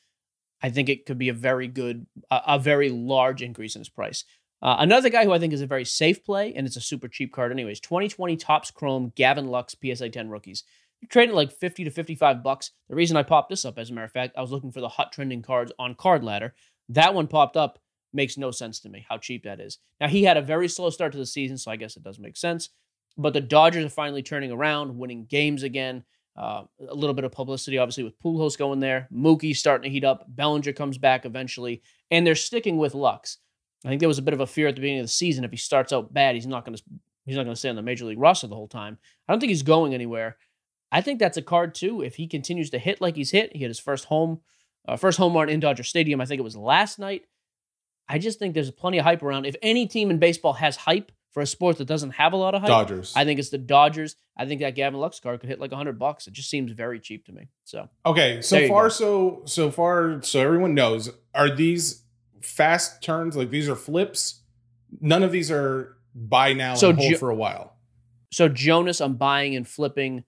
I 0.64 0.70
think 0.70 0.88
it 0.88 1.04
could 1.04 1.18
be 1.18 1.28
a 1.28 1.34
very 1.34 1.68
good, 1.68 2.06
a, 2.30 2.40
a 2.46 2.58
very 2.58 2.88
large 2.88 3.42
increase 3.42 3.76
in 3.76 3.80
his 3.80 3.90
price. 3.90 4.24
Uh, 4.62 4.76
another 4.78 5.10
guy 5.10 5.24
who 5.24 5.32
I 5.32 5.38
think 5.38 5.52
is 5.52 5.60
a 5.60 5.66
very 5.66 5.84
safe 5.84 6.24
play, 6.24 6.54
and 6.54 6.66
it's 6.66 6.78
a 6.78 6.80
super 6.80 7.06
cheap 7.06 7.34
card, 7.34 7.52
anyways. 7.52 7.80
2020 7.80 8.38
Topps 8.38 8.70
Chrome 8.70 9.12
Gavin 9.14 9.48
Lux 9.48 9.76
PSA 9.78 10.08
10 10.08 10.30
rookies. 10.30 10.64
You're 11.02 11.10
trading 11.10 11.34
like 11.34 11.52
50 11.52 11.84
to 11.84 11.90
55 11.90 12.42
bucks. 12.42 12.70
The 12.88 12.94
reason 12.94 13.18
I 13.18 13.24
popped 13.24 13.50
this 13.50 13.66
up, 13.66 13.78
as 13.78 13.90
a 13.90 13.92
matter 13.92 14.06
of 14.06 14.12
fact, 14.12 14.38
I 14.38 14.40
was 14.40 14.52
looking 14.52 14.72
for 14.72 14.80
the 14.80 14.88
hot 14.88 15.12
trending 15.12 15.42
cards 15.42 15.70
on 15.78 15.96
Card 15.96 16.24
Ladder. 16.24 16.54
That 16.88 17.12
one 17.12 17.26
popped 17.26 17.58
up. 17.58 17.78
Makes 18.14 18.38
no 18.38 18.50
sense 18.50 18.80
to 18.80 18.88
me 18.88 19.04
how 19.06 19.18
cheap 19.18 19.44
that 19.44 19.60
is. 19.60 19.80
Now 20.00 20.08
he 20.08 20.24
had 20.24 20.38
a 20.38 20.42
very 20.42 20.68
slow 20.68 20.88
start 20.88 21.12
to 21.12 21.18
the 21.18 21.26
season, 21.26 21.58
so 21.58 21.70
I 21.70 21.76
guess 21.76 21.98
it 21.98 22.04
does 22.04 22.18
make 22.18 22.38
sense. 22.38 22.70
But 23.18 23.34
the 23.34 23.42
Dodgers 23.42 23.84
are 23.84 23.90
finally 23.90 24.22
turning 24.22 24.50
around, 24.50 24.96
winning 24.96 25.26
games 25.26 25.62
again. 25.62 26.04
Uh, 26.36 26.64
a 26.88 26.94
little 26.94 27.14
bit 27.14 27.24
of 27.24 27.30
publicity, 27.30 27.78
obviously, 27.78 28.02
with 28.02 28.18
Pujols 28.20 28.58
going 28.58 28.80
there. 28.80 29.08
Mookie 29.12 29.56
starting 29.56 29.88
to 29.88 29.92
heat 29.92 30.04
up. 30.04 30.24
Bellinger 30.28 30.72
comes 30.72 30.98
back 30.98 31.24
eventually, 31.24 31.82
and 32.10 32.26
they're 32.26 32.34
sticking 32.34 32.76
with 32.76 32.94
Lux. 32.94 33.38
I 33.84 33.88
think 33.88 34.00
there 34.00 34.08
was 34.08 34.18
a 34.18 34.22
bit 34.22 34.34
of 34.34 34.40
a 34.40 34.46
fear 34.46 34.66
at 34.66 34.74
the 34.74 34.80
beginning 34.80 35.00
of 35.00 35.06
the 35.06 35.12
season 35.12 35.44
if 35.44 35.50
he 35.50 35.56
starts 35.56 35.92
out 35.92 36.12
bad, 36.12 36.34
he's 36.34 36.46
not 36.46 36.64
going 36.64 36.76
to 36.76 36.82
he's 37.26 37.36
not 37.36 37.44
going 37.44 37.54
to 37.54 37.58
stay 37.58 37.68
on 37.68 37.76
the 37.76 37.82
major 37.82 38.04
league 38.04 38.18
roster 38.18 38.46
the 38.46 38.54
whole 38.54 38.68
time. 38.68 38.98
I 39.28 39.32
don't 39.32 39.40
think 39.40 39.50
he's 39.50 39.62
going 39.62 39.94
anywhere. 39.94 40.36
I 40.90 41.00
think 41.00 41.18
that's 41.18 41.36
a 41.36 41.42
card 41.42 41.74
too. 41.74 42.02
If 42.02 42.16
he 42.16 42.26
continues 42.26 42.70
to 42.70 42.78
hit 42.78 43.00
like 43.00 43.16
he's 43.16 43.30
hit, 43.30 43.54
he 43.54 43.62
had 43.62 43.70
his 43.70 43.80
first 43.80 44.06
home, 44.06 44.40
uh, 44.86 44.96
first 44.96 45.18
home 45.18 45.34
run 45.34 45.48
in 45.48 45.60
Dodger 45.60 45.82
Stadium. 45.82 46.20
I 46.20 46.24
think 46.24 46.38
it 46.38 46.44
was 46.44 46.56
last 46.56 46.98
night. 46.98 47.22
I 48.08 48.18
just 48.18 48.38
think 48.38 48.54
there's 48.54 48.70
plenty 48.70 48.98
of 48.98 49.04
hype 49.04 49.22
around. 49.22 49.46
If 49.46 49.56
any 49.62 49.86
team 49.86 50.10
in 50.10 50.18
baseball 50.18 50.52
has 50.54 50.76
hype 50.76 51.10
for 51.34 51.40
a 51.42 51.46
sport 51.46 51.76
that 51.78 51.84
doesn't 51.86 52.10
have 52.12 52.32
a 52.32 52.36
lot 52.36 52.54
of 52.54 52.60
hype, 52.62 52.68
Dodgers. 52.68 53.12
I 53.14 53.24
think 53.24 53.38
it's 53.40 53.50
the 53.50 53.58
Dodgers. 53.58 54.14
I 54.36 54.46
think 54.46 54.60
that 54.62 54.74
Gavin 54.76 54.98
Lux 55.00 55.18
card 55.20 55.40
could 55.40 55.48
hit 55.50 55.60
like 55.60 55.72
hundred 55.72 55.98
bucks. 55.98 56.26
It 56.26 56.32
just 56.32 56.48
seems 56.48 56.70
very 56.72 56.98
cheap 57.00 57.26
to 57.26 57.32
me. 57.32 57.48
So 57.64 57.88
Okay, 58.06 58.40
so 58.40 58.66
far, 58.68 58.84
go. 58.84 58.88
so 58.88 59.42
so 59.44 59.70
far, 59.70 60.22
so 60.22 60.40
everyone 60.40 60.74
knows. 60.74 61.10
Are 61.34 61.54
these 61.54 62.04
fast 62.40 63.02
turns? 63.02 63.36
Like 63.36 63.50
these 63.50 63.68
are 63.68 63.74
flips? 63.76 64.40
None 65.00 65.22
of 65.24 65.32
these 65.32 65.50
are 65.50 65.96
buy 66.14 66.52
now 66.52 66.74
So 66.76 66.90
and 66.90 66.98
hold 66.98 67.12
Jo- 67.12 67.18
for 67.18 67.30
a 67.30 67.34
while. 67.34 67.76
So 68.32 68.48
Jonas, 68.48 69.00
I'm 69.00 69.14
buying 69.16 69.56
and 69.56 69.66
flipping 69.66 70.24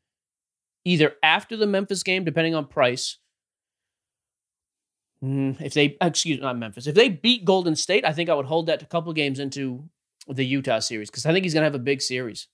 either 0.85 1.15
after 1.23 1.57
the 1.57 1.67
Memphis 1.67 2.03
game, 2.03 2.25
depending 2.25 2.55
on 2.57 2.67
price. 2.67 3.19
Mm, 5.25 5.61
If 5.61 5.75
they, 5.75 5.97
excuse 6.01 6.37
me, 6.39 6.43
not 6.43 6.59
Memphis, 6.59 6.87
if 6.87 6.95
they 6.95 7.09
beat 7.09 7.45
Golden 7.45 7.75
State, 7.75 8.05
I 8.05 8.13
think 8.13 8.29
I 8.31 8.35
would 8.35 8.47
hold 8.47 8.67
that 8.67 8.83
a 8.83 8.87
couple 8.87 9.13
games 9.13 9.39
into 9.41 9.89
the 10.29 10.45
Utah 10.45 10.81
series 10.81 11.11
because 11.11 11.27
I 11.27 11.33
think 11.33 11.45
he's 11.45 11.55
going 11.55 11.63
to 11.63 11.67
have 11.67 11.75
a 11.75 11.79
big 11.79 12.03
series 12.03 12.49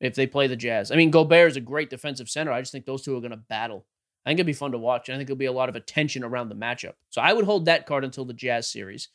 if 0.00 0.14
they 0.14 0.26
play 0.26 0.46
the 0.46 0.56
Jazz. 0.56 0.90
I 0.90 0.96
mean, 0.96 1.10
Gobert 1.10 1.50
is 1.50 1.56
a 1.56 1.60
great 1.60 1.90
defensive 1.90 2.28
center. 2.28 2.52
I 2.52 2.60
just 2.60 2.72
think 2.72 2.86
those 2.86 3.02
two 3.02 3.16
are 3.16 3.20
going 3.20 3.32
to 3.32 3.36
battle. 3.36 3.86
I 4.24 4.30
think 4.30 4.38
it'd 4.38 4.46
be 4.46 4.52
fun 4.52 4.72
to 4.72 4.78
watch. 4.78 5.08
and 5.08 5.16
I 5.16 5.18
think 5.18 5.28
there'll 5.28 5.38
be 5.38 5.46
a 5.46 5.52
lot 5.52 5.68
of 5.68 5.76
attention 5.76 6.24
around 6.24 6.48
the 6.48 6.54
matchup. 6.54 6.94
So 7.10 7.20
I 7.20 7.32
would 7.32 7.44
hold 7.44 7.66
that 7.66 7.86
card 7.86 8.04
until 8.04 8.24
the 8.24 8.34
Jazz 8.34 8.70
series. 8.70 9.08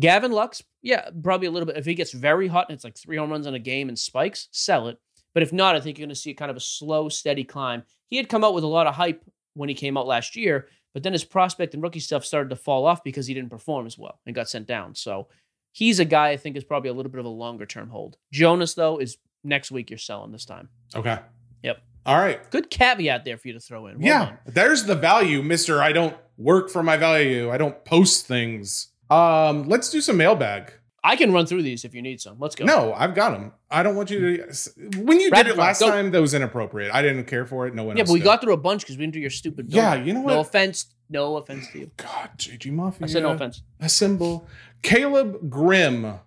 Gavin 0.00 0.32
Lux, 0.32 0.62
yeah, 0.80 1.10
probably 1.22 1.46
a 1.46 1.50
little 1.50 1.66
bit. 1.66 1.76
If 1.76 1.84
he 1.84 1.94
gets 1.94 2.12
very 2.12 2.48
hot 2.48 2.66
and 2.68 2.74
it's 2.74 2.84
like 2.84 2.96
three 2.96 3.16
home 3.16 3.30
runs 3.30 3.46
in 3.46 3.54
a 3.54 3.58
game 3.58 3.88
and 3.88 3.98
spikes, 3.98 4.48
sell 4.50 4.88
it. 4.88 4.98
But 5.34 5.42
if 5.42 5.52
not, 5.52 5.76
I 5.76 5.80
think 5.80 5.98
you're 5.98 6.06
going 6.06 6.14
to 6.14 6.20
see 6.20 6.34
kind 6.34 6.50
of 6.50 6.56
a 6.56 6.60
slow, 6.60 7.08
steady 7.08 7.44
climb. 7.44 7.82
He 8.08 8.16
had 8.16 8.28
come 8.28 8.44
out 8.44 8.54
with 8.54 8.64
a 8.64 8.68
lot 8.68 8.86
of 8.86 8.94
hype 8.94 9.24
when 9.54 9.68
he 9.68 9.74
came 9.74 9.96
out 9.96 10.06
last 10.06 10.34
year, 10.34 10.68
but 10.94 11.02
then 11.02 11.12
his 11.12 11.24
prospect 11.24 11.74
and 11.74 11.82
rookie 11.82 12.00
stuff 12.00 12.24
started 12.24 12.50
to 12.50 12.56
fall 12.56 12.86
off 12.86 13.04
because 13.04 13.26
he 13.26 13.34
didn't 13.34 13.50
perform 13.50 13.86
as 13.86 13.98
well 13.98 14.20
and 14.26 14.34
got 14.34 14.48
sent 14.48 14.66
down. 14.66 14.94
So 14.94 15.28
he's 15.72 15.98
a 15.98 16.04
guy 16.04 16.28
I 16.30 16.36
think 16.36 16.56
is 16.56 16.64
probably 16.64 16.90
a 16.90 16.92
little 16.92 17.10
bit 17.10 17.18
of 17.18 17.26
a 17.26 17.30
longer 17.30 17.66
term 17.66 17.88
hold. 17.88 18.16
Jonas, 18.32 18.74
though, 18.74 18.98
is 18.98 19.16
next 19.42 19.70
week 19.70 19.90
you're 19.90 19.98
selling 19.98 20.30
this 20.32 20.44
time. 20.44 20.68
Okay. 20.94 21.18
Yep. 21.62 21.82
All 22.06 22.18
right. 22.18 22.48
Good 22.50 22.70
caveat 22.70 23.24
there 23.24 23.36
for 23.38 23.48
you 23.48 23.54
to 23.54 23.60
throw 23.60 23.86
in. 23.86 23.98
Well 23.98 24.06
yeah, 24.06 24.24
done. 24.26 24.38
there's 24.46 24.84
the 24.84 24.94
value, 24.94 25.42
Mister. 25.42 25.82
I 25.82 25.92
don't 25.92 26.16
work 26.36 26.70
for 26.70 26.82
my 26.82 26.96
value. 26.96 27.50
I 27.50 27.58
don't 27.58 27.84
post 27.84 28.26
things. 28.26 28.88
Um, 29.10 29.68
let's 29.68 29.90
do 29.90 30.00
some 30.00 30.16
mailbag. 30.16 30.72
I 31.04 31.16
can 31.16 31.32
run 31.32 31.46
through 31.46 31.62
these 31.62 31.84
if 31.84 31.94
you 31.94 32.02
need 32.02 32.20
some. 32.20 32.36
Let's 32.38 32.54
go. 32.54 32.64
No, 32.64 32.92
I've 32.92 33.14
got 33.14 33.32
them. 33.32 33.52
I 33.70 33.82
don't 33.82 33.96
want 33.96 34.10
you 34.10 34.36
to. 34.36 34.70
When 35.00 35.18
you 35.18 35.30
Rapid 35.30 35.46
did 35.48 35.52
it 35.54 35.58
last 35.58 35.80
go. 35.80 35.90
time, 35.90 36.12
that 36.12 36.20
was 36.20 36.32
inappropriate. 36.32 36.94
I 36.94 37.02
didn't 37.02 37.24
care 37.24 37.44
for 37.44 37.66
it. 37.66 37.74
No 37.74 37.82
one 37.84 37.96
Yeah, 37.96 38.04
but 38.04 38.12
we 38.12 38.20
did. 38.20 38.24
got 38.24 38.40
through 38.40 38.52
a 38.52 38.56
bunch 38.56 38.82
because 38.82 38.96
we 38.96 39.02
didn't 39.02 39.14
do 39.14 39.20
your 39.20 39.30
stupid. 39.30 39.66
Yeah, 39.68 39.94
you 39.94 40.12
know 40.12 40.20
what? 40.20 40.32
No 40.34 40.40
offense. 40.40 40.86
No 41.12 41.36
offense 41.36 41.68
to 41.72 41.80
you. 41.80 41.90
God, 41.98 42.30
JG 42.38 42.72
Mafia. 42.72 43.04
I 43.04 43.06
said 43.06 43.22
no 43.22 43.32
offense. 43.32 43.62
A 43.80 43.88
symbol. 43.88 44.48
Caleb 44.80 45.50
Grimm. 45.50 46.20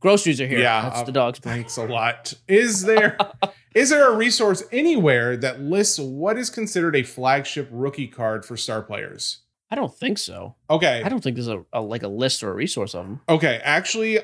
Groceries 0.00 0.40
are 0.40 0.46
here. 0.46 0.60
Yeah, 0.60 0.80
that's 0.80 1.00
uh, 1.00 1.04
the 1.04 1.12
dog's. 1.12 1.38
Thanks 1.40 1.76
a 1.76 1.84
lot. 1.84 2.32
Is 2.48 2.82
there 2.82 3.18
is 3.74 3.90
there 3.90 4.10
a 4.10 4.16
resource 4.16 4.62
anywhere 4.72 5.36
that 5.36 5.60
lists 5.60 5.98
what 5.98 6.38
is 6.38 6.48
considered 6.48 6.96
a 6.96 7.02
flagship 7.02 7.68
rookie 7.70 8.08
card 8.08 8.46
for 8.46 8.56
star 8.56 8.80
players? 8.80 9.40
I 9.70 9.76
don't 9.76 9.94
think 9.94 10.16
so. 10.16 10.56
Okay. 10.70 11.02
I 11.04 11.08
don't 11.10 11.22
think 11.22 11.36
there's 11.36 11.48
a, 11.48 11.62
a 11.74 11.82
like 11.82 12.02
a 12.02 12.08
list 12.08 12.42
or 12.42 12.50
a 12.50 12.54
resource 12.54 12.94
of 12.94 13.04
them. 13.04 13.20
Okay, 13.28 13.60
actually, 13.62 14.20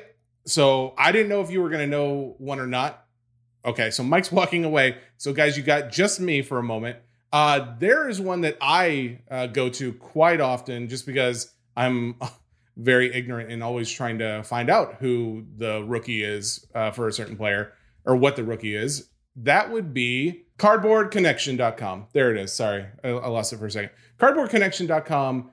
so 0.47 0.95
I 0.97 1.11
didn't 1.11 1.29
know 1.29 1.41
if 1.41 1.51
you 1.51 1.61
were 1.61 1.69
going 1.69 1.81
to 1.81 1.87
know 1.87 2.35
one 2.39 2.59
or 2.59 2.67
not. 2.67 3.05
Okay, 3.63 3.91
so 3.91 4.01
Mike's 4.01 4.31
walking 4.31 4.65
away. 4.65 4.97
So 5.17 5.31
guys, 5.31 5.57
you 5.57 5.63
got 5.63 5.91
just 5.91 6.19
me 6.19 6.41
for 6.41 6.57
a 6.57 6.63
moment. 6.63 6.97
Uh 7.31 7.75
there 7.79 8.07
is 8.07 8.21
one 8.21 8.41
that 8.41 8.57
I 8.61 9.19
uh, 9.29 9.47
go 9.47 9.69
to 9.69 9.93
quite 9.93 10.41
often 10.41 10.87
just 10.89 11.05
because 11.05 11.53
I'm 11.75 12.15
very 12.77 13.13
ignorant 13.13 13.51
and 13.51 13.63
always 13.63 13.89
trying 13.89 14.19
to 14.19 14.43
find 14.43 14.69
out 14.69 14.95
who 14.99 15.45
the 15.57 15.83
rookie 15.83 16.23
is 16.23 16.65
uh, 16.75 16.91
for 16.91 17.07
a 17.07 17.13
certain 17.13 17.35
player 17.35 17.73
or 18.05 18.15
what 18.15 18.35
the 18.35 18.43
rookie 18.43 18.75
is. 18.75 19.09
That 19.35 19.71
would 19.71 19.93
be 19.93 20.45
cardboardconnection.com. 20.57 22.07
There 22.13 22.31
it 22.31 22.37
is. 22.37 22.53
Sorry, 22.53 22.85
I, 23.03 23.09
I 23.09 23.27
lost 23.27 23.53
it 23.53 23.57
for 23.57 23.65
a 23.65 23.71
second. 23.71 23.91
Cardboardconnection.com 24.19 25.51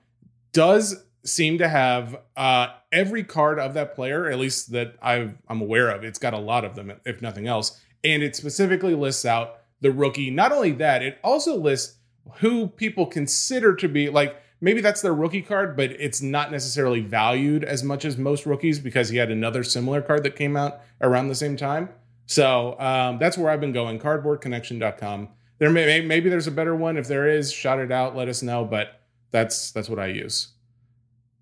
does 0.52 1.04
seem 1.24 1.58
to 1.58 1.68
have 1.68 2.16
uh, 2.36 2.68
every 2.92 3.24
card 3.24 3.58
of 3.58 3.74
that 3.74 3.94
player, 3.94 4.30
at 4.30 4.38
least 4.38 4.72
that 4.72 4.94
I've, 5.02 5.36
I'm 5.48 5.60
aware 5.60 5.90
of. 5.90 6.04
It's 6.04 6.18
got 6.18 6.34
a 6.34 6.38
lot 6.38 6.64
of 6.64 6.74
them, 6.74 6.92
if 7.04 7.20
nothing 7.22 7.46
else. 7.46 7.80
And 8.02 8.22
it 8.22 8.36
specifically 8.36 8.94
lists 8.94 9.24
out 9.24 9.60
the 9.84 9.92
rookie. 9.92 10.30
Not 10.30 10.50
only 10.50 10.72
that, 10.72 11.02
it 11.02 11.18
also 11.22 11.56
lists 11.56 11.98
who 12.38 12.68
people 12.68 13.06
consider 13.06 13.76
to 13.76 13.86
be 13.86 14.08
like 14.08 14.34
maybe 14.62 14.80
that's 14.80 15.02
their 15.02 15.14
rookie 15.14 15.42
card, 15.42 15.76
but 15.76 15.90
it's 15.90 16.22
not 16.22 16.50
necessarily 16.50 17.00
valued 17.00 17.62
as 17.62 17.84
much 17.84 18.06
as 18.06 18.16
most 18.16 18.46
rookies 18.46 18.78
because 18.78 19.10
he 19.10 19.18
had 19.18 19.30
another 19.30 19.62
similar 19.62 20.00
card 20.00 20.24
that 20.24 20.36
came 20.36 20.56
out 20.56 20.80
around 21.02 21.28
the 21.28 21.34
same 21.34 21.54
time. 21.54 21.90
So 22.24 22.80
um, 22.80 23.18
that's 23.18 23.36
where 23.36 23.50
I've 23.50 23.60
been 23.60 23.72
going. 23.72 23.98
Cardboardconnection.com. 23.98 25.28
There 25.58 25.68
may 25.68 26.00
maybe 26.00 26.30
there's 26.30 26.46
a 26.46 26.50
better 26.50 26.74
one. 26.74 26.96
If 26.96 27.06
there 27.06 27.28
is, 27.28 27.52
shout 27.52 27.78
it 27.78 27.92
out. 27.92 28.16
Let 28.16 28.28
us 28.28 28.42
know. 28.42 28.64
But 28.64 29.00
that's 29.30 29.70
that's 29.70 29.90
what 29.90 29.98
I 29.98 30.06
use. 30.06 30.48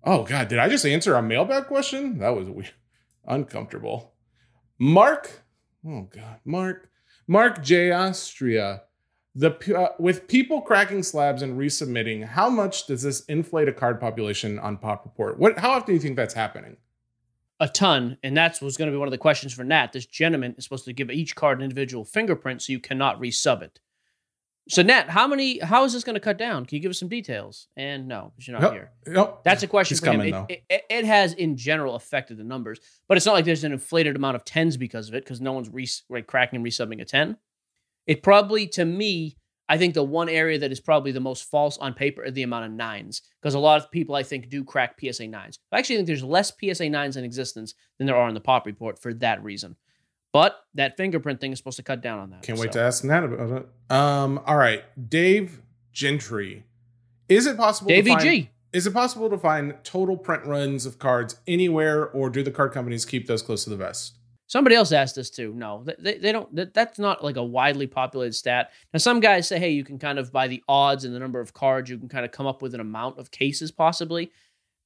Oh 0.03 0.23
God, 0.23 0.49
did 0.49 0.59
I 0.59 0.67
just 0.67 0.85
answer 0.85 1.15
a 1.15 1.21
mailbag 1.21 1.67
question? 1.67 2.19
That 2.19 2.35
was 2.35 2.49
weird. 2.49 2.73
uncomfortable. 3.25 4.13
Mark, 4.77 5.43
oh 5.87 6.09
God, 6.13 6.39
Mark, 6.43 6.89
Mark 7.27 7.63
J 7.63 7.91
Austria. 7.91 8.83
The 9.35 9.55
uh, 9.75 9.93
with 9.97 10.27
people 10.27 10.61
cracking 10.61 11.01
slabs 11.01 11.41
and 11.41 11.57
resubmitting, 11.57 12.23
how 12.23 12.49
much 12.49 12.85
does 12.85 13.01
this 13.01 13.25
inflate 13.25 13.67
a 13.67 13.73
card 13.73 13.99
population 13.99 14.59
on 14.59 14.77
Pop 14.77 15.05
Report? 15.05 15.39
What? 15.39 15.57
How 15.57 15.71
often 15.71 15.87
do 15.87 15.93
you 15.93 15.99
think 15.99 16.15
that's 16.15 16.35
happening? 16.35 16.77
a 17.63 17.67
ton, 17.69 18.17
and 18.23 18.35
that's 18.35 18.61
was 18.61 18.75
going 18.75 18.87
to 18.87 18.91
be 18.91 18.97
one 18.97 19.07
of 19.07 19.13
the 19.13 19.17
questions 19.17 19.53
for 19.53 19.63
Nat. 19.63 19.93
This 19.93 20.05
gentleman 20.05 20.53
is 20.57 20.65
supposed 20.65 20.83
to 20.83 20.91
give 20.91 21.09
each 21.09 21.33
card 21.33 21.59
an 21.59 21.63
individual 21.63 22.03
fingerprint, 22.03 22.61
so 22.61 22.73
you 22.73 22.79
cannot 22.79 23.21
resub 23.21 23.61
it. 23.61 23.79
So 24.69 24.81
Nat, 24.81 25.09
how 25.09 25.27
many? 25.27 25.59
How 25.59 25.83
is 25.83 25.91
this 25.91 26.03
going 26.05 26.13
to 26.13 26.21
cut 26.21 26.37
down? 26.37 26.65
Can 26.65 26.77
you 26.77 26.81
give 26.81 26.89
us 26.89 26.99
some 26.99 27.09
details? 27.09 27.67
And 27.75 28.07
no, 28.07 28.31
you're 28.37 28.53
not 28.53 28.61
Nope. 28.61 28.71
here. 28.73 28.91
Nope. 29.07 29.41
That's 29.43 29.61
a 29.63 29.67
question 29.67 29.95
He's 29.95 29.99
for 29.99 30.05
coming, 30.05 30.29
It- 30.29 30.31
though. 30.31 30.45
It, 30.47 30.63
it, 30.69 30.81
it 30.89 31.05
has 31.05 31.33
in 31.33 31.57
general 31.57 31.95
affected 31.95 32.37
the 32.37 32.45
numbers, 32.45 32.79
but 33.09 33.17
it's 33.17 33.25
not 33.25 33.33
like 33.33 33.43
there's 33.45 33.65
an 33.65 33.73
inflated 33.73 34.15
amount 34.15 34.35
of 34.37 34.45
tens 34.45 34.77
because 34.77 35.09
of 35.09 35.15
it, 35.15 35.25
because 35.25 35.41
no 35.41 35.51
one's 35.51 35.69
re- 35.69 35.87
like 36.09 36.27
cracking 36.27 36.57
and 36.57 36.65
resubbing 36.65 37.01
a 37.01 37.05
ten. 37.05 37.35
It 38.07 38.23
probably, 38.23 38.67
to 38.67 38.85
me, 38.85 39.35
I 39.67 39.77
think 39.77 39.93
the 39.95 40.03
one 40.03 40.29
area 40.29 40.59
that 40.59 40.71
is 40.71 40.79
probably 40.79 41.11
the 41.11 41.19
most 41.19 41.49
false 41.49 41.77
on 41.77 41.93
paper 41.93 42.23
are 42.23 42.31
the 42.31 42.43
amount 42.43 42.65
of 42.65 42.71
nines, 42.71 43.21
because 43.41 43.55
a 43.55 43.59
lot 43.59 43.81
of 43.81 43.91
people 43.91 44.15
I 44.15 44.23
think 44.23 44.49
do 44.49 44.63
crack 44.63 44.97
PSA 44.99 45.27
nines. 45.27 45.59
I 45.73 45.79
actually 45.79 45.97
think 45.97 46.07
there's 46.07 46.23
less 46.23 46.51
PSA 46.57 46.89
nines 46.89 47.17
in 47.17 47.25
existence 47.25 47.73
than 47.97 48.07
there 48.07 48.15
are 48.15 48.27
in 48.29 48.33
the 48.33 48.39
pop 48.41 48.65
report 48.65 49.01
for 49.01 49.13
that 49.15 49.43
reason. 49.43 49.75
But 50.33 50.65
that 50.73 50.97
fingerprint 50.97 51.39
thing 51.39 51.51
is 51.51 51.59
supposed 51.59 51.77
to 51.77 51.83
cut 51.83 52.01
down 52.01 52.19
on 52.19 52.31
that. 52.31 52.41
Can't 52.41 52.59
wait 52.59 52.73
so. 52.73 52.79
to 52.79 52.85
ask 52.85 53.03
Nat 53.03 53.23
about 53.23 53.51
it. 53.51 53.95
Um, 53.95 54.41
all 54.45 54.57
right, 54.57 54.83
Dave 55.09 55.61
Gentry. 55.93 56.63
Is 57.29 57.45
it 57.45 57.55
possible? 57.55 57.89
Davey 57.89 58.09
to 58.09 58.17
find, 58.17 58.23
G. 58.23 58.49
Is 58.73 58.87
it 58.87 58.93
possible 58.93 59.29
to 59.29 59.37
find 59.37 59.75
total 59.83 60.17
print 60.17 60.45
runs 60.45 60.87
of 60.87 60.97
cards 60.97 61.37
anywhere, 61.47 62.09
or 62.09 62.29
do 62.31 62.41
the 62.41 62.51
card 62.51 62.71
companies 62.73 63.05
keep 63.05 63.27
those 63.27 63.43
close 63.43 63.63
to 63.65 63.69
the 63.69 63.77
vest? 63.77 64.17
Somebody 64.47 64.75
else 64.75 64.91
asked 64.91 65.15
this 65.15 65.29
too. 65.29 65.53
No, 65.55 65.83
they- 65.85 66.17
they, 66.17 66.31
don't. 66.31 66.53
That, 66.55 66.73
that's 66.73 66.99
not 66.99 67.23
like 67.23 67.37
a 67.37 67.43
widely 67.43 67.87
populated 67.87 68.33
stat. 68.33 68.71
Now, 68.93 68.97
some 68.97 69.19
guys 69.19 69.47
say, 69.47 69.57
hey, 69.57 69.69
you 69.71 69.83
can 69.83 69.97
kind 69.99 70.19
of 70.19 70.31
by 70.31 70.47
the 70.47 70.63
odds 70.67 71.05
and 71.05 71.15
the 71.15 71.19
number 71.19 71.39
of 71.39 71.53
cards, 71.53 71.89
you 71.89 71.97
can 71.97 72.09
kind 72.09 72.25
of 72.25 72.31
come 72.31 72.45
up 72.45 72.61
with 72.61 72.73
an 72.73 72.79
amount 72.79 73.19
of 73.19 73.31
cases 73.31 73.71
possibly. 73.71 74.31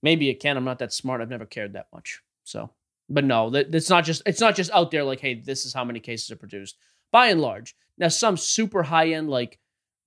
Maybe 0.03 0.25
you 0.25 0.37
can. 0.37 0.57
I'm 0.57 0.63
not 0.63 0.79
that 0.79 0.93
smart. 0.93 1.21
I've 1.21 1.29
never 1.29 1.45
cared 1.45 1.73
that 1.73 1.87
much. 1.93 2.21
So, 2.43 2.69
but 3.09 3.23
no, 3.23 3.49
that 3.51 3.73
it's 3.73 3.89
not 3.89 4.05
just 4.05 4.21
it's 4.25 4.41
not 4.41 4.55
just 4.55 4.71
out 4.71 4.91
there 4.91 5.03
like, 5.03 5.19
hey, 5.19 5.35
this 5.35 5.65
is 5.65 5.73
how 5.73 5.83
many 5.83 5.99
cases 5.99 6.31
are 6.31 6.35
produced. 6.35 6.77
By 7.11 7.27
and 7.27 7.41
large, 7.41 7.75
now 7.97 8.09
some 8.09 8.37
super 8.37 8.83
high 8.83 9.09
end 9.09 9.29
like 9.29 9.59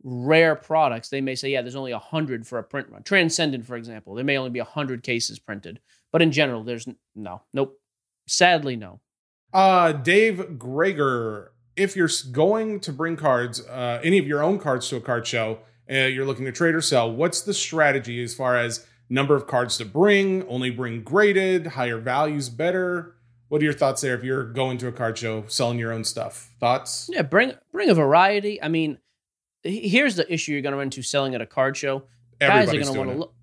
rare 0.03 0.55
products, 0.55 1.09
they 1.09 1.21
may 1.21 1.35
say, 1.35 1.51
yeah, 1.51 1.63
there's 1.63 1.77
only 1.77 1.93
hundred 1.93 2.47
for 2.47 2.59
a 2.59 2.63
print 2.63 2.89
run. 2.91 3.03
Transcendent, 3.03 3.67
for 3.67 3.77
example, 3.77 4.15
there 4.15 4.25
may 4.25 4.39
only 4.39 4.51
be 4.51 4.61
hundred 4.61 5.03
cases 5.03 5.39
printed, 5.39 5.81
but 6.13 6.23
in 6.23 6.33
general, 6.33 6.65
there's 6.65 6.87
no, 7.15 7.43
nope. 7.53 7.79
Sadly, 8.27 8.77
no. 8.77 9.01
Uh, 9.53 9.93
Dave 9.93 10.59
Gregor, 10.59 11.53
if 11.75 11.97
you're 11.97 12.09
going 12.31 12.81
to 12.81 12.93
bring 12.93 13.17
cards, 13.17 13.67
uh, 13.67 14.01
any 14.05 14.19
of 14.19 14.27
your 14.27 14.43
own 14.43 14.59
cards 14.59 14.89
to 14.91 14.97
a 14.97 15.01
card 15.01 15.27
show, 15.27 15.59
uh, 15.91 15.95
you're 16.07 16.25
looking 16.27 16.45
to 16.45 16.53
trade 16.53 16.75
or 16.75 16.81
sell, 16.81 17.11
what's 17.11 17.43
the 17.43 17.55
strategy 17.55 18.23
as 18.23 18.35
far 18.35 18.57
as 18.57 18.87
number 19.11 19.35
of 19.37 19.47
cards 19.47 19.77
to 19.79 19.85
bring? 19.85 20.47
Only 20.49 20.71
bring 20.71 21.03
graded, 21.03 21.67
higher 21.69 21.99
values 21.99 22.49
better? 22.49 23.17
What 23.49 23.61
are 23.61 23.65
your 23.65 23.75
thoughts 23.75 24.01
there 24.01 24.15
if 24.15 24.23
you're 24.23 24.45
going 24.45 24.79
to 24.79 24.87
a 24.87 24.93
card 24.93 25.19
show 25.19 25.45
selling 25.49 25.79
your 25.79 25.93
own 25.93 26.05
stuff? 26.05 26.51
Thoughts? 26.61 27.11
Yeah, 27.13 27.23
bring 27.23 27.53
bring 27.73 27.91
a 27.91 27.95
variety. 27.95 28.63
I 28.63 28.69
mean, 28.69 28.99
here's 29.65 30.15
the 30.17 30.33
issue 30.33 30.53
you're 30.53 30.63
going 30.63 30.73
to 30.73 30.79
run 30.79 30.87
into 30.87 31.03
selling 31.03 31.35
at 31.35 31.41
a 31.41 31.47
card 31.47 31.77
show. 31.77 32.05
guys 32.41 32.69
are 32.69 32.73
going 32.73 32.85
to 32.87 32.93
want 32.93 33.11
to 33.11 33.17
look. 33.17 33.35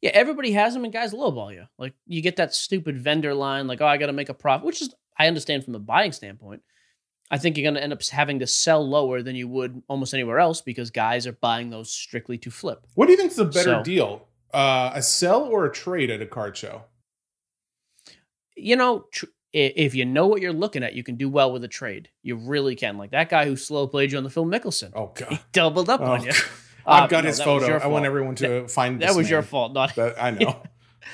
Yeah, 0.00 0.10
everybody 0.14 0.52
has 0.52 0.72
them, 0.72 0.84
and 0.84 0.92
guys 0.92 1.12
lowball 1.12 1.52
you. 1.52 1.64
Like 1.78 1.92
you 2.06 2.22
get 2.22 2.36
that 2.36 2.54
stupid 2.54 2.98
vendor 2.98 3.34
line, 3.34 3.66
like, 3.66 3.82
"Oh, 3.82 3.86
I 3.86 3.98
got 3.98 4.06
to 4.06 4.14
make 4.14 4.30
a 4.30 4.34
profit," 4.34 4.64
which 4.66 4.80
is 4.80 4.94
I 5.18 5.26
understand 5.26 5.62
from 5.64 5.74
the 5.74 5.78
buying 5.78 6.12
standpoint. 6.12 6.62
I 7.30 7.36
think 7.36 7.56
you're 7.58 7.64
going 7.64 7.74
to 7.74 7.82
end 7.82 7.92
up 7.92 8.02
having 8.06 8.38
to 8.40 8.46
sell 8.46 8.84
lower 8.88 9.22
than 9.22 9.36
you 9.36 9.46
would 9.46 9.82
almost 9.88 10.14
anywhere 10.14 10.40
else 10.40 10.62
because 10.62 10.90
guys 10.90 11.26
are 11.28 11.32
buying 11.34 11.68
those 11.70 11.92
strictly 11.92 12.38
to 12.38 12.50
flip. 12.50 12.86
What 12.94 13.06
do 13.06 13.12
you 13.12 13.18
think 13.18 13.30
is 13.30 13.38
a 13.38 13.44
better 13.44 13.62
So- 13.76 13.82
deal? 13.84 14.26
Uh, 14.52 14.90
a 14.94 15.02
sell 15.02 15.42
or 15.44 15.64
a 15.64 15.72
trade 15.72 16.10
at 16.10 16.20
a 16.22 16.26
card 16.26 16.56
show? 16.56 16.82
You 18.56 18.76
know, 18.76 19.04
tr- 19.12 19.26
if 19.52 19.94
you 19.94 20.04
know 20.04 20.26
what 20.26 20.40
you're 20.42 20.52
looking 20.52 20.82
at, 20.82 20.94
you 20.94 21.02
can 21.02 21.16
do 21.16 21.28
well 21.28 21.52
with 21.52 21.64
a 21.64 21.68
trade. 21.68 22.08
You 22.22 22.36
really 22.36 22.76
can. 22.76 22.98
Like 22.98 23.10
that 23.12 23.28
guy 23.28 23.46
who 23.46 23.56
slow 23.56 23.86
played 23.86 24.12
you 24.12 24.18
on 24.18 24.24
the 24.24 24.30
Phil 24.30 24.44
Mickelson. 24.44 24.92
Oh 24.94 25.12
He 25.16 25.24
god. 25.24 25.40
doubled 25.52 25.88
up 25.90 26.00
Oh, 26.00 26.12
on 26.12 26.24
you. 26.24 26.32
Uh, 26.86 26.92
I've 27.04 27.10
got 27.10 27.24
no, 27.24 27.28
his 27.28 27.40
photo. 27.40 27.76
I 27.76 27.88
want 27.88 28.06
everyone 28.06 28.36
to 28.36 28.66
find 28.66 29.02
That 29.02 29.14
was 29.14 29.28
your 29.28 29.42
fault, 29.42 29.74
not 29.74 29.94
That, 29.96 30.20
I 30.20 30.30
know. 30.40 30.62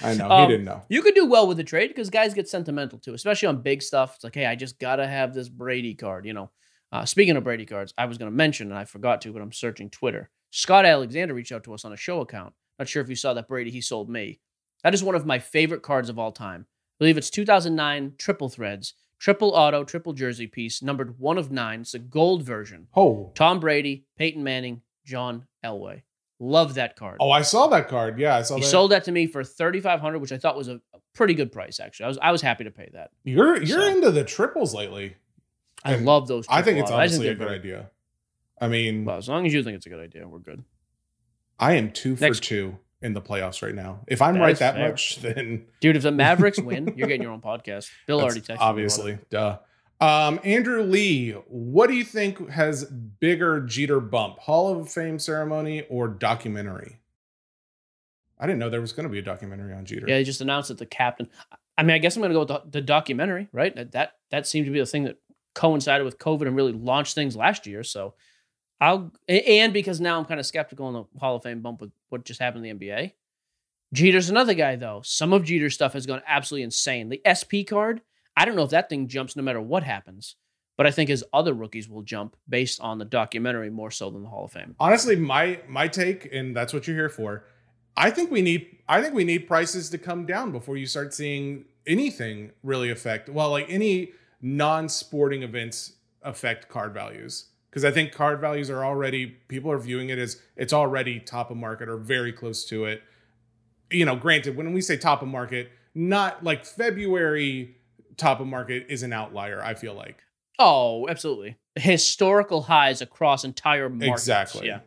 I 0.01 0.15
know. 0.15 0.31
Um, 0.31 0.43
he 0.43 0.53
didn't 0.55 0.65
know. 0.65 0.83
You 0.89 1.03
could 1.03 1.17
do 1.17 1.27
well 1.27 1.49
with 1.49 1.59
a 1.59 1.65
trade 1.65 1.89
because 1.89 2.09
guys 2.09 2.35
get 2.35 2.49
sentimental 2.49 3.01
too, 3.01 3.15
especially 3.15 3.49
on 3.49 3.63
big 3.63 3.83
stuff. 3.83 4.15
It's 4.15 4.23
like, 4.25 4.37
hey, 4.37 4.47
I 4.47 4.55
just 4.55 4.79
gotta 4.79 5.05
have 5.07 5.35
this 5.35 5.49
Brady 5.49 5.95
card. 5.95 6.25
You 6.25 6.35
know, 6.35 6.51
uh, 6.93 7.05
speaking 7.05 7.37
of 7.37 7.43
Brady 7.43 7.67
cards, 7.67 7.93
I 7.99 8.07
was 8.07 8.17
gonna 8.17 8.31
mention 8.31 8.71
and 8.71 8.79
I 8.79 8.85
forgot 8.85 9.21
to, 9.23 9.33
but 9.33 9.43
I'm 9.43 9.53
searching 9.53 9.91
Twitter. 9.91 10.31
Scott 10.53 10.87
Alexander 10.87 11.35
reached 11.35 11.51
out 11.51 11.65
to 11.65 11.75
us 11.75 11.85
on 11.85 11.93
a 11.93 11.97
show 11.97 12.21
account. 12.21 12.55
Not 12.79 12.89
sure 12.89 13.03
if 13.03 13.09
you 13.09 13.17
saw 13.17 13.35
that 13.35 13.49
Brady 13.49 13.71
he 13.71 13.81
sold 13.81 14.09
me. 14.11 14.41
That 14.83 14.95
is 14.95 15.03
one 15.03 15.15
of 15.15 15.27
my 15.27 15.39
favorite 15.39 15.83
cards 15.83 16.09
of 16.09 16.19
all 16.19 16.33
time. 16.33 16.67
I 16.69 16.95
believe 17.01 17.17
it's 17.19 17.31
2009 17.31 18.15
triple 18.19 18.49
threads, 18.49 18.95
triple 19.19 19.51
auto, 19.51 19.85
triple 19.85 20.13
jersey 20.13 20.47
piece, 20.47 20.83
numbered 20.83 21.19
one 21.19 21.39
of 21.39 21.51
nine. 21.51 21.81
It's 21.83 21.95
a 21.95 21.99
gold 21.99 22.43
version. 22.43 22.89
Oh. 22.95 23.33
Tom 23.35 23.61
Brady, 23.61 24.05
Peyton 24.17 24.43
Manning, 24.43 24.83
John 25.05 25.47
Elway. 25.65 26.03
Love 26.39 26.75
that 26.75 26.97
card. 26.97 27.17
Oh, 27.21 27.31
I 27.31 27.41
saw 27.43 27.67
that 27.69 27.89
card. 27.89 28.19
Yeah, 28.19 28.37
I 28.37 28.43
saw 28.43 28.57
He 28.57 28.61
that. 28.61 28.67
sold 28.67 28.91
that 28.91 29.05
to 29.05 29.13
me 29.13 29.27
for 29.27 29.43
thirty 29.43 29.81
five 29.81 30.01
hundred, 30.01 30.19
which 30.19 30.33
I 30.33 30.37
thought 30.39 30.55
was 30.57 30.69
a 30.69 30.83
pretty 31.15 31.33
good 31.33 31.51
price. 31.51 31.81
Actually, 31.81 32.05
I 32.05 32.09
was 32.09 32.19
I 32.19 32.31
was 32.31 32.43
happy 32.43 32.65
to 32.65 32.71
pay 32.71 32.91
that. 32.93 33.11
You're 33.25 33.57
you're 33.63 33.81
So- 33.81 33.89
into 33.89 34.11
the 34.11 34.23
triples 34.23 34.75
lately. 34.75 35.17
I 35.83 35.95
And 35.95 36.05
love 36.05 36.29
those. 36.29 36.45
I 36.51 36.61
think 36.61 36.79
it's 36.79 36.91
honestly 36.91 37.27
a 37.29 37.31
think 37.31 37.39
good 37.39 37.49
idea. 37.49 37.91
I 38.61 38.69
mean, 38.69 39.05
Well, 39.07 39.17
as 39.17 39.29
long 39.29 39.47
as 39.47 39.55
you 39.55 39.63
think 39.63 39.77
it's 39.77 39.87
a 39.87 39.89
good 39.91 40.01
idea, 40.01 40.27
we're 40.29 40.39
good. 40.41 40.63
I 41.59 41.75
am 41.75 41.91
two 41.91 42.17
for 42.17 42.23
Next- 42.25 42.43
two 42.43 42.79
in 43.03 43.13
the 43.13 43.21
playoffs 43.21 43.63
right 43.63 43.75
now. 43.75 44.01
If 44.09 44.21
I'm 44.23 44.35
That 44.35 44.41
right 44.41 44.59
that 44.59 44.75
fair. 44.75 44.91
much, 44.91 45.17
then 45.21 45.67
Dude, 45.81 45.97
if 45.97 46.03
the 46.03 46.13
Mavericks 46.13 46.59
win, 46.61 46.95
you're 46.97 47.09
getting 47.09 47.23
your 47.23 47.33
own 47.33 47.41
podcast. 47.43 47.91
Bill 48.07 48.19
that's 48.19 48.33
already 48.35 48.41
texted. 48.41 48.49
me 48.51 48.57
obviously 48.61 49.19
duh. 49.31 49.59
Um, 49.99 50.41
Andrew 50.45 50.83
Lee, 50.83 51.31
what 51.49 51.87
do 51.87 51.95
you 51.95 52.05
think 52.05 52.51
has 52.51 52.85
bigger 52.85 53.61
Jeter 53.63 53.99
bump, 54.01 54.39
Hall 54.41 54.79
of 54.79 54.91
Fame 54.93 55.19
ceremony 55.19 55.87
or 55.89 56.07
documentary? 56.09 56.99
I 58.39 58.47
didn't 58.47 58.59
know 58.59 58.69
there 58.69 58.83
was 58.83 58.93
going 58.93 59.05
to 59.09 59.11
be 59.13 59.19
a 59.19 59.23
documentary 59.23 59.73
on 59.73 59.87
Jeter. 59.87 60.07
Yeah, 60.07 60.17
they 60.17 60.25
just 60.25 60.43
announced 60.43 60.69
that 60.69 60.77
the 60.77 60.85
captain. 60.87 61.29
I 61.79 61.83
mean, 61.83 61.95
I 61.95 61.99
guess 61.99 62.17
I'm 62.17 62.21
going 62.23 62.31
to 62.31 62.35
go 62.35 62.41
with 62.41 62.49
the, 62.73 62.79
the 62.81 62.83
documentary, 62.83 63.49
right? 63.53 63.75
That, 63.75 63.93
that 63.93 64.13
that 64.31 64.47
seemed 64.47 64.67
to 64.67 64.73
be 64.73 64.79
the 64.79 64.85
thing 64.87 65.05
that 65.05 65.17
coincided 65.55 66.05
with 66.05 66.19
COVID 66.19 66.47
and 66.47 66.55
really 66.55 66.73
launched 66.73 67.15
things 67.15 67.35
last 67.35 67.67
year. 67.67 67.83
So 67.83 68.13
I'll 68.81 69.13
and 69.29 69.73
because 69.73 70.01
now 70.01 70.19
I'm 70.19 70.25
kind 70.27 70.41
of 70.41 70.47
skeptical 70.47 70.87
on 70.87 70.93
the 70.93 71.19
Hall 71.19 71.37
of 71.37 71.43
Fame 71.43 71.63
bump 71.63 71.81
with 71.81 71.93
what 72.09 72.25
just 72.25 72.41
happened 72.41 72.67
in 72.67 72.79
the 72.79 72.87
NBA. 72.87 73.13
Jeter's 73.93 74.29
another 74.29 74.55
guy 74.55 74.77
though. 74.77 75.01
Some 75.05 75.33
of 75.33 75.45
Jeter's 75.45 75.75
stuff 75.75 75.93
has 75.95 76.07
gone 76.07 76.23
absolutely 76.27 76.65
insane. 76.65 77.09
The 77.09 77.23
SP 77.25 77.65
card, 77.67 78.03
I 78.37 78.45
don't 78.45 78.57
know 78.57 78.65
if 78.65 78.71
that 78.71 78.89
thing 78.89 79.09
jumps 79.09 79.37
no 79.37 79.43
matter 79.43 79.61
what 79.61 79.83
happens, 79.83 80.37
but 80.77 80.87
I 80.87 80.91
think 80.91 81.09
his 81.09 81.25
other 81.33 81.55
rookies 81.55 81.89
will 81.89 82.03
jump 82.03 82.37
based 82.49 82.81
on 82.81 82.99
the 82.99 83.05
documentary 83.05 83.71
more 83.71 83.91
so 83.91 84.11
than 84.11 84.23
the 84.23 84.29
Hall 84.29 84.45
of 84.45 84.53
Fame. 84.53 84.75
honestly 84.79 85.17
my 85.17 85.61
my 85.69 85.89
take 85.89 86.29
and 86.33 86.55
that's 86.55 86.73
what 86.73 86.87
you're 86.87 86.97
here 86.97 87.09
for 87.09 87.45
i 87.97 88.11
think 88.11 88.31
we 88.31 88.43
need 88.43 88.77
i 88.89 89.01
think 89.01 89.15
we 89.15 89.25
need 89.25 89.47
prices 89.47 89.89
to 89.91 89.97
come 89.99 90.27
down 90.27 90.53
before 90.53 90.77
you 90.77 90.85
start 90.87 91.15
seeing 91.15 91.65
anything 91.87 92.51
really 92.63 92.91
affect 92.91 93.29
well 93.31 93.51
like 93.51 93.67
any 93.71 94.13
non-sporting 94.43 95.43
events 95.43 95.93
affect 96.23 96.69
card 96.69 96.93
values 96.93 97.47
because 97.77 97.85
i 97.85 97.91
think 97.91 98.11
card 98.11 98.41
values 98.41 98.71
are 98.71 98.83
already 98.83 99.27
people 99.27 99.71
are 99.71 99.79
viewing 99.79 100.09
it 100.09 100.19
as 100.19 100.41
it's 100.57 100.73
already 100.73 101.21
top 101.21 101.51
of 101.51 101.59
market 101.59 101.91
or 101.91 101.99
very 101.99 102.33
close 102.33 102.65
to 102.65 102.87
it 102.87 103.03
you 103.91 104.03
know 104.07 104.17
granted 104.17 104.57
when 104.57 104.73
we 104.73 104.81
say 104.81 104.97
top 104.97 105.21
of 105.21 105.29
market 105.29 105.71
not 105.95 106.43
like 106.43 106.65
february 106.65 107.77
top 108.17 108.41
of 108.41 108.47
market 108.47 108.87
is 108.89 109.03
an 109.03 109.13
outlier 109.13 109.63
i 109.63 109.75
feel 109.75 109.93
like 109.93 110.17
Oh, 110.59 111.07
absolutely. 111.09 111.57
Historical 111.75 112.63
highs 112.63 113.03
across 113.03 113.45
entire 113.45 113.91
markets. 113.91 114.23
Exactly. 114.23 114.69
Yeah. 114.69 114.81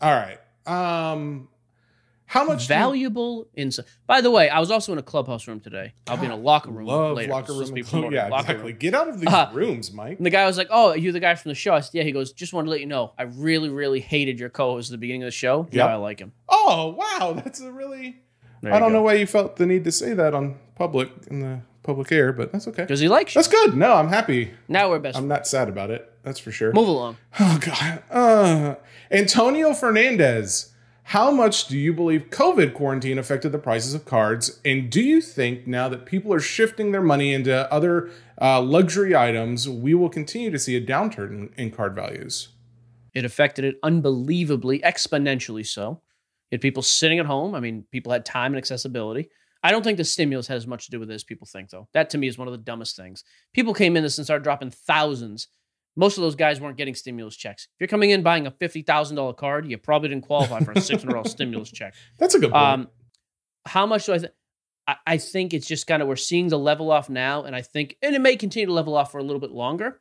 All 0.00 0.12
right. 0.12 0.38
Um 0.66 1.48
How 2.26 2.44
much 2.44 2.66
do 2.66 2.74
you- 2.74 2.78
valuable 2.80 3.46
insight. 3.54 3.86
By 4.06 4.20
the 4.20 4.30
way, 4.30 4.48
I 4.48 4.58
was 4.60 4.70
also 4.70 4.92
in 4.92 4.98
a 4.98 5.02
clubhouse 5.02 5.46
room 5.46 5.60
today. 5.60 5.92
I'll 6.08 6.16
be 6.16 6.26
in 6.26 6.32
a 6.32 6.36
locker 6.36 6.70
room 6.70 6.86
Love 6.86 7.16
later. 7.16 7.32
locker 7.32 7.52
room. 7.52 7.68
promoted. 7.84 8.12
Yeah, 8.12 8.28
Locker 8.28 8.42
exactly. 8.52 8.72
room. 8.72 8.78
Get 8.78 8.94
out 8.94 9.08
of 9.08 9.20
these 9.20 9.28
Uh, 9.32 9.50
rooms, 9.52 9.92
Mike. 9.92 10.16
And 10.18 10.26
the 10.26 10.30
guy 10.30 10.44
was 10.46 10.58
like, 10.58 10.68
"Oh, 10.70 10.92
you're 10.94 11.12
the 11.12 11.20
guy 11.20 11.34
from 11.36 11.50
the 11.50 11.54
show." 11.54 11.72
I 11.74 11.80
said, 11.80 11.94
"Yeah." 11.94 12.02
He 12.02 12.12
goes, 12.12 12.32
"Just 12.32 12.52
wanted 12.52 12.66
to 12.66 12.70
let 12.72 12.80
you 12.80 12.86
know, 12.86 13.12
I 13.18 13.22
really, 13.24 13.68
really 13.68 14.00
hated 14.00 14.40
your 14.40 14.48
co-host 14.48 14.90
at 14.90 14.92
the 14.92 14.98
beginning 14.98 15.22
of 15.22 15.26
the 15.28 15.30
show. 15.32 15.68
Yeah, 15.70 15.86
I 15.86 15.94
like 15.96 16.18
him." 16.18 16.32
Oh 16.48 16.96
wow, 16.98 17.32
that's 17.34 17.60
a 17.60 17.70
really. 17.70 18.16
There 18.62 18.72
I 18.72 18.78
don't 18.80 18.88
go. 18.88 18.94
know 18.96 19.02
why 19.02 19.14
you 19.14 19.26
felt 19.26 19.56
the 19.56 19.66
need 19.66 19.84
to 19.84 19.92
say 19.92 20.12
that 20.14 20.34
on 20.34 20.56
public 20.74 21.10
in 21.30 21.40
the 21.40 21.60
public 21.82 22.10
air, 22.10 22.32
but 22.32 22.50
that's 22.50 22.66
okay. 22.66 22.82
because 22.82 22.98
he 23.00 23.06
likes 23.08 23.34
you. 23.34 23.38
That's 23.40 23.48
good. 23.48 23.76
No, 23.76 23.92
I'm 23.94 24.08
happy. 24.08 24.50
Now 24.66 24.88
we're 24.90 24.98
best. 24.98 25.16
I'm 25.16 25.28
not 25.28 25.46
sad 25.46 25.68
about 25.68 25.90
it. 25.90 26.10
That's 26.24 26.40
for 26.40 26.50
sure. 26.50 26.72
Move 26.72 26.88
along. 26.88 27.18
Oh 27.38 27.58
god. 27.60 28.02
Uh, 28.10 28.74
Antonio 29.12 29.72
Fernandez. 29.74 30.72
How 31.10 31.30
much 31.30 31.68
do 31.68 31.78
you 31.78 31.92
believe 31.92 32.30
COVID 32.30 32.74
quarantine 32.74 33.16
affected 33.16 33.52
the 33.52 33.58
prices 33.58 33.94
of 33.94 34.04
cards? 34.04 34.60
And 34.64 34.90
do 34.90 35.00
you 35.00 35.20
think 35.20 35.64
now 35.64 35.88
that 35.88 36.04
people 36.04 36.34
are 36.34 36.40
shifting 36.40 36.90
their 36.90 37.00
money 37.00 37.32
into 37.32 37.72
other 37.72 38.10
uh, 38.40 38.60
luxury 38.60 39.14
items, 39.14 39.68
we 39.68 39.94
will 39.94 40.08
continue 40.08 40.50
to 40.50 40.58
see 40.58 40.74
a 40.74 40.84
downturn 40.84 41.30
in, 41.30 41.50
in 41.56 41.70
card 41.70 41.94
values? 41.94 42.48
It 43.14 43.24
affected 43.24 43.64
it 43.64 43.76
unbelievably, 43.84 44.80
exponentially 44.80 45.64
so. 45.64 46.02
You 46.50 46.56
had 46.56 46.60
people 46.60 46.82
sitting 46.82 47.20
at 47.20 47.26
home. 47.26 47.54
I 47.54 47.60
mean, 47.60 47.84
people 47.92 48.10
had 48.10 48.24
time 48.24 48.52
and 48.52 48.58
accessibility. 48.58 49.30
I 49.62 49.70
don't 49.70 49.84
think 49.84 49.98
the 49.98 50.04
stimulus 50.04 50.48
has 50.48 50.64
as 50.64 50.66
much 50.66 50.86
to 50.86 50.90
do 50.90 50.98
with 50.98 51.08
this. 51.08 51.22
People 51.22 51.46
think 51.46 51.70
though. 51.70 51.86
That 51.94 52.10
to 52.10 52.18
me 52.18 52.26
is 52.26 52.36
one 52.36 52.48
of 52.48 52.52
the 52.52 52.58
dumbest 52.58 52.96
things. 52.96 53.22
People 53.54 53.74
came 53.74 53.96
in 53.96 54.02
this 54.02 54.18
and 54.18 54.24
started 54.24 54.42
dropping 54.42 54.70
thousands. 54.70 55.46
Most 55.96 56.18
of 56.18 56.22
those 56.22 56.34
guys 56.34 56.60
weren't 56.60 56.76
getting 56.76 56.94
stimulus 56.94 57.36
checks. 57.36 57.64
If 57.64 57.80
you're 57.80 57.88
coming 57.88 58.10
in 58.10 58.22
buying 58.22 58.46
a 58.46 58.50
fifty 58.50 58.82
thousand 58.82 59.16
dollar 59.16 59.32
card, 59.32 59.68
you 59.68 59.78
probably 59.78 60.10
didn't 60.10 60.24
qualify 60.24 60.60
for 60.60 60.72
a 60.72 60.80
six 60.80 61.02
hundred 61.02 61.14
dollars 61.14 61.30
stimulus 61.32 61.70
check. 61.70 61.94
That's 62.18 62.34
a 62.34 62.38
good 62.38 62.52
point. 62.52 62.64
Um, 62.64 62.88
how 63.64 63.86
much 63.86 64.06
do 64.06 64.12
I 64.12 64.18
think? 64.18 64.32
I 64.86 64.96
I 65.06 65.16
think 65.18 65.54
it's 65.54 65.66
just 65.66 65.86
kind 65.86 66.02
of 66.02 66.08
we're 66.08 66.16
seeing 66.16 66.48
the 66.48 66.58
level 66.58 66.90
off 66.90 67.08
now, 67.08 67.44
and 67.44 67.56
I 67.56 67.62
think, 67.62 67.96
and 68.02 68.14
it 68.14 68.20
may 68.20 68.36
continue 68.36 68.66
to 68.66 68.72
level 68.72 68.96
off 68.96 69.12
for 69.12 69.18
a 69.18 69.22
little 69.22 69.40
bit 69.40 69.50
longer. 69.50 70.00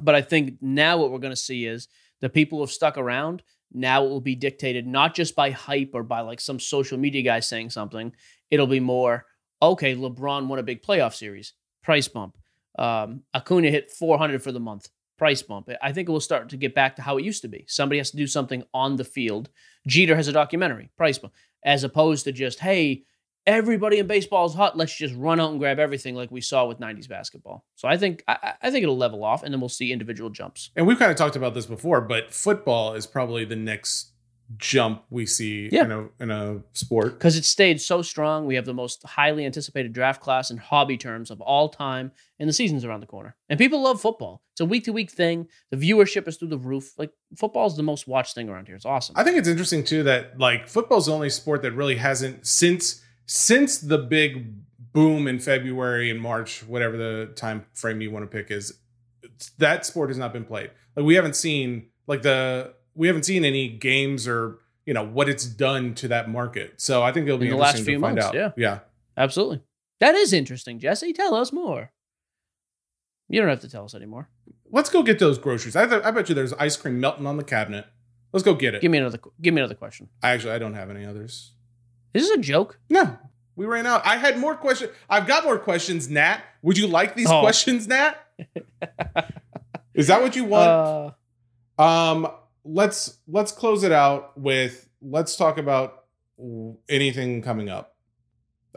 But 0.00 0.14
I 0.14 0.22
think 0.22 0.54
now 0.60 0.98
what 0.98 1.10
we're 1.10 1.18
going 1.18 1.32
to 1.32 1.36
see 1.36 1.66
is 1.66 1.88
the 2.20 2.28
people 2.28 2.58
who 2.58 2.62
have 2.62 2.70
stuck 2.70 2.98
around. 2.98 3.42
Now 3.72 4.04
it 4.04 4.08
will 4.08 4.20
be 4.20 4.34
dictated 4.34 4.86
not 4.86 5.14
just 5.14 5.36
by 5.36 5.50
hype 5.50 5.90
or 5.94 6.02
by 6.02 6.20
like 6.22 6.40
some 6.40 6.58
social 6.58 6.98
media 6.98 7.22
guy 7.22 7.40
saying 7.40 7.70
something. 7.70 8.12
It'll 8.50 8.66
be 8.66 8.80
more 8.80 9.26
okay. 9.62 9.94
LeBron 9.94 10.48
won 10.48 10.58
a 10.58 10.64
big 10.64 10.82
playoff 10.82 11.14
series, 11.14 11.54
price 11.82 12.08
bump. 12.08 12.36
Um, 12.78 13.22
Acuna 13.34 13.70
hit 13.70 13.90
400 13.90 14.42
for 14.42 14.52
the 14.52 14.60
month, 14.60 14.88
price 15.20 15.42
bump. 15.42 15.68
I 15.82 15.92
think 15.92 16.08
it 16.08 16.12
will 16.12 16.18
start 16.18 16.48
to 16.48 16.56
get 16.56 16.74
back 16.74 16.96
to 16.96 17.02
how 17.02 17.18
it 17.18 17.24
used 17.24 17.42
to 17.42 17.48
be. 17.48 17.66
Somebody 17.68 17.98
has 17.98 18.10
to 18.10 18.16
do 18.16 18.26
something 18.26 18.64
on 18.72 18.96
the 18.96 19.04
field. 19.04 19.50
Jeter 19.86 20.16
has 20.16 20.28
a 20.28 20.32
documentary, 20.32 20.88
price 20.96 21.18
bump, 21.18 21.34
as 21.62 21.84
opposed 21.84 22.24
to 22.24 22.32
just 22.32 22.60
hey, 22.60 23.04
everybody 23.46 23.98
in 23.98 24.06
baseball 24.06 24.46
is 24.46 24.54
hot. 24.54 24.78
Let's 24.78 24.96
just 24.96 25.14
run 25.14 25.38
out 25.38 25.50
and 25.50 25.60
grab 25.60 25.78
everything 25.78 26.14
like 26.14 26.30
we 26.30 26.40
saw 26.40 26.64
with 26.64 26.80
'90s 26.80 27.06
basketball. 27.06 27.66
So 27.74 27.86
I 27.86 27.98
think 27.98 28.24
I, 28.28 28.54
I 28.62 28.70
think 28.70 28.82
it'll 28.82 28.96
level 28.96 29.22
off, 29.22 29.42
and 29.42 29.52
then 29.52 29.60
we'll 29.60 29.68
see 29.68 29.92
individual 29.92 30.30
jumps. 30.30 30.70
and 30.74 30.86
we've 30.86 30.98
kind 30.98 31.10
of 31.10 31.18
talked 31.18 31.36
about 31.36 31.52
this 31.52 31.66
before, 31.66 32.00
but 32.00 32.32
football 32.32 32.94
is 32.94 33.06
probably 33.06 33.44
the 33.44 33.56
next 33.56 34.09
jump 34.56 35.04
we 35.10 35.26
see 35.26 35.68
Yeah. 35.70 35.84
in 35.84 35.90
a 35.92 36.08
in 36.20 36.30
a 36.30 36.62
sport. 36.72 37.14
because 37.14 37.36
it 37.36 37.44
stayed 37.44 37.80
so 37.80 38.02
strong. 38.02 38.46
We 38.46 38.56
have 38.56 38.64
the 38.64 38.74
most 38.74 39.02
highly 39.04 39.46
anticipated 39.46 39.92
draft 39.92 40.20
class 40.20 40.50
in 40.50 40.56
hobby 40.56 40.96
terms 40.96 41.30
of 41.30 41.40
all 41.40 41.68
time, 41.68 42.10
and 42.38 42.48
the 42.48 42.52
season's 42.52 42.84
around 42.84 43.00
the 43.00 43.06
corner. 43.06 43.36
And 43.48 43.58
people 43.58 43.80
love 43.82 44.00
football. 44.00 44.42
It's 44.52 44.60
a 44.60 44.64
week 44.64 44.84
to 44.84 44.92
week 44.92 45.10
thing. 45.10 45.46
The 45.70 45.76
viewership 45.76 46.26
is 46.26 46.36
through 46.36 46.48
the 46.48 46.58
roof. 46.58 46.98
Like 46.98 47.12
football 47.36 47.66
is 47.68 47.76
the 47.76 47.82
most 47.84 48.08
watched 48.08 48.34
thing 48.34 48.48
around 48.48 48.66
here. 48.66 48.74
It's 48.76 48.84
awesome. 48.84 49.14
I 49.16 49.22
think 49.24 49.36
it's 49.38 49.48
interesting 49.48 49.84
too 49.84 50.02
that 50.04 50.38
like 50.38 50.66
football's 50.68 51.06
the 51.06 51.12
only 51.12 51.30
sport 51.30 51.62
that 51.62 51.72
really 51.72 51.96
hasn't 51.96 52.46
since 52.46 53.02
since 53.26 53.78
the 53.78 53.98
big 53.98 54.54
boom 54.92 55.28
in 55.28 55.38
February 55.38 56.10
and 56.10 56.20
March, 56.20 56.64
whatever 56.66 56.96
the 56.96 57.30
time 57.36 57.64
frame 57.74 58.00
you 58.00 58.10
want 58.10 58.28
to 58.28 58.36
pick 58.36 58.50
is, 58.50 58.80
that 59.58 59.86
sport 59.86 60.10
has 60.10 60.18
not 60.18 60.32
been 60.32 60.44
played. 60.44 60.70
Like 60.96 61.06
we 61.06 61.14
haven't 61.14 61.36
seen 61.36 61.86
like 62.08 62.22
the 62.22 62.74
we 62.94 63.06
haven't 63.06 63.24
seen 63.24 63.44
any 63.44 63.68
games 63.68 64.26
or 64.28 64.58
you 64.86 64.94
know 64.94 65.04
what 65.04 65.28
it's 65.28 65.44
done 65.44 65.94
to 65.96 66.08
that 66.08 66.28
market. 66.30 66.80
So 66.80 67.02
I 67.02 67.12
think 67.12 67.26
it'll 67.26 67.38
be 67.38 67.46
In 67.46 67.52
the 67.52 67.58
last 67.58 67.76
few 67.84 67.96
to 67.96 68.00
find 68.00 68.16
months, 68.16 68.26
out. 68.28 68.34
yeah. 68.34 68.50
yeah. 68.56 68.78
Absolutely. 69.16 69.62
That 70.00 70.14
is 70.14 70.32
interesting, 70.32 70.78
Jesse. 70.78 71.12
Tell 71.12 71.34
us 71.34 71.52
more. 71.52 71.92
You 73.28 73.40
don't 73.40 73.50
have 73.50 73.60
to 73.60 73.68
tell 73.68 73.84
us 73.84 73.94
anymore. 73.94 74.28
Let's 74.70 74.88
go 74.90 75.02
get 75.02 75.18
those 75.18 75.38
groceries. 75.38 75.76
I, 75.76 75.82
I 75.84 76.10
bet 76.10 76.28
you 76.28 76.34
there's 76.34 76.52
ice 76.54 76.76
cream 76.76 76.98
melting 77.00 77.26
on 77.26 77.36
the 77.36 77.44
cabinet. 77.44 77.86
Let's 78.32 78.44
go 78.44 78.54
get 78.54 78.74
it. 78.74 78.80
Give 78.80 78.90
me 78.90 78.98
another. 78.98 79.18
Give 79.40 79.52
me 79.54 79.60
another 79.60 79.74
question. 79.74 80.08
I 80.22 80.30
actually 80.30 80.52
I 80.52 80.58
don't 80.58 80.74
have 80.74 80.90
any 80.90 81.04
others. 81.04 81.52
Is 82.14 82.28
this 82.28 82.36
a 82.38 82.40
joke? 82.40 82.78
No, 82.88 83.18
we 83.56 83.66
ran 83.66 83.86
out. 83.86 84.04
I 84.06 84.16
had 84.16 84.38
more 84.38 84.54
questions. 84.54 84.90
I've 85.08 85.26
got 85.26 85.44
more 85.44 85.58
questions, 85.58 86.08
Nat. 86.08 86.40
Would 86.62 86.78
you 86.78 86.86
like 86.86 87.14
these 87.14 87.30
Oh. 87.30 87.40
questions, 87.40 87.86
Nat? 87.86 88.14
Is 89.94 90.06
that 90.06 90.22
what 90.22 90.34
you 90.36 90.44
want? 90.44 91.14
Uh, 91.78 91.82
um, 91.82 92.30
let's 92.64 93.18
let's 93.28 93.52
close 93.52 93.84
it 93.84 93.92
out 93.92 94.38
with 94.38 94.88
let's 95.02 95.36
talk 95.36 95.58
about 95.58 96.04
anything 96.88 97.42
coming 97.42 97.68
up. 97.68 97.96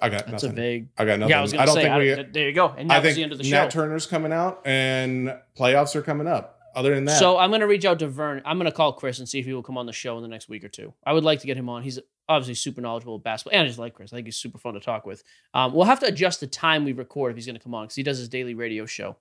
I 0.01 0.09
got 0.09 0.25
that's 0.25 0.43
nothing. 0.43 0.49
a 0.57 0.61
vague. 0.61 0.87
I 0.97 1.05
got 1.05 1.19
nothing. 1.19 1.29
Yeah, 1.31 1.39
I 1.39 1.41
was 1.41 1.53
gonna 1.53 1.65
don't 1.65 1.75
say. 1.75 1.81
think 1.83 1.93
I- 1.93 1.97
we. 1.99 2.23
there 2.31 2.47
you 2.49 2.53
go. 2.55 2.69
And 2.69 2.91
I 2.91 2.99
think 2.99 3.15
the 3.15 3.23
end 3.23 3.31
of 3.31 3.37
the 3.37 3.49
Nat 3.49 3.65
show. 3.65 3.81
Turner's 3.81 4.07
coming 4.07 4.33
out 4.33 4.61
and 4.65 5.37
playoffs 5.57 5.95
are 5.95 6.01
coming 6.01 6.27
up. 6.27 6.59
Other 6.75 6.95
than 6.95 7.05
that, 7.05 7.19
So 7.19 7.37
I'm 7.37 7.51
gonna 7.51 7.67
reach 7.67 7.85
out 7.85 7.99
to 7.99 8.07
Vern. 8.07 8.41
I'm 8.45 8.57
gonna 8.57 8.71
call 8.71 8.93
Chris 8.93 9.19
and 9.19 9.29
see 9.29 9.37
if 9.37 9.45
he 9.45 9.53
will 9.53 9.61
come 9.61 9.77
on 9.77 9.85
the 9.85 9.93
show 9.93 10.17
in 10.17 10.23
the 10.23 10.27
next 10.27 10.49
week 10.49 10.63
or 10.63 10.69
two. 10.69 10.91
I 11.05 11.13
would 11.13 11.23
like 11.23 11.39
to 11.41 11.45
get 11.47 11.55
him 11.55 11.69
on. 11.69 11.83
He's 11.83 11.99
obviously 12.27 12.55
super 12.55 12.81
knowledgeable 12.81 13.17
of 13.17 13.23
basketball, 13.23 13.55
and 13.59 13.63
I 13.63 13.67
just 13.67 13.77
like 13.77 13.93
Chris. 13.93 14.11
I 14.11 14.15
think 14.17 14.25
he's 14.25 14.37
super 14.37 14.57
fun 14.57 14.73
to 14.73 14.79
talk 14.79 15.05
with. 15.05 15.23
Um, 15.53 15.73
we'll 15.73 15.85
have 15.85 15.99
to 15.99 16.07
adjust 16.07 16.39
the 16.39 16.47
time 16.47 16.83
we 16.83 16.93
record 16.93 17.29
if 17.31 17.35
he's 17.37 17.45
gonna 17.45 17.59
come 17.59 17.75
on 17.75 17.85
because 17.85 17.95
he 17.95 18.01
does 18.01 18.17
his 18.17 18.27
daily 18.27 18.55
radio 18.55 18.87
show. 18.87 19.17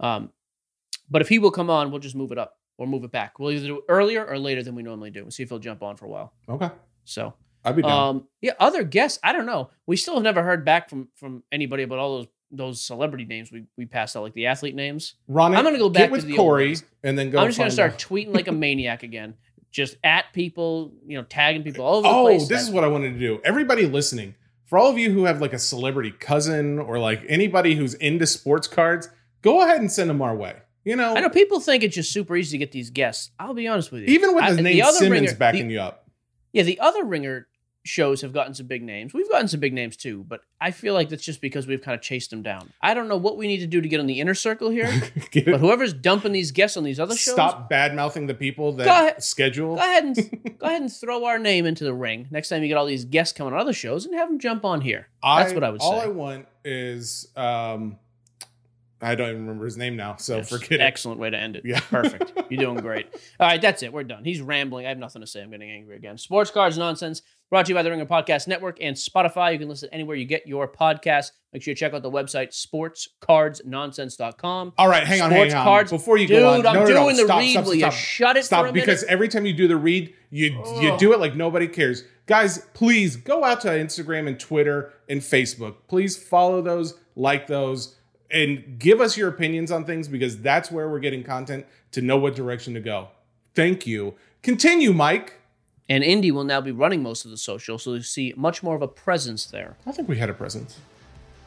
Um, 0.00 0.32
but 1.08 1.22
if 1.22 1.28
he 1.28 1.38
will 1.38 1.52
come 1.52 1.70
on, 1.70 1.92
we'll 1.92 2.00
just 2.00 2.16
move 2.16 2.32
it 2.32 2.38
up 2.38 2.58
or 2.78 2.86
move 2.86 3.04
it 3.04 3.10
back. 3.10 3.38
We'll 3.38 3.50
either 3.50 3.66
do 3.66 3.76
it 3.78 3.84
earlier 3.88 4.24
or 4.24 4.38
later 4.38 4.62
than 4.62 4.74
we 4.74 4.82
normally 4.82 5.10
do. 5.10 5.22
We'll 5.22 5.30
see 5.30 5.42
if 5.42 5.50
he'll 5.50 5.58
jump 5.58 5.82
on 5.82 5.96
for 5.96 6.06
a 6.06 6.08
while. 6.08 6.32
okay, 6.48 6.70
So 7.04 7.34
I'd 7.64 7.76
be 7.76 7.82
down. 7.82 7.90
um, 8.16 8.28
yeah, 8.40 8.52
other 8.58 8.82
guests. 8.84 9.18
I 9.22 9.32
don't 9.34 9.46
know. 9.46 9.70
We 9.86 9.96
still 9.96 10.14
have 10.14 10.22
never 10.22 10.42
heard 10.42 10.64
back 10.64 10.88
from 10.88 11.08
from 11.16 11.42
anybody 11.52 11.82
about 11.82 11.98
all 11.98 12.16
those 12.18 12.26
those 12.50 12.80
celebrity 12.80 13.26
names 13.26 13.52
we 13.52 13.64
we 13.76 13.84
passed 13.84 14.16
out, 14.16 14.22
like 14.22 14.32
the 14.32 14.46
athlete 14.46 14.74
names. 14.74 15.14
Ronnie, 15.26 15.56
I'm 15.56 15.64
gonna 15.64 15.76
go 15.78 15.90
back 15.90 16.04
get 16.04 16.06
to 16.06 16.12
with 16.12 16.24
the 16.26 16.36
Corey 16.36 16.76
and 17.02 17.18
then 17.18 17.30
go. 17.30 17.38
I'm 17.40 17.48
just 17.48 17.58
gonna 17.58 17.70
start 17.70 17.92
out. 17.92 17.98
tweeting 17.98 18.34
like 18.34 18.48
a 18.48 18.52
maniac 18.52 19.02
again. 19.02 19.34
Just 19.70 19.96
at 20.02 20.32
people, 20.32 20.92
you 21.06 21.18
know, 21.18 21.24
tagging 21.24 21.62
people 21.62 21.84
all 21.84 21.96
over 21.96 22.08
the 22.08 22.14
Oh, 22.14 22.46
this 22.46 22.62
is 22.62 22.70
what 22.70 22.84
I 22.84 22.88
wanted 22.88 23.12
to 23.12 23.18
do. 23.18 23.38
Everybody 23.44 23.84
listening, 23.84 24.34
for 24.64 24.78
all 24.78 24.88
of 24.90 24.96
you 24.96 25.10
who 25.12 25.24
have 25.26 25.42
like 25.42 25.52
a 25.52 25.58
celebrity 25.58 26.10
cousin 26.10 26.78
or 26.78 26.98
like 26.98 27.22
anybody 27.28 27.74
who's 27.74 27.92
into 27.92 28.26
sports 28.26 28.66
cards, 28.66 29.10
go 29.42 29.60
ahead 29.60 29.80
and 29.80 29.92
send 29.92 30.08
them 30.08 30.22
our 30.22 30.34
way. 30.34 30.56
You 30.84 30.96
know, 30.96 31.14
I 31.14 31.20
know 31.20 31.28
people 31.28 31.60
think 31.60 31.82
it's 31.82 31.94
just 31.94 32.12
super 32.12 32.36
easy 32.36 32.52
to 32.56 32.58
get 32.58 32.72
these 32.72 32.90
guests. 32.90 33.30
I'll 33.38 33.54
be 33.54 33.68
honest 33.68 33.92
with 33.92 34.02
you. 34.02 34.08
even 34.14 34.34
with 34.34 34.44
I- 34.44 34.52
the 34.52 34.62
name 34.62 34.82
Simmons 34.84 35.10
ringer- 35.10 35.34
backing 35.36 35.68
the- 35.68 35.74
you 35.74 35.80
up. 35.80 36.08
Yeah, 36.52 36.62
the 36.62 36.80
other 36.80 37.04
ringer 37.04 37.46
shows 37.84 38.20
have 38.22 38.32
gotten 38.34 38.52
some 38.54 38.66
big 38.66 38.82
names. 38.82 39.14
We've 39.14 39.30
gotten 39.30 39.48
some 39.48 39.60
big 39.60 39.72
names 39.72 39.96
too, 39.96 40.24
but 40.28 40.40
I 40.60 40.70
feel 40.72 40.92
like 40.94 41.08
that's 41.08 41.24
just 41.24 41.40
because 41.40 41.66
we've 41.66 41.80
kind 41.80 41.94
of 41.94 42.02
chased 42.02 42.28
them 42.30 42.42
down. 42.42 42.70
I 42.82 42.92
don't 42.92 43.08
know 43.08 43.16
what 43.16 43.36
we 43.38 43.46
need 43.46 43.58
to 43.60 43.66
do 43.66 43.80
to 43.80 43.88
get 43.88 43.98
on 44.00 44.06
the 44.06 44.20
inner 44.20 44.34
circle 44.34 44.68
here, 44.70 44.90
but 45.32 45.60
whoever's 45.60 45.92
dumping 45.94 46.32
these 46.32 46.50
guests 46.52 46.76
on 46.76 46.84
these 46.84 47.00
other 47.00 47.16
shows, 47.16 47.34
Stop 47.34 47.68
bad 47.70 47.94
mouthing 47.94 48.26
the 48.26 48.34
people 48.34 48.72
that 48.72 48.84
Go 48.84 48.90
ahead. 48.90 49.22
schedule. 49.22 49.76
go 49.76 49.80
ahead 49.82 50.04
and 50.04 50.16
go 50.58 50.66
ahead 50.66 50.82
and 50.82 50.92
throw 50.92 51.24
our 51.24 51.38
name 51.38 51.64
into 51.66 51.84
the 51.84 51.94
ring 51.94 52.28
next 52.30 52.48
time 52.50 52.62
you 52.62 52.68
get 52.68 52.76
all 52.76 52.86
these 52.86 53.04
guests 53.06 53.36
coming 53.36 53.54
on 53.54 53.60
other 53.60 53.72
shows 53.72 54.04
and 54.06 54.14
have 54.14 54.28
them 54.28 54.38
jump 54.38 54.64
on 54.66 54.80
here. 54.82 55.08
That's 55.22 55.54
what 55.54 55.64
I 55.64 55.70
would 55.70 55.80
all 55.80 55.98
say. 56.00 56.04
I 56.04 56.08
want 56.08 56.46
is 56.64 57.28
um 57.36 57.96
I 59.00 59.14
don't 59.14 59.28
even 59.28 59.42
remember 59.42 59.64
his 59.64 59.76
name 59.76 59.94
now, 59.96 60.16
so 60.16 60.38
Yes. 60.38 60.48
forget 60.48 60.72
it. 60.72 60.80
Excellent 60.80 61.20
way 61.20 61.30
to 61.30 61.36
end 61.36 61.54
it. 61.56 61.62
Yeah. 61.64 61.78
Perfect. 61.80 62.32
You're 62.50 62.60
doing 62.60 62.78
great. 62.78 63.06
All 63.38 63.46
right, 63.46 63.60
that's 63.62 63.82
it. 63.82 63.92
We're 63.92 64.02
done. 64.04 64.24
He's 64.24 64.40
rambling. 64.40 64.86
I 64.86 64.88
have 64.88 64.98
nothing 64.98 65.20
to 65.20 65.26
say. 65.26 65.42
I'm 65.42 65.50
getting 65.50 65.70
angry 65.70 65.96
again. 65.96 66.18
Sports 66.18 66.50
Cards 66.50 66.76
Nonsense, 66.76 67.22
brought 67.50 67.66
to 67.66 67.70
you 67.70 67.74
by 67.76 67.82
the 67.82 67.90
Ringer 67.90 68.06
Podcast 68.06 68.48
Network 68.48 68.78
and 68.80 68.96
Spotify. 68.96 69.52
You 69.52 69.58
can 69.60 69.68
listen 69.68 69.88
anywhere 69.92 70.16
you 70.16 70.24
get 70.24 70.46
your 70.48 70.66
podcast. 70.66 71.30
Make 71.52 71.62
sure 71.62 71.70
you 71.72 71.76
check 71.76 71.94
out 71.94 72.02
the 72.02 72.10
website, 72.10 72.48
sportscardsnonsense.com. 72.52 74.72
All 74.76 74.88
right, 74.88 75.04
hang 75.06 75.20
on, 75.22 75.30
Sports 75.30 75.52
hang 75.52 75.60
on. 75.60 75.64
cards. 75.64 75.90
Before 75.90 76.18
you 76.18 76.26
Dude, 76.26 76.40
go 76.40 76.48
on, 76.50 76.66
I'm 76.66 76.74
no, 76.74 76.80
no, 76.80 76.80
no, 76.80 76.86
doing 77.04 77.16
the 77.16 77.24
stop, 77.24 77.38
read. 77.40 77.50
stop, 77.52 77.64
Will 77.66 77.74
you 77.74 77.80
stop. 77.80 77.92
shut 77.92 78.36
it 78.36 78.44
Stop 78.44 78.64
for 78.64 78.68
a 78.68 78.72
because 78.72 79.02
minute? 79.02 79.12
every 79.12 79.28
time 79.28 79.46
you 79.46 79.52
do 79.52 79.68
the 79.68 79.76
read, 79.76 80.12
you 80.30 80.62
you 80.80 80.96
do 80.98 81.12
it 81.12 81.20
like 81.20 81.36
nobody 81.36 81.68
cares. 81.68 82.04
Guys, 82.26 82.66
please 82.74 83.16
go 83.16 83.44
out 83.44 83.60
to 83.62 83.68
Instagram 83.68 84.28
and 84.28 84.38
Twitter 84.38 84.92
and 85.08 85.20
Facebook. 85.20 85.76
Please 85.88 86.16
follow 86.22 86.60
those, 86.60 86.94
like 87.16 87.46
those, 87.46 87.96
and 88.30 88.78
give 88.78 89.00
us 89.00 89.16
your 89.16 89.28
opinions 89.28 89.70
on 89.70 89.84
things 89.84 90.08
because 90.08 90.38
that's 90.40 90.70
where 90.70 90.88
we're 90.88 90.98
getting 90.98 91.24
content 91.24 91.66
to 91.92 92.02
know 92.02 92.16
what 92.16 92.34
direction 92.34 92.74
to 92.74 92.80
go. 92.80 93.08
Thank 93.54 93.86
you. 93.86 94.14
Continue, 94.42 94.92
Mike. 94.92 95.34
And 95.88 96.04
Indy 96.04 96.30
will 96.30 96.44
now 96.44 96.60
be 96.60 96.70
running 96.70 97.02
most 97.02 97.24
of 97.24 97.30
the 97.30 97.38
social, 97.38 97.78
so 97.78 97.94
you 97.94 98.02
see 98.02 98.34
much 98.36 98.62
more 98.62 98.76
of 98.76 98.82
a 98.82 98.88
presence 98.88 99.46
there. 99.46 99.76
I 99.86 99.92
think 99.92 100.08
we 100.08 100.18
had 100.18 100.28
a 100.28 100.34
presence. 100.34 100.78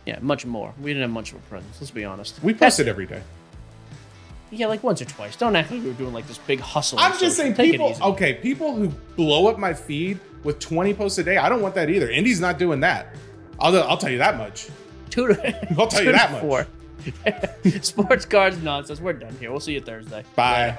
Yeah, 0.05 0.17
much 0.19 0.47
more. 0.47 0.73
We 0.82 0.89
didn't 0.89 1.03
have 1.03 1.11
much 1.11 1.32
of 1.32 1.38
a 1.38 1.41
presence. 1.41 1.79
Let's 1.79 1.91
be 1.91 2.03
honest. 2.03 2.41
We 2.41 2.55
post 2.55 2.79
it 2.79 2.88
every 2.88 3.05
day. 3.05 3.21
Yeah, 4.49 4.65
like 4.65 4.84
once 4.84 5.01
or 5.01 5.05
twice. 5.05 5.36
Don't 5.36 5.55
act 5.55 5.71
like 5.71 5.82
we 5.82 5.88
were 5.88 5.93
doing 5.93 6.11
like 6.11 6.27
this 6.27 6.39
big 6.39 6.59
hustle. 6.59 6.99
I'm 6.99 7.11
just 7.11 7.38
social. 7.38 7.53
saying, 7.53 7.53
Take 7.53 7.71
people. 7.71 7.95
Okay, 8.01 8.34
people 8.34 8.75
who 8.75 8.89
blow 9.15 9.47
up 9.47 9.59
my 9.59 9.73
feed 9.73 10.19
with 10.43 10.59
20 10.59 10.93
posts 10.95 11.19
a 11.19 11.23
day. 11.23 11.38
I 11.38 11.47
don't 11.47 11.61
want 11.61 11.75
that 11.75 11.89
either. 11.89 12.09
Indy's 12.09 12.41
not 12.41 12.57
doing 12.57 12.79
that. 12.82 13.15
I'll, 13.59 13.77
I'll 13.84 13.97
tell 13.97 14.09
you 14.09 14.17
that 14.17 14.38
much. 14.38 14.69
Two 15.12 15.28
to, 15.28 15.76
I'll 15.80 15.88
tell 15.88 16.03
you 16.03 16.12
that 16.14 16.32
much. 16.32 16.41
four. 16.41 16.68
Sports 17.82 18.26
cards 18.26 18.57
nonsense. 18.64 18.99
We're 18.99 19.14
done 19.14 19.36
here. 19.39 19.51
We'll 19.51 19.59
see 19.59 19.74
you 19.74 19.82
Thursday. 19.82 20.24
Bye. 20.36 20.78